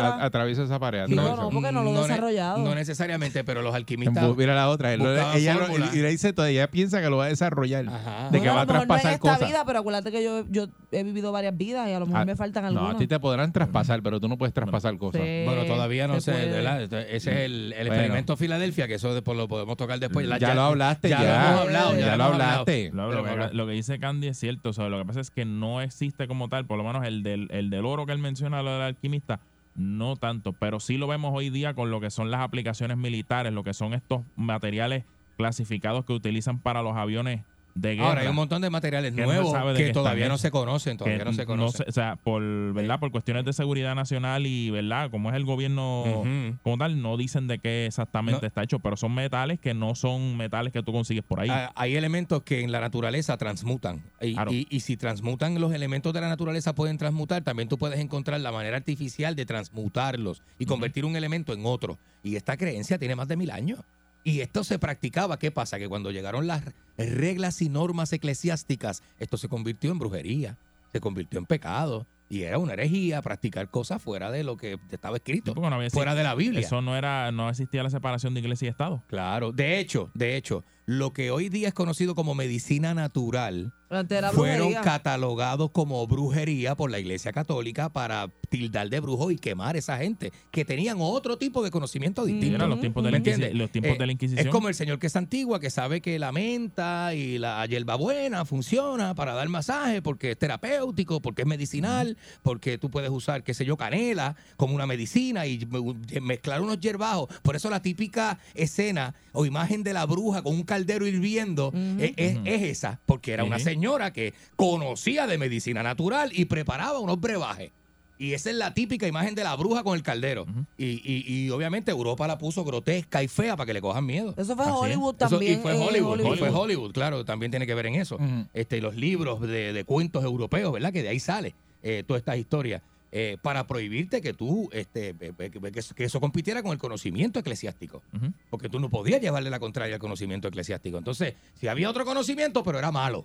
a- 0.63 0.65
esa 0.65 0.79
pared. 0.79 1.01
Atraviesa. 1.01 1.37
no, 1.37 1.49
porque 1.51 1.73
no 1.73 1.83
lo 1.83 1.91
he 1.91 1.93
ne- 1.95 2.01
desarrollado. 2.03 2.59
No 2.59 2.75
necesariamente, 2.75 3.45
pero 3.45 3.63
los 3.63 3.75
alquimistas. 3.75 4.37
Mira 4.37 4.55
la 4.55 4.69
otra. 4.69 4.93
ella 4.93 5.55
lo- 5.55 5.61
fórmulas. 5.61 5.95
y 5.95 6.01
le 6.03 6.11
dice 6.11 6.33
todo, 6.35 6.45
ella 6.47 6.71
piensa 6.71 7.01
que 7.01 7.09
lo 7.09 7.17
va 7.17 7.25
a 7.25 7.29
desarrollar. 7.29 7.87
Ajá. 7.89 8.29
De 8.31 8.39
que 8.41 8.49
Bueno, 8.49 8.55
va 8.57 8.61
a 8.61 8.65
lo 8.67 8.73
mejor 8.73 8.75
no 8.75 8.87
traspasar 8.87 9.07
en 9.13 9.15
esta 9.15 9.33
cosas. 9.33 9.49
vida, 9.49 9.65
pero 9.65 9.79
acuérdate 9.79 10.13
que 10.13 10.23
yo, 10.23 10.45
yo 10.51 10.67
he 10.93 11.03
vivido 11.03 11.33
varias 11.33 11.57
vidas 11.57 11.89
y 11.89 11.93
a 11.93 11.99
lo 11.99 12.07
mejor 12.07 12.21
Ah, 12.21 12.25
me 12.27 12.37
faltan 12.37 12.63
No, 12.65 12.69
algunas. 12.69 12.95
a 12.97 12.99
ti 12.99 13.07
te 13.07 13.19
podrán 13.19 13.53
traspasar, 13.53 14.03
pero 14.03 14.21
tú 14.21 14.29
no 14.29 14.37
puedes 14.37 14.53
traspasar 14.55 14.97
cosas. 14.99 15.23
Sí, 15.23 15.43
Bueno, 15.47 15.65
todavía 15.65 16.07
no 16.07 16.21
sé, 16.21 16.33
puede. 16.33 16.51
¿verdad? 16.51 16.83
Entonces, 16.83 17.09
Ese 17.11 17.31
es 17.31 17.37
el, 17.47 17.73
el 17.73 17.87
Bueno. 17.89 17.95
experimento 17.95 18.37
Filadelfia, 18.37 18.87
que 18.87 18.95
eso 18.95 19.15
después 19.15 19.37
lo 19.39 19.49
podemos 19.49 19.77
tocar 19.79 19.99
después. 19.99 20.27
La- 20.27 20.39
ya, 20.39 20.55
lo 20.55 20.63
hablaste, 20.63 21.09
ya. 21.09 21.23
ya 21.23 21.25
lo 21.25 21.47
hemos 21.49 21.61
hablado, 21.63 21.93
ya, 21.95 22.07
ya 22.07 22.17
lo 22.17 22.25
hablaste. 22.25 22.91
Lo, 22.93 23.11
que, 23.11 23.17
bueno. 23.17 23.49
lo 23.53 23.67
que 23.67 23.73
dice 23.73 23.99
Candy 23.99 24.29
es 24.29 24.39
cierto. 24.39 24.69
O 24.71 24.73
sea, 24.73 24.89
lo 24.89 24.99
que 24.99 25.05
pasa 25.07 25.21
es 25.21 25.31
que 25.31 25.45
no 25.47 25.81
existe 25.81 26.29
como 26.29 26.49
tal, 26.49 26.67
por 26.67 26.77
lo 26.77 26.85
menos 26.85 27.05
el 27.07 27.23
el 27.27 27.71
del 27.71 27.85
oro 27.87 28.07
que 28.07 28.13
él 28.13 28.19
menciona, 28.19 28.63
lo 28.63 28.73
del 28.73 28.83
alquimista, 28.83 29.41
no 29.75 30.17
tanto. 30.17 30.53
Pero 30.53 30.81
sí 30.81 30.97
lo 30.97 31.07
vemos 31.07 31.33
hoy 31.35 31.51
día 31.51 31.75
con 31.75 31.91
lo 31.91 32.01
que 32.01 32.11
son 32.11 32.31
las 32.31 32.41
aplicaciones 32.41 32.97
militares, 32.97 33.53
lo 33.53 33.65
que 33.65 33.75
son 33.75 33.95
estos 33.95 34.23
materiales 34.37 35.05
clasificados 35.37 36.05
que 36.05 36.13
utilizan 36.13 36.59
para 36.59 36.83
los 36.83 36.97
aviones 36.97 37.43
de 37.75 37.95
guerra. 37.97 38.09
Ahora 38.09 38.21
hay 38.23 38.29
un 38.29 38.37
montón 38.37 38.63
de 38.63 38.71
materiales 38.71 39.13
Que 39.15 39.23
nuevos 39.23 39.53
que 39.77 39.91
todavía 39.93 40.29
no 40.29 40.39
se 40.39 40.51
conocen, 40.51 40.97
todavía 40.97 41.25
no 41.25 41.33
se 41.33 41.45
conocen. 41.45 41.87
o 41.89 41.93
sea, 41.93 42.17
por, 42.17 42.43
¿verdad? 42.73 43.01
por 43.01 43.11
cuestiones 43.11 43.45
de 43.45 43.53
seguridad 43.53 43.95
nacional 43.95 44.47
y, 44.47 44.71
¿verdad? 44.71 45.11
Como 45.11 45.31
es 45.31 45.37
el 45.37 45.45
gobierno 45.45 46.23
como 46.63 46.79
tal, 46.79 47.03
no 47.03 47.17
dicen 47.17 47.47
de 47.49 47.59
qué 47.59 47.87
exactamente 47.87 48.41
No. 48.43 48.47
está 48.47 48.63
hecho, 48.63 48.79
pero 48.79 48.97
son 48.97 49.15
metales 49.15 49.59
que 49.59 49.75
no 49.75 49.95
son 49.95 50.37
metales 50.37 50.73
que 50.73 50.83
tú 50.83 50.93
consigues 50.93 51.25
por 51.25 51.41
ahí. 51.41 51.49
Ah, 51.51 51.73
Hay 51.75 51.97
elementos 51.97 52.43
que 52.43 52.61
en 52.63 52.71
la 52.73 52.81
naturaleza 52.81 53.37
transmutan. 53.37 54.03
Y, 54.21 54.35
Claro. 54.35 54.53
y- 54.53 54.67
y 54.71 54.81
si 54.81 54.97
transmutan 54.97 55.61
los 55.61 55.73
elementos 55.73 56.13
de 56.13 56.21
la 56.21 56.29
naturaleza 56.29 56.75
pueden 56.75 56.97
transmutar, 56.99 57.43
también 57.43 57.69
tú 57.69 57.77
puedes 57.79 57.99
encontrar 57.99 58.41
la 58.41 58.53
manera 58.53 58.77
artificial 58.77 59.35
de 59.35 59.47
transmutarlos 59.47 60.43
y 60.59 60.67
convertir 60.67 61.05
un 61.05 61.17
elemento 61.17 61.53
en 61.53 61.67
otro. 61.67 61.99
Y 62.23 62.37
esta 62.37 62.57
creencia 62.57 62.99
tiene 62.99 63.17
más 63.17 63.29
de 63.29 63.37
mil 63.37 63.51
años. 63.51 63.81
Y 64.25 64.41
esto 64.41 64.65
se 64.65 64.79
practicaba. 64.79 65.39
¿Qué 65.39 65.51
pasa? 65.51 65.79
Que 65.79 65.89
cuando 65.89 66.11
llegaron 66.11 66.47
las 66.47 66.65
reglas 66.97 67.61
y 67.61 67.69
normas 67.69 68.13
eclesiásticas, 68.13 69.03
esto 69.19 69.37
se 69.37 69.49
convirtió 69.49 69.93
en 69.93 69.99
brujería. 69.99 70.59
se 70.93 71.01
convirtió 71.01 71.39
en 71.39 71.47
pecado 71.47 72.07
y 72.29 72.43
era 72.43 72.59
una 72.59 72.73
herejía 72.73 73.21
practicar 73.21 73.69
cosas 73.69 74.01
fuera 74.01 74.31
de 74.31 74.45
lo 74.45 74.57
que 74.57 74.79
estaba 74.91 75.17
escrito, 75.17 75.55
no 75.55 75.91
fuera 75.91 76.15
de 76.15 76.23
la 76.23 76.35
Biblia. 76.35 76.61
Eso 76.61 76.81
no 76.81 76.97
era, 76.97 77.31
no 77.33 77.51
existía 77.51 77.83
la 77.83 77.91
separación 77.91 78.33
de 78.35 78.41
iglesia 78.41 78.67
y 78.67 78.71
Estado. 78.71 79.03
Claro, 79.09 79.53
de 79.53 79.79
hecho, 79.79 80.11
de 80.15 80.37
hecho, 80.37 80.65
lo 80.87 81.13
que 81.13 81.31
hoy 81.31 81.49
día 81.49 81.69
es 81.69 81.75
conocido 81.75 82.15
como 82.15 82.35
medicina 82.35 82.95
natural 82.95 83.73
era 84.11 84.33
fueron 84.33 84.57
brujería. 84.71 84.81
catalogados 84.81 85.71
como 85.71 86.05
brujería 86.09 86.75
por 86.75 86.91
la 86.91 86.99
Iglesia 86.99 87.33
Católica 87.33 87.91
para 87.91 88.29
tildar 88.51 88.91
de 88.91 88.99
brujo 88.99 89.31
y 89.31 89.37
quemar 89.37 89.77
a 89.77 89.79
esa 89.79 89.97
gente 89.99 90.33
que 90.51 90.65
tenían 90.65 90.97
otro 91.01 91.39
tipo 91.39 91.63
de 91.63 91.71
conocimiento 91.71 92.25
distinto. 92.25 92.57
Eran 92.57 92.71
los 92.71 92.81
tiempos 92.81 93.05
de 93.05 93.11
¿Me 93.13 93.13
la, 93.13 93.19
Inquisi- 93.19 93.33
entiendes? 93.35 93.55
los 93.55 93.71
tiempos 93.71 93.93
Eh, 93.95 93.99
de 93.99 94.07
la 94.07 94.13
Inquisición. 94.13 94.47
Es 94.49 94.53
como 94.53 94.69
el 94.69 94.75
señor 94.75 94.99
que 94.99 95.07
es 95.07 95.15
antigua, 95.15 95.61
que 95.61 95.71
sabe 95.71 96.01
que 96.01 96.19
la 96.19 96.33
menta 96.33 97.15
y 97.15 97.39
la 97.39 97.65
hierbabuena 97.67 98.45
funciona 98.45 99.15
para 99.15 99.33
dar 99.35 99.49
masaje 99.49 100.03
porque 100.03 100.33
es 100.33 100.39
terapéutico, 100.39 101.21
porque 101.23 101.43
es 101.43 101.49
medicinal, 101.49 102.17
porque 102.43 102.79
tú 102.79 102.91
puedes 102.91 103.11
usar, 103.11 103.45
qué 103.45 103.55
sé 103.55 103.65
yo, 103.65 103.77
canela 103.77 104.35
como 104.57 104.75
una 104.75 104.87
medicina 104.89 105.47
y 105.47 105.65
me- 105.67 106.21
mezclar 106.21 106.63
unos 106.63 106.81
hierbajos. 106.81 107.29
Por 107.43 107.55
eso 107.55 107.71
la 107.71 107.81
típica 107.81 108.41
escena 108.55 109.15
o 109.33 109.47
imagen 109.47 109.85
de 109.85 109.93
la 109.93 110.05
bruja 110.05 110.43
con 110.43 110.53
un 110.55 110.65
caldero 110.75 111.07
hirviendo 111.07 111.73
es, 111.99 112.13
es- 112.17 112.39
es 112.45 112.63
esa, 112.63 113.01
porque 113.07 113.33
era 113.33 113.45
una 113.45 113.59
señora 113.59 114.13
que 114.13 114.35
conocía 114.57 115.27
de 115.27 115.39
medicina 115.39 115.83
natural 115.83 116.31
y 116.33 116.47
preparaba 116.47 116.99
unos 116.99 117.21
brebajes. 117.21 117.71
Y 118.17 118.33
esa 118.33 118.49
es 118.51 118.57
la 118.57 118.73
típica 118.75 119.09
imagen 119.09 119.35
de 119.35 119.43
la 119.43 119.55
bruja 119.57 119.83
con 119.83 119.97
el 119.97 120.03
caldero. 120.03 120.47
y, 120.79 120.87
y- 121.05 121.25
y 121.27 121.51
obviamente 121.51 121.91
Europa 121.91 122.27
la 122.29 122.39
puso 122.39 122.65
grotesca 122.65 123.23
y 123.23 123.29
fea 123.29 123.57
para 123.57 123.67
que 123.67 123.75
le 123.75 123.81
cojan 123.81 124.07
miedo. 124.07 124.35
Eso 124.37 124.55
fue 124.57 124.65
Así 124.65 124.73
es. 124.75 124.81
Hollywood 124.81 125.17
Eso- 125.19 125.29
también. 125.31 125.59
y 125.59 125.63
fue 125.63 125.73
eh, 125.75 125.81
Hollywood, 125.81 126.39
fue 126.39 126.49
Hollywood. 126.51 126.93
Claro, 126.93 127.25
también 127.25 127.51
tiene 127.51 127.67
que 127.67 127.75
ver 127.75 127.87
en 127.87 127.97
eso. 127.97 128.19
Este, 128.53 128.81
los 128.81 128.95
libros 128.95 129.41
de, 129.41 129.73
de 129.73 129.85
cuentos 129.85 130.23
europeos, 130.25 130.73
¿verdad? 130.73 130.93
Que 130.93 131.03
de 131.03 131.09
ahí 131.09 131.19
sale 131.21 131.55
eh, 131.83 132.03
todas 132.07 132.21
estas 132.21 132.39
historias. 132.39 132.83
Eh, 133.17 133.39
para 133.41 133.65
prohibirte 133.69 134.21
que 134.21 134.33
tú, 134.33 134.69
este, 134.73 135.11
eh, 135.11 135.33
eh, 135.39 135.51
que, 135.95 136.05
eso 136.05 136.21
compitiera 136.21 136.65
con 136.65 136.73
el 136.73 136.79
conocimiento 136.79 137.39
eclesiástico. 137.39 138.03
Porque 138.51 138.69
tú 138.69 138.81
no 138.81 138.91
podías 138.91 139.21
llevarle 139.21 139.51
la 139.51 139.61
contraria 139.61 139.95
al 139.95 140.01
conocimiento 140.01 140.49
eclesiástico. 140.49 140.99
Entonces, 140.99 141.35
si 141.55 141.69
había 141.69 141.89
otro 141.89 142.05
conocimiento, 142.05 142.65
pero 142.65 142.77
era 142.81 142.91
malo. 142.91 143.25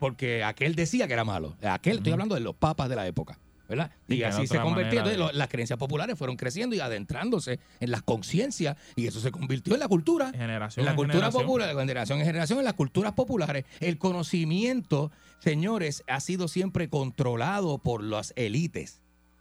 Porque 0.00 0.42
aquel 0.42 0.74
decía 0.74 1.06
que 1.06 1.12
era 1.12 1.22
malo. 1.22 1.54
Aquel, 1.62 1.98
estoy 1.98 2.10
hablando 2.10 2.34
de 2.34 2.40
los 2.40 2.56
papas 2.56 2.88
de 2.88 2.96
la 2.96 3.06
época. 3.06 3.38
¿verdad? 3.68 3.92
Y 4.08 4.24
así 4.24 4.48
se 4.48 4.58
convirtió. 4.60 4.98
manera 4.98 5.14
Entonces, 5.14 5.36
las 5.38 5.48
creencias 5.48 5.78
populares 5.78 6.18
fueron 6.18 6.36
creciendo 6.36 6.74
y 6.74 6.80
adentrándose 6.80 7.60
en 7.78 7.92
las 7.92 8.02
conciencias 8.02 8.76
y 8.96 9.06
eso 9.06 9.20
se 9.20 9.30
convirtió 9.30 9.74
en 9.74 9.80
la 9.80 9.86
cultura. 9.86 10.32
Generación 10.32 10.82
En 10.82 10.86
la 10.86 10.90
en 10.90 10.96
cultura 10.96 11.18
generación. 11.18 11.42
popular, 11.44 11.68
de 11.68 11.80
generación 11.80 12.18
en 12.18 12.26
generación, 12.26 12.58
en 12.58 12.64
las 12.64 12.74
culturas 12.74 13.12
populares, 13.12 13.64
el 13.78 13.96
conocimiento, 13.96 15.12
señores, 15.38 16.02
ha 16.08 16.18
sido 16.18 16.48
siempre 16.48 16.88
controlado 16.88 17.78
por 17.78 18.02
las 18.02 18.32
élites, 18.34 19.00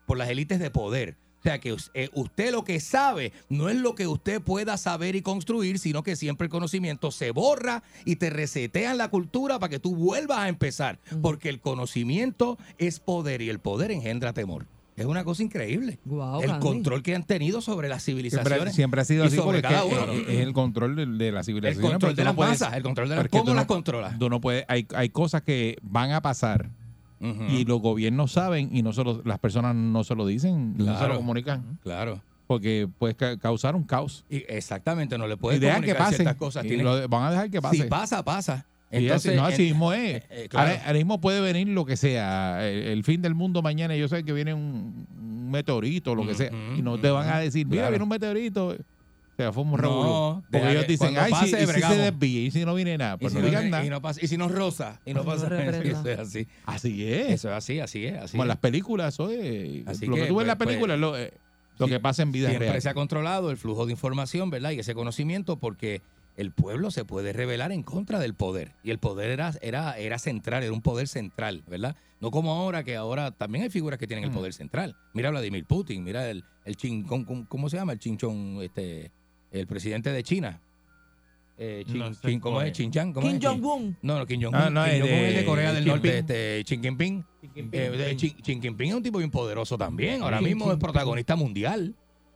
por 0.09 0.17
las 0.17 0.27
élites 0.29 0.59
de 0.59 0.71
poder. 0.71 1.15
O 1.39 1.41
sea 1.43 1.59
que 1.59 1.73
eh, 1.93 2.09
usted 2.15 2.51
lo 2.51 2.65
que 2.65 2.81
sabe 2.81 3.31
no 3.47 3.69
es 3.69 3.77
lo 3.77 3.95
que 3.95 4.07
usted 4.07 4.41
pueda 4.41 4.75
saber 4.75 5.15
y 5.15 5.21
construir, 5.21 5.79
sino 5.79 6.03
que 6.03 6.17
siempre 6.17 6.45
el 6.47 6.51
conocimiento 6.51 7.11
se 7.11 7.31
borra 7.31 7.81
y 8.03 8.17
te 8.17 8.29
resetean 8.29 8.97
la 8.97 9.07
cultura 9.07 9.57
para 9.59 9.69
que 9.69 9.79
tú 9.79 9.95
vuelvas 9.95 10.39
a 10.39 10.49
empezar. 10.49 10.99
Porque 11.21 11.47
el 11.47 11.61
conocimiento 11.61 12.57
es 12.77 12.99
poder 12.99 13.41
y 13.41 13.49
el 13.49 13.59
poder 13.59 13.91
engendra 13.91 14.33
temor. 14.33 14.65
Es 14.97 15.05
una 15.05 15.23
cosa 15.23 15.43
increíble. 15.43 15.97
El 16.41 16.59
control 16.59 17.01
que 17.03 17.15
han 17.15 17.23
tenido 17.23 17.61
sobre 17.61 17.87
las 17.87 18.03
civilizaciones. 18.03 18.49
Siempre, 18.53 18.73
siempre 18.73 19.01
ha 19.01 19.05
sido 19.05 19.23
así 19.23 19.37
sobre 19.37 19.61
porque 19.61 19.73
cada 19.75 19.85
es, 19.87 19.93
uno. 19.93 20.11
es- 20.11 20.27
es 20.27 20.39
el 20.41 20.51
control 20.51 20.95
de, 20.97 21.05
de 21.05 21.31
la 21.31 21.39
El 21.39 21.45
civilización. 21.45 21.91
control 21.91 22.15
de 22.17 22.23
las 22.25 22.35
masas, 22.35 22.73
el 22.73 22.83
control 22.83 23.07
de 23.07 23.15
las... 23.15 23.27
¿Cómo 23.29 23.53
las 23.53 23.65
controlas? 23.65 24.19
Tú 24.19 24.29
no 24.29 24.41
puedes, 24.41 24.65
hay, 24.67 24.85
hay 24.93 25.07
cosas 25.07 25.41
que 25.43 25.77
van 25.83 26.11
a 26.11 26.21
pasar 26.21 26.69
Y 27.21 27.65
los 27.65 27.81
gobiernos 27.81 28.31
saben 28.31 28.69
y 28.75 28.81
no 28.81 28.93
se 28.93 29.03
lo- 29.03 29.21
las 29.25 29.39
personas 29.39 29.75
no 29.75 30.03
se 30.03 30.15
lo 30.15 30.25
dicen, 30.25 30.77
no 30.77 30.85
se 30.85 30.91
Claro. 30.91 31.07
lo 31.13 31.15
comunican, 31.19 31.77
Claro. 31.83 32.21
porque 32.47 32.87
puede 32.97 33.15
ca- 33.15 33.37
causar 33.37 33.75
un 33.75 33.83
caos. 33.83 34.23
Y 34.29 34.37
exactamente, 34.47 35.17
no 35.17 35.27
le 35.27 35.35
puedes 35.37 35.59
dejan 35.59 35.83
que 35.83 35.95
pase. 35.95 36.15
ciertas 36.15 36.35
cosas. 36.35 36.65
y 36.65 36.77
lo- 36.77 37.07
van 37.09 37.23
a 37.23 37.31
dejar 37.31 37.49
que 37.49 37.61
pase. 37.61 37.77
Si 37.77 37.83
pasa, 37.83 38.23
pasa. 38.23 38.65
Entonces, 38.91 39.35
no, 39.35 39.45
así 39.45 39.63
mismo 39.65 39.93
es. 39.93 39.99
eh, 40.23 40.27
eh, 40.31 40.47
claro. 40.49 40.69
ahora, 40.71 40.81
ahora 40.85 40.97
mismo 40.97 41.21
puede 41.21 41.41
venir 41.41 41.67
lo 41.67 41.85
que 41.85 41.95
sea, 41.95 42.67
el, 42.67 42.77
el 42.87 43.03
fin 43.03 43.21
del 43.21 43.35
mundo 43.35 43.61
mañana, 43.61 43.95
yo 43.95 44.07
sé 44.07 44.23
que 44.23 44.33
viene 44.33 44.53
un, 44.55 45.05
un 45.19 45.51
meteorito, 45.51 46.15
lo 46.15 46.25
que 46.25 46.33
sea, 46.33 46.49
y 46.75 46.81
no 46.81 46.97
te 46.97 47.09
van 47.11 47.27
a 47.29 47.37
decir, 47.39 47.67
mira, 47.67 47.81
claro. 47.83 47.91
viene 47.91 48.03
un 48.03 48.09
meteorito. 48.09 48.75
O 49.39 49.41
sea, 49.41 49.53
fue 49.53 49.63
un 49.63 49.71
No, 49.71 49.77
revolú. 49.77 50.41
Porque 50.41 50.57
deja 50.57 50.71
ellos 50.71 50.81
que 50.85 50.91
dicen, 50.91 51.07
cuando 51.13 51.21
ay, 51.21 51.31
pase, 51.31 51.45
si, 51.45 51.51
y 51.51 51.59
si 51.59 51.65
se 51.65 51.71
bregamos". 51.71 51.97
desvía, 51.97 52.41
y 52.41 52.51
si 52.51 52.65
no 52.65 52.75
viene 52.75 52.97
nada, 52.97 53.15
y 53.15 53.17
pues 53.19 53.31
si 53.31 53.37
no 53.39 53.41
no- 53.43 53.47
digan 53.49 53.69
nada. 53.69 53.85
y 53.85 53.89
no 53.89 54.01
pasa- 54.01 54.19
y 54.21 54.27
si 54.27 54.37
nos 54.37 54.51
rosa, 54.51 54.99
y 55.05 55.13
no 55.13 55.23
pasa 55.23 55.47
reprenda. 55.47 55.79
Eso 55.83 56.09
es 56.09 56.19
así. 56.19 56.47
Así 56.65 57.05
es. 57.09 57.29
Eso 57.31 57.49
es 57.49 57.55
así, 57.55 57.79
así 57.79 58.05
es. 58.05 58.17
Así 58.17 58.31
Como 58.31 58.43
en 58.43 58.47
es. 58.47 58.49
las 58.49 58.57
películas, 58.57 59.13
eso 59.13 59.29
es. 59.29 59.87
Así 59.87 60.05
lo 60.07 60.15
que, 60.15 60.21
que, 60.23 60.27
tú 60.27 60.35
ves 60.35 60.41
en 60.43 60.47
la 60.47 60.57
pues, 60.57 60.67
película 60.67 60.93
es 60.95 60.99
lo, 60.99 61.17
eh, 61.17 61.31
lo 61.77 61.85
sí, 61.85 61.91
que 61.93 61.99
pasa 62.01 62.21
en 62.23 62.33
vida 62.33 62.49
Siempre 62.49 62.67
real. 62.69 62.81
se 62.81 62.89
ha 62.89 62.93
controlado 62.93 63.49
el 63.49 63.55
flujo 63.57 63.85
de 63.85 63.93
información, 63.93 64.49
¿verdad? 64.49 64.71
Y 64.71 64.79
ese 64.79 64.93
conocimiento 64.93 65.55
porque 65.57 66.01
el 66.35 66.51
pueblo 66.51 66.89
se 66.91 67.05
puede 67.05 67.31
rebelar 67.33 67.71
en 67.71 67.83
contra 67.83 68.19
del 68.19 68.33
poder. 68.33 68.73
Y 68.83 68.91
el 68.91 68.99
poder 68.99 69.29
era, 69.31 69.53
era, 69.61 69.97
era 69.97 70.19
central, 70.19 70.63
era 70.63 70.71
un 70.73 70.81
poder 70.81 71.07
central, 71.07 71.63
¿verdad? 71.67 71.95
No 72.21 72.31
como 72.31 72.51
ahora, 72.53 72.83
que 72.83 72.95
ahora 72.97 73.31
también 73.31 73.63
hay 73.63 73.69
figuras 73.69 73.97
que 73.99 74.07
tienen 74.07 74.25
el 74.25 74.31
Mm. 74.31 74.33
poder 74.33 74.53
central. 74.53 74.95
Mira 75.13 75.29
a 75.29 75.31
Vladimir 75.31 75.65
Putin, 75.65 76.03
mira 76.03 76.29
el, 76.29 76.43
el 76.65 76.75
chin, 76.75 77.03
¿cómo, 77.03 77.25
cómo- 77.25 77.45
cómo 77.47 77.69
se 77.69 77.77
llama? 77.77 77.93
El 77.93 77.99
chinchón, 77.99 78.59
este, 78.61 79.11
el 79.51 79.67
presidente 79.67 80.11
de 80.11 80.23
China. 80.23 80.61
Eh, 81.57 81.83
Chin- 81.85 81.97
No 81.99 82.13
sé 82.13 82.21
Chin- 82.27 82.39
¿Cómo 82.39 82.61
es? 82.61 82.71
Chin 82.71 82.89
Chan, 82.91 83.11
¿cómo 83.11 83.27
Kim? 83.27 83.39
Jong-un. 83.41 83.97
No, 84.01 84.17
no, 84.17 84.25
Kim 84.25 84.41
Jong-un. 84.41 84.55
Ah, 84.55 84.69
no, 84.69 84.83
Kim 84.85 84.93
es 84.93 84.99
Jong-un 85.01 85.09
de 85.17 85.29
es 85.29 85.35
de 85.35 85.45
Corea 85.45 85.73
del 85.73 85.85
Norte, 85.85 86.17
este, 86.19 86.63
Xi 86.63 86.79
Jinping. 86.81 87.25
Eh, 87.73 88.15
Xi, 88.17 88.35
Jinping 88.43 88.89
es 88.89 88.95
un 88.95 89.03
tipo 89.03 89.17
bien 89.17 89.29
poderoso 89.29 89.77
también. 89.77 90.21
Ahora 90.21 90.39
mismo 90.39 90.71
es 90.71 90.77
protagonista 90.77 91.35
mundial. 91.35 91.95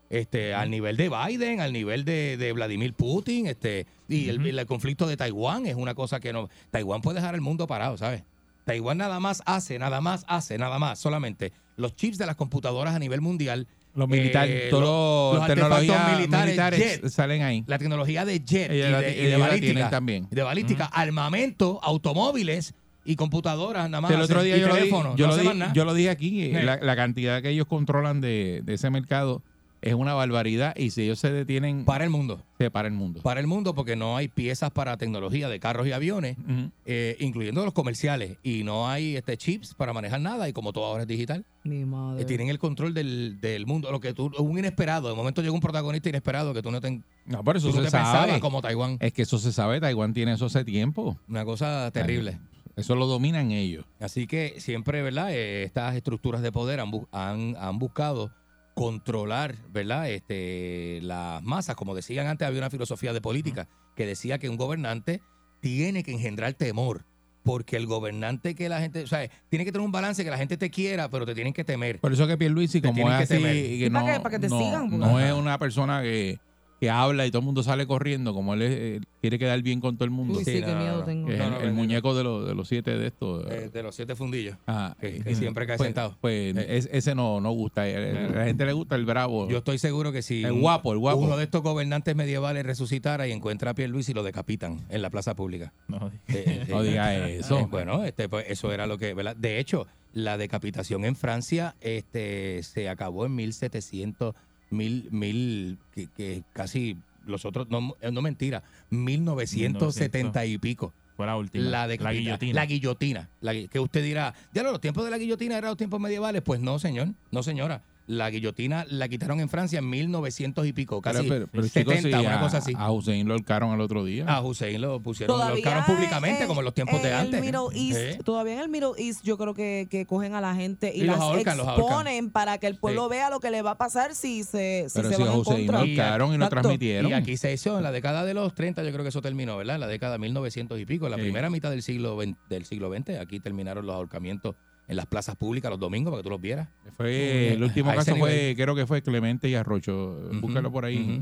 Este, 0.09 0.53
al 0.53 0.69
nivel 0.69 0.95
de 0.95 1.09
Biden, 1.09 1.59
al 1.59 1.73
nivel 1.73 2.05
de, 2.05 2.37
de 2.37 2.51
Vladimir 2.51 2.93
Putin, 2.93 3.47
este, 3.47 3.87
y 4.07 4.29
el, 4.29 4.45
el 4.45 4.65
conflicto 4.67 5.07
de 5.07 5.17
Taiwán 5.17 5.65
es 5.65 5.73
una 5.75 5.95
cosa 5.95 6.19
que 6.19 6.31
no. 6.31 6.49
Taiwán 6.69 7.01
puede 7.01 7.15
dejar 7.15 7.33
el 7.33 7.41
mundo 7.41 7.65
parado, 7.65 7.97
¿sabes? 7.97 8.23
Taiwán 8.63 8.99
nada 8.99 9.19
más 9.19 9.41
hace, 9.47 9.79
nada 9.79 10.01
más 10.01 10.23
hace, 10.27 10.57
nada 10.59 10.77
más, 10.77 10.99
solamente 10.99 11.51
los 11.77 11.95
chips 11.95 12.19
de 12.19 12.27
las 12.27 12.35
computadoras 12.35 12.93
a 12.93 12.99
nivel 12.99 13.21
mundial. 13.21 13.67
Los 13.95 14.09
militares, 14.09 14.63
eh, 14.65 14.67
todas 14.71 14.85
los- 14.87 15.37
los 15.39 15.47
tecnologías 15.47 16.15
militares, 16.17 16.45
militares, 16.47 16.79
jet. 17.01 17.09
salen 17.09 17.43
ahí. 17.43 17.63
La 17.67 17.77
tecnología 17.77 18.25
de 18.25 18.39
jet 18.43 18.71
y 18.71 18.81
la- 18.81 19.01
de, 19.01 19.29
y 19.35 19.39
balística. 19.39 19.89
también. 19.89 20.27
De 20.31 20.41
balística, 20.41 20.85
armamento, 20.85 21.79
automóviles 21.83 22.73
y 23.05 23.15
computadoras, 23.15 23.89
nada 23.89 24.01
más. 24.01 24.11
el 24.11 24.21
otro 24.21 24.41
día 24.43 24.57
yo 24.57 24.67
lo, 24.67 24.73
di- 24.75 24.79
teléfonos, 24.81 25.15
yo, 25.15 25.25
no 25.25 25.27
lo 25.27 25.33
hace 25.33 25.41
di- 25.41 25.47
más 25.47 25.57
nada. 25.57 25.73
yo 25.73 25.85
lo 25.85 25.93
dije 25.93 26.09
aquí, 26.09 26.43
Eh. 26.55 26.63
la, 26.63 26.77
la 26.77 26.95
cantidad 26.95 27.41
que 27.41 27.49
ellos 27.49 27.67
controlan 27.67 28.21
de, 28.21 28.61
de 28.63 28.73
ese 28.73 28.89
mercado 28.89 29.41
es 29.83 29.93
una 29.93 30.13
barbaridad 30.13 30.73
y 30.75 30.89
si 30.91 31.03
ellos 31.03 31.19
se 31.19 31.31
detienen, 31.31 31.85
Para 31.85 32.03
el 32.05 32.09
mundo. 32.09 32.41
se 32.57 32.71
para 32.71 32.87
el 32.87 32.93
mundo. 32.93 33.21
Para 33.21 33.39
el 33.39 33.47
mundo 33.47 33.75
porque 33.75 33.95
no 33.95 34.17
hay 34.17 34.29
piezas 34.29 34.71
para 34.71 34.97
tecnología 34.97 35.49
de 35.49 35.59
carros 35.59 35.85
y 35.85 35.91
aviones, 35.91 36.37
eh, 36.85 37.17
incluyendo 37.19 37.63
los 37.65 37.73
comerciales. 37.73 38.37
Y 38.43 38.63
no 38.63 38.87
hay 38.89 39.15
este 39.17 39.37
chips 39.37 39.73
para 39.75 39.93
manejar 39.93 40.21
nada. 40.21 40.47
Y 40.49 40.53
como 40.53 40.73
todo 40.73 40.85
ahora 40.85 41.01
es 41.03 41.07
digital, 41.07 41.45
Mi 41.63 41.81
eh, 41.81 41.85
madre. 41.85 42.25
tienen 42.25 42.49
el 42.49 42.59
control 42.59 42.93
del, 42.93 43.39
del 43.41 43.65
mundo. 43.65 43.91
Lo 43.91 43.99
que 43.99 44.13
tú, 44.13 44.31
un 44.39 44.57
inesperado. 44.57 45.09
De 45.09 45.15
momento 45.15 45.41
llega 45.41 45.53
un 45.53 45.59
protagonista 45.59 46.09
inesperado 46.09 46.53
que 46.53 46.61
tú 46.61 46.71
no 46.71 46.79
te, 46.81 47.01
No, 47.25 47.43
por 47.43 47.57
eso 47.57 47.67
tú 47.69 47.75
no 47.75 47.79
se 47.83 47.85
te 47.85 47.91
sabe. 47.91 48.39
como 48.39 48.61
Taiwán. 48.61 48.97
Es 49.01 49.13
que 49.13 49.23
eso 49.23 49.37
se 49.37 49.51
sabe, 49.51 49.79
Taiwán 49.81 50.13
tiene 50.13 50.33
eso 50.33 50.45
hace 50.45 50.63
tiempo. 50.63 51.17
Una 51.27 51.43
cosa 51.45 51.91
terrible. 51.91 52.39
Eso 52.75 52.95
lo 52.95 53.05
dominan 53.05 53.51
ellos. 53.51 53.85
Así 53.99 54.25
que 54.25 54.55
siempre, 54.59 55.03
¿verdad? 55.03 55.31
Eh, 55.31 55.63
estas 55.63 55.95
estructuras 55.95 56.41
de 56.41 56.51
poder 56.51 56.79
han, 56.79 56.91
bu- 56.91 57.07
han, 57.11 57.55
han 57.59 57.77
buscado 57.77 58.31
controlar, 58.73 59.55
¿verdad? 59.71 60.09
Este, 60.09 60.99
las 61.01 61.41
masas. 61.43 61.75
Como 61.75 61.95
decían 61.95 62.27
antes, 62.27 62.47
había 62.47 62.59
una 62.59 62.69
filosofía 62.69 63.13
de 63.13 63.21
política 63.21 63.67
que 63.95 64.05
decía 64.05 64.37
que 64.39 64.49
un 64.49 64.57
gobernante 64.57 65.21
tiene 65.59 66.03
que 66.03 66.11
engendrar 66.11 66.53
temor. 66.53 67.05
Porque 67.43 67.75
el 67.75 67.87
gobernante 67.87 68.55
que 68.55 68.69
la 68.69 68.79
gente, 68.79 69.03
o 69.03 69.07
sea, 69.07 69.29
tiene 69.49 69.65
que 69.65 69.73
tener 69.73 69.85
un 69.85 69.91
balance 69.91 70.23
que 70.23 70.29
la 70.29 70.37
gente 70.37 70.55
te 70.55 70.69
quiera, 70.69 71.09
pero 71.09 71.25
te 71.25 71.35
tienen 71.35 71.51
que 71.51 71.65
temer. 71.65 71.99
Por 71.99 72.13
eso 72.13 72.25
que 72.25 72.37
Pierluisi, 72.37 72.79
Te 72.79 72.87
como 72.87 72.95
tienen 72.95 73.13
es 73.13 73.27
que 73.27 73.33
así, 73.33 73.43
temer. 73.43 73.55
que 73.55 73.77
Sí, 73.85 73.89
no, 73.89 73.99
para 74.01 74.13
que- 74.13 74.19
para 74.21 74.35
que 74.35 74.39
te 74.39 74.49
no- 74.49 74.59
sigan, 74.59 74.89
porque- 74.89 74.97
no 75.05 75.19
es 75.19 75.33
una 75.33 75.57
persona 75.57 76.01
que, 76.01 76.39
que 76.83 76.89
habla 76.89 77.25
y 77.25 77.31
todo 77.31 77.39
el 77.39 77.45
mundo 77.45 77.63
sale 77.63 77.87
corriendo, 77.87 78.33
como 78.33 78.53
él 78.55 78.61
eh, 78.61 78.99
quiere 79.21 79.39
quedar 79.39 79.61
bien 79.61 79.79
con 79.79 79.95
todo 79.95 80.03
el 80.03 80.11
mundo. 80.11 80.37
Uy, 80.39 80.43
sí, 80.43 80.51
Sí, 80.57 80.59
qué 80.61 80.67
no, 80.73 80.77
miedo 80.79 80.97
no. 80.97 81.03
tengo. 81.05 81.27
Que 81.29 81.35
es 81.35 81.39
No, 81.39 81.59
el, 81.61 81.71
muñeco 81.71 82.13
de, 82.13 82.25
los 82.25 82.45
de 82.45 82.55
los 82.55 82.67
siete 82.67 82.97
de 82.97 83.07
estos. 83.07 83.49
Eh, 83.49 83.69
de 83.71 83.83
los 83.83 83.95
siete 83.95 84.17
fundillos. 84.17 84.57
Ajá. 84.65 84.97
que- 84.99 85.21
que 85.23 85.33
siempre 85.33 85.65
cae 85.65 85.77
pues, 85.77 85.87
sentado. 85.87 86.17
Pues 86.19 86.57
Eh. 86.57 86.65
es- 86.77 86.89
ese 86.91 87.15
no, 87.15 87.39
no 87.39 87.51
gusta. 87.51 87.83
A 87.83 87.87
la 87.87 88.43
gente 88.43 88.65
le 88.65 88.73
gusta 88.73 88.95
el 88.97 89.05
bravo. 89.05 89.47
Yo 89.47 89.59
estoy 89.59 89.77
seguro 89.77 90.11
que 90.11 90.21
si 90.21 90.43
El 90.43 90.59
guapo, 90.59 90.91
el 90.91 90.99
guapo. 90.99 91.19
uno 91.21 91.37
de 91.37 91.45
estos 91.45 91.61
gobernantes 91.61 92.17
medievales 92.17 92.65
resucitara 92.65 93.29
y 93.29 93.31
encuentra 93.31 93.71
a 93.71 93.73
Pierluisi 93.75 94.11
y 94.11 94.15
lo 94.15 94.23
decapitan 94.23 94.81
en 94.89 95.01
la 95.01 95.09
plaza 95.09 95.35
pública. 95.35 95.71
No, 95.87 96.11
Eh, 96.27 96.43
eh, 96.45 96.65
no 96.69 96.83
eh, 96.83 96.89
diga 96.89 97.15
eh, 97.15 97.37
eso. 97.39 97.65
bueno, 97.67 98.03
este, 98.03 98.27
pues, 98.27 98.45
eso 98.49 98.73
era 98.73 98.87
lo 98.87 98.97
que, 98.97 99.13
¿verdad? 99.13 99.37
De 99.37 99.57
hecho, 99.59 99.87
la 100.11 100.37
decapitación 100.37 101.05
en 101.05 101.15
Francia 101.15 101.75
este, 101.79 102.61
se 102.63 102.89
acabó 102.89 103.25
en 103.25 103.35
1700, 103.35 104.35
mil, 104.73 105.07
mil, 105.11 105.77
que, 105.93 106.07
que 106.07 106.43
casi 106.53 106.97
los 107.25 107.45
otros, 107.45 107.69
no, 107.69 107.95
no 108.11 108.21
mentira, 108.21 108.63
1970 108.89 110.45
y 110.45 110.57
pico. 110.57 110.93
Fue 111.15 111.25
la 111.25 111.37
última. 111.37 111.65
La 111.65 111.87
de 111.87 111.97
la 111.97 112.11
guillotina. 112.11 112.53
La 112.53 112.65
guillotina. 112.65 113.29
La 113.41 113.53
que 113.53 113.79
usted 113.79 114.03
dirá, 114.03 114.33
ya 114.53 114.63
no, 114.63 114.71
los 114.71 114.81
tiempos 114.81 115.05
de 115.05 115.11
la 115.11 115.17
guillotina 115.17 115.57
eran 115.57 115.69
los 115.69 115.77
tiempos 115.77 115.99
medievales. 115.99 116.41
Pues 116.41 116.59
no, 116.59 116.79
señor. 116.79 117.09
No, 117.31 117.43
señora. 117.43 117.83
La 118.05 118.29
guillotina 118.29 118.85
la 118.89 119.07
quitaron 119.07 119.39
en 119.39 119.47
Francia 119.47 119.79
en 119.79 119.89
1900 119.89 120.67
y 120.67 120.73
pico, 120.73 121.01
casi 121.01 121.19
Pero, 121.23 121.29
pero, 121.29 121.47
pero, 121.47 121.63
chicos, 121.67 121.93
70, 121.95 122.19
si 122.19 122.25
una 122.25 122.37
a, 122.37 122.41
cosa 122.41 122.57
así. 122.57 122.73
a 122.75 122.91
Hussein 122.91 123.25
lo 123.27 123.33
ahorcaron 123.35 123.71
al 123.71 123.79
otro 123.79 124.03
día. 124.03 124.25
A 124.27 124.41
Hussein 124.41 124.81
lo 124.81 124.99
pusieron, 125.01 125.37
lo 125.37 125.41
ahorcaron 125.43 125.85
públicamente, 125.85 126.41
en- 126.41 126.47
como 126.49 126.59
en 126.59 126.65
los 126.65 126.73
tiempos 126.73 127.01
de 127.01 127.09
en 127.09 127.15
antes. 127.15 127.35
El 127.35 127.41
Middle 127.45 127.67
East, 127.73 127.97
¿Eh? 127.97 128.19
Todavía 128.25 128.55
en 128.55 128.59
el 128.59 128.67
Middle 128.69 128.91
East 128.97 129.21
yo 129.23 129.37
creo 129.37 129.53
que, 129.53 129.87
que 129.89 130.05
cogen 130.05 130.35
a 130.35 130.41
la 130.41 130.53
gente 130.53 130.91
y, 130.93 131.01
Y 131.01 131.03
los 131.05 131.15
las 131.15 131.23
ahorcan, 131.23 131.59
exponen 131.59 132.29
para 132.29 132.57
que 132.57 132.67
el 132.67 132.75
pueblo 132.77 133.03
Sí. 133.05 133.09
vea 133.11 133.29
lo 133.29 133.39
que 133.39 133.51
le 133.51 133.61
va 133.61 133.71
a 133.71 133.77
pasar 133.77 134.15
si 134.15 134.43
se, 134.43 134.85
si 134.89 134.95
pero 134.95 135.09
se 135.09 135.15
si 135.15 135.21
van 135.23 135.31
a 135.31 135.37
Hussein 135.37 135.67
lo 135.71 135.77
ahorcaron 135.77 136.33
y 136.33 136.37
lo 136.37 136.49
transmitieron. 136.49 137.09
Y 137.09 137.13
aquí 137.13 137.37
se 137.37 137.53
hizo 137.53 137.77
en 137.77 137.83
la 137.83 137.91
década 137.93 138.25
de 138.25 138.33
los 138.33 138.53
30, 138.53 138.83
yo 138.83 138.91
creo 138.91 139.03
que 139.03 139.09
eso 139.09 139.21
terminó, 139.21 139.55
¿verdad? 139.55 139.75
En 139.75 139.81
la 139.81 139.87
década 139.87 140.13
de 140.13 140.19
1900 140.19 140.77
y 140.79 140.85
pico, 140.85 141.05
en 141.05 141.11
la 141.11 141.17
Sí. 141.17 141.23
primera 141.23 141.49
mitad 141.49 141.69
del 141.69 141.81
siglo, 141.81 142.17
del 142.49 142.65
siglo 142.65 142.91
XX, 142.93 143.17
aquí 143.21 143.39
terminaron 143.39 143.85
los 143.85 143.95
ahorcamientos 143.95 144.55
en 144.87 144.95
las 144.97 145.05
plazas 145.05 145.35
públicas 145.35 145.69
los 145.71 145.79
domingos 145.79 146.11
para 146.11 146.19
que 146.19 146.23
tú 146.23 146.29
los 146.29 146.41
vieras. 146.41 146.67
Fue, 146.97 147.53
el 147.53 147.63
último 147.63 147.89
A 147.89 147.95
ese 147.95 148.05
caso 148.11 148.17
fue, 148.17 148.53
creo 148.57 148.75
que 148.75 148.85
fue 148.85 149.01
Clemente 149.01 149.47
y 149.49 149.55
Arrocho. 149.55 150.29
Búscalo 150.41 150.71
por 150.71 150.85
ahí. 150.85 151.21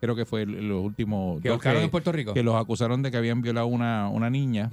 Creo 0.00 0.16
que 0.16 0.24
fue 0.26 0.42
el- 0.42 0.68
los 0.68 0.82
últimos 0.84 1.40
Que 1.40 1.48
en 1.48 1.88
Puerto 1.90 2.10
Rico. 2.10 2.34
que 2.34 2.42
los 2.42 2.56
acusaron 2.56 3.02
de 3.02 3.12
que 3.12 3.16
habían 3.18 3.40
violado 3.40 3.68
una, 3.68 4.08
una 4.08 4.30
niña. 4.30 4.68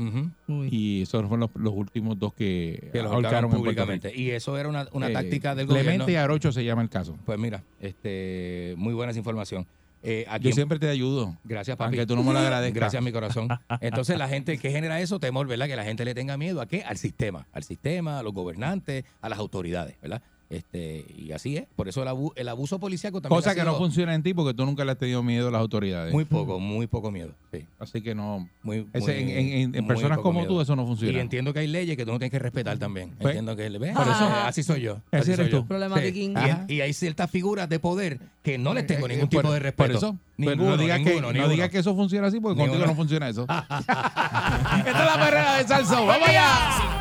Y 0.71 1.03
esos 1.03 1.21
fueron 1.27 1.41
los, 1.41 1.49
los 1.53 1.73
últimos 1.75 2.17
dos 2.17 2.33
que, 2.33 2.89
Que 2.91 3.03
los 3.03 3.11
ahorcaron 3.11 3.51
públicamente. 3.51 4.09
Rico. 4.09 4.19
Y 4.21 4.31
eso 4.31 4.57
era 4.57 4.67
una, 4.69 4.87
una 4.91 5.09
Eh, 5.09 5.13
táctica 5.13 5.53
del 5.53 5.67
Clemente 5.67 5.91
gobierno. 6.05 6.11
y 6.11 6.15
Arocho 6.15 6.51
se 6.51 6.63
llama 6.65 6.81
el 6.81 6.89
caso. 6.89 7.15
Pues 7.25 7.37
mira, 7.37 7.61
este, 7.79 8.73
muy 8.77 8.93
buena 8.95 9.11
esa 9.11 9.19
información. 9.19 9.67
Eh, 10.01 10.25
aquí 10.29 10.49
Yo 10.49 10.53
siempre 10.53 10.79
te 10.79 10.89
ayudo. 10.89 11.37
Gracias, 11.43 11.75
papi. 11.75 11.97
Aunque 11.97 12.07
tú 12.07 12.15
no 12.15 12.23
me 12.23 12.33
lo 12.33 12.39
agradezcas. 12.39 12.75
Gracias, 12.75 13.03
mi 13.03 13.11
corazón. 13.11 13.49
Entonces, 13.81 14.17
la 14.17 14.27
gente, 14.27 14.57
¿qué 14.57 14.71
genera 14.71 14.99
eso? 15.01 15.19
Temor, 15.19 15.47
¿verdad? 15.47 15.67
Que 15.67 15.75
la 15.75 15.83
gente 15.83 16.05
le 16.05 16.13
tenga 16.13 16.37
miedo 16.37 16.61
a 16.61 16.67
qué? 16.67 16.83
Al 16.83 16.97
sistema. 16.97 17.47
Al 17.51 17.63
sistema, 17.63 18.19
a 18.19 18.23
los 18.23 18.33
gobernantes, 18.33 19.05
a 19.21 19.29
las 19.29 19.39
autoridades, 19.39 19.95
¿verdad? 20.01 20.21
Este, 20.49 21.05
y 21.15 21.31
así 21.31 21.57
es. 21.57 21.65
Por 21.75 21.87
eso 21.87 22.01
el, 22.01 22.07
abu- 22.07 22.33
el 22.35 22.47
abuso 22.49 22.79
policíaco 22.79 23.21
también. 23.21 23.37
Cosa 23.37 23.51
ha 23.51 23.55
que 23.55 23.63
no 23.63 23.77
funciona 23.77 24.15
en 24.15 24.23
ti 24.23 24.33
porque 24.33 24.55
tú 24.55 24.65
nunca 24.65 24.83
le 24.83 24.93
has 24.93 24.97
tenido 24.97 25.21
miedo 25.21 25.49
a 25.49 25.51
las 25.51 25.61
autoridades. 25.61 26.11
Muy 26.11 26.25
poco, 26.25 26.59
muy 26.59 26.87
poco 26.87 27.11
miedo. 27.11 27.33
Sí. 27.51 27.65
Así 27.77 28.01
que 28.01 28.15
no. 28.15 28.49
Muy, 28.63 28.87
Ese- 28.93 29.13
muy- 29.21 29.31
en, 29.31 29.37
en- 29.37 29.55
en 29.61 29.71
muy 29.71 29.81
personas 29.83 30.17
como 30.17 30.39
miedo. 30.39 30.55
tú 30.55 30.61
eso 30.61 30.75
no 30.75 30.87
funciona. 30.87 31.15
Y 31.15 31.21
entiendo 31.21 31.53
que 31.53 31.59
hay 31.59 31.67
leyes 31.67 31.95
que 31.95 32.03
tú 32.03 32.11
no 32.11 32.17
tienes 32.17 32.31
que 32.31 32.39
respetar 32.39 32.79
también. 32.79 33.11
Pues, 33.19 33.27
entiendo 33.35 33.55
que 33.55 33.69
¿ves? 33.77 33.93
por 33.95 34.07
eso- 34.07 34.25
así 34.43 34.63
soy 34.63 34.81
yo. 34.81 34.97
Así 35.11 35.31
eres 35.31 35.49
soy 35.49 35.51
yo. 35.51 35.65
tú. 35.67 35.75
Sí. 35.99 36.33
Y, 36.67 36.73
y 36.73 36.81
hay 36.81 36.93
ciertas 36.93 37.29
figuras 37.29 37.69
de 37.69 37.77
poder 37.79 38.19
que 38.41 38.57
no 38.57 38.73
les 38.73 38.87
tengo 38.87 39.05
Eh, 39.05 39.09
ningún 39.09 39.25
eh, 39.25 39.29
tipo 39.29 39.51
de 39.53 39.59
respeto. 39.59 39.87
Por 39.87 39.95
eso. 39.95 40.17
Pero 40.35 40.51
Ninguno, 40.51 40.71
no 40.71 40.77
digas 40.77 40.99
que, 40.99 41.05
ninguno, 41.15 41.33
no 41.33 41.47
digas 41.49 41.69
que 41.69 41.77
eso 41.79 41.93
funciona 41.95 42.27
así 42.27 42.39
porque 42.39 42.59
contigo 42.59 42.85
no 42.87 42.95
funciona 42.95 43.29
eso. 43.29 43.41
Esta 43.43 44.79
es 44.83 44.93
la 45.05 45.17
perrera 45.25 45.57
de 45.57 45.67
Salso. 45.67 46.05
¡Vamos 46.07 46.27
allá! 46.27 46.98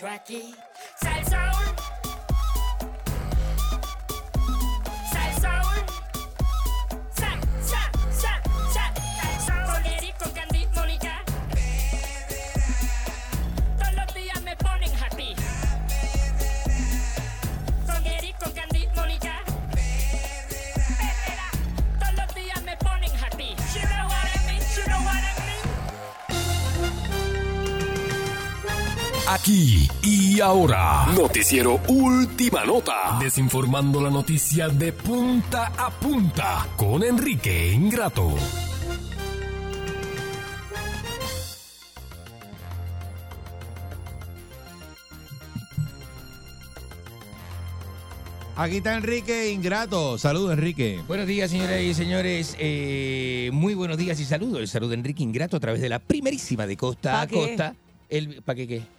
Lo 0.00 0.67
Aquí 29.30 29.86
y 30.02 30.40
ahora, 30.40 31.04
Noticiero 31.14 31.78
Última 31.86 32.64
Nota, 32.64 33.18
desinformando 33.20 34.00
la 34.00 34.08
noticia 34.08 34.70
de 34.70 34.90
punta 34.94 35.66
a 35.76 35.90
punta 35.90 36.66
con 36.78 37.02
Enrique 37.02 37.70
Ingrato. 37.74 38.34
Aquí 48.56 48.78
está 48.78 48.96
Enrique 48.96 49.52
Ingrato. 49.52 50.16
Saludos, 50.16 50.54
Enrique. 50.54 51.02
Buenos 51.06 51.26
días, 51.26 51.50
señoras 51.50 51.82
y 51.82 51.92
señores. 51.92 52.56
Eh, 52.58 53.50
muy 53.52 53.74
buenos 53.74 53.98
días 53.98 54.18
y 54.20 54.24
saludos. 54.24 54.60
El 54.60 54.68
saludo 54.68 54.90
de 54.90 54.94
Enrique 54.96 55.22
Ingrato 55.22 55.58
a 55.58 55.60
través 55.60 55.82
de 55.82 55.90
la 55.90 55.98
primerísima 55.98 56.66
de 56.66 56.78
costa 56.78 57.12
¿Pa 57.12 57.20
a 57.20 57.26
qué? 57.26 57.34
costa. 57.34 57.74
El, 58.08 58.40
¿Para 58.42 58.56
qué 58.56 58.66
qué? 58.66 58.97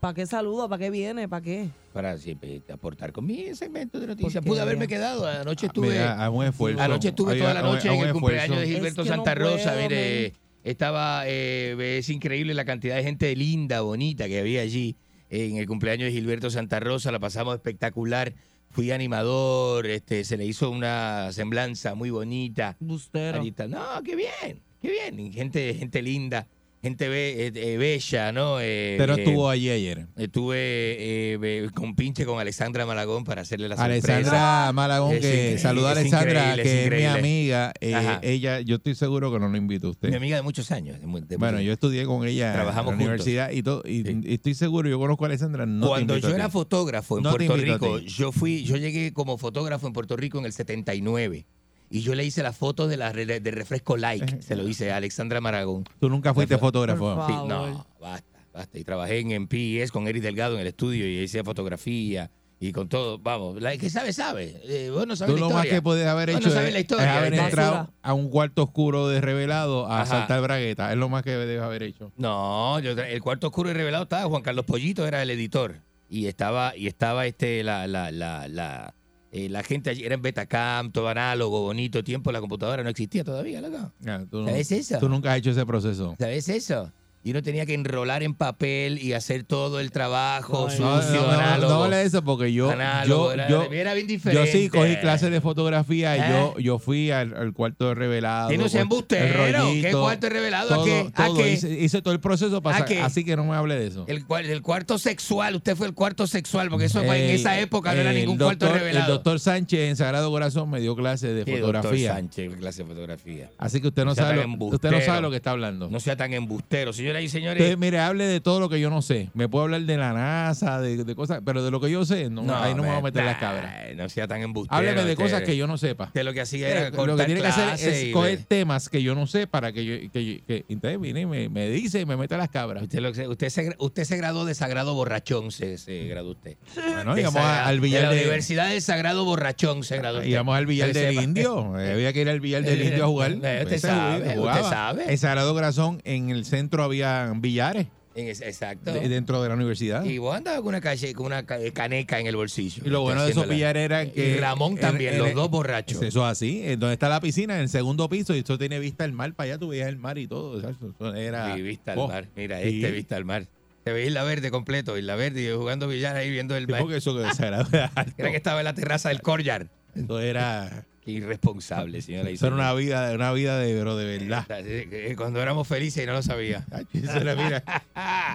¿Para 0.00 0.14
qué 0.14 0.26
saludo? 0.26 0.66
¿Para 0.68 0.80
qué 0.82 0.90
viene? 0.90 1.28
¿Para 1.28 1.42
qué? 1.42 1.68
Para 1.92 2.16
siempre 2.16 2.62
aportar 2.72 3.12
con 3.12 3.26
mi 3.26 3.54
segmento 3.54 4.00
de 4.00 4.06
noticias. 4.06 4.42
Pude 4.42 4.60
haberme 4.60 4.88
quedado. 4.88 5.26
Anoche 5.26 5.66
estuve. 5.66 5.90
Mira, 5.90 6.24
haz 6.24 6.30
un 6.32 6.44
esfuerzo. 6.46 6.80
Anoche 6.82 7.08
estuve 7.08 7.36
toda 7.36 7.52
la 7.52 7.62
noche 7.62 7.88
en 7.88 7.98
un 7.98 8.06
el 8.06 8.12
cumpleaños 8.12 8.60
de. 8.60 8.66
Gilberto 8.66 9.02
Es 9.02 9.08
que 9.08 9.10
no 9.10 9.16
Santa 9.16 9.34
Rosa. 9.34 9.72
puedo, 9.74 9.82
Mire, 9.88 10.32
estaba. 10.64 11.24
eh, 11.26 11.98
es 11.98 12.08
increíble 12.08 12.54
la 12.54 12.64
cantidad 12.64 12.96
de 12.96 13.02
gente 13.02 13.36
linda, 13.36 13.82
bonita 13.82 14.26
que 14.26 14.40
había 14.40 14.62
allí 14.62 14.96
en 15.28 15.58
el 15.58 15.66
cumpleaños 15.66 16.06
de 16.06 16.12
Gilberto 16.12 16.50
Santa 16.50 16.80
Rosa. 16.80 17.12
La 17.12 17.18
pasamos 17.18 17.54
espectacular. 17.54 18.32
Fui 18.70 18.92
animador. 18.92 19.86
este 19.86 20.24
Se 20.24 20.38
le 20.38 20.46
hizo 20.46 20.70
una 20.70 21.30
semblanza 21.32 21.94
muy 21.94 22.08
bonita. 22.08 22.76
Bustero. 22.80 23.40
Allí 23.40 23.50
está. 23.50 23.68
No, 23.68 23.84
qué 24.02 24.16
bien, 24.16 24.62
qué 24.80 24.90
bien. 24.90 25.30
Gente, 25.32 25.74
gente 25.74 26.00
linda, 26.00 26.46
gente 26.82 27.08
be- 27.08 27.46
eh, 27.48 27.52
eh, 27.54 27.76
bella, 27.76 28.32
¿no? 28.32 28.58
Eh, 28.60 28.94
Pero 28.98 29.14
eh, 29.16 29.22
estuvo 29.22 29.48
allí 29.50 29.68
ayer. 29.70 30.06
Estuve 30.16 30.56
eh, 30.58 31.70
con 31.74 31.94
pinche 31.94 32.24
con 32.24 32.38
Alexandra 32.40 32.86
Malagón 32.86 33.24
para 33.24 33.42
hacerle 33.42 33.68
la 33.68 33.76
sorpresa. 33.76 34.14
Alexandra 34.16 34.72
Malagón, 34.72 35.14
Es 35.14 35.20
que 35.20 35.58
saluda 35.58 35.88
a 35.88 35.92
Alexandra, 35.92 36.54
es 36.54 36.62
que 36.62 36.84
es 36.84 36.90
mi 36.90 37.04
amiga. 37.04 37.72
Eh, 37.80 38.18
ella, 38.22 38.60
yo 38.60 38.76
estoy 38.76 38.94
seguro 38.94 39.32
que 39.32 39.38
no 39.38 39.48
lo 39.48 39.56
invito 39.56 39.88
a 39.88 39.90
usted. 39.90 40.08
Mi 40.10 40.16
amiga 40.16 40.36
de 40.36 40.42
muchos 40.42 40.70
años. 40.70 41.00
de 41.00 41.06
mu- 41.06 41.20
de 41.20 41.36
Bueno, 41.36 41.54
muchos- 41.58 41.66
yo 41.66 41.72
estudié 41.72 42.04
con 42.06 42.26
ella 42.26 42.52
Trabajamos 42.52 42.92
en 42.94 42.98
la 42.98 43.04
juntos. 43.06 43.26
universidad 43.26 43.50
y 43.50 43.62
todo, 43.62 43.82
y, 43.86 44.02
Sí. 44.04 44.20
y 44.24 44.34
estoy 44.34 44.54
seguro, 44.54 44.88
yo 44.88 44.98
conozco 44.98 45.24
a 45.24 45.28
Alexandra. 45.28 45.66
No 45.66 45.88
Cuando 45.88 46.16
yo 46.18 46.34
era 46.34 46.48
fotógrafo 46.48 47.18
en 47.18 47.24
No 47.24 47.30
Puerto 47.30 47.56
Rico, 47.56 47.98
yo 48.00 48.32
fui, 48.32 48.64
yo 48.64 48.76
llegué 48.76 49.12
como 49.12 49.36
fotógrafo 49.38 49.86
en 49.86 49.92
Puerto 49.92 50.16
Rico 50.16 50.38
en 50.38 50.46
el 50.46 50.52
79 50.52 51.46
y 51.90 52.00
yo 52.02 52.14
le 52.14 52.24
hice 52.24 52.42
las 52.42 52.56
fotos 52.56 52.88
de 52.88 52.96
la 52.96 53.12
de 53.12 53.40
refresco 53.50 53.96
like, 53.96 54.40
se 54.42 54.56
lo 54.56 54.66
hice 54.66 54.92
a 54.92 54.96
Alexandra 54.96 55.40
Maragón. 55.40 55.84
Tú 55.98 56.08
nunca 56.08 56.32
fuiste 56.32 56.54
Por 56.56 56.68
fotógrafo. 56.68 57.26
Sí, 57.26 57.32
no, 57.48 57.86
basta, 58.00 58.38
basta. 58.54 58.78
Y 58.78 58.84
trabajé 58.84 59.18
en, 59.18 59.32
en 59.32 59.48
PIS 59.48 59.90
con 59.90 60.06
Eric 60.06 60.22
Delgado 60.22 60.54
en 60.54 60.60
el 60.60 60.68
estudio 60.68 61.06
y 61.06 61.18
hice 61.18 61.42
fotografía 61.42 62.30
y 62.60 62.72
con 62.72 62.88
todo. 62.88 63.18
Vamos, 63.18 63.60
la 63.60 63.76
que 63.76 63.90
sabe, 63.90 64.12
sabe. 64.12 64.60
Eh, 64.64 64.90
vos 64.90 65.06
no 65.06 65.16
sabes 65.16 65.34
Tú 65.34 65.40
la 65.40 65.48
lo 65.48 65.54
más 65.54 65.66
que 65.66 65.82
puedes 65.82 66.06
haber 66.06 66.30
Vos 66.30 66.40
hecho 66.40 66.48
no 66.50 66.54
sabes 66.54 66.68
es, 66.68 66.72
la 66.74 66.78
es 66.78 66.84
historia. 66.84 67.18
haber 67.18 67.34
entrado 67.34 67.92
a 68.02 68.14
un 68.14 68.28
cuarto 68.28 68.62
oscuro 68.62 69.08
de 69.08 69.20
revelado 69.20 69.86
a 69.86 70.02
Ajá. 70.02 70.06
saltar 70.06 70.42
bragueta. 70.42 70.92
Es 70.92 70.98
lo 70.98 71.08
más 71.08 71.22
que 71.24 71.30
debes 71.30 71.60
haber 71.62 71.82
hecho. 71.82 72.12
No, 72.16 72.78
yo 72.80 72.92
el 72.92 73.20
cuarto 73.22 73.48
oscuro 73.48 73.70
y 73.70 73.72
revelado 73.72 74.04
estaba 74.04 74.28
Juan 74.28 74.42
Carlos 74.42 74.64
Pollito, 74.64 75.06
era 75.06 75.22
el 75.22 75.30
editor. 75.30 75.80
Y 76.08 76.26
estaba, 76.26 76.76
y 76.76 76.86
estaba 76.88 77.26
este, 77.26 77.62
la, 77.62 77.86
la, 77.86 78.10
la, 78.10 78.46
la, 78.48 78.94
eh, 79.32 79.48
la 79.48 79.62
gente 79.62 79.90
allí, 79.90 80.04
era 80.04 80.14
en 80.14 80.22
Betacam, 80.22 80.90
todo 80.92 81.08
análogo, 81.08 81.62
bonito, 81.62 82.02
tiempo, 82.02 82.32
la 82.32 82.40
computadora 82.40 82.82
no 82.82 82.90
existía 82.90 83.22
todavía, 83.24 83.60
loco. 83.60 83.92
Ah, 84.06 84.24
tú, 84.30 84.40
no- 84.40 84.46
¿Sabes 84.48 84.72
eso? 84.72 84.98
tú 84.98 85.08
nunca 85.08 85.32
has 85.32 85.38
hecho 85.38 85.50
ese 85.50 85.64
proceso. 85.66 86.16
¿Sabes 86.18 86.48
eso? 86.48 86.92
Y 87.22 87.32
uno 87.32 87.42
tenía 87.42 87.66
que 87.66 87.74
enrolar 87.74 88.22
en 88.22 88.32
papel 88.34 88.98
y 88.98 89.12
hacer 89.12 89.44
todo 89.44 89.78
el 89.80 89.90
trabajo 89.90 90.68
Ay, 90.70 90.78
No, 90.80 91.02
sucio, 91.02 91.20
no, 91.20 91.26
no, 91.26 91.32
análogo. 91.32 91.74
no 91.74 91.84
hable 91.84 91.96
de 91.96 92.04
eso 92.04 92.24
porque 92.24 92.50
yo, 92.50 92.70
Análogo, 92.70 93.26
yo, 93.26 93.32
era, 93.32 93.48
yo, 93.50 93.62
era 93.64 93.92
bien 93.92 94.06
yo 94.06 94.12
diferente. 94.14 94.50
sí 94.52 94.68
cogí 94.70 94.96
clases 94.96 95.30
de 95.30 95.42
fotografía 95.42 96.16
y 96.16 96.20
¿Eh? 96.20 96.24
yo, 96.30 96.58
yo 96.58 96.78
fui 96.78 97.10
al, 97.10 97.36
al 97.36 97.52
cuarto 97.52 97.88
de 97.88 97.94
revelado. 97.94 98.48
Tiene 98.48 98.64
un 98.64 98.74
embustero. 98.74 99.44
el 99.46 99.82
¿Qué 99.82 99.92
cuarto 99.92 100.26
de 100.28 100.30
revelado? 100.32 100.72
¿A 100.72 100.76
Todo? 100.76 101.34
¿A 101.34 101.36
qué? 101.36 101.52
Hice, 101.52 101.68
hice 101.78 102.00
todo 102.00 102.14
el 102.14 102.20
proceso 102.20 102.62
para 102.62 102.78
así 103.04 103.22
que 103.22 103.36
no 103.36 103.44
me 103.44 103.54
hable 103.54 103.78
de 103.78 103.86
eso. 103.88 104.06
El, 104.08 104.24
el 104.46 104.62
cuarto 104.62 104.98
sexual, 104.98 105.56
usted 105.56 105.76
fue 105.76 105.88
el 105.88 105.92
cuarto 105.94 106.26
sexual, 106.26 106.70
porque 106.70 106.86
eso 106.86 107.02
fue 107.04 107.18
en 107.24 107.30
El- 107.30 107.36
esa 107.36 107.60
época 107.60 107.92
no 107.94 108.00
era 108.00 108.12
el 108.12 108.16
ningún 108.16 108.38
cuarto 108.38 108.64
doctor- 108.64 108.80
revelado. 108.80 109.06
El 109.06 109.12
doctor 109.12 109.40
Sánchez 109.40 109.80
en 109.90 109.96
Sagrado 109.96 110.30
Corazón 110.30 110.70
me 110.70 110.80
dio 110.80 110.96
clases 110.96 111.34
de 111.36 111.44
¿Qué 111.44 111.58
fotografía. 111.58 112.08
doctor 112.14 112.16
Sánchez, 112.22 112.50
¿Qué 112.50 112.56
clase 112.56 112.82
de 112.82 112.88
fotografía? 112.88 113.50
Así 113.58 113.80
que 113.82 113.88
usted 113.88 114.04
no, 114.06 114.12
No 114.12 114.14
sabe 114.14 114.36
lo, 114.42 114.64
usted 114.66 114.90
no 114.90 115.00
sabe 115.02 115.20
lo 115.20 115.28
que 115.30 115.36
está 115.36 115.50
hablando. 115.50 115.90
No 115.90 116.00
sea 116.00 116.16
tan 116.16 116.32
embustero. 116.32 116.94
Señores 116.94 117.09
señoras 117.10 117.22
y 117.22 117.28
señores. 117.28 117.78
Mire, 117.78 117.98
hable 117.98 118.24
de 118.26 118.40
todo 118.40 118.60
lo 118.60 118.68
que 118.68 118.80
yo 118.80 118.90
no 118.90 119.02
sé. 119.02 119.30
Me 119.34 119.48
puedo 119.48 119.64
hablar 119.64 119.82
de 119.82 119.96
la 119.96 120.12
NASA, 120.12 120.80
de, 120.80 121.04
de 121.04 121.14
cosas, 121.14 121.40
pero 121.44 121.62
de 121.64 121.70
lo 121.70 121.80
que 121.80 121.90
yo 121.90 122.04
sé, 122.04 122.30
no, 122.30 122.42
ahí 122.56 122.74
no 122.74 122.82
me 122.82 122.88
voy 122.88 122.98
a 122.98 123.02
meter 123.02 123.24
las 123.24 123.38
cabras. 123.38 123.74
No 123.96 124.08
sea 124.08 124.26
tan 124.28 124.42
embustero. 124.42 124.76
Hábleme 124.76 125.04
de 125.04 125.16
cosas 125.16 125.42
que 125.42 125.56
yo 125.56 125.66
no 125.66 125.78
sepa. 125.78 126.04
Usted 126.04 126.24
lo 126.24 126.32
que 126.32 126.40
hacía 126.40 126.68
era 126.68 126.80
Eh, 126.88 126.90
lo 126.90 126.96
cortar 126.96 127.16
que 127.18 127.24
tiene 127.26 127.40
que 127.40 127.46
hacer 127.46 127.88
es 127.88 128.12
coger 128.12 128.44
temas 128.44 128.88
que 128.88 129.02
yo 129.02 129.14
no 129.14 129.26
sé 129.26 129.46
para 129.46 129.72
que 129.72 129.84
yo. 129.84 130.10
Que, 130.12 130.42
que- 130.46 130.64
entonces 130.68 131.00
viene 131.00 131.20
y 131.22 131.26
me, 131.26 131.48
me 131.48 131.68
dice 131.68 132.00
y 132.00 132.06
me 132.06 132.16
mete 132.16 132.36
las 132.36 132.48
cabras. 132.48 132.82
Usted, 132.82 133.00
lo 133.00 133.12
que- 133.12 133.26
usted, 133.28 133.48
se, 133.48 133.74
usted 133.78 134.04
se 134.04 134.16
graduó 134.16 134.44
de 134.44 134.54
Sagrado 134.54 134.94
Borrachón, 134.94 135.50
se, 135.50 135.78
se 135.78 136.04
graduó 136.06 136.32
usted. 136.32 136.56
Bueno, 136.74 137.14
De 137.14 137.22
íbamos 137.22 137.40
a- 137.40 137.44
Sagra- 137.44 137.66
al 137.66 137.80
billar 137.80 138.02
de 138.02 138.06
la 138.16 138.22
Universidad 138.22 138.68
del 138.70 138.82
Sagrado 138.82 139.24
Borrachón 139.24 139.84
se 139.84 139.96
graduó 139.98 140.18
usted. 140.18 140.30
Íbamos 140.30 140.56
al 140.56 140.66
que 140.66 140.92
del 140.92 141.14
indio. 141.22 141.78
Eh, 141.78 141.92
Había 141.92 142.12
que 142.12 142.20
ir 142.22 142.28
al 142.28 142.40
billar 142.40 142.62
del 142.62 142.82
indio 142.82 143.04
a 143.04 143.08
jugar. 143.08 143.32
Usted 143.60 143.78
sabe, 143.78 144.38
usted 144.38 144.62
sabe. 144.62 145.04
En 145.12 145.18
Sagrado 145.18 145.52
Corazón, 145.54 146.00
en 146.04 146.30
el 146.30 146.44
centro 146.44 146.82
había 146.82 146.99
billares 147.36 147.86
En 148.14 148.28
ese- 148.28 148.48
exacto. 148.48 148.92
de- 148.92 149.08
dentro 149.08 149.42
de 149.42 149.48
la 149.48 149.54
universidad. 149.54 150.04
Y 150.04 150.18
vos 150.18 150.36
andabas 150.36 150.60
con 150.60 150.68
una, 150.68 150.80
calle, 150.80 151.14
con 151.14 151.26
una 151.26 151.46
ca- 151.46 151.58
caneca 151.72 152.18
en 152.18 152.26
el 152.26 152.36
bolsillo. 152.36 152.82
Y 152.84 152.88
lo 152.90 153.02
bueno 153.02 153.22
de 153.22 153.30
esos 153.30 153.44
Haciéndola. 153.44 153.54
billares 153.56 153.84
era 153.84 154.04
Y 154.04 154.10
que. 154.10 154.36
Ramón 154.40 154.72
en- 154.72 154.78
también, 154.80 155.18
los 155.18 155.32
dos 155.34 155.50
borrachos. 155.50 156.02
Eso 156.02 156.20
es 156.26 156.32
así. 156.32 156.62
En 156.64 156.80
donde 156.80 156.94
está 156.94 157.08
la 157.08 157.20
piscina, 157.20 157.54
en 157.54 157.60
el 157.62 157.68
segundo 157.68 158.08
piso, 158.08 158.34
y 158.34 158.38
esto 158.40 158.58
tiene 158.58 158.78
vista 158.78 159.04
al 159.04 159.12
mar. 159.12 159.32
Para 159.34 159.52
allá 159.52 159.58
tú 159.58 159.68
veías 159.68 159.88
el 159.88 159.96
mar 159.96 160.18
y 160.18 160.26
todo. 160.26 160.58
Eso 160.68 161.14
era. 161.14 161.54
Sí, 161.54 161.62
vista 161.62 161.92
al 161.92 161.98
Oh, 161.98 162.08
mar. 162.08 162.26
Mira, 162.36 162.60
sí. 162.60 162.82
este 162.82 162.90
vista 162.90 163.16
al 163.16 163.24
mar. 163.24 163.46
Se 163.84 163.92
veía 163.92 164.08
Isla 164.08 164.24
Verde 164.24 164.50
completo, 164.50 164.98
Isla 164.98 165.14
Verde, 165.16 165.40
y 165.42 165.46
yo 165.46 165.58
jugando 165.58 165.88
billar 165.88 166.14
ahí 166.16 166.30
viendo 166.30 166.54
el 166.56 166.66
Sí, 166.66 166.70
mar. 166.72 166.82
porque 166.82 166.96
eso 166.96 167.14
que 167.16 167.22
era. 167.46 167.60
Era 168.18 168.30
que 168.30 168.36
estaba 168.36 168.58
en 168.60 168.64
la 168.64 168.74
terraza 168.74 169.08
del 169.08 169.22
Courtyard. 169.22 169.68
Eso 169.94 170.20
era. 170.20 170.84
Qué 171.04 171.12
irresponsable, 171.12 172.02
señora. 172.02 172.30
y 172.30 172.34
Eso 172.34 172.46
era 172.48 172.56
una 172.56 172.74
vida, 172.74 173.12
una 173.14 173.32
vida 173.32 173.58
de, 173.58 173.72
pero 173.74 173.96
de 173.96 174.18
verdad. 174.18 174.46
Eh, 174.50 175.14
Cuando 175.16 175.40
éramos 175.40 175.66
felices 175.66 176.04
y 176.04 176.06
no 176.06 176.12
lo 176.12 176.22
sabía. 176.22 176.66
Eso 176.92 177.16
era, 177.16 177.34
mira. 177.34 177.64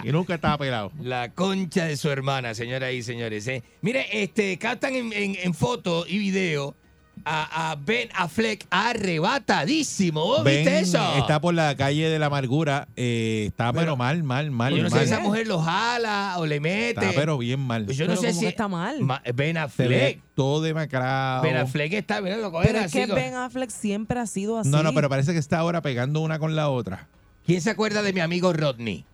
Y 0.02 0.10
nunca 0.10 0.34
estaba 0.34 0.58
pelado. 0.58 0.90
La 1.00 1.30
concha 1.32 1.84
de 1.86 1.96
su 1.96 2.10
hermana, 2.10 2.54
señoras 2.54 2.92
y 2.92 3.02
señores. 3.04 3.46
¿eh? 3.46 3.62
Mire, 3.82 4.06
este, 4.22 4.58
captan 4.58 4.94
en, 4.96 5.12
en- 5.12 5.36
en 5.40 5.54
foto 5.54 6.06
y 6.08 6.18
video 6.18 6.74
a, 7.28 7.72
a 7.72 7.74
Ben 7.74 8.08
Affleck 8.14 8.64
arrebatadísimo. 8.70 10.24
¿Vos 10.24 10.44
Ben 10.44 10.64
viste 10.64 10.80
eso? 10.80 11.16
está 11.18 11.40
por 11.40 11.54
la 11.54 11.76
calle 11.76 12.08
de 12.08 12.18
la 12.18 12.26
amargura. 12.26 12.86
eh, 12.96 13.46
está 13.48 13.72
pero, 13.72 13.96
mal, 13.96 14.22
mal, 14.22 14.50
mal. 14.50 14.74
Yo 14.74 14.82
no 14.84 14.90
sé 14.90 14.98
si 15.00 15.04
esa 15.06 15.20
mujer 15.20 15.46
lo 15.46 15.58
jala 15.60 16.36
o 16.38 16.46
le 16.46 16.60
mete. 16.60 17.00
Está 17.04 17.12
pero 17.14 17.36
bien 17.38 17.60
mal. 17.60 17.84
Pues 17.84 17.96
yo 17.96 18.06
no 18.06 18.14
Pero 18.14 18.22
sé 18.22 18.32
si 18.32 18.46
está 18.46 18.68
mal. 18.68 19.00
Ma- 19.00 19.22
Ben 19.34 19.56
Affleck. 19.58 20.20
todo 20.34 20.62
demacrado. 20.62 21.42
Ben 21.42 21.56
Affleck 21.56 21.92
está, 21.94 22.20
mira, 22.20 22.36
lo 22.36 22.52
Pero 22.52 22.78
es 22.78 22.84
así 22.86 22.98
que 23.00 23.06
con- 23.08 23.16
Ben 23.16 23.34
Affleck 23.34 23.70
siempre 23.70 24.20
ha 24.20 24.26
sido 24.26 24.58
así. 24.58 24.68
No, 24.70 24.82
no, 24.82 24.94
pero 24.94 25.08
parece 25.08 25.32
que 25.32 25.38
está 25.38 25.58
ahora 25.58 25.82
pegando 25.82 26.20
una 26.20 26.38
con 26.38 26.54
la 26.54 26.68
otra. 26.68 27.08
¿Quién 27.44 27.60
se 27.60 27.70
acuerda 27.70 28.02
de 28.02 28.12
mi 28.12 28.20
amigo 28.20 28.52
Rodney? 28.52 29.04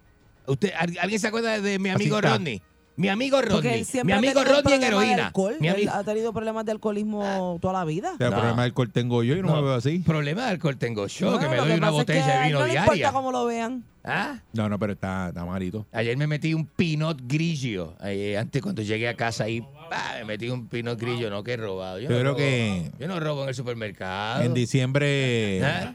¿Usted, 0.46 0.72
al- 0.78 0.98
¿Alguien 1.00 1.20
se 1.20 1.28
acuerda 1.28 1.60
de 1.60 1.78
mi 1.78 1.88
amigo. 1.88 2.20
Rodney? 2.20 2.60
Mi 2.94 3.08
amigo 3.08 3.40
Rodney. 3.40 3.80
él 3.94 4.04
Mi 4.04 4.12
amigo 4.12 4.44
Rodney 4.44 4.74
en 4.74 4.82
heroína. 4.82 5.26
alcohol. 5.28 5.56
Mi 5.60 5.68
Él 5.68 5.74
amigo- 5.74 5.92
ha 5.94 6.04
tenido 6.04 6.32
problemas 6.32 6.64
de 6.66 6.72
alcoholismo 6.72 7.58
toda 7.60 7.72
la 7.72 7.84
vida. 7.84 8.12
El 8.18 8.30
No. 8.30 8.36
problema 8.36 8.62
de 8.62 8.66
alcohol 8.66 8.90
tengo 8.92 9.22
yo 9.22 9.34
y 9.34 9.40
no, 9.42 9.48
No. 9.48 9.56
me 9.56 9.62
veo 9.62 9.74
así. 9.74 9.98
Problema 10.00 10.42
de 10.44 10.50
alcohol 10.50 10.76
tengo 10.76 11.06
yo, 11.06 11.30
No, 11.30 11.38
que 11.38 11.48
me 11.48 11.56
doy 11.56 11.70
una 11.72 11.90
pasa 11.90 12.00
es 12.00 12.06
que 12.06 12.12
botella 12.12 12.26
de 12.26 12.40
él 12.42 12.46
vino 12.48 12.58
no 12.60 12.64
diaria. 12.66 12.80
importa 12.82 13.12
cómo 13.12 13.32
lo 13.32 13.44
vean. 13.46 13.84
¿Ah? 14.04 14.40
No, 14.52 14.68
no, 14.68 14.78
pero 14.78 14.92
está, 14.94 15.28
está 15.28 15.44
malito. 15.44 15.86
Ayer 15.92 16.16
me 16.16 16.26
metí 16.26 16.52
un 16.54 16.66
pinot 16.66 17.18
grillo. 17.24 17.94
eh, 18.04 18.36
antes 18.36 18.60
cuando 18.60 18.82
llegué 18.82 19.08
a 19.08 19.14
casa 19.14 19.44
ahí, 19.44 19.60
pa, 19.88 20.14
me 20.18 20.24
metí 20.24 20.50
un 20.50 20.66
pinot 20.68 20.98
grillo, 21.00 21.30
no 21.30 21.42
que 21.44 21.52
he 21.52 21.56
robado. 21.56 21.98
Yo, 21.98 22.08
Yo 22.10 22.16
no 22.16 22.16
creo 22.18 22.24
robo, 22.32 22.36
que- 22.38 22.90
Yo 22.98 23.08
no 23.08 23.20
robo 23.20 23.42
en 23.44 23.48
el 23.50 23.54
supermercado. 23.54 24.42
En 24.42 24.52
diciembre, 24.54 25.64
¿Ah? 25.64 25.94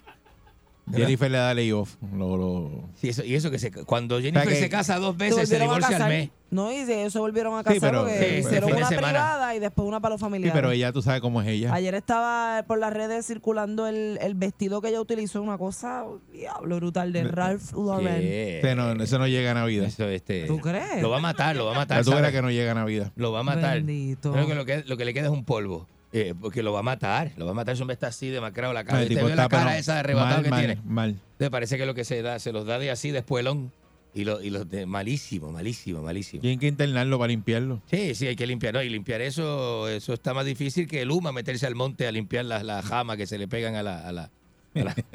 Jennifer 0.91 1.29
le 1.29 1.37
da 1.37 1.53
layoff. 1.53 1.95
Lo, 2.15 2.37
lo- 2.37 2.89
Sí, 2.95 3.09
eso, 3.09 3.23
y 3.25 3.35
eso 3.35 3.51
que 3.51 3.59
se, 3.59 3.71
cuando 3.71 4.21
Jennifer 4.21 4.47
que- 4.47 4.55
se 4.55 4.69
casa 4.69 4.97
dos 4.99 5.17
veces, 5.17 5.49
se 5.49 5.59
divorcia 5.59 5.97
al 5.97 6.09
mes. 6.09 6.29
No, 6.49 6.71
y 6.71 6.85
se, 6.85 7.09
se 7.09 7.19
volvieron 7.19 7.53
a 7.55 7.59
Sí, 7.59 7.63
casar 7.65 7.79
pero- 7.81 7.99
porque 8.03 8.17
Sí, 8.19 8.25
ese 8.25 8.39
hicieron 8.39 8.73
una 8.73 8.87
privada 8.87 9.55
y 9.55 9.59
después 9.59 9.85
una 9.87 9.99
para 9.99 10.13
los 10.13 10.19
Sí, 10.19 10.25
familiares. 10.25 10.53
pero 10.55 10.71
ella, 10.71 10.93
tú 10.93 11.01
sabes 11.01 11.19
cómo 11.19 11.41
es 11.41 11.47
ella. 11.49 11.73
Ayer 11.73 11.93
estaba 11.95 12.63
por 12.67 12.79
las 12.79 12.93
redes 12.93 13.25
circulando 13.27 13.85
el, 13.87 14.17
el 14.21 14.33
vestido 14.35 14.81
que 14.81 14.87
ella 14.89 15.01
utilizó, 15.01 15.41
una 15.41 15.57
cosa, 15.57 16.05
diablo, 16.31 16.77
brutal, 16.77 17.11
de 17.11 17.23
Ralph 17.25 17.73
Lauren. 17.73 18.21
Yeah. 18.21 18.59
Ese 18.59 18.75
no, 18.75 18.91
eso 19.03 19.19
no 19.19 19.27
llega 19.27 19.51
a 19.51 19.53
Navidad. 19.55 19.85
Eso, 19.87 20.07
este, 20.07 20.45
¿Tú 20.47 20.59
crees? 20.59 21.01
Lo 21.01 21.09
va 21.09 21.17
a 21.17 21.21
matar, 21.21 21.55
lo 21.57 21.65
va 21.65 21.73
a 21.73 21.75
matar. 21.75 22.03
Tú 22.05 22.11
verás 22.11 22.31
que 22.31 22.41
no 22.41 22.49
llega 22.49 22.71
a 22.71 22.75
Navidad. 22.75 23.11
Lo 23.17 23.31
va 23.33 23.41
a 23.41 23.43
matar. 23.43 23.75
Bendito. 23.77 24.31
Creo 24.31 24.47
que 24.47 24.55
lo 24.55 24.65
que, 24.65 24.83
lo 24.87 24.95
que 24.95 25.03
le 25.05 25.13
queda 25.13 25.25
es 25.25 25.31
un 25.31 25.43
polvo. 25.43 25.85
Eh, 26.13 26.33
porque 26.39 26.63
lo 26.63 26.71
va 26.71 26.79
a 26.79 26.83
matar. 26.83 27.31
Lo 27.35 27.45
va 27.45 27.51
a 27.51 27.53
matar. 27.53 27.73
Ese 27.73 27.83
hombre 27.83 27.93
está 27.95 28.07
así 28.07 28.29
demacrado 28.29 28.71
la 28.71 28.85
cara. 28.85 28.99
No, 28.99 29.03
¿Te 29.03 29.09
tipo 29.13 29.25
vio 29.25 29.35
la 29.35 29.49
cara 29.49 29.77
esa 29.77 29.95
de 29.95 29.99
arrebatado 29.99 30.35
mal, 30.35 30.43
que 30.45 30.49
mal, 30.49 30.59
tiene? 30.61 30.81
mal. 30.85 31.19
Le 31.37 31.51
parece 31.51 31.77
que 31.77 31.85
lo 31.85 31.93
que 31.93 32.05
se 32.05 32.21
da, 32.21 32.39
se 32.39 32.53
los 32.53 32.65
da 32.65 32.79
de 32.79 32.89
así 32.89 33.11
de 33.11 33.19
espuelón. 33.19 33.73
Y 34.13 34.23
lo, 34.25 34.41
y 34.41 34.49
los 34.49 34.67
de 34.69 34.85
malísimo, 34.85 35.51
malísimo, 35.51 36.01
malísimo. 36.01 36.41
Tienen 36.41 36.59
que 36.59 36.67
internarlo 36.67 37.19
para 37.19 37.27
limpiarlo. 37.27 37.81
Sí, 37.89 38.15
sí, 38.15 38.25
hay 38.27 38.35
que 38.35 38.47
limpiar. 38.47 38.73
¿no? 38.73 38.81
Y 38.81 38.89
limpiar 38.89 39.21
eso, 39.21 39.87
eso 39.87 40.13
está 40.13 40.33
más 40.33 40.45
difícil 40.45 40.87
que 40.87 41.01
el 41.03 41.09
Luma 41.09 41.31
meterse 41.31 41.67
al 41.67 41.75
monte 41.75 42.07
a 42.07 42.11
limpiar 42.11 42.45
las 42.45 42.63
las 42.63 42.83
jamas 42.85 43.17
que 43.17 43.27
se 43.27 43.37
le 43.37 43.47
pegan 43.47 43.75
a 43.75 43.83
la. 43.83 44.07
A 44.07 44.11
la, 44.11 44.31
a 44.75 44.79
la- 44.83 44.95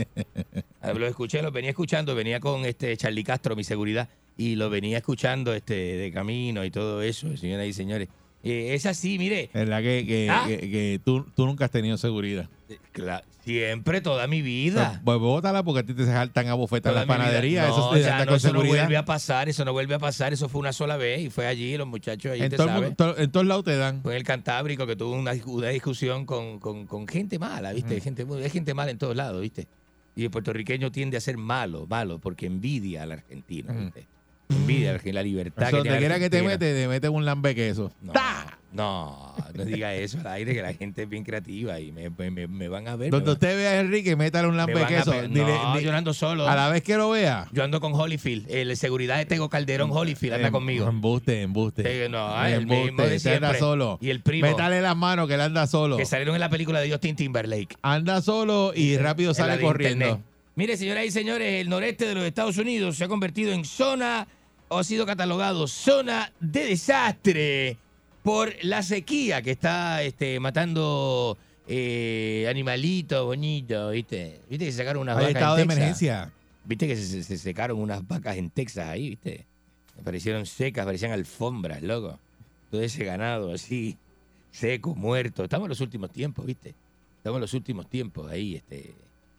Ah, 0.85 0.93
lo 0.93 1.07
escuché, 1.07 1.41
lo 1.43 1.53
venía 1.53 1.71
escuchando, 1.71 2.13
venía 2.17 2.41
con 2.41 2.65
este 2.65 2.97
Charlie 2.97 3.23
Castro, 3.23 3.55
mi 3.55 3.63
seguridad, 3.63 4.09
y 4.37 4.57
lo 4.57 4.69
venía 4.69 4.99
escuchando 4.99 5.55
este 5.55 5.75
de 5.75 6.11
camino 6.11 6.65
y 6.65 6.73
todo 6.73 7.03
eso, 7.03 7.37
señoras 7.37 7.69
y 7.69 7.73
señores. 7.73 8.09
Eh, 8.45 8.75
es 8.75 8.87
así, 8.87 9.19
mire, 9.19 9.51
¿Verdad 9.55 9.81
que, 9.83 10.05
que, 10.07 10.29
¿Ah? 10.31 10.45
que- 10.49 10.59
que 10.59 11.01
tú, 11.05 11.25
tú 11.37 11.47
nunca 11.47 11.67
has 11.67 11.71
tenido 11.71 11.97
seguridad? 11.97 12.49
eh, 12.69 12.79
cla- 12.93 13.23
siempre, 13.45 14.01
toda 14.01 14.27
mi 14.27 14.41
vida. 14.43 15.01
Pues 15.05 15.19
bótala 15.19 15.63
porque 15.63 15.81
a 15.81 15.83
ti 15.85 15.95
te 15.95 16.07
saltan 16.07 16.49
a 16.49 16.55
bofetas 16.55 17.03
en 17.03 17.07
panaderías. 17.09 17.69
No, 17.69 17.75
eso 17.75 17.91
no, 18.25 18.35
eso 18.37 18.53
vuelve 18.55 18.97
a 18.97 19.05
pasar, 19.05 19.49
eso 19.49 19.65
no 19.65 19.73
vuelve 19.73 19.95
a 19.95 19.99
pasar, 19.99 20.33
eso 20.33 20.49
fue 20.49 20.61
una 20.61 20.73
sola 20.73 20.97
vez 20.97 21.21
y 21.23 21.31
fue 21.31 21.47
allí, 21.47 21.77
los 21.77 21.87
muchachos 21.87 22.33
allí, 22.33 22.43
en, 22.45 22.51
te 22.51 22.57
todo 22.57 22.69
sabes. 22.69 22.97
to- 22.97 23.17
en 23.19 23.31
todos 23.31 23.47
lados 23.47 23.65
te 23.65 23.77
dan. 23.77 24.03
Fue 24.03 24.13
en 24.13 24.19
el 24.19 24.25
Cantábrico 24.25 24.87
que 24.87 24.97
tuvo 24.97 25.15
una, 25.15 25.33
una 25.47 25.69
discusión 25.69 26.25
con, 26.27 26.59
con- 26.59 26.87
con 26.87 27.07
gente 27.07 27.39
mala, 27.39 27.73
¿viste? 27.73 28.01
gente, 28.01 28.27
hay 28.43 28.51
gente 28.51 28.75
mala 28.75 28.91
en 28.91 28.99
todos 28.99 29.15
lados, 29.17 29.41
¿viste? 29.41 29.67
Y 30.17 30.25
el 30.25 30.31
puertorriqueño 30.31 30.91
tiende 30.93 31.17
a 31.17 31.21
ser 31.21 31.37
malo, 31.39 31.87
malo, 31.89 32.19
porque 32.19 32.47
envidia 32.47 33.03
al 33.05 33.13
argentino, 33.13 33.73
¿viste? 33.75 34.07
Envidia 34.55 34.91
al 34.91 34.95
argentino, 34.97 35.15
la 35.15 35.23
libertad 35.23 35.69
Eso, 35.69 35.83
que 35.83 35.89
donde 35.89 35.99
quiera 35.99 36.19
que 36.19 36.31
te 36.31 36.43
mete, 36.43 36.75
te 36.75 36.89
mete 36.89 37.09
un 37.09 37.25
lambe 37.25 37.55
queso. 37.55 37.93
No, 38.03 38.13
no, 38.73 39.35
no 39.55 39.65
diga 39.67 39.95
eso 39.95 40.19
al 40.21 40.27
aire, 40.29 40.55
que 40.55 40.63
la 40.63 40.73
gente 40.73 41.03
es 41.03 41.09
bien 41.09 41.25
creativa 41.25 41.79
y 41.79 41.93
me, 41.93 42.09
me- 42.09 42.31
me- 42.31 42.47
me 42.47 42.69
van 42.69 42.89
a 42.89 42.97
ver. 42.97 43.11
Donde 43.11 43.27
van- 43.27 43.33
usted 43.35 43.57
vea 43.57 43.71
a 43.73 43.81
Enrique, 43.81 44.17
métale 44.17 44.49
un 44.49 44.57
lambe 44.57 44.83
a 44.83 44.87
queso. 44.87 45.13
Dile- 45.13 45.29
no, 45.45 45.79
yo 45.81 45.93
ando 45.95 46.15
solo. 46.15 46.49
a 46.49 46.55
la 46.57 46.69
vez 46.71 46.83
que 46.83 46.97
lo 46.97 47.11
vea. 47.11 47.49
Yo 47.53 47.65
ando 47.65 47.81
con 47.81 47.93
Holyfield, 47.95 48.51
el 48.51 48.75
seguridad 48.77 49.19
de 49.19 49.27
Tego 49.27 49.49
Calderón 49.51 49.91
Holyfield 49.93 50.35
anda 50.35 50.47
Em- 50.49 50.53
conmigo. 50.53 50.89
Embuste, 50.89 51.43
embuste. 51.43 52.09
No, 52.09 52.45
el 52.47 52.53
Embuste, 52.63 52.85
mismo 52.85 53.03
de 53.03 53.17
ese 53.17 53.35
anda 53.35 53.49
siempre. 53.49 53.59
solo. 53.61 53.99
Y 54.01 54.09
el 54.11 54.21
primo. 54.23 54.47
Métale 54.49 54.81
las 54.81 54.97
manos 54.97 55.29
que 55.29 55.35
él 55.35 55.41
anda 55.43 55.67
solo. 55.67 55.97
Que 55.99 56.07
salieron 56.07 56.35
en 56.35 56.41
la 56.41 56.49
película 56.49 56.81
de 56.81 56.91
Justin 56.91 57.15
Timberlake. 57.17 57.77
Anda 57.83 58.23
solo 58.23 58.73
y 58.75 58.97
rápido 58.97 59.35
sale 59.35 59.61
corriendo. 59.61 60.05
internet. 60.07 60.27
Mire, 60.55 60.77
señoras 60.77 61.07
y 61.07 61.11
señores, 61.11 61.61
el 61.63 61.69
noreste 61.71 62.07
de 62.07 62.15
los 62.15 62.25
Estados 62.25 62.59
Unidos 62.59 62.97
se 62.97 63.05
ha 63.05 63.09
convertido 63.09 63.53
en 63.53 63.65
zona, 63.65 64.27
o 64.27 64.42
ha 64.79 64.85
sido 64.85 65.07
catalogado 65.07 65.67
zona 65.67 66.33
de 66.41 66.65
desastre 66.67 67.77
por 68.23 68.53
la 68.63 68.83
sequía 68.83 69.43
que 69.43 69.51
está 69.51 70.03
este, 70.03 70.39
matando 70.41 71.37
eh, 71.67 72.47
animalitos 72.49 73.25
bonitos, 73.25 73.93
¿viste? 73.93 74.41
¿Viste 74.49 74.67
que 74.67 74.73
se 74.73 74.79
sacaron 74.79 75.03
unas 75.03 75.17
Hay 75.19 75.27
vacas 75.27 75.37
estado 75.43 75.59
en 75.59 75.61
de 75.61 75.67
Texas? 75.75 75.79
emergencia. 75.79 76.33
¿Viste 76.65 76.87
que 76.87 76.97
se, 76.97 77.03
se- 77.07 77.23
se 77.25 77.39
secaron 77.39 77.79
unas 77.81 78.07
vacas 78.07 78.37
en 78.37 78.51
Texas 78.51 78.89
ahí, 78.89 79.11
viste? 79.11 79.47
Parecieron 80.05 80.47
secas, 80.47 80.85
parecían 80.87 81.13
alfombras, 81.13 81.83
loco. 81.83 82.19
Todo 82.71 82.83
ese 82.83 83.05
ganado 83.05 83.53
así, 83.53 83.99
seco, 84.53 84.95
muerto. 84.95 85.45
Estamos 85.45 85.67
en 85.67 85.71
los 85.71 85.81
últimos 85.81 86.11
tiempos, 86.11 86.47
¿viste? 86.47 86.75
Estamos 87.19 87.37
en 87.39 87.43
los 87.43 87.55
últimos 87.55 87.89
tiempos 87.89 88.31
ahí, 88.31 88.55
este... 88.57 88.95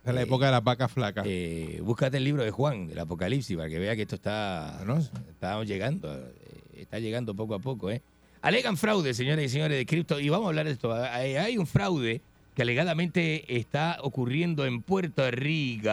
Es 0.05 0.13
la 0.13 0.21
eh, 0.21 0.23
época 0.23 0.47
de 0.47 0.51
las 0.51 0.63
vacas 0.63 0.91
flacas. 0.91 1.25
eh, 1.27 1.80
búscate 1.84 2.17
el 2.17 2.23
libro 2.23 2.43
de 2.43 2.51
Juan, 2.51 2.88
del 2.88 2.99
Apocalipsis, 2.99 3.55
para 3.55 3.69
que 3.69 3.80
vea 3.80 3.95
que 3.95 4.01
esto 4.03 4.15
está, 4.15 4.75
Bueno, 4.80 4.99
estamos 5.30 5.65
llegando, 5.67 6.13
eh, 6.13 6.34
está 6.77 6.99
llegando 6.99 7.34
poco 7.34 7.55
a 7.55 7.59
poco, 7.59 7.89
¿eh? 7.89 8.01
Alegan 8.41 8.75
fraude, 8.75 9.13
señoras 9.13 9.45
y 9.45 9.49
señores, 9.49 9.77
de 9.77 9.85
cripto, 9.85 10.19
y 10.19 10.27
vamos 10.27 10.47
a 10.47 10.49
hablar 10.49 10.65
de 10.65 10.73
esto. 10.73 10.93
Hay, 10.93 11.35
hay 11.38 11.57
un 11.57 11.65
fraude 11.65 12.19
que 12.53 12.61
alegadamente 12.61 13.57
está 13.57 13.97
ocurriendo 14.01 14.65
en 14.65 14.81
Puerto 14.81 15.30
Rico 15.31 15.89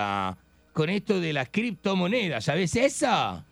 con 0.72 0.90
esto 0.90 1.20
de 1.20 1.32
las 1.32 1.48
criptomonedas. 1.48 2.44
¿Sabes 2.44 2.74
eso? 2.74 3.44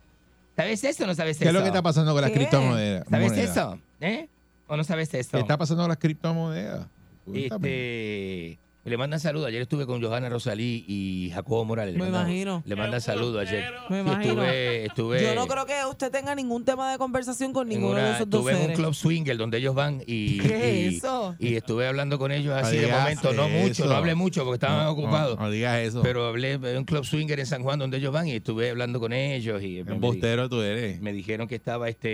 ¿Sabes 0.57 0.83
eso 0.83 1.05
o 1.05 1.07
no 1.07 1.15
sabes 1.15 1.39
¿Qué 1.39 1.45
eso? 1.45 1.51
es 1.51 1.55
lo 1.55 1.61
que 1.61 1.69
está 1.69 1.83
pasando 1.83 2.13
con 2.13 2.21
las 2.23 2.31
¿Qué? 2.33 2.39
criptomonedas? 2.39 3.07
¿Sabes 3.09 3.33
eso? 3.39 3.79
¿Eh? 4.01 4.29
¿O 4.67 4.77
no 4.77 4.83
sabes 4.83 5.15
eso? 5.15 5.31
¿Qué 5.31 5.39
está 5.39 5.57
pasando 5.57 5.85
con 5.85 5.91
las 5.91 5.99
criptomonedas? 5.99 6.87
Cuéntame. 7.25 7.69
Este, 7.69 8.59
Le 8.89 8.97
mandan 8.97 9.21
saludos. 9.21 9.49
Ayer 9.49 9.63
estuve 9.63 9.87
con 9.87 10.03
Johanna 10.03 10.29
Rosalí 10.29 10.85
y 10.89 11.31
Jacobo 11.35 11.65
Morales. 11.65 11.95
Le 11.95 11.99
Me 11.99 12.07
mandan- 12.07 12.29
imagino. 12.29 12.63
Le 12.67 12.77
mandan 12.77 13.01
saludos 13.01 13.47
ayer. 13.47 13.65
Me 13.91 14.01
imagino. 14.01 14.43
Estuve, 14.45 14.85
estuve 14.87 15.23
Yo 15.23 15.35
no 15.35 15.47
creo 15.47 15.67
que 15.67 15.75
usted 15.91 16.11
tenga 16.11 16.35
ningún 16.35 16.65
tema 16.65 16.91
de 16.93 16.99
conversación 16.99 17.53
con 17.53 17.69
ninguno 17.69 17.97
de 17.97 18.13
esos 18.13 18.29
dos 18.31 18.41
estuve 18.47 18.65
en 18.65 18.71
un 18.71 18.77
club 18.77 18.95
swinger 18.95 19.37
donde 19.37 19.59
ellos 19.59 19.75
van 19.75 20.03
y, 20.07 20.39
¿Qué 20.39 20.89
y- 20.91 20.97
eso? 20.97 21.35
y 21.39 21.55
estuve 21.55 21.87
hablando 21.87 22.19
con 22.19 22.33
ellos 22.33 22.55
así 22.55 22.77
No 22.77 22.83
de 22.83 22.89
momento, 22.93 23.33
no 23.33 23.49
mucho, 23.49 23.71
eso. 23.73 23.87
no 23.87 23.93
hablé 23.95 24.15
mucho 24.15 24.45
porque 24.45 24.55
estaban 24.55 24.85
No, 24.85 24.91
ocupados. 24.93 25.37
No, 25.39 25.45
no 25.45 25.51
digas 25.51 25.79
eso. 25.81 26.03
Pero 26.03 26.27
hablé 26.27 26.53
en 26.53 26.79
un 26.79 26.85
club 26.85 27.05
swinger 27.05 27.39
en 27.41 27.47
San 27.47 27.63
Juan 27.63 27.79
donde 27.79 27.99
ellos 27.99 28.13
van 28.13 28.27
y 28.29 28.33
estuve 28.33 28.71
hablando 28.71 29.01
con 29.01 29.13
ellos 29.13 29.63
y 29.63 29.83
me, 29.85 29.93
Embustero 29.95 30.49
tú 30.49 30.61
eres. 30.63 31.01
me 31.01 31.13
dijeron 31.13 31.47
que 31.49 31.55
estaba 31.55 31.89
este 31.89 32.09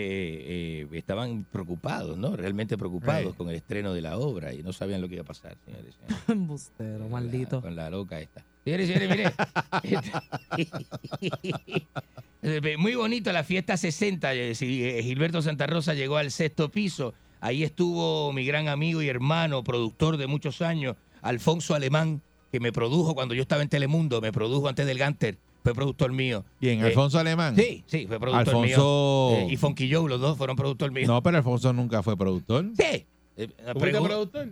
eh, 0.82 0.86
estaban 0.92 1.44
preocupados, 1.44 2.16
¿no? 2.18 2.36
Realmente 2.36 2.76
preocupados 2.78 3.32
Sí. 3.32 3.36
con 3.36 3.48
el 3.48 3.56
estreno 3.56 3.92
de 3.94 4.00
la 4.00 4.18
obra 4.18 4.52
y 4.52 4.62
no 4.62 4.72
sabían 4.72 5.00
lo 5.00 5.08
que 5.08 5.14
iba 5.14 5.22
a 5.22 5.26
pasar, 5.26 5.56
señores. 5.64 5.94
Embustero, 6.78 7.08
maldito. 7.08 7.60
Con 7.62 7.76
la 7.76 7.90
loca 7.90 8.20
esta. 8.20 8.44
Señores, 8.64 8.88
señores, 8.88 9.10
mire. 9.10 9.32
Muy 12.78 12.94
bonito 12.94 13.32
la 13.32 13.44
fiesta 13.44 13.76
60. 13.76 14.34
eh, 14.34 14.52
eh, 14.60 15.00
Gilberto 15.02 15.42
Santa 15.42 15.66
Rosa 15.66 15.94
llegó 15.94 16.16
al 16.16 16.30
sexto 16.30 16.68
piso. 16.70 17.14
Ahí 17.40 17.62
estuvo 17.62 18.32
mi 18.32 18.44
gran 18.46 18.68
amigo 18.68 19.02
y 19.02 19.08
hermano, 19.08 19.62
productor 19.62 20.16
de 20.16 20.26
muchos 20.26 20.62
años, 20.62 20.96
Alfonso 21.20 21.74
Alemán, 21.74 22.22
que 22.50 22.58
me 22.60 22.72
produjo 22.72 23.14
cuando 23.14 23.34
yo 23.34 23.42
estaba 23.42 23.62
en 23.62 23.68
Telemundo, 23.68 24.20
me 24.22 24.32
produjo 24.32 24.66
antes 24.68 24.86
del 24.86 24.96
Ganter, 24.98 25.36
fue 25.62 25.74
productor 25.74 26.10
mío. 26.12 26.42
Bien, 26.60 26.80
Eh, 26.80 26.86
Alfonso 26.86 27.18
Alemán. 27.18 27.54
Sí, 27.54 27.84
sí, 27.86 28.06
fue 28.06 28.18
productor 28.18 28.48
Alfonso- 28.48 29.30
mío. 29.32 29.38
Eh, 29.40 29.52
y 29.52 29.56
Fonky 29.58 29.92
Joe, 29.92 30.08
los 30.08 30.20
dos 30.20 30.38
fueron 30.38 30.56
productor 30.56 30.90
mío. 30.90 31.06
No, 31.06 31.22
pero 31.22 31.36
Alfonso 31.36 31.70
nunca 31.74 32.02
fue 32.02 32.16
productor. 32.16 32.64
Sí. 32.78 33.04
Eh, 33.36 33.48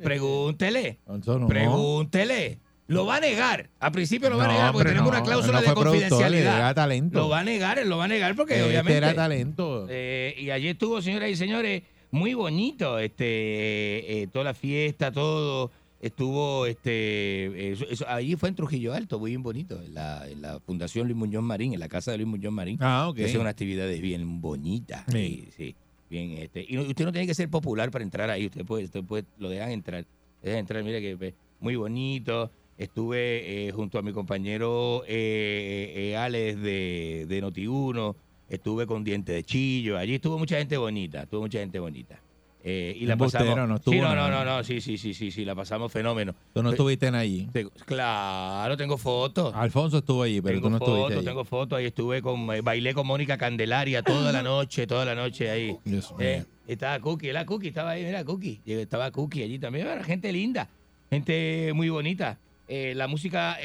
Pregúntele. 0.03 0.99
No. 1.07 1.47
Pregúntele. 1.49 2.59
Lo 2.89 3.07
va 3.07 3.17
a 3.17 3.21
negar. 3.21 3.71
Al 3.81 3.93
principio 3.93 4.29
lo 4.29 4.37
va 4.37 4.45
a 4.45 4.47
No, 4.49 4.53
negar 4.55 4.73
porque 4.73 4.89
tenemos 4.89 5.11
no, 5.13 5.17
una 5.19 5.25
cláusula 5.27 5.61
de 5.63 5.73
confidencialidad. 5.73 6.57
era 6.57 6.75
talento. 6.75 7.19
Lo 7.21 7.29
va 7.29 7.41
a 7.41 7.45
negar, 7.45 7.79
él 7.79 7.89
lo 7.89 7.97
va 7.97 8.05
a 8.05 8.09
negar 8.09 8.35
porque 8.37 8.55
Este 8.55 8.67
obviamente. 8.67 8.99
era 8.99 9.15
talento. 9.15 9.87
Eh, 9.89 10.35
y 10.39 10.51
allí 10.51 10.69
estuvo, 10.69 11.01
señoras 11.01 11.31
y 11.31 11.37
señores, 11.37 11.83
muy 12.11 12.35
bonito, 12.35 12.99
este, 12.99 14.23
eh, 14.23 14.27
toda 14.33 14.45
la 14.47 14.55
fiesta, 14.55 15.11
todo. 15.13 15.71
Estuvo, 16.01 16.67
este, 16.67 17.71
eso- 17.73 17.87
eso- 17.89 18.05
allí 18.09 18.35
fue 18.35 18.49
en 18.49 18.57
Trujillo 18.57 18.93
Alto, 18.93 19.21
muy 19.21 19.31
bien 19.31 19.43
bonito, 19.45 19.81
en 19.81 19.95
la, 19.95 20.29
en 20.29 20.43
la 20.43 20.59
Fundación 20.59 21.07
Luis 21.07 21.17
Muñoz 21.17 21.45
Marín, 21.45 21.75
en 21.75 21.81
la 21.81 21.89
casa 21.89 22.11
de 22.11 22.19
Luis 22.19 22.29
Muñoz 22.29 22.53
Marín. 22.53 22.77
Ah, 22.81 23.09
ok. 23.09 23.21
Hacen 23.21 23.41
unas 23.41 23.53
actividades 23.53 24.01
bien 24.01 24.41
bonitas. 24.41 25.05
Sí. 25.09 25.45
Sí, 25.47 25.49
sí, 25.57 25.77
bien, 26.13 26.39
este. 26.39 26.65
Y 26.69 26.79
usted 26.79 27.05
no 27.05 27.11
tiene 27.11 27.27
que 27.27 27.35
ser 27.35 27.49
popular 27.49 27.91
para 27.91 28.05
entrar 28.05 28.31
ahí, 28.31 28.47
usted 28.47 28.65
puede, 28.65 28.85
usted 28.85 29.03
puede, 29.03 29.25
lo 29.39 29.49
dejan 29.49 29.71
entrar. 29.73 30.07
Dejan 30.43 30.61
entrar, 30.61 30.85
mire 30.85 31.01
que 31.01 31.35
muy 31.59 31.75
bonito. 31.75 32.51
Estuve 32.79 33.69
eh, 33.69 33.73
junto 33.73 33.99
a 33.99 34.03
mi 34.03 34.13
compañero 34.13 35.05
eh, 35.07 35.93
eh, 35.95 36.17
Alex 36.17 36.61
de, 36.61 37.27
de 37.29 37.43
Noti1, 37.43 38.15
estuve 38.49 38.87
con 38.87 39.05
Diente 39.05 39.33
de 39.33 39.45
Chillo, 39.45 39.99
allí 39.99 40.15
estuvo 40.15 40.39
mucha 40.39 40.59
gente 40.59 40.77
bonita, 40.77 41.23
estuvo 41.23 41.43
mucha 41.43 41.61
gente 41.61 41.79
bonita. 41.79 42.22
Eh, 42.65 42.97
y 42.97 43.07
la 43.07 43.17
pasamos. 43.17 43.57
no 43.57 43.79
sí, 43.79 44.01
no, 44.01 44.15
no, 44.15 44.31
no, 44.31 44.45
no, 44.45 44.63
sí, 44.63 44.81
sí, 44.81 44.97
sí, 44.97 45.15
sí, 45.15 45.33
sí, 45.33 45.45
la 45.45 45.55
pasamos 45.55 45.91
fenómeno. 45.91 46.35
Tú 46.55 46.63
no 46.63 46.71
estuviste 46.71 47.09
en 47.09 47.17
allí. 47.17 47.49
Claro, 47.85 48.77
tengo 48.77 48.97
fotos. 48.97 49.53
Alfonso 49.55 49.99
estuvo 49.99 50.23
allí, 50.23 50.41
pero 50.41 50.61
tengo 50.61 50.67
tú 50.67 50.71
no 50.71 50.77
estuviste 50.77 51.03
fotos, 51.03 51.17
allí. 51.17 51.27
tengo 51.27 51.45
fotos. 51.45 51.79
Ahí 51.79 51.87
estuve 51.87 52.23
con, 52.23 52.55
eh, 52.55 52.61
bailé 52.61 52.95
con 52.95 53.07
Mónica 53.07 53.37
Candelaria 53.37 54.03
toda 54.03 54.31
la 54.31 54.43
noche, 54.43 54.87
toda 54.87 55.05
la 55.05 55.17
noche 55.17 55.51
ahí. 55.51 55.77
Dios 55.85 56.15
Eh, 56.21 56.45
estaba 56.69 57.01
Cookie, 57.01 57.33
la 57.33 57.45
Cookie 57.45 57.69
estaba 57.69 57.91
ahí, 57.91 58.05
mira 58.05 58.25
Cookie. 58.25 58.61
Estaba 58.65 59.11
Cookie 59.11 59.43
allí 59.43 59.59
también, 59.59 59.89
era 59.89 60.05
gente 60.05 60.33
linda, 60.33 60.69
gente 61.11 61.73
muy 61.75 61.89
bonita. 61.89 62.39
Eh, 62.69 62.95
la 62.95 63.09
música 63.09 63.59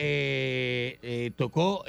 tocó 1.35 1.83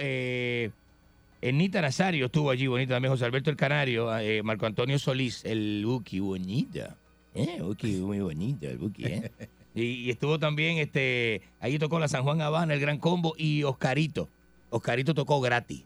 eh, 1.41 1.49
Ernita 1.49 1.81
Nazario, 1.81 2.27
estuvo 2.27 2.51
allí 2.51 2.67
bonita 2.67 2.95
también, 2.95 3.13
José 3.13 3.25
Alberto 3.25 3.51
el 3.51 3.57
Canario, 3.57 4.17
eh, 4.19 4.43
Marco 4.43 4.67
Antonio 4.67 4.99
Solís, 4.99 5.45
el 5.45 5.85
Buki, 5.87 6.21
bonita. 6.21 6.97
Eh, 7.35 7.59
Buki, 7.61 7.97
muy 7.97 8.21
bonito, 8.21 8.67
el 8.69 8.79
Buki, 8.79 9.05
¿eh? 9.05 9.31
Y, 9.75 9.83
y 10.07 10.11
estuvo 10.11 10.41
también, 10.41 10.79
este, 10.79 11.43
ahí 11.61 11.79
tocó 11.79 12.01
la 12.01 12.09
San 12.09 12.25
Juan 12.25 12.41
Habana, 12.41 12.75
el 12.75 12.81
Gran 12.81 12.99
Combo 12.99 13.35
y 13.37 13.63
Oscarito. 13.63 14.29
Oscarito 14.71 15.15
tocó 15.15 15.41
gratis. 15.41 15.85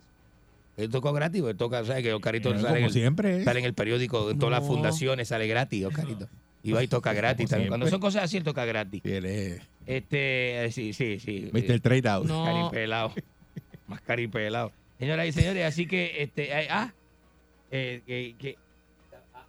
Él 0.79 0.89
tocó 0.89 1.13
gratis, 1.13 1.43
porque 1.43 1.55
toca, 1.59 1.85
¿sabes? 1.85 2.03
Que 2.03 2.15
Oscarito 2.15 2.49
Bueno, 2.49 2.63
sale, 2.63 2.79
en 2.79 2.83
como 2.85 2.87
el, 2.87 2.93
siempre. 2.93 3.43
¿eh? 3.43 3.45
sale 3.45 3.59
en 3.59 3.67
el 3.67 3.75
periódico, 3.75 4.31
en 4.31 4.39
todas 4.39 4.59
las 4.61 4.67
fundaciones 4.67 5.29
sale 5.29 5.47
gratis, 5.47 5.85
Oscarito. 5.85 6.27
Y 6.63 6.73
va 6.73 6.83
y 6.83 6.89
toca 6.89 7.13
gratis 7.13 7.51
también. 7.51 7.69
Cuando 7.69 7.87
son 7.89 8.01
cosas 8.01 8.23
así, 8.25 8.39
él 8.39 8.45
toca 8.45 8.65
gratis. 8.65 9.03
Sí, 9.05 9.13
él 9.13 9.27
es 9.27 9.61
Este, 9.85 10.65
eh, 10.65 10.73
sí, 10.73 10.93
sí, 10.95 11.19
sí. 11.19 11.51
Mr. 11.53 11.81
Trade 11.81 12.09
Out. 12.09 12.27
No. 12.27 12.45
Caripelado. 12.45 13.13
Más 13.89 14.01
caripelado. 14.01 14.73
Señoras 15.03 15.27
y 15.27 15.33
señores, 15.33 15.65
así 15.67 15.87
que, 15.87 16.23
este, 16.23 16.53
ah, 16.71 16.95
eh, 17.73 18.03
que, 18.07 18.37
que- 18.39 18.57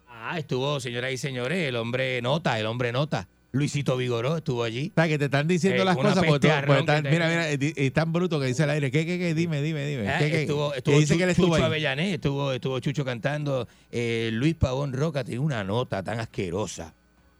ah, 0.08 0.36
estuvo, 0.36 0.80
señoras 0.80 1.12
y 1.12 1.16
señores, 1.16 1.68
el 1.68 1.76
hombre 1.76 2.20
nota, 2.22 2.58
el 2.58 2.66
hombre 2.66 2.90
nota. 2.90 3.28
Luisito 3.52 3.96
Vigoró 3.96 4.36
estuvo 4.38 4.64
allí. 4.64 4.90
O 4.90 5.00
sea, 5.00 5.06
que 5.06 5.16
te 5.16 5.26
están 5.26 5.46
diciendo 5.46 5.82
Eh, 5.82 5.84
las 5.84 5.94
cosas 5.96 6.14
porque, 6.24 6.26
tú- 6.26 6.32
porque 6.32 6.50
arrón 6.50 6.74
que 6.74 6.80
están- 6.80 7.02
te- 7.04 7.10
mira, 7.12 7.28
mira, 7.28 7.52
y- 7.52 7.72
y 7.86 7.90
tan 7.92 8.12
bruto 8.12 8.40
que 8.40 8.46
dice 8.46 8.64
al 8.64 8.70
aire. 8.70 8.90
¿Qué, 8.90 9.06
qué, 9.06 9.16
qué? 9.16 9.32
Dime, 9.32 9.62
dime, 9.62 9.86
dime. 9.86 10.08
Ah, 10.08 10.18
estuvo 10.24 10.74
estuvo 10.74 10.98
dice 10.98 11.14
Chu- 11.14 11.18
que 11.18 11.22
él 11.22 11.30
estuvo 11.30 11.54
Chucho. 11.54 11.64
Avellané, 11.64 12.14
estuvo, 12.14 12.52
estuvo 12.52 12.80
Chucho 12.80 13.04
cantando. 13.04 13.68
eh, 13.92 14.30
Luis 14.32 14.56
Pavón 14.56 14.92
Roca 14.92 15.22
tiene 15.22 15.38
una 15.38 15.62
nota 15.62 16.02
tan 16.02 16.18
asquerosa. 16.18 16.92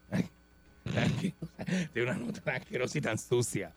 Tan 0.09 0.25
asquerosa, 1.03 1.65
tiene 1.93 2.11
una 2.13 2.17
nota 2.19 2.41
tan 2.43 2.55
asquerosa 2.63 2.97
y 2.97 3.01
tan 3.01 3.19
sucia. 3.19 3.73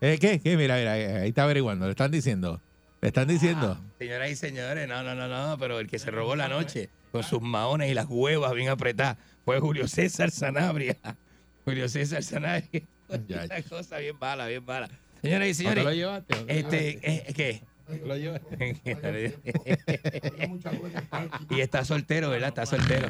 Eh, 0.00 0.18
¿Qué? 0.20 0.38
¿Qué? 0.38 0.56
Mira, 0.56 0.76
mira, 0.76 0.92
ahí 0.92 1.30
está 1.30 1.42
averiguando. 1.42 1.86
Le 1.86 1.90
están 1.90 2.12
diciendo. 2.12 2.60
Le 3.04 3.08
están 3.08 3.28
diciendo. 3.28 3.78
Señoras 3.98 4.30
y 4.30 4.34
señores, 4.34 4.88
no, 4.88 5.02
no, 5.02 5.14
no, 5.14 5.28
no, 5.28 5.58
pero 5.58 5.78
el 5.78 5.88
que 5.88 5.98
se 5.98 6.10
robó 6.10 6.36
la 6.36 6.48
noche 6.48 6.88
con 7.12 7.22
sus 7.22 7.42
maones 7.42 7.90
y 7.90 7.94
las 7.94 8.06
huevas 8.08 8.54
bien 8.54 8.70
apretadas 8.70 9.18
fue 9.44 9.60
Julio 9.60 9.86
César 9.88 10.30
Sanabria. 10.30 10.96
Julio 11.66 11.86
César 11.90 12.22
Sanabria. 12.22 12.82
Ya. 13.28 13.44
Una 13.44 13.62
cosa 13.62 13.98
bien 13.98 14.16
mala, 14.18 14.46
bien 14.46 14.64
mala. 14.64 14.88
Señoras 15.20 15.60
y 15.60 15.64
¿Dónde 15.64 15.82
lo 15.82 15.90
señores, 15.90 15.96
llevaste? 15.96 16.34
¿Dónde 16.34 16.54
lo 16.54 16.58
este, 16.60 17.00
eh, 17.02 17.34
¿qué? 17.34 17.62
Lo 18.06 18.16
llevaste. 18.16 18.86
y 21.50 21.60
está 21.60 21.84
soltero, 21.84 22.30
¿verdad? 22.30 22.48
Está 22.48 22.64
soltero. 22.64 23.08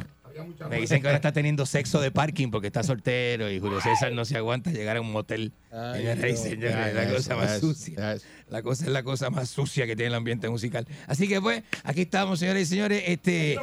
Me 0.69 0.81
dicen 0.81 1.01
que 1.01 1.07
ahora 1.07 1.17
está 1.17 1.33
teniendo 1.33 1.65
sexo 1.65 2.01
de 2.01 2.11
parking 2.11 2.51
porque 2.51 2.67
está 2.67 2.83
soltero 2.83 3.49
y 3.49 3.61
Julio 3.61 3.81
César 3.81 4.13
no 4.13 4.25
se 4.25 4.37
aguanta 4.37 4.73
llegar 4.73 4.97
a 4.97 5.01
un 5.01 5.13
motel. 5.13 5.53
Señoras 5.71 6.25
y 6.25 6.37
señores, 6.37 6.95
la 6.95 7.09
cosa 7.09 7.37
más 7.37 7.61
sucia. 7.61 8.17
La 8.49 8.63
cosa 8.63 8.85
es 8.85 8.91
la 8.91 9.03
cosa 9.03 9.31
más 9.31 9.49
sucia 9.49 9.87
que 9.87 9.97
tiene 9.97 10.09
el 10.09 10.15
ambiente 10.15 10.49
musical. 10.49 10.87
Así 11.07 11.27
que 11.27 11.41
pues, 11.41 11.63
aquí 11.83 12.03
estamos, 12.03 12.39
señores 12.39 12.65
y 12.69 12.71
señores, 12.75 13.03
este 13.07 13.55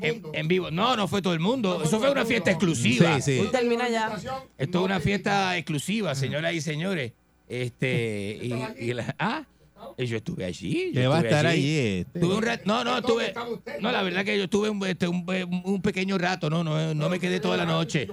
en, 0.00 0.22
en 0.32 0.48
vivo. 0.48 0.70
No, 0.70 0.96
no 0.96 1.08
fue 1.08 1.20
todo 1.22 1.34
el 1.34 1.40
mundo. 1.40 1.82
Eso 1.84 1.98
fue 1.98 2.10
una 2.10 2.24
fiesta 2.24 2.50
exclusiva. 2.50 3.20
Sí, 3.20 3.40
sí. 3.42 3.48
Termina 3.50 3.88
ya. 3.88 4.16
Esto 4.56 4.78
es 4.78 4.84
una 4.84 5.00
fiesta 5.00 5.56
exclusiva, 5.56 6.14
señoras 6.14 6.54
y 6.54 6.60
señores. 6.60 7.12
Este 7.48 8.38
y, 8.78 8.84
y 8.84 8.92
la- 8.94 9.14
ah, 9.18 9.44
y 9.98 10.06
yo 10.06 10.16
estuve 10.18 10.44
allí. 10.44 10.92
yo 10.92 11.00
Que 11.00 11.06
va 11.08 11.16
a 11.16 11.18
estuve 11.18 11.30
estar 11.30 11.46
allí. 11.46 11.76
este. 11.78 12.20
Tuve 12.20 12.34
un 12.36 12.42
rato, 12.42 12.62
no, 12.66 12.84
no, 12.84 13.02
tuve, 13.02 13.34
no, 13.80 13.90
la 13.92 14.02
verdad 14.02 14.24
que 14.24 14.36
yo 14.38 14.44
estuve 14.44 14.70
un, 14.70 14.86
este, 14.86 15.08
un, 15.08 15.26
un 15.64 15.82
pequeño 15.82 16.16
rato, 16.18 16.48
no, 16.48 16.62
no, 16.62 16.94
no 16.94 17.08
me 17.08 17.18
quedé 17.18 17.40
toda 17.40 17.56
la 17.56 17.64
noche. 17.66 18.08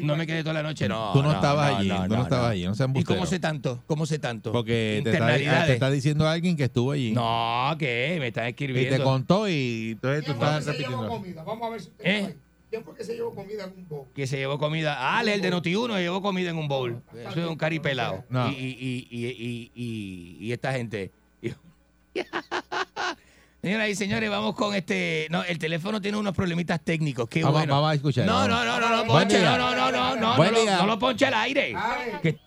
No 0.00 0.16
me 0.16 0.26
quedé 0.26 0.42
toda 0.42 0.54
la 0.54 0.62
noche, 0.62 0.88
no. 0.88 1.12
Tú 1.12 1.22
no 1.22 1.32
estabas 1.32 1.76
allí, 1.76 1.88
no, 1.88 2.06
tú 2.06 2.16
no 2.16 2.22
estabas 2.22 2.50
allí, 2.52 2.66
no 2.66 2.74
¿Y 3.00 3.04
cómo 3.04 3.26
sé 3.26 3.38
tanto? 3.38 3.82
¿Cómo 3.86 4.06
sé 4.06 4.18
tanto? 4.18 4.52
Porque 4.52 5.00
te 5.04 5.10
está, 5.10 5.18
Internalidades. 5.24 5.66
te 5.66 5.72
está 5.72 5.90
diciendo 5.90 6.28
alguien 6.28 6.56
que 6.56 6.64
estuvo 6.64 6.92
allí. 6.92 7.12
No, 7.12 7.74
¿qué? 7.78 8.16
Me 8.20 8.28
están 8.28 8.48
Y 8.48 8.52
te 8.52 8.64
escribiendo. 8.64 9.04
contó 9.04 9.48
y 9.48 9.92
entonces 9.92 10.24
tú 10.24 10.32
¿Quién 10.32 10.36
fue 10.38 10.46
que 10.48 10.58
estás 10.58 10.66
repitiendo. 10.66 11.08
comida? 11.08 11.42
Vamos 11.44 11.66
a 11.66 11.70
ver 11.70 11.80
si 11.80 11.88
usted 11.88 12.04
¿Eh? 12.04 12.36
¿Quién 12.68 12.84
fue 12.84 12.94
que 12.96 13.04
se 13.04 13.14
llevó 13.14 13.34
comida 13.34 13.64
en 13.64 13.70
un 13.76 13.88
bowl? 13.88 14.06
que 14.14 14.26
se 14.26 14.36
llevó 14.38 14.58
comida. 14.58 14.96
Ah, 14.98 15.22
el 15.22 15.40
de 15.40 15.52
Noti1 15.52 15.98
llevó 15.98 16.20
comida 16.20 16.50
en 16.50 16.56
un 16.58 16.66
bowl. 16.68 17.00
Eso 17.14 17.40
es 17.40 17.46
un 17.46 17.56
caripelado. 17.56 18.24
No. 18.28 18.50
Y, 18.50 18.54
y, 18.54 19.06
y, 19.10 19.26
y, 19.26 19.26
y, 19.26 19.70
y, 19.74 20.36
y 20.46 20.52
esta 20.52 20.72
gente. 20.72 21.10
Señoras 23.62 23.88
y 23.88 23.94
señores, 23.96 24.30
vamos 24.30 24.54
con 24.54 24.74
este. 24.74 25.26
No, 25.30 25.42
el 25.42 25.58
teléfono 25.58 26.00
tiene 26.00 26.16
unos 26.18 26.34
problemitas 26.34 26.80
técnicos. 26.82 27.28
Qué 27.28 27.42
Vamos- 27.42 27.60
bueno. 27.60 27.74
vamos 27.74 27.90
a 27.90 27.94
escuchar, 27.94 28.24
No, 28.26 28.46
no, 28.46 28.64
no, 28.64 28.78
no, 28.80 28.96
no, 28.96 29.04
ponche, 29.06 29.42
no, 29.42 29.58
no, 29.58 29.74
no, 29.74 29.90
no, 29.90 30.16
no, 30.16 30.36
no, 30.36 30.76
no 30.78 30.86
lo 30.86 30.98
ponche 30.98 31.26
al 31.26 31.34
aire. 31.34 31.74
Que- 32.22 32.38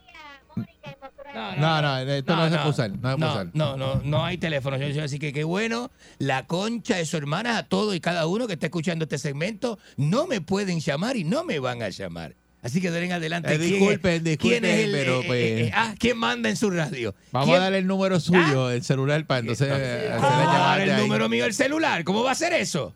No, 1.34 1.82
no, 1.82 1.98
esto 2.00 2.36
no, 2.36 2.50
se 2.50 2.58
puede 2.58 2.70
usar. 2.70 2.92
No 3.02 3.18
no, 3.18 3.50
no, 3.54 3.78
no, 3.78 4.02
no 4.04 4.26
hay 4.26 4.38
teléfono. 4.38 4.78
Así 5.04 5.20
que 5.20 5.32
qué 5.34 5.44
bueno. 5.44 5.92
La 6.18 6.46
concha 6.48 6.98
de 6.98 7.06
su 7.06 7.18
hermana 7.18 7.58
a 7.58 7.64
todo 7.68 7.94
y 7.94 8.00
cada 8.00 8.26
uno 8.28 8.48
que 8.48 8.54
está 8.54 8.68
escuchando 8.68 9.04
este 9.06 9.18
segmento. 9.18 9.80
No 9.98 10.28
me 10.28 10.42
pueden 10.42 10.80
llamar 10.80 11.18
y 11.18 11.24
no 11.24 11.44
me 11.44 11.60
van 11.60 11.82
a 11.84 11.90
llamar. 11.90 12.36
Así 12.62 12.82
que 12.82 12.92
de 12.92 13.06
en 13.06 13.14
adelante, 13.14 13.54
Eh, 13.54 13.58
¿quién, 13.58 13.70
disculpen, 13.72 14.12
es, 14.16 14.24
disculpen, 14.26 14.60
quién 14.62 14.66
es 14.74 14.86
el, 14.86 14.92
pero, 14.92 15.22
eh, 15.22 15.24
pues- 15.28 15.40
eh, 15.40 15.62
eh, 15.68 15.72
ah, 15.74 15.96
¿quién 15.98 16.18
manda 16.18 16.50
en 16.50 16.58
su 16.58 16.70
radio? 16.70 17.16
Vamos 17.32 17.48
¿Quién- 17.48 17.58
a 17.58 17.64
darle 17.64 17.78
el 17.78 17.88
número 17.88 18.20
suyo, 18.20 18.70
el 18.70 18.84
celular, 18.84 19.26
para 19.26 19.40
entonces 19.40 19.70
¿Cómo 20.18 20.28
va 20.28 20.66
a 20.66 20.68
dar 20.78 20.82
el 20.82 20.92
ahí. 20.92 21.02
número 21.02 21.30
mío 21.30 21.46
del 21.46 21.54
celular? 21.54 22.04
¿Cómo 22.04 22.22
va 22.22 22.32
a 22.32 22.36
ser 22.36 22.52
eso? 22.52 22.94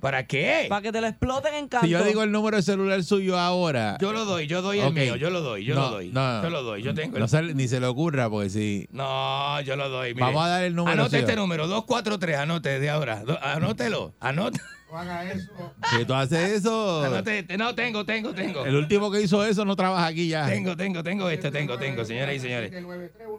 ¿Para 0.00 0.26
qué? 0.26 0.66
Para 0.68 0.82
que 0.82 0.92
te 0.92 1.00
lo 1.00 1.06
exploten 1.06 1.54
en 1.54 1.68
canto. 1.68 1.86
si 1.86 1.92
yo 1.92 2.04
digo 2.04 2.22
el 2.22 2.30
número 2.30 2.56
de 2.56 2.62
celular 2.62 3.02
suyo 3.02 3.38
ahora. 3.38 3.96
Yo 4.00 4.12
lo 4.12 4.24
doy, 4.24 4.46
yo 4.46 4.62
doy 4.62 4.80
el 4.80 4.92
mío, 4.92 5.16
yo 5.16 5.30
lo 5.30 5.40
doy, 5.40 5.64
yo 5.64 5.74
No, 5.74 5.80
lo 5.82 5.90
doy. 5.90 6.10
no, 6.12 6.42
yo 6.42 6.50
lo 6.50 6.62
doy, 6.62 6.82
yo 6.82 6.94
tengo 6.94 7.16
el 7.16 7.22
no 7.22 7.42
ni 7.54 7.66
se 7.68 7.80
le 7.80 7.86
ocurra, 7.86 8.28
porque 8.28 8.50
si. 8.50 8.88
No, 8.92 9.60
yo 9.62 9.76
lo 9.76 9.88
doy. 9.88 10.14
mire. 10.14 10.26
Vamos 10.26 10.44
a 10.44 10.48
dar 10.48 10.64
el 10.64 10.74
número, 10.74 10.92
Anote 11.00 11.18
este 11.20 11.36
número, 11.36 11.66
243, 11.66 12.36
anote 12.38 12.78
de 12.80 12.90
ahora. 12.90 13.22
Do- 13.24 13.38
Anótelo, 13.42 14.14
anote. 14.20 14.60
No 14.90 14.98
haga 14.98 15.30
eso. 15.30 15.48
Si 15.96 16.04
tú 16.04 16.14
haces 16.14 16.50
eso. 16.50 17.04
Anote 17.04 17.38
este. 17.40 17.56
No, 17.56 17.74
tengo, 17.74 18.04
tengo, 18.04 18.32
tengo. 18.34 18.64
El 18.66 18.74
último 18.76 19.10
que 19.10 19.20
hizo 19.20 19.44
eso 19.44 19.64
no 19.64 19.76
trabaja 19.76 20.06
aquí 20.06 20.26
ya. 20.28 20.46
Tengo, 20.46 20.76
tengo, 20.76 21.02
tengo 21.02 21.28
este, 21.30 21.50
tengo, 21.50 21.78
tengo, 21.78 22.04
señoras 22.04 22.34
y 22.34 22.40
señores. 22.40 22.72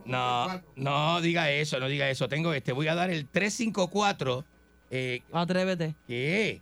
No, 0.06 0.62
no 0.76 1.22
diga 1.22 1.52
eso, 1.52 1.80
no 1.80 1.88
diga 1.88 2.10
eso. 2.10 2.28
Tengo 2.30 2.54
este. 2.54 2.72
Voy 2.72 2.88
a 2.88 2.96
dar 2.96 3.10
el 3.12 3.28
354. 3.28 4.46
Eh, 4.92 5.24
Atrévete. 5.32 5.96
¿Qué? 6.08 6.62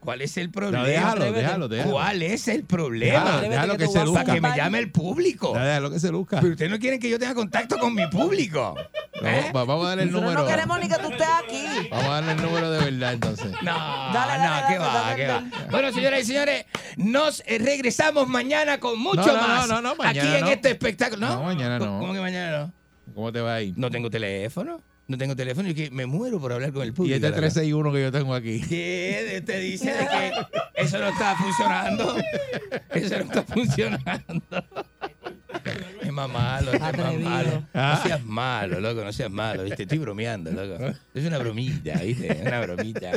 ¿Cuál 0.00 0.22
es 0.22 0.38
el 0.38 0.48
problema? 0.50 0.78
No, 0.78 0.88
déjalo, 0.88 1.30
déjalo, 1.30 1.68
déjalo. 1.68 1.90
¿Cuál 1.92 2.22
es 2.22 2.48
el 2.48 2.64
problema? 2.64 3.20
Déjalo, 3.22 3.48
déjalo 3.50 3.76
que 3.76 3.86
se 3.86 4.02
luzca. 4.04 4.22
Para 4.24 4.34
que 4.34 4.40
me 4.40 4.56
llame 4.56 4.78
el 4.78 4.90
público. 4.90 5.52
Déjalo 5.52 5.90
que 5.90 6.00
se 6.00 6.10
luzca. 6.10 6.40
Pero 6.40 6.52
ustedes 6.52 6.70
no 6.70 6.78
quieren 6.78 6.98
que 6.98 7.10
yo 7.10 7.18
tenga 7.18 7.34
contacto 7.34 7.76
con 7.78 7.94
mi 7.94 8.06
público. 8.06 8.74
¿Eh? 9.22 9.50
Vamos, 9.52 9.66
vamos 9.68 9.84
a 9.84 9.88
darle 9.90 10.04
el 10.04 10.10
Nosotros 10.10 10.32
número. 10.34 10.48
no 10.48 10.56
queremos 10.56 10.80
ni 10.80 10.88
que 10.88 10.94
tú 10.96 11.10
estés 11.10 11.26
aquí. 11.44 11.88
Vamos 11.90 12.06
a 12.06 12.08
darle 12.12 12.32
el 12.32 12.42
número 12.42 12.70
de 12.70 12.84
verdad 12.90 13.12
entonces. 13.12 13.52
No, 13.62 13.76
Dale, 14.12 14.12
dale, 14.14 14.62
no, 14.62 14.68
qué 14.68 14.74
dale, 14.74 14.78
va, 14.78 14.92
dale, 15.02 15.16
qué 15.16 15.26
dale. 15.26 15.50
va. 15.50 15.66
Bueno, 15.70 15.92
señoras 15.92 16.20
y 16.20 16.24
señores, 16.24 16.64
nos 16.96 17.42
eh, 17.46 17.58
regresamos 17.58 18.26
mañana 18.26 18.80
con 18.80 18.98
mucho 18.98 19.20
No, 19.20 19.26
no, 19.26 19.32
más. 19.48 19.68
no, 19.68 19.74
no, 19.74 19.88
no, 19.90 19.96
mañana 19.96 20.28
aquí 20.30 20.34
en 20.38 20.44
no. 20.46 20.50
este 20.50 20.70
espectáculo. 20.70 21.28
¿No? 21.28 21.34
No, 21.36 21.42
mañana 21.42 21.78
no. 21.78 21.98
¿Cómo 22.00 22.14
que 22.14 22.20
mañana 22.20 22.58
no? 22.58 22.72
¿Cómo 23.14 23.30
te 23.32 23.40
va 23.42 23.56
ahí? 23.56 23.74
No 23.76 23.90
tengo 23.90 24.08
teléfono. 24.08 24.80
No 25.10 25.18
tengo 25.18 25.34
teléfono 25.34 25.68
y 25.68 25.74
que 25.74 25.90
me 25.90 26.06
muero 26.06 26.38
por 26.38 26.52
hablar 26.52 26.72
con 26.72 26.84
el 26.84 26.94
público. 26.94 27.10
Y 27.10 27.14
este 27.14 27.30
la 27.30 27.34
verdad. 27.34 27.52
361 27.52 27.92
que 27.92 28.00
yo 28.00 28.12
tengo 28.12 28.32
aquí. 28.32 28.60
¿Qué? 28.60 29.42
Te 29.44 29.58
dice 29.58 29.92
de 29.92 30.06
que 30.06 30.32
eso 30.76 30.98
no 31.00 31.08
está 31.08 31.34
funcionando. 31.34 32.16
Eso 32.90 33.16
no 33.16 33.24
está 33.24 33.42
funcionando. 33.42 34.64
Es 36.00 36.12
más 36.12 36.30
malo, 36.30 36.72
es 36.72 36.80
más 36.80 36.96
malo. 36.96 37.66
Ah. 37.74 37.96
No 37.96 38.08
seas 38.08 38.24
malo, 38.24 38.78
loco, 38.78 39.02
no 39.02 39.12
seas 39.12 39.32
malo, 39.32 39.64
¿viste? 39.64 39.82
Estoy 39.82 39.98
bromeando, 39.98 40.52
loco. 40.52 40.96
Es 41.12 41.24
una 41.24 41.38
bromita, 41.38 41.94
¿viste? 41.98 42.42
Una 42.46 42.60
bromita. 42.60 43.10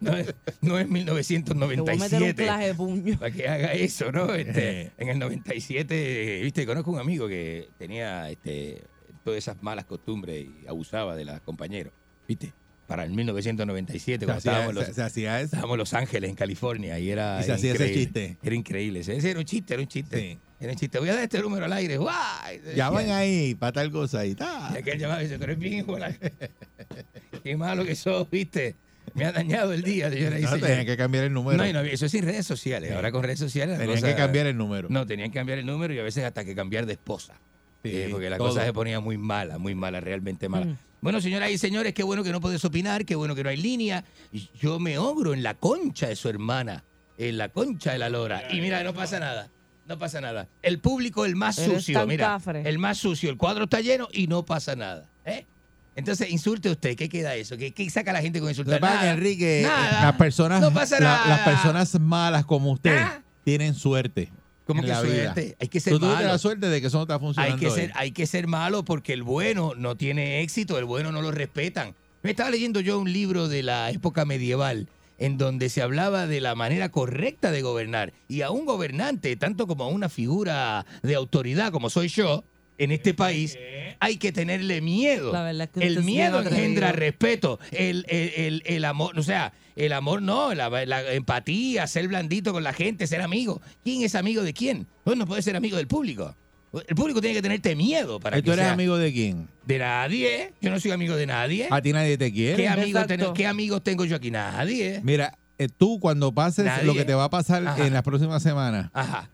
No 0.00 0.16
es, 0.16 0.34
no 0.62 0.78
es 0.78 0.88
Te 0.88 1.10
voy 1.10 1.10
a 1.10 1.12
meter 1.12 1.12
un 1.12 1.24
1997 1.58 2.74
puño. 2.76 3.18
para 3.18 3.30
que 3.30 3.46
haga 3.46 3.72
eso, 3.74 4.10
¿no? 4.10 4.32
Este, 4.32 4.92
en 4.96 5.08
el 5.08 5.18
97, 5.18 6.40
viste, 6.44 6.64
conozco 6.64 6.92
un 6.92 6.98
amigo 6.98 7.28
que 7.28 7.68
tenía 7.76 8.30
este, 8.30 8.84
todas 9.28 9.38
esas 9.38 9.62
malas 9.62 9.84
costumbres 9.84 10.46
y 10.46 10.66
abusaba 10.66 11.14
de 11.16 11.24
las 11.24 11.40
compañeros, 11.42 11.92
viste. 12.26 12.52
Para 12.86 13.04
el 13.04 13.10
1997, 13.10 14.20
Se 14.20 14.24
cuando 14.24 14.38
estábamos, 14.38 14.68
se- 14.74 14.86
los, 14.86 14.96
se 14.96 15.02
hacía 15.02 15.36
eso. 15.40 15.44
estábamos 15.44 15.74
en 15.74 15.78
Los 15.78 15.92
Ángeles, 15.92 16.30
en 16.30 16.36
California, 16.36 16.98
y 16.98 17.10
era 17.10 17.38
Y 17.40 17.44
se 17.44 17.52
hacía 17.52 17.74
ese 17.74 17.92
chiste. 17.92 18.38
Era 18.42 18.54
increíble. 18.54 19.00
Ese 19.00 19.30
era 19.30 19.38
un 19.38 19.44
chiste, 19.44 19.74
era 19.74 19.82
un 19.82 19.88
chiste. 19.88 20.18
Sí. 20.18 20.38
Era 20.58 20.72
un 20.72 20.78
chiste. 20.78 20.98
Voy 20.98 21.10
a 21.10 21.14
dar 21.14 21.22
este 21.24 21.38
número 21.42 21.66
al 21.66 21.72
aire. 21.74 21.98
¡Guay! 21.98 22.62
Llaman 22.74 23.10
ahí 23.10 23.54
para 23.54 23.72
tal 23.72 23.90
cosa 23.90 24.24
y 24.24 24.34
tal. 24.34 24.74
Y 24.74 24.78
aquel 24.78 24.98
llamaba 24.98 25.20
y 25.20 25.24
dice, 25.26 25.36
tú 25.36 25.44
eres 25.44 25.58
bien 25.58 25.84
Qué 27.44 27.56
malo 27.58 27.84
que 27.84 27.94
sos, 27.94 28.28
viste. 28.30 28.74
Me 29.14 29.26
ha 29.26 29.32
dañado 29.32 29.72
el 29.74 29.82
día, 29.82 30.10
señora 30.10 30.38
No, 30.38 30.58
tenían 30.58 30.86
que 30.86 30.96
cambiar 30.96 31.24
el 31.24 31.32
número. 31.34 31.62
No, 31.62 31.70
no, 31.72 31.80
eso 31.80 32.06
es 32.06 32.12
sin 32.12 32.24
redes 32.24 32.46
sociales. 32.46 32.92
Ahora 32.92 33.12
con 33.12 33.22
redes 33.22 33.38
sociales. 33.38 33.78
Tenían 33.78 33.96
cosa- 33.98 34.08
que 34.08 34.14
cambiar 34.16 34.46
el 34.46 34.56
número. 34.56 34.88
No, 34.90 35.06
tenían 35.06 35.30
que 35.30 35.38
cambiar 35.38 35.58
el 35.58 35.66
número 35.66 35.92
y 35.92 35.98
a 35.98 36.02
veces 36.02 36.24
hasta 36.24 36.42
que 36.44 36.54
cambiar 36.54 36.86
de 36.86 36.94
esposa. 36.94 37.34
Sí, 37.82 37.90
Eh, 37.92 38.08
porque 38.10 38.28
la 38.30 38.38
todo. 38.38 38.48
cosa 38.48 38.64
se 38.64 38.72
ponía 38.72 39.00
muy 39.00 39.16
mala, 39.18 39.58
muy 39.58 39.74
mala, 39.74 40.00
realmente 40.00 40.48
mala. 40.48 40.66
Mm. 40.66 40.76
Bueno, 41.00 41.20
señoras 41.20 41.50
y 41.50 41.58
señores, 41.58 41.94
qué 41.94 42.02
bueno 42.02 42.24
que 42.24 42.32
no 42.32 42.40
puedes 42.40 42.64
opinar, 42.64 43.04
qué 43.04 43.14
bueno 43.14 43.34
que 43.36 43.44
no 43.44 43.50
hay 43.50 43.56
línea. 43.56 44.04
Y 44.32 44.50
Yo 44.60 44.80
me 44.80 44.98
ogro 44.98 45.32
en 45.32 45.42
la 45.44 45.54
concha 45.54 46.08
de 46.08 46.16
su 46.16 46.28
hermana, 46.28 46.82
en 47.18 47.38
la 47.38 47.50
concha 47.50 47.92
de 47.92 47.98
la 47.98 48.08
lora. 48.08 48.42
Y 48.52 48.60
mira, 48.60 48.82
no 48.82 48.92
pasa 48.94 49.20
nada. 49.20 49.48
No 49.86 49.98
pasa 49.98 50.20
nada. 50.20 50.48
El 50.60 50.80
público, 50.80 51.24
el 51.24 51.36
más 51.36 51.56
Eres 51.58 51.74
sucio, 51.84 52.06
mira. 52.06 52.26
cafre. 52.26 52.68
El 52.68 52.78
más 52.78 52.98
sucio. 52.98 53.30
El 53.30 53.36
cuadro 53.38 53.64
está 53.64 53.80
lleno 53.80 54.08
y 54.12 54.26
no 54.26 54.44
pasa 54.44 54.74
nada. 54.76 55.08
¿eh? 55.24 55.46
Entonces, 55.96 56.30
insulte 56.30 56.68
usted. 56.70 56.94
¿Qué 56.96 57.08
queda 57.08 57.34
eso? 57.36 57.56
¿Qué, 57.56 57.72
qué 57.72 57.88
saca 57.88 58.12
la 58.12 58.20
gente 58.20 58.38
con 58.40 58.48
insultar? 58.50 58.80
que, 58.80 58.84
Nada. 58.86 59.10
Enrique, 59.12 59.62
Nada. 59.64 60.02
las 60.04 60.16
personas, 60.16 60.60
No 60.60 60.72
pasa 60.74 60.96
la- 61.00 61.06
nada. 61.06 61.26
las 61.28 61.40
personas 61.40 61.98
malas 62.00 62.44
como 62.44 62.70
usted 62.72 62.98
Ah. 62.98 63.22
tienen 63.44 63.74
suerte. 63.74 64.30
¿Cómo 64.68 64.82
que 64.82 64.88
la 64.88 65.02
vida. 65.02 65.32
suerte? 65.34 65.56
Hay 65.58 65.68
que 65.68 65.80
ser 65.80 65.94
Tú 65.94 66.00
malo. 66.06 66.28
la 66.28 66.38
suerte 66.38 66.68
de 66.68 66.80
que 66.80 66.86
eso 66.86 66.98
no 66.98 67.02
está 67.02 67.42
Hay 67.42 67.54
que, 67.56 67.66
hoy. 67.68 67.72
ser, 67.74 67.90
hay 67.96 68.12
que 68.12 68.26
ser 68.26 68.46
malo 68.46 68.84
porque 68.84 69.12
el 69.14 69.22
bueno 69.24 69.72
no 69.76 69.96
tiene 69.96 70.42
éxito, 70.42 70.78
el 70.78 70.84
bueno 70.84 71.10
no 71.10 71.22
lo 71.22 71.32
respetan. 71.32 71.94
Me 72.22 72.30
estaba 72.30 72.50
leyendo 72.50 72.78
yo 72.80 72.98
un 72.98 73.12
libro 73.12 73.48
de 73.48 73.62
la 73.62 73.90
época 73.90 74.24
medieval 74.24 74.86
en 75.18 75.36
donde 75.38 75.68
se 75.68 75.82
hablaba 75.82 76.26
de 76.28 76.40
la 76.40 76.54
manera 76.54 76.90
correcta 76.90 77.50
de 77.50 77.62
gobernar. 77.62 78.12
Y 78.28 78.42
a 78.42 78.50
un 78.50 78.66
gobernante, 78.66 79.34
tanto 79.36 79.66
como 79.66 79.84
a 79.84 79.88
una 79.88 80.08
figura 80.08 80.84
de 81.02 81.14
autoridad 81.16 81.72
como 81.72 81.90
soy 81.90 82.08
yo, 82.08 82.44
en 82.80 82.92
este 82.92 83.12
país, 83.14 83.58
hay 83.98 84.18
que 84.18 84.30
tenerle 84.30 84.80
miedo. 84.80 85.32
La 85.32 85.42
verdad 85.42 85.68
es 85.74 85.80
que 85.80 85.84
el 85.88 86.04
miedo 86.04 86.40
engendra 86.40 86.92
respeto, 86.92 87.58
el, 87.72 88.04
el- 88.08 88.32
el- 88.36 88.62
el 88.66 88.84
amor, 88.84 89.18
o 89.18 89.22
sea, 89.24 89.52
el 89.86 89.92
amor 89.92 90.20
no, 90.22 90.54
la, 90.54 90.68
la 90.86 91.12
empatía, 91.12 91.86
ser 91.86 92.08
blandito 92.08 92.52
con 92.52 92.62
la 92.64 92.72
gente, 92.72 93.06
ser 93.06 93.22
amigo. 93.22 93.60
¿Quién 93.84 94.02
es 94.02 94.14
amigo 94.14 94.42
de 94.42 94.52
quién? 94.52 94.86
Uno 95.04 95.16
no 95.16 95.26
puede 95.26 95.42
ser 95.42 95.56
amigo 95.56 95.76
del 95.76 95.86
público. 95.86 96.34
El 96.86 96.94
público 96.96 97.20
tiene 97.20 97.34
que 97.34 97.40
tenerte 97.42 97.74
miedo 97.74 98.20
para 98.20 98.36
¿Y 98.36 98.42
que 98.42 98.46
¿Tú 98.46 98.52
eres 98.52 98.66
sea- 98.66 98.74
amigo 98.74 98.96
de 98.98 99.12
quién? 99.12 99.48
de 99.64 99.78
nadie. 99.78 100.52
Yo 100.60 100.70
no 100.70 100.78
soy 100.80 100.90
amigo 100.90 101.16
de 101.16 101.26
nadie. 101.26 101.68
A 101.70 101.80
ti 101.80 101.92
nadie 101.92 102.18
te 102.18 102.30
quiere. 102.32 102.56
¿Qué, 102.62 103.04
tengo, 103.06 103.32
¿Qué 103.32 103.46
amigos 103.46 103.82
tengo 103.82 104.04
yo 104.04 104.16
aquí? 104.16 104.30
Nadie. 104.30 105.00
Mira, 105.02 105.38
eh, 105.58 105.68
tú 105.74 105.98
cuando 106.00 106.32
pases 106.32 106.64
Nadie. 106.66 106.84
lo 106.84 106.94
que 106.94 107.04
te 107.04 107.14
va 107.14 107.24
a 107.24 107.30
pasar 107.30 107.66
Ajá. 107.66 107.86
en 107.86 107.92
las 107.94 108.02
próximas 108.02 108.42
semanas, 108.42 108.90
Ajá. 108.92 109.28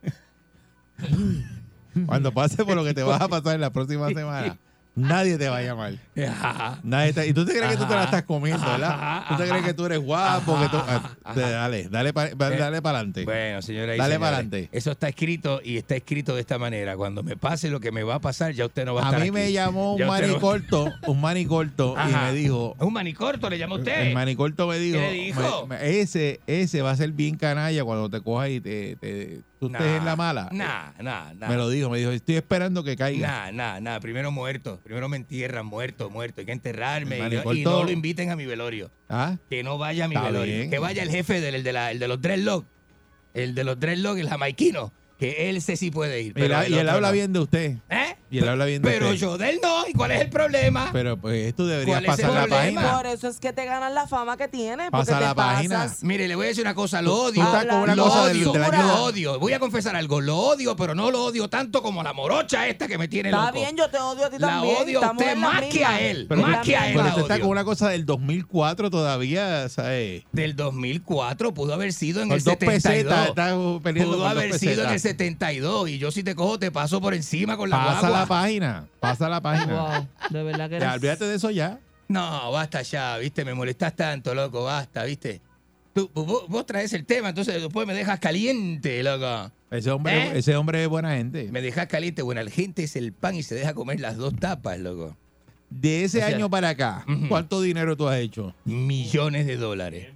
cuando 2.07 2.33
pases 2.33 2.59
por 2.65 2.75
lo 2.77 2.85
que 2.85 2.95
te 2.95 3.03
vas 3.03 3.21
a 3.21 3.29
pasar 3.29 3.55
en 3.55 3.61
las 3.61 3.71
próximas 3.71 4.13
semanas, 4.15 4.57
nadie 4.95 5.37
te 5.39 5.49
va 5.49 5.59
a 5.59 5.63
llamar. 5.63 5.95
Ajá. 6.29 6.79
Nadie 6.83 7.13
te- 7.13 7.27
y 7.27 7.33
tú 7.33 7.45
te 7.45 7.53
crees 7.57 7.73
que 7.73 7.77
tú 7.77 7.87
te 7.87 7.95
la 7.95 8.05
estás 8.05 8.23
comiendo, 8.23 8.65
¿verdad? 8.65 9.25
Tú 9.29 9.37
te 9.37 9.49
crees 9.49 9.65
que 9.65 9.75
tú 9.75 9.87
eres 9.87 9.99
guapo, 9.99 10.59
que 10.61 10.69
tú, 10.69 10.77
ah, 10.77 11.13
dale, 11.35 11.89
dale 11.89 12.13
para 12.13 12.31
dale 12.35 12.81
para 12.83 12.99
adelante. 12.99 13.25
Bueno, 13.25 13.63
señora 13.63 13.97
Dale 13.97 14.19
para 14.19 14.37
adelante. 14.37 14.69
Eso 14.73 14.93
está 14.93 15.09
escrito 15.09 15.61
y 15.65 15.77
está 15.79 15.97
escrito 15.97 16.35
de 16.35 16.41
esta 16.41 16.59
manera. 16.59 16.97
Cuando 16.97 17.23
me 17.23 17.37
pase 17.37 17.69
lo 17.71 17.81
que 17.81 17.91
me 17.93 18.03
va 18.05 18.17
a 18.17 18.21
pasar, 18.21 18.53
ya 18.53 18.67
usted 18.67 18.85
no 18.85 18.95
va 18.95 19.03
a, 19.03 19.05
A 19.05 19.09
estar 19.09 19.21
mí 19.21 19.27
aquí. 19.29 19.33
me 19.33 19.53
llamó 19.53 19.95
un 19.95 20.01
no- 20.03 20.07
manicorto, 20.07 20.93
un 21.07 21.21
manicorto 21.21 21.95
y 22.09 22.13
me 22.13 22.33
dijo, 22.33 22.77
Un 22.79 22.93
manicorto 22.93 23.51
le 23.51 23.59
llama 23.59 23.77
usted. 23.77 24.09
el 24.09 24.15
manicorto 24.15 24.67
me 24.69 24.79
dijo, 24.79 24.99
¿Qué 24.99 25.07
le 25.11 25.13
dijo? 25.13 25.67
me- 25.67 25.79
me- 25.79 25.99
ese 26.01 26.41
ese 26.47 26.83
va 26.83 26.93
a 26.93 26.97
ser 26.97 27.11
bien 27.13 27.37
canalla 27.37 27.85
cuando 27.85 28.09
te 28.09 28.21
cojas 28.21 28.51
y 28.51 28.61
te, 28.61 28.97
te- 28.97 29.41
tú 29.69 29.75
estés 29.75 29.87
Nah, 29.91 29.97
en 29.99 30.05
la 30.05 30.17
mala. 30.17 30.49
Nah, 30.53 30.93
nah, 31.03 31.33
nah. 31.35 31.49
Me 31.49 31.57
lo 31.57 31.69
dijo, 31.69 31.91
me 31.91 31.99
dijo, 31.99 32.11
estoy 32.11 32.37
esperando 32.37 32.85
que 32.85 32.97
caiga. 32.97 33.27
Nah, 33.27 33.53
nah, 33.53 33.81
nah. 33.81 34.01
Primero 34.01 34.31
muerto. 34.31 34.81
Primero 34.85 35.09
me 35.09 35.17
entierran 35.17 35.67
muerto, 35.67 36.11
muerto. 36.11 36.41
Hay 36.41 36.47
que 36.47 36.53
enterrarme. 36.53 37.19
Y, 37.55 37.63
no 37.63 37.85
lo 37.85 37.91
inviten 37.91 38.31
a 38.31 38.37
mi 38.37 38.47
velorio. 38.47 38.91
¿Ah? 39.09 39.37
Que 39.49 39.63
no 39.63 39.79
vaya 39.79 40.05
a 40.05 40.09
mi 40.09 40.15
Está 40.15 40.27
velorio. 40.29 40.55
bien. 40.57 40.71
Que 40.71 40.79
vaya 40.79 41.03
el 41.03 41.11
jefe 41.11 41.41
del 41.41 41.55
el 41.57 41.63
de, 41.63 41.73
la, 41.73 41.91
el 41.91 41.99
de 41.99 42.09
los 42.09 42.21
dreadlocks. 42.21 42.67
El 43.33 43.55
de 43.55 43.65
los 43.65 43.79
dreadlocks, 43.81 44.21
el 44.21 44.29
jamaiquino. 44.29 44.93
Que 45.19 45.49
él 45.49 45.63
sé 45.63 45.77
si 45.77 45.91
puede 45.91 46.21
ir. 46.23 46.35
pero 46.35 46.57
y 46.69 46.75
él 46.75 46.89
habla 46.89 47.09
no. 47.09 47.13
bien 47.13 47.33
de 47.33 47.39
usted. 47.41 47.77
¿Eh? 47.89 48.14
Y 48.31 48.39
él 48.39 48.49
habla 48.49 48.65
bien 48.65 48.83
de 48.83 48.91
Pero 48.91 49.07
usted. 49.11 49.19
yo 49.21 49.39
de 49.39 49.51
él 49.51 49.61
no. 49.63 49.87
¿Y 49.87 49.93
cuál 49.93 50.11
es 50.11 50.21
el 50.23 50.29
problema? 50.31 50.89
Pero 50.93 51.17
pues 51.17 51.55
tú 51.55 51.67
deberías 51.67 52.01
¿Cuál 52.01 52.05
es 52.05 52.11
el 52.11 52.17
pasar 52.27 52.31
la 52.35 52.47
problema? 52.49 52.81
página. 52.83 52.97
Por 52.97 53.07
eso 53.07 53.29
es 53.29 53.39
que 53.39 53.53
te 53.53 53.65
ganas 53.65 53.93
la 53.93 54.09
fama 54.09 54.37
que 54.37 54.49
tienes. 54.49 54.91
Pasa 54.91 55.05
porque 55.13 55.15
te 55.15 55.21
la 55.21 55.35
página. 55.35 55.77
pasas- 55.85 56.03
Mire, 56.03 56.27
le 56.27 56.35
voy 56.35 56.47
a 56.47 56.49
decir 56.49 56.65
una 56.65 56.75
cosa, 56.75 57.01
lo 57.01 57.15
odio. 57.15 57.43
estás 57.45 57.67
con 57.67 57.81
una 57.81 57.95
lo 57.95 58.05
cosa 58.05 58.27
del- 58.27 58.39
odio, 58.49 58.53
del 58.53 58.65
año- 58.65 58.83
lo 58.89 59.05
odio. 59.05 59.39
Voy 59.39 59.53
a 59.53 59.61
confesar 59.61 59.95
algo, 59.95 60.21
lo 60.21 60.37
odio, 60.37 60.75
pero 60.75 60.95
no 60.97 61.11
lo 61.13 61.25
odio 61.25 61.49
tanto 61.49 61.81
como 61.83 62.03
la 62.03 62.13
morocha 62.13 62.67
esta 62.67 62.89
que 62.89 62.99
me 62.99 63.07
tiene 63.07 63.29
Está 63.29 63.47
loco. 63.47 63.53
bien, 63.61 63.77
yo 63.77 63.89
te 63.89 63.99
odio 63.99 64.25
a 64.25 64.31
ti 64.31 64.37
La 64.41 64.49
también. 64.49 64.77
odio 64.83 64.99
a 64.99 65.03
Estamos 65.03 65.21
usted 65.23 65.33
en 65.33 65.41
la 65.41 65.49
más 65.49 65.63
que 65.67 65.85
a 65.85 66.01
él, 66.01 66.27
Pero, 66.29 66.41
más 66.43 66.65
que 66.67 66.77
a 66.77 66.87
él 66.89 66.93
pero 66.95 67.05
la 67.05 67.09
usted 67.11 67.23
está 67.23 67.35
odio. 67.35 67.43
con 67.45 67.51
una 67.53 67.65
cosa 67.65 67.89
del 67.91 68.05
2004 68.07 68.91
todavía, 68.91 69.69
¿sabes? 69.69 70.25
Del 70.33 70.57
2004 70.57 71.55
pudo 71.55 71.75
haber 71.75 71.93
sido 71.93 72.21
en 72.23 72.29
Con 72.31 72.39
el 72.39 72.45
dos 72.45 72.55
72. 72.59 72.83
pesetas, 72.83 73.29
está 73.29 73.45
peleando 73.83 74.11
pudo 74.13 74.19
con 74.19 74.19
dos 74.19 74.29
haber 74.29 74.59
sido 74.59 74.73
en 74.73 74.79
el 74.81 74.87
pesetas. 74.95 75.03
72 75.03 75.89
y 75.89 75.99
yo 75.99 76.11
si 76.11 76.23
te 76.25 76.35
cojo 76.35 76.59
te 76.59 76.71
paso 76.73 77.01
por 77.01 77.15
encima 77.15 77.57
con 77.57 77.71
la 77.71 77.77
Pasa 77.77 78.01
guagua. 78.01 78.14
La 78.21 78.27
página, 78.27 78.89
pasa 79.01 79.29
la 79.29 79.41
página. 79.41 79.75
Wow, 79.83 80.09
de 80.31 80.43
verdad 80.43 80.69
que 80.71 80.79
Ya, 80.81 80.87
eres... 80.87 80.95
olvídate 80.97 81.25
de 81.27 81.35
eso 81.37 81.51
ya. 81.51 81.79
No, 82.09 82.51
basta 82.53 82.83
ya, 82.83 83.17
viste, 83.19 83.45
me 83.45 83.55
molestas 83.55 83.95
tanto, 83.97 84.35
loco, 84.35 84.65
basta, 84.65 85.05
viste. 85.05 85.41
Tú, 85.95 86.11
vos, 86.13 86.45
vos 86.49 86.67
traes 86.67 86.93
el 86.93 87.07
tema, 87.07 87.29
entonces 87.31 87.55
después 87.63 87.87
me 87.87 87.95
dejas 87.95 88.19
caliente, 88.19 89.03
loco. 89.03 89.51
Ese 89.71 89.91
hombre, 89.91 90.29
¿Eh? 90.29 90.39
ese 90.39 90.57
hombre 90.57 90.83
es 90.83 90.89
buena 90.89 91.15
gente. 91.17 91.49
Me 91.51 91.63
dejas 91.63 91.87
caliente, 91.87 92.23
bueno, 92.23 92.43
la 92.43 92.51
gente 92.51 92.85
es 92.85 92.97
el 92.97 93.13
pan 93.13 93.35
y 93.37 93.43
se 93.43 93.55
deja 93.55 93.75
comer 93.75 94.01
las 94.01 94.17
dos 94.17 94.35
tapas, 94.37 94.79
loco. 94.79 95.17
De 95.71 96.05
ese 96.05 96.19
O 96.19 96.27
sea, 96.27 96.37
año 96.37 96.51
para 96.51 96.69
acá. 96.71 97.05
¿cuánto 97.29 97.61
dinero 97.61 97.97
tú 97.97 98.07
has 98.09 98.19
hecho? 98.19 98.55
Millones 98.65 99.47
de 99.47 99.57
dólares. 99.57 100.09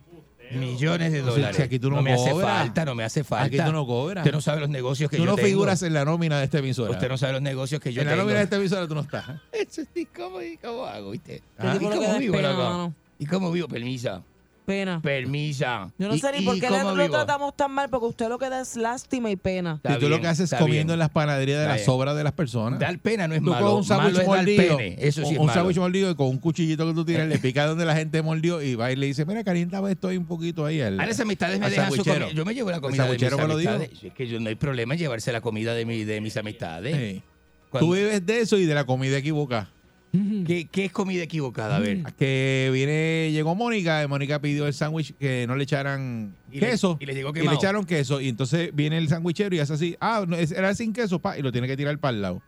Millones 0.53 1.13
de 1.13 1.21
O 1.21 1.25
sea, 1.25 1.33
dólares. 1.35 1.61
aquí 1.61 1.79
tú 1.79 1.91
no 1.91 2.03
me 2.03 2.13
hace 2.13 2.31
cobras. 2.31 2.59
falta, 2.59 2.85
no 2.85 2.95
me 2.95 3.05
hace 3.05 3.25
falta. 3.25 3.45
Aquí 3.47 3.57
tú 3.59 3.73
no 3.73 3.87
cobras. 3.87 4.25
Usted 4.25 4.33
no 4.35 4.41
sabe 4.41 4.61
los 4.61 4.71
negocios 4.71 5.11
que 5.11 5.17
Tú 5.17 5.25
yo 5.25 5.31
no 5.31 5.37
tengo. 5.37 5.49
figuras 5.49 5.83
en 5.83 5.93
la 5.95 6.05
nómina 6.05 6.39
de 6.39 6.45
esta 6.45 6.59
emisora. 6.59 6.91
Usted 6.93 7.09
no 7.09 7.19
sabe 7.19 7.35
los 7.35 7.43
negocios 7.43 7.81
que 7.81 7.93
yo 7.93 8.01
en 8.03 8.07
la 8.07 8.13
tengo. 8.13 8.23
nómina 8.23 8.39
de 8.39 8.45
esta 8.45 8.57
emisora 8.57 8.87
tú 8.89 8.95
no 8.95 9.03
estás. 9.03 9.27
Eso 9.53 9.83
sí, 9.95 10.07
¿cómo, 10.15 10.41
y 10.43 10.57
cómo 10.57 10.85
hago, 10.85 11.11
viste? 11.11 11.43
Ah. 11.59 11.77
¿Y 11.77 11.85
cómo 11.85 12.19
vivo. 12.19 12.95
¿Y 13.19 13.27
cómo 13.27 13.51
vivo? 13.53 13.69
Permisa. 13.69 14.23
Pena. 14.69 15.01
Permisa. 15.01 15.91
Yo 15.99 16.09
no 16.09 16.15
¿Y- 16.15 16.19
sé 16.19 16.31
ni 16.31 16.45
por 16.45 16.55
qué 16.61 16.69
le- 16.69 16.77
cómo 16.81 16.91
lo 16.95 17.03
vivo? 17.03 17.15
tratamos 17.15 17.57
tan 17.57 17.73
mal, 17.73 17.89
porque 17.89 18.05
usted 18.05 18.29
lo 18.29 18.39
que 18.39 18.51
da 18.51 18.61
es 18.61 18.77
lástima 18.77 19.31
y 19.31 19.37
pena. 19.37 19.77
Está 19.77 19.97
y 19.97 19.99
tú 19.99 20.11
lo 20.11 20.21
que 20.21 20.27
haces 20.27 20.41
es 20.45 20.53
está 20.53 20.59
comiendo 20.59 20.91
bien. 20.91 20.97
en 20.97 20.99
las 20.99 21.09
panaderías 21.09 21.57
de 21.57 21.63
Está 21.65 21.69
las 21.73 21.77
bien. 21.79 21.87
sobras 21.87 22.15
de 22.17 22.23
las 22.25 22.33
personas. 22.35 22.79
Dar 22.79 22.99
pena 22.99 23.27
no 23.27 23.35
es 23.35 23.41
Tú 23.43 23.49
malo. 23.49 23.65
coges 23.67 23.77
un 23.79 23.85
sándwich 23.85 24.13
malo 24.13 24.21
es 24.21 24.27
dar 24.29 24.37
mordido. 24.37 24.77
pene. 24.77 24.97
Eso 24.99 25.23
sí 25.23 25.27
un 25.29 25.33
es 25.33 25.39
un 25.41 25.47
malo. 25.47 25.59
sándwich 25.59 25.79
mordido 25.79 26.11
y 26.11 26.15
con 26.17 26.27
un 26.27 26.37
cuchillito 26.39 26.87
que 26.87 26.93
tú 26.93 27.05
tienes 27.07 27.29
le 27.29 27.39
pica 27.39 27.67
donde 27.67 27.87
la 27.87 27.97
gente 27.97 28.21
mordió 28.21 28.61
y 28.61 28.75
va 28.75 28.93
y 28.93 28.97
le 28.97 29.07
dice, 29.07 29.25
mira, 29.25 29.43
caliéntame 29.43 29.91
esto 29.91 30.09
ahí 30.09 30.19
un 30.19 30.27
poquito 30.27 30.67
ahí. 30.67 30.83
Al, 30.83 31.01
A 31.01 31.07
las 31.07 31.19
amistades 31.19 31.59
me 31.59 31.65
al 31.65 31.71
dejan 31.73 31.89
su 31.89 31.97
sandwichero. 31.97 32.27
comida. 32.27 32.37
Yo 32.37 32.45
me 32.45 32.53
llevo 32.55 32.71
la 32.71 32.81
comida 32.83 33.05
de 33.05 33.11
mis 33.13 33.21
sandwichero 33.23 33.39
me 33.49 33.55
lo 33.55 33.57
dijo. 33.59 33.71
amistades. 33.73 34.05
Es 34.05 34.13
que 34.13 34.29
yo 34.29 34.39
no 34.39 34.51
hay 34.51 34.55
problema 34.55 34.93
en 34.93 35.01
llevarse 35.01 35.33
la 35.33 35.41
comida 35.41 35.73
de, 35.73 35.87
mi, 35.87 36.05
de 36.05 36.21
mis 36.21 36.37
amistades. 36.37 36.95
Sí. 36.95 37.23
Cuando- 37.71 37.87
Tú 37.89 37.95
vives 37.95 38.27
de 38.27 38.41
eso 38.41 38.59
y 38.59 38.67
de 38.67 38.75
la 38.75 38.85
comida 38.85 39.17
equivocada. 39.17 39.71
¿Qué, 40.11 40.69
qué 40.71 40.87
es 40.87 40.93
comida 40.93 41.23
equivocada? 41.23 41.77
A 41.77 41.81
ver. 41.81 42.03
Que 42.19 42.71
viene, 42.73 43.31
llegó 43.33 43.55
Mónica, 43.55 44.03
y 44.03 44.09
Mónica 44.09 44.41
pidió 44.41 44.67
el 44.67 44.73
sándwich 44.73 45.15
que 45.19 45.47
no 45.47 45.55
le 45.55 45.65
echaran 45.65 46.35
Y 46.51 46.61
le- 46.61 46.71
queso. 46.71 46.97
y 47.01 47.07
le 47.07 47.15
llegó 47.15 47.29
le 47.33 47.41
quemado. 47.41 47.57
echaron 47.59 47.85
queso. 47.85 48.21
Y 48.21 48.29
entonces 48.29 48.71
viene 48.75 48.97
el 48.99 49.09
sándwichero 49.09 49.55
y 49.55 49.59
hace 49.61 49.75
así. 49.75 49.97
Ah, 50.01 50.25
no, 50.27 50.37
era 50.37 50.75
sin 50.75 50.93
queso, 50.93 51.19
pa, 51.19 51.39
y 51.39 51.43
lo 51.43 51.53
tiene 51.53 51.67
que 51.67 51.77
tirar 51.77 51.99
para 51.99 52.15
el 52.17 52.23
lado. 52.23 52.43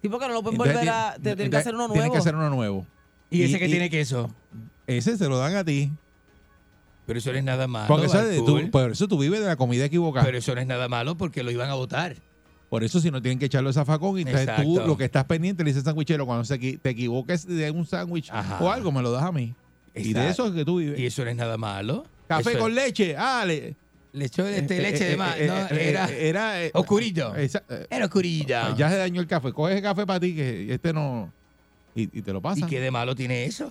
Sí, 0.00 0.08
porque 0.08 0.26
no 0.26 0.34
lo 0.34 0.42
pueden 0.42 0.54
Entonces, 0.60 0.74
volver 0.80 0.88
a. 0.94 1.14
Te 1.14 1.20
tienen 1.36 1.50
que 1.50 1.56
hacer 1.58 1.74
uno 1.74 1.82
nuevo. 1.88 1.92
Tienen 1.94 2.12
que 2.12 2.18
hacer 2.18 2.34
uno 2.34 2.50
nuevo. 2.50 2.86
¿Y 3.30 3.42
ese 3.42 3.58
que 3.58 3.66
tiene 3.66 3.88
queso? 3.90 4.34
Ese 4.86 5.16
se 5.16 5.28
lo 5.28 5.38
dan 5.38 5.54
a 5.56 5.64
ti. 5.64 5.90
Pero 7.06 7.18
eso 7.18 7.32
no 7.32 7.38
es 7.38 7.44
nada 7.44 7.66
malo. 7.66 7.88
Porque 7.88 8.06
eso, 8.06 8.18
tú, 8.44 8.70
por 8.70 8.92
eso 8.92 9.08
tú 9.08 9.18
vives 9.18 9.40
de 9.40 9.46
la 9.46 9.56
comida 9.56 9.84
equivocada. 9.84 10.24
Pero 10.24 10.38
eso 10.38 10.54
no 10.54 10.60
es 10.60 10.66
nada 10.66 10.88
malo 10.88 11.16
porque 11.16 11.42
lo 11.42 11.50
iban 11.50 11.68
a 11.68 11.74
votar. 11.74 12.16
Por 12.72 12.84
eso 12.84 13.00
si 13.00 13.10
no 13.10 13.20
tienen 13.20 13.38
que 13.38 13.44
echarlo 13.44 13.68
a 13.68 13.72
zafacón, 13.74 14.16
y 14.18 14.22
entonces 14.22 14.48
tú 14.62 14.80
lo 14.86 14.96
que 14.96 15.04
estás 15.04 15.26
pendiente 15.26 15.62
le 15.62 15.68
dices 15.68 15.84
sándwichero, 15.84 16.24
cuando 16.24 16.42
se 16.42 16.56
te 16.56 16.88
equivoques 16.88 17.46
de 17.46 17.70
un 17.70 17.84
sándwich 17.84 18.30
o 18.60 18.70
algo, 18.70 18.90
me 18.90 19.02
lo 19.02 19.10
das 19.12 19.24
a 19.24 19.30
mí. 19.30 19.54
Y 19.94 20.14
de 20.14 20.30
eso 20.30 20.46
es 20.46 20.54
que 20.54 20.64
tú 20.64 20.78
vives. 20.78 20.98
Y 20.98 21.04
eso 21.04 21.22
no 21.22 21.28
es 21.28 21.36
nada 21.36 21.58
malo. 21.58 22.06
Café 22.28 22.52
Eso 22.52 22.58
con 22.60 22.70
es- 22.70 22.76
leche. 22.76 23.14
Ah, 23.18 23.44
le, 23.46 23.74
Le 24.14 24.24
echó 24.24 24.46
este, 24.48 24.78
eh, 24.78 24.80
leche 24.90 25.06
eh, 25.06 25.10
de 25.10 25.16
más. 25.18 25.36
eh, 25.38 25.46
no, 25.48 25.54
eh, 25.76 25.88
era 25.90 26.10
eh, 26.10 26.28
era, 26.30 26.64
eh, 26.64 26.70
oscurito. 26.72 27.34
esa- 27.36 27.62
eh, 27.68 27.86
Era 27.90 28.06
oscurito. 28.06 28.46
Ya 28.74 28.88
se 28.88 28.96
dañó 28.96 29.20
el 29.20 29.26
café. 29.26 29.52
Coge 29.52 29.76
el 29.76 29.82
café 29.82 30.06
para 30.06 30.18
ti, 30.20 30.34
que 30.34 30.72
este 30.72 30.94
no. 30.94 31.30
Y, 31.94 32.04
y 32.04 32.22
te 32.22 32.32
lo 32.32 32.38
¿Y 32.38 32.42
pasa. 32.42 32.66
qué 32.66 32.80
de 32.80 32.90
malo 32.90 33.14
tiene 33.14 33.44
eso? 33.44 33.70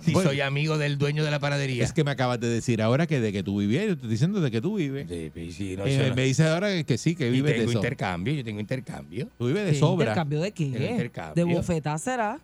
Si 0.00 0.12
Bueno. 0.12 0.30
soy 0.30 0.40
amigo 0.40 0.78
del 0.78 0.96
dueño 0.96 1.24
de 1.24 1.30
la 1.30 1.38
panadería. 1.40 1.82
Es 1.84 1.92
que 1.92 2.04
me 2.04 2.10
acabas 2.12 2.38
de 2.40 2.48
decir 2.48 2.80
ahora 2.82 3.06
que 3.06 3.20
de 3.20 3.32
que 3.32 3.42
tú 3.42 3.58
vivías. 3.58 3.82
Yo 3.84 3.88
te 3.88 3.94
estoy 3.94 4.10
diciendo 4.10 4.40
de 4.40 4.50
que 4.50 4.60
tú 4.60 4.76
vives. 4.76 5.08
Sí, 5.08 5.52
sí, 5.52 5.76
no, 5.76 5.86
Eh, 5.86 6.06
no. 6.08 6.14
Me 6.14 6.24
dices 6.24 6.46
ahora 6.46 6.82
que, 6.84 6.98
sí, 6.98 7.14
que 7.16 7.30
vives 7.30 7.52
de 7.52 7.58
tengo 7.60 7.70
eso. 7.70 7.78
intercambio, 7.80 8.32
yo 8.34 8.44
tengo 8.44 8.60
intercambio. 8.60 9.28
Tú 9.38 9.46
vives 9.48 9.64
de 9.66 9.72
¿Qué 9.72 9.78
sobra. 9.78 10.04
¿Intercambio 10.06 10.40
de 10.40 10.52
qué? 10.52 10.64
Intercambio. 10.64 11.46
¿De 11.46 11.52
bofetá 11.54 11.98
será? 11.98 12.38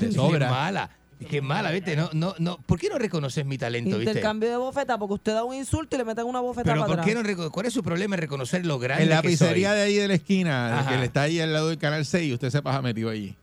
De 0.00 0.08
Es 0.08 0.14
sobra. 0.14 0.50
mala. 0.50 0.90
Es 1.18 1.28
que 1.28 1.38
es 1.38 1.42
mala, 1.42 1.70
¿viste? 1.70 1.96
No, 1.96 2.10
no, 2.12 2.34
no. 2.38 2.58
¿Por 2.66 2.78
qué 2.78 2.90
no 2.90 2.98
reconoces 2.98 3.46
mi 3.46 3.56
talento, 3.56 3.96
viste? 3.96 4.10
Intercambio 4.10 4.50
de 4.50 4.56
bofeta, 4.58 4.98
porque 4.98 5.14
usted 5.14 5.32
da 5.32 5.44
un 5.44 5.54
insulto 5.54 5.96
y 5.96 5.98
le 6.00 6.04
meten 6.04 6.26
una 6.26 6.40
bofeta 6.40 6.64
Pero 6.64 6.80
para 6.82 6.86
¿por 6.86 7.00
atrás. 7.00 7.24
qué 7.24 7.34
no 7.38 7.50
¿Cuál 7.50 7.64
es 7.66 7.72
su 7.72 7.82
problema 7.82 8.16
en 8.16 8.20
reconocer 8.20 8.66
lo 8.66 8.78
grande 8.78 9.04
En 9.04 9.08
la 9.10 9.22
que 9.22 9.28
pizzería 9.28 9.70
soy? 9.70 9.76
de 9.78 9.82
ahí 9.84 9.94
de 9.94 10.08
la 10.08 10.14
esquina, 10.14 10.80
Ajá. 10.80 10.90
que 10.90 10.98
le 10.98 11.04
está 11.06 11.22
ahí 11.22 11.40
al 11.40 11.54
lado 11.54 11.68
del 11.70 11.78
canal 11.78 12.04
6, 12.04 12.34
usted 12.34 12.50
se 12.50 12.60
pasa 12.60 12.82
metido 12.82 13.08
allí. 13.08 13.34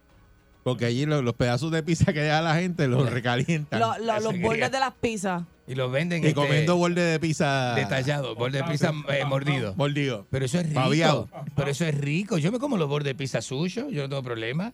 Porque 0.63 0.85
allí 0.85 1.05
los, 1.05 1.23
los 1.23 1.33
pedazos 1.35 1.71
de 1.71 1.83
pizza 1.83 2.13
que 2.13 2.21
deja 2.21 2.41
la 2.41 2.55
gente 2.55 2.87
los 2.87 3.09
recalientan. 3.11 3.79
Lo- 3.79 3.97
lo- 3.97 4.19
los 4.19 4.39
bordes 4.41 4.71
de 4.71 4.79
las 4.79 4.93
pizzas. 4.93 5.43
Y 5.67 5.75
los 5.75 5.91
venden 5.91 6.23
y 6.23 6.27
este, 6.27 6.35
comiendo 6.35 6.75
borde 6.75 7.01
de 7.01 7.19
pizza 7.19 7.73
detallado, 7.75 8.35
borde 8.35 8.57
de 8.59 8.63
pizza 8.65 8.91
eh, 9.09 9.23
mordido. 9.25 9.73
mordido. 9.75 10.27
Pero 10.29 10.45
eso 10.45 10.59
es 10.59 10.67
rico. 10.67 11.29
Pero 11.55 11.69
eso 11.69 11.85
es 11.85 11.95
rico. 11.95 12.37
Yo 12.37 12.51
me 12.51 12.59
como 12.59 12.75
los 12.77 12.89
bordes 12.89 13.05
de 13.05 13.15
pizza 13.15 13.41
suyo, 13.41 13.89
yo 13.89 14.03
no 14.03 14.09
tengo 14.09 14.23
problema. 14.23 14.73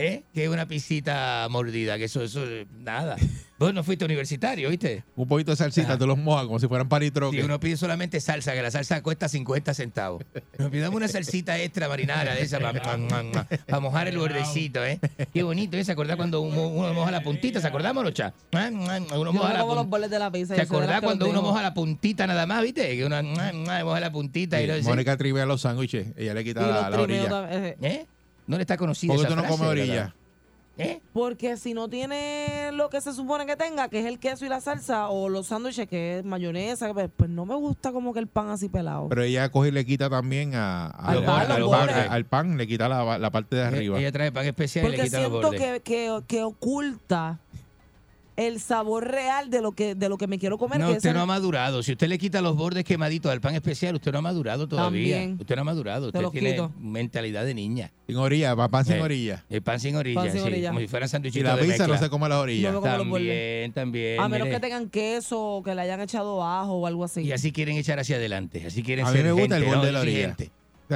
¿Eh? 0.00 0.22
Que 0.32 0.44
es 0.44 0.48
una 0.50 0.66
pisita 0.66 1.46
mordida, 1.50 1.98
que 1.98 2.04
eso, 2.04 2.22
eso, 2.22 2.42
eh, 2.46 2.66
nada. 2.78 3.16
Vos 3.58 3.74
no 3.74 3.84
fuiste 3.84 4.06
universitario, 4.06 4.70
¿viste? 4.70 5.04
Un 5.16 5.28
poquito 5.28 5.50
de 5.50 5.56
salsita, 5.58 5.98
tú 5.98 6.06
los 6.06 6.16
mojas 6.16 6.46
como 6.46 6.58
si 6.58 6.66
fueran 6.66 6.88
paritroques. 6.88 7.38
Si 7.38 7.44
uno 7.44 7.60
pide 7.60 7.76
solamente 7.76 8.18
salsa, 8.18 8.54
que 8.54 8.62
la 8.62 8.70
salsa 8.70 9.02
cuesta 9.02 9.28
50 9.28 9.74
centavos. 9.74 10.22
Nos 10.56 10.70
pidamos 10.70 10.96
una 10.96 11.08
salsita 11.08 11.58
extra 11.60 11.86
marinara 11.86 12.34
de 12.34 12.40
esa 12.40 12.58
para 12.58 13.80
mojar 13.80 14.08
el 14.08 14.16
bordecito, 14.16 14.82
¿eh? 14.82 14.98
Qué 15.34 15.42
bonito, 15.42 15.76
¿eh? 15.76 15.84
¿Se 15.84 15.92
acordás 15.92 16.16
cuando 16.16 16.40
uno, 16.40 16.68
uno 16.68 16.94
moja 16.94 17.10
la 17.10 17.22
puntita? 17.22 17.60
¿Se 17.60 17.66
acordás, 17.66 17.92
Morocha? 17.92 18.32
Uno 18.50 19.06
Yo 19.10 19.32
moja 19.34 19.52
la 19.52 19.66
puntita. 19.66 20.08
de 20.08 20.18
la 20.18 20.32
pizza. 20.32 20.54
¿Se 20.54 20.62
acordás 20.62 21.02
cuando 21.02 21.28
uno 21.28 21.42
moja 21.42 21.60
la 21.60 21.74
puntita 21.74 22.26
nada 22.26 22.46
más, 22.46 22.62
viste? 22.62 22.96
Que 22.96 23.04
uno 23.04 23.22
moja 23.84 24.00
la 24.00 24.10
puntita 24.10 24.62
y 24.62 24.66
lo 24.66 24.82
Mónica 24.84 25.18
trivea 25.18 25.44
los 25.44 25.60
sándwiches. 25.60 26.08
Ella 26.16 26.32
le 26.32 26.40
Y 26.40 26.44
quita 26.44 26.66
la, 26.66 26.88
la 26.88 27.00
orilla. 27.02 27.46
eh, 27.50 27.76
¿Eh? 27.82 28.06
No 28.50 28.56
le 28.56 28.62
está 28.62 28.76
conocida 28.76 29.14
Porque 29.14 29.22
esa 29.26 29.28
tú 29.30 29.36
no 29.36 29.42
frase, 29.42 29.56
comes 29.58 29.68
¿verdad? 29.70 29.84
orilla. 29.84 30.14
¿Eh? 30.78 31.00
Porque 31.12 31.58
si 31.58 31.74
no 31.74 31.88
tiene 31.90 32.70
lo 32.72 32.88
que 32.88 33.02
se 33.02 33.12
supone 33.12 33.44
que 33.44 33.54
tenga, 33.54 33.88
que 33.88 34.00
es 34.00 34.06
el 34.06 34.18
queso 34.18 34.46
y 34.46 34.48
la 34.48 34.62
salsa, 34.62 35.08
o 35.10 35.28
los 35.28 35.48
sándwiches, 35.48 35.86
que 35.86 36.18
es 36.20 36.24
mayonesa, 36.24 36.94
pues, 36.94 37.10
pues 37.14 37.28
no 37.28 37.44
me 37.44 37.54
gusta 37.54 37.92
como 37.92 38.14
que 38.14 38.20
el 38.20 38.28
pan 38.28 38.48
así 38.48 38.70
pelado. 38.70 39.08
Pero 39.10 39.22
ella 39.22 39.50
coge 39.50 39.68
y 39.68 39.72
le 39.72 39.84
quita 39.84 40.08
también 40.08 40.54
a, 40.54 40.86
a- 40.86 41.10
Al 41.10 41.18
al, 41.18 41.24
pan, 41.24 41.52
al 41.52 41.60
los 41.60 41.70
pan, 41.70 41.86
bordes. 41.86 42.10
al 42.10 42.24
pan, 42.24 42.56
le 42.56 42.66
quita 42.66 42.88
la, 42.88 43.18
la 43.18 43.30
parte 43.30 43.56
de 43.56 43.62
arriba. 43.64 43.98
Ella 43.98 44.10
trae 44.10 44.32
pan 44.32 44.46
especial 44.46 44.86
y 44.86 44.88
le 44.90 44.96
Porque 44.96 45.08
quita 45.10 45.20
los 45.20 45.28
siento 45.30 45.48
bordes. 45.48 45.60
que, 45.60 45.80
que, 45.82 46.20
que 46.26 46.42
oculta 46.44 47.38
el 48.36 48.60
sabor 48.60 49.08
real 49.10 49.50
de 49.50 49.60
lo 49.60 49.72
que, 49.72 49.94
de 49.94 50.08
lo 50.08 50.16
que 50.18 50.26
me 50.26 50.38
quiero 50.38 50.56
comer. 50.58 50.78
No, 50.80 50.86
que 50.86 50.92
es 50.92 50.96
usted 50.98 51.10
el- 51.10 51.16
no 51.16 51.22
ha 51.22 51.26
madurado. 51.26 51.82
Si 51.82 51.92
usted 51.92 52.08
le 52.08 52.18
quita 52.18 52.40
los 52.40 52.56
bordes 52.56 52.84
quemaditos 52.84 53.30
al 53.30 53.40
pan 53.40 53.54
especial, 53.54 53.94
usted 53.96 54.12
no 54.12 54.18
ha 54.18 54.22
madurado 54.22 54.66
todavía. 54.68 55.16
También. 55.18 55.36
Usted 55.40 55.54
no 55.56 55.60
ha 55.62 55.64
madurado. 55.64 56.10
Te 56.12 56.18
Usted 56.18 56.30
tiene 56.30 56.50
quito. 56.52 56.72
mentalidad 56.78 57.44
de 57.44 57.54
niña. 57.54 57.92
Sin 58.06 58.16
orilla, 58.16 58.56
pa- 58.56 58.68
pan 58.68 58.84
sin 58.84 58.96
Eh, 58.96 59.02
orilla. 59.02 59.44
El 59.50 59.62
pan 59.62 59.78
sin 59.80 59.96
orilla, 59.96 60.20
Pan 60.22 60.32
sin 60.32 60.40
sí, 60.40 60.46
orilla. 60.46 60.68
como 60.70 60.80
si 60.80 60.88
fueran 60.88 61.06
Y 61.06 61.10
sanduichitos 61.10 61.56
la 61.56 61.62
pizza 61.62 61.86
no 61.86 61.98
se 61.98 62.08
come 62.10 62.28
las 62.28 62.38
orillas. 62.38 62.72
No. 62.72 62.80
También, 62.80 63.72
también. 63.72 64.20
a 64.20 64.28
menos 64.28 64.46
mire. 64.48 64.56
que 64.56 64.60
tengan 64.60 64.88
queso 64.88 65.40
o 65.56 65.62
que 65.62 65.74
le 65.74 65.82
hayan 65.82 66.00
echado 66.00 66.42
ajo 66.44 66.72
o 66.74 66.86
algo 66.86 67.04
así. 67.04 67.22
Y 67.22 67.32
así 67.32 67.52
quieren 67.52 67.76
echar 67.76 67.98
hacia 68.00 68.16
adelante. 68.16 68.64
Así 68.66 68.82
quieren 68.82 69.06
A 69.06 69.10
mí 69.10 69.16
ser 69.16 69.26
me 69.26 69.32
gusta 69.32 69.56
el 69.56 69.64
borde 69.64 69.76
¿no? 69.78 69.84
de 69.86 69.92
la 69.92 70.00
orilla. 70.00 70.36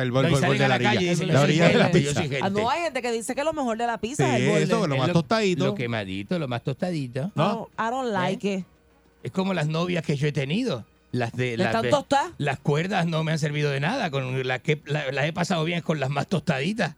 El 0.02 0.10
No, 0.12 0.20
el 0.20 0.34
salen 0.34 0.46
borde 0.48 0.58
de 0.58 0.68
la 0.68 0.78
la 0.78 0.84
calle 0.84 1.06
y 1.06 1.10
orilla. 1.36 1.64
La 1.64 1.68
de 1.68 1.74
la 1.78 1.90
pizza. 1.90 2.22
Ah, 2.42 2.50
no 2.50 2.68
hay 2.70 2.82
gente 2.82 3.00
que 3.02 3.12
dice 3.12 3.34
que 3.34 3.44
lo 3.44 3.52
mejor 3.52 3.78
de 3.78 3.86
la 3.86 3.98
pizza 3.98 4.36
es 4.36 4.42
el 4.42 4.62
eso, 4.64 4.86
lo 4.86 4.94
Es 4.94 4.98
más 4.98 5.08
lo- 5.08 5.14
tostadito. 5.14 5.64
Lo 5.66 5.74
quemadito, 5.74 6.38
lo 6.38 6.48
más 6.48 6.62
tostadito. 6.62 7.30
I 7.34 7.38
don't- 7.38 7.68
I 7.78 7.90
don't 7.90 8.12
like 8.12 8.52
it. 8.54 8.64
Es 9.22 9.30
como 9.32 9.54
las 9.54 9.68
novias 9.68 10.04
que 10.04 10.16
yo 10.16 10.26
he 10.26 10.32
tenido. 10.32 10.84
Las 11.12 11.32
de 11.32 11.52
¿De 11.52 11.58
las, 11.58 11.80
de- 11.80 11.90
tostadas? 11.90 12.32
las 12.38 12.58
cuerdas 12.58 13.06
no 13.06 13.22
me 13.22 13.30
han 13.32 13.38
servido 13.38 13.70
de 13.70 13.78
nada. 13.80 14.10
Con 14.10 14.46
las 14.46 14.60
que 14.60 14.80
la- 14.86 15.12
las 15.12 15.26
he 15.26 15.32
pasado 15.32 15.62
bien 15.64 15.80
con 15.82 16.00
las 16.00 16.10
más 16.10 16.26
tostaditas. 16.26 16.96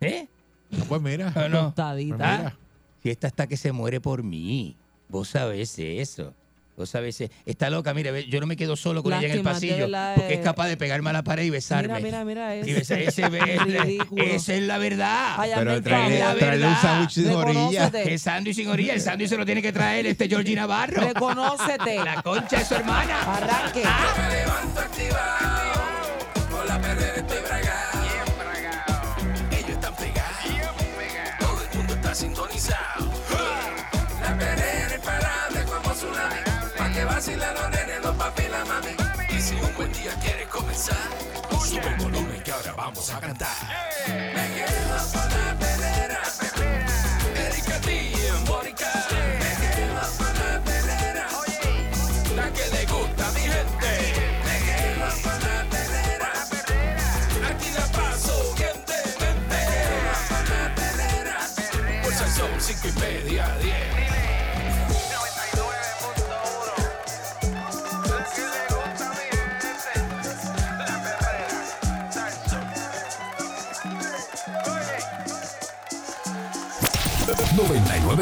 ¿Eh? 0.00 0.28
No, 0.70 0.84
Pues 0.84 1.02
mira. 1.02 1.32
¿O 1.34 1.48
no? 1.48 1.64
Tostadita. 1.66 2.16
Pues 2.16 2.28
¿Ah? 2.28 2.36
mira. 2.38 2.56
Si 3.02 3.10
esta 3.10 3.26
está 3.26 3.46
que 3.48 3.56
se 3.56 3.72
muere 3.72 4.00
por 4.00 4.22
mí. 4.22 4.76
Vos 5.08 5.28
sabés 5.30 5.76
eso. 5.78 6.32
Vos 6.80 6.88
sabés 6.88 7.20
eso. 7.20 7.30
Está 7.44 7.68
loca, 7.68 7.92
mire, 7.92 8.26
yo 8.26 8.40
no 8.40 8.46
me 8.46 8.56
quedo 8.56 8.74
solo 8.74 9.02
con 9.02 9.12
ella 9.12 9.26
en 9.26 9.32
el 9.32 9.42
pasillo. 9.42 9.86
Porque 10.16 10.32
es 10.32 10.40
eh. 10.40 10.42
capaz 10.42 10.66
de 10.66 10.78
pegarme 10.78 11.10
a 11.10 11.12
la 11.12 11.22
pared 11.22 11.44
y 11.44 11.50
besarme. 11.50 12.00
Mira, 12.00 12.24
mira, 12.24 12.56
mira 12.56 12.66
Y 12.66 12.70
eso. 12.70 12.94
besar- 12.94 13.02
ese 13.02 13.22
esa 14.34 14.54
es 14.54 14.62
la 14.62 14.78
verdad. 14.78 15.34
Ay, 15.36 15.50
Pero 15.54 15.82
traerle, 15.82 16.66
un 16.66 16.76
sándwich 16.76 17.10
sin 17.10 17.30
orilla. 17.32 17.90
El 17.92 18.18
sándwich 18.18 18.56
sin 18.56 18.68
orilla, 18.68 18.94
el 18.94 19.02
sándwich 19.02 19.28
se 19.28 19.36
lo 19.36 19.44
tiene 19.44 19.60
que 19.60 19.74
traer 19.74 20.06
este 20.06 20.26
Georgie 20.26 20.56
Navarro. 20.56 21.02
Reconócete. 21.02 21.96
La 22.02 22.22
concha 22.22 22.60
de 22.60 22.64
su 22.64 22.74
hermana. 22.74 23.34
Arranque. 23.34 23.82
Me 23.84 25.59
comenzar, 40.70 40.96
sube 41.66 41.88
el 41.88 41.96
volumen 41.96 42.42
que 42.44 42.52
ahora 42.52 42.72
vamos 42.74 43.10
a 43.10 43.18
cantar. 43.18 44.29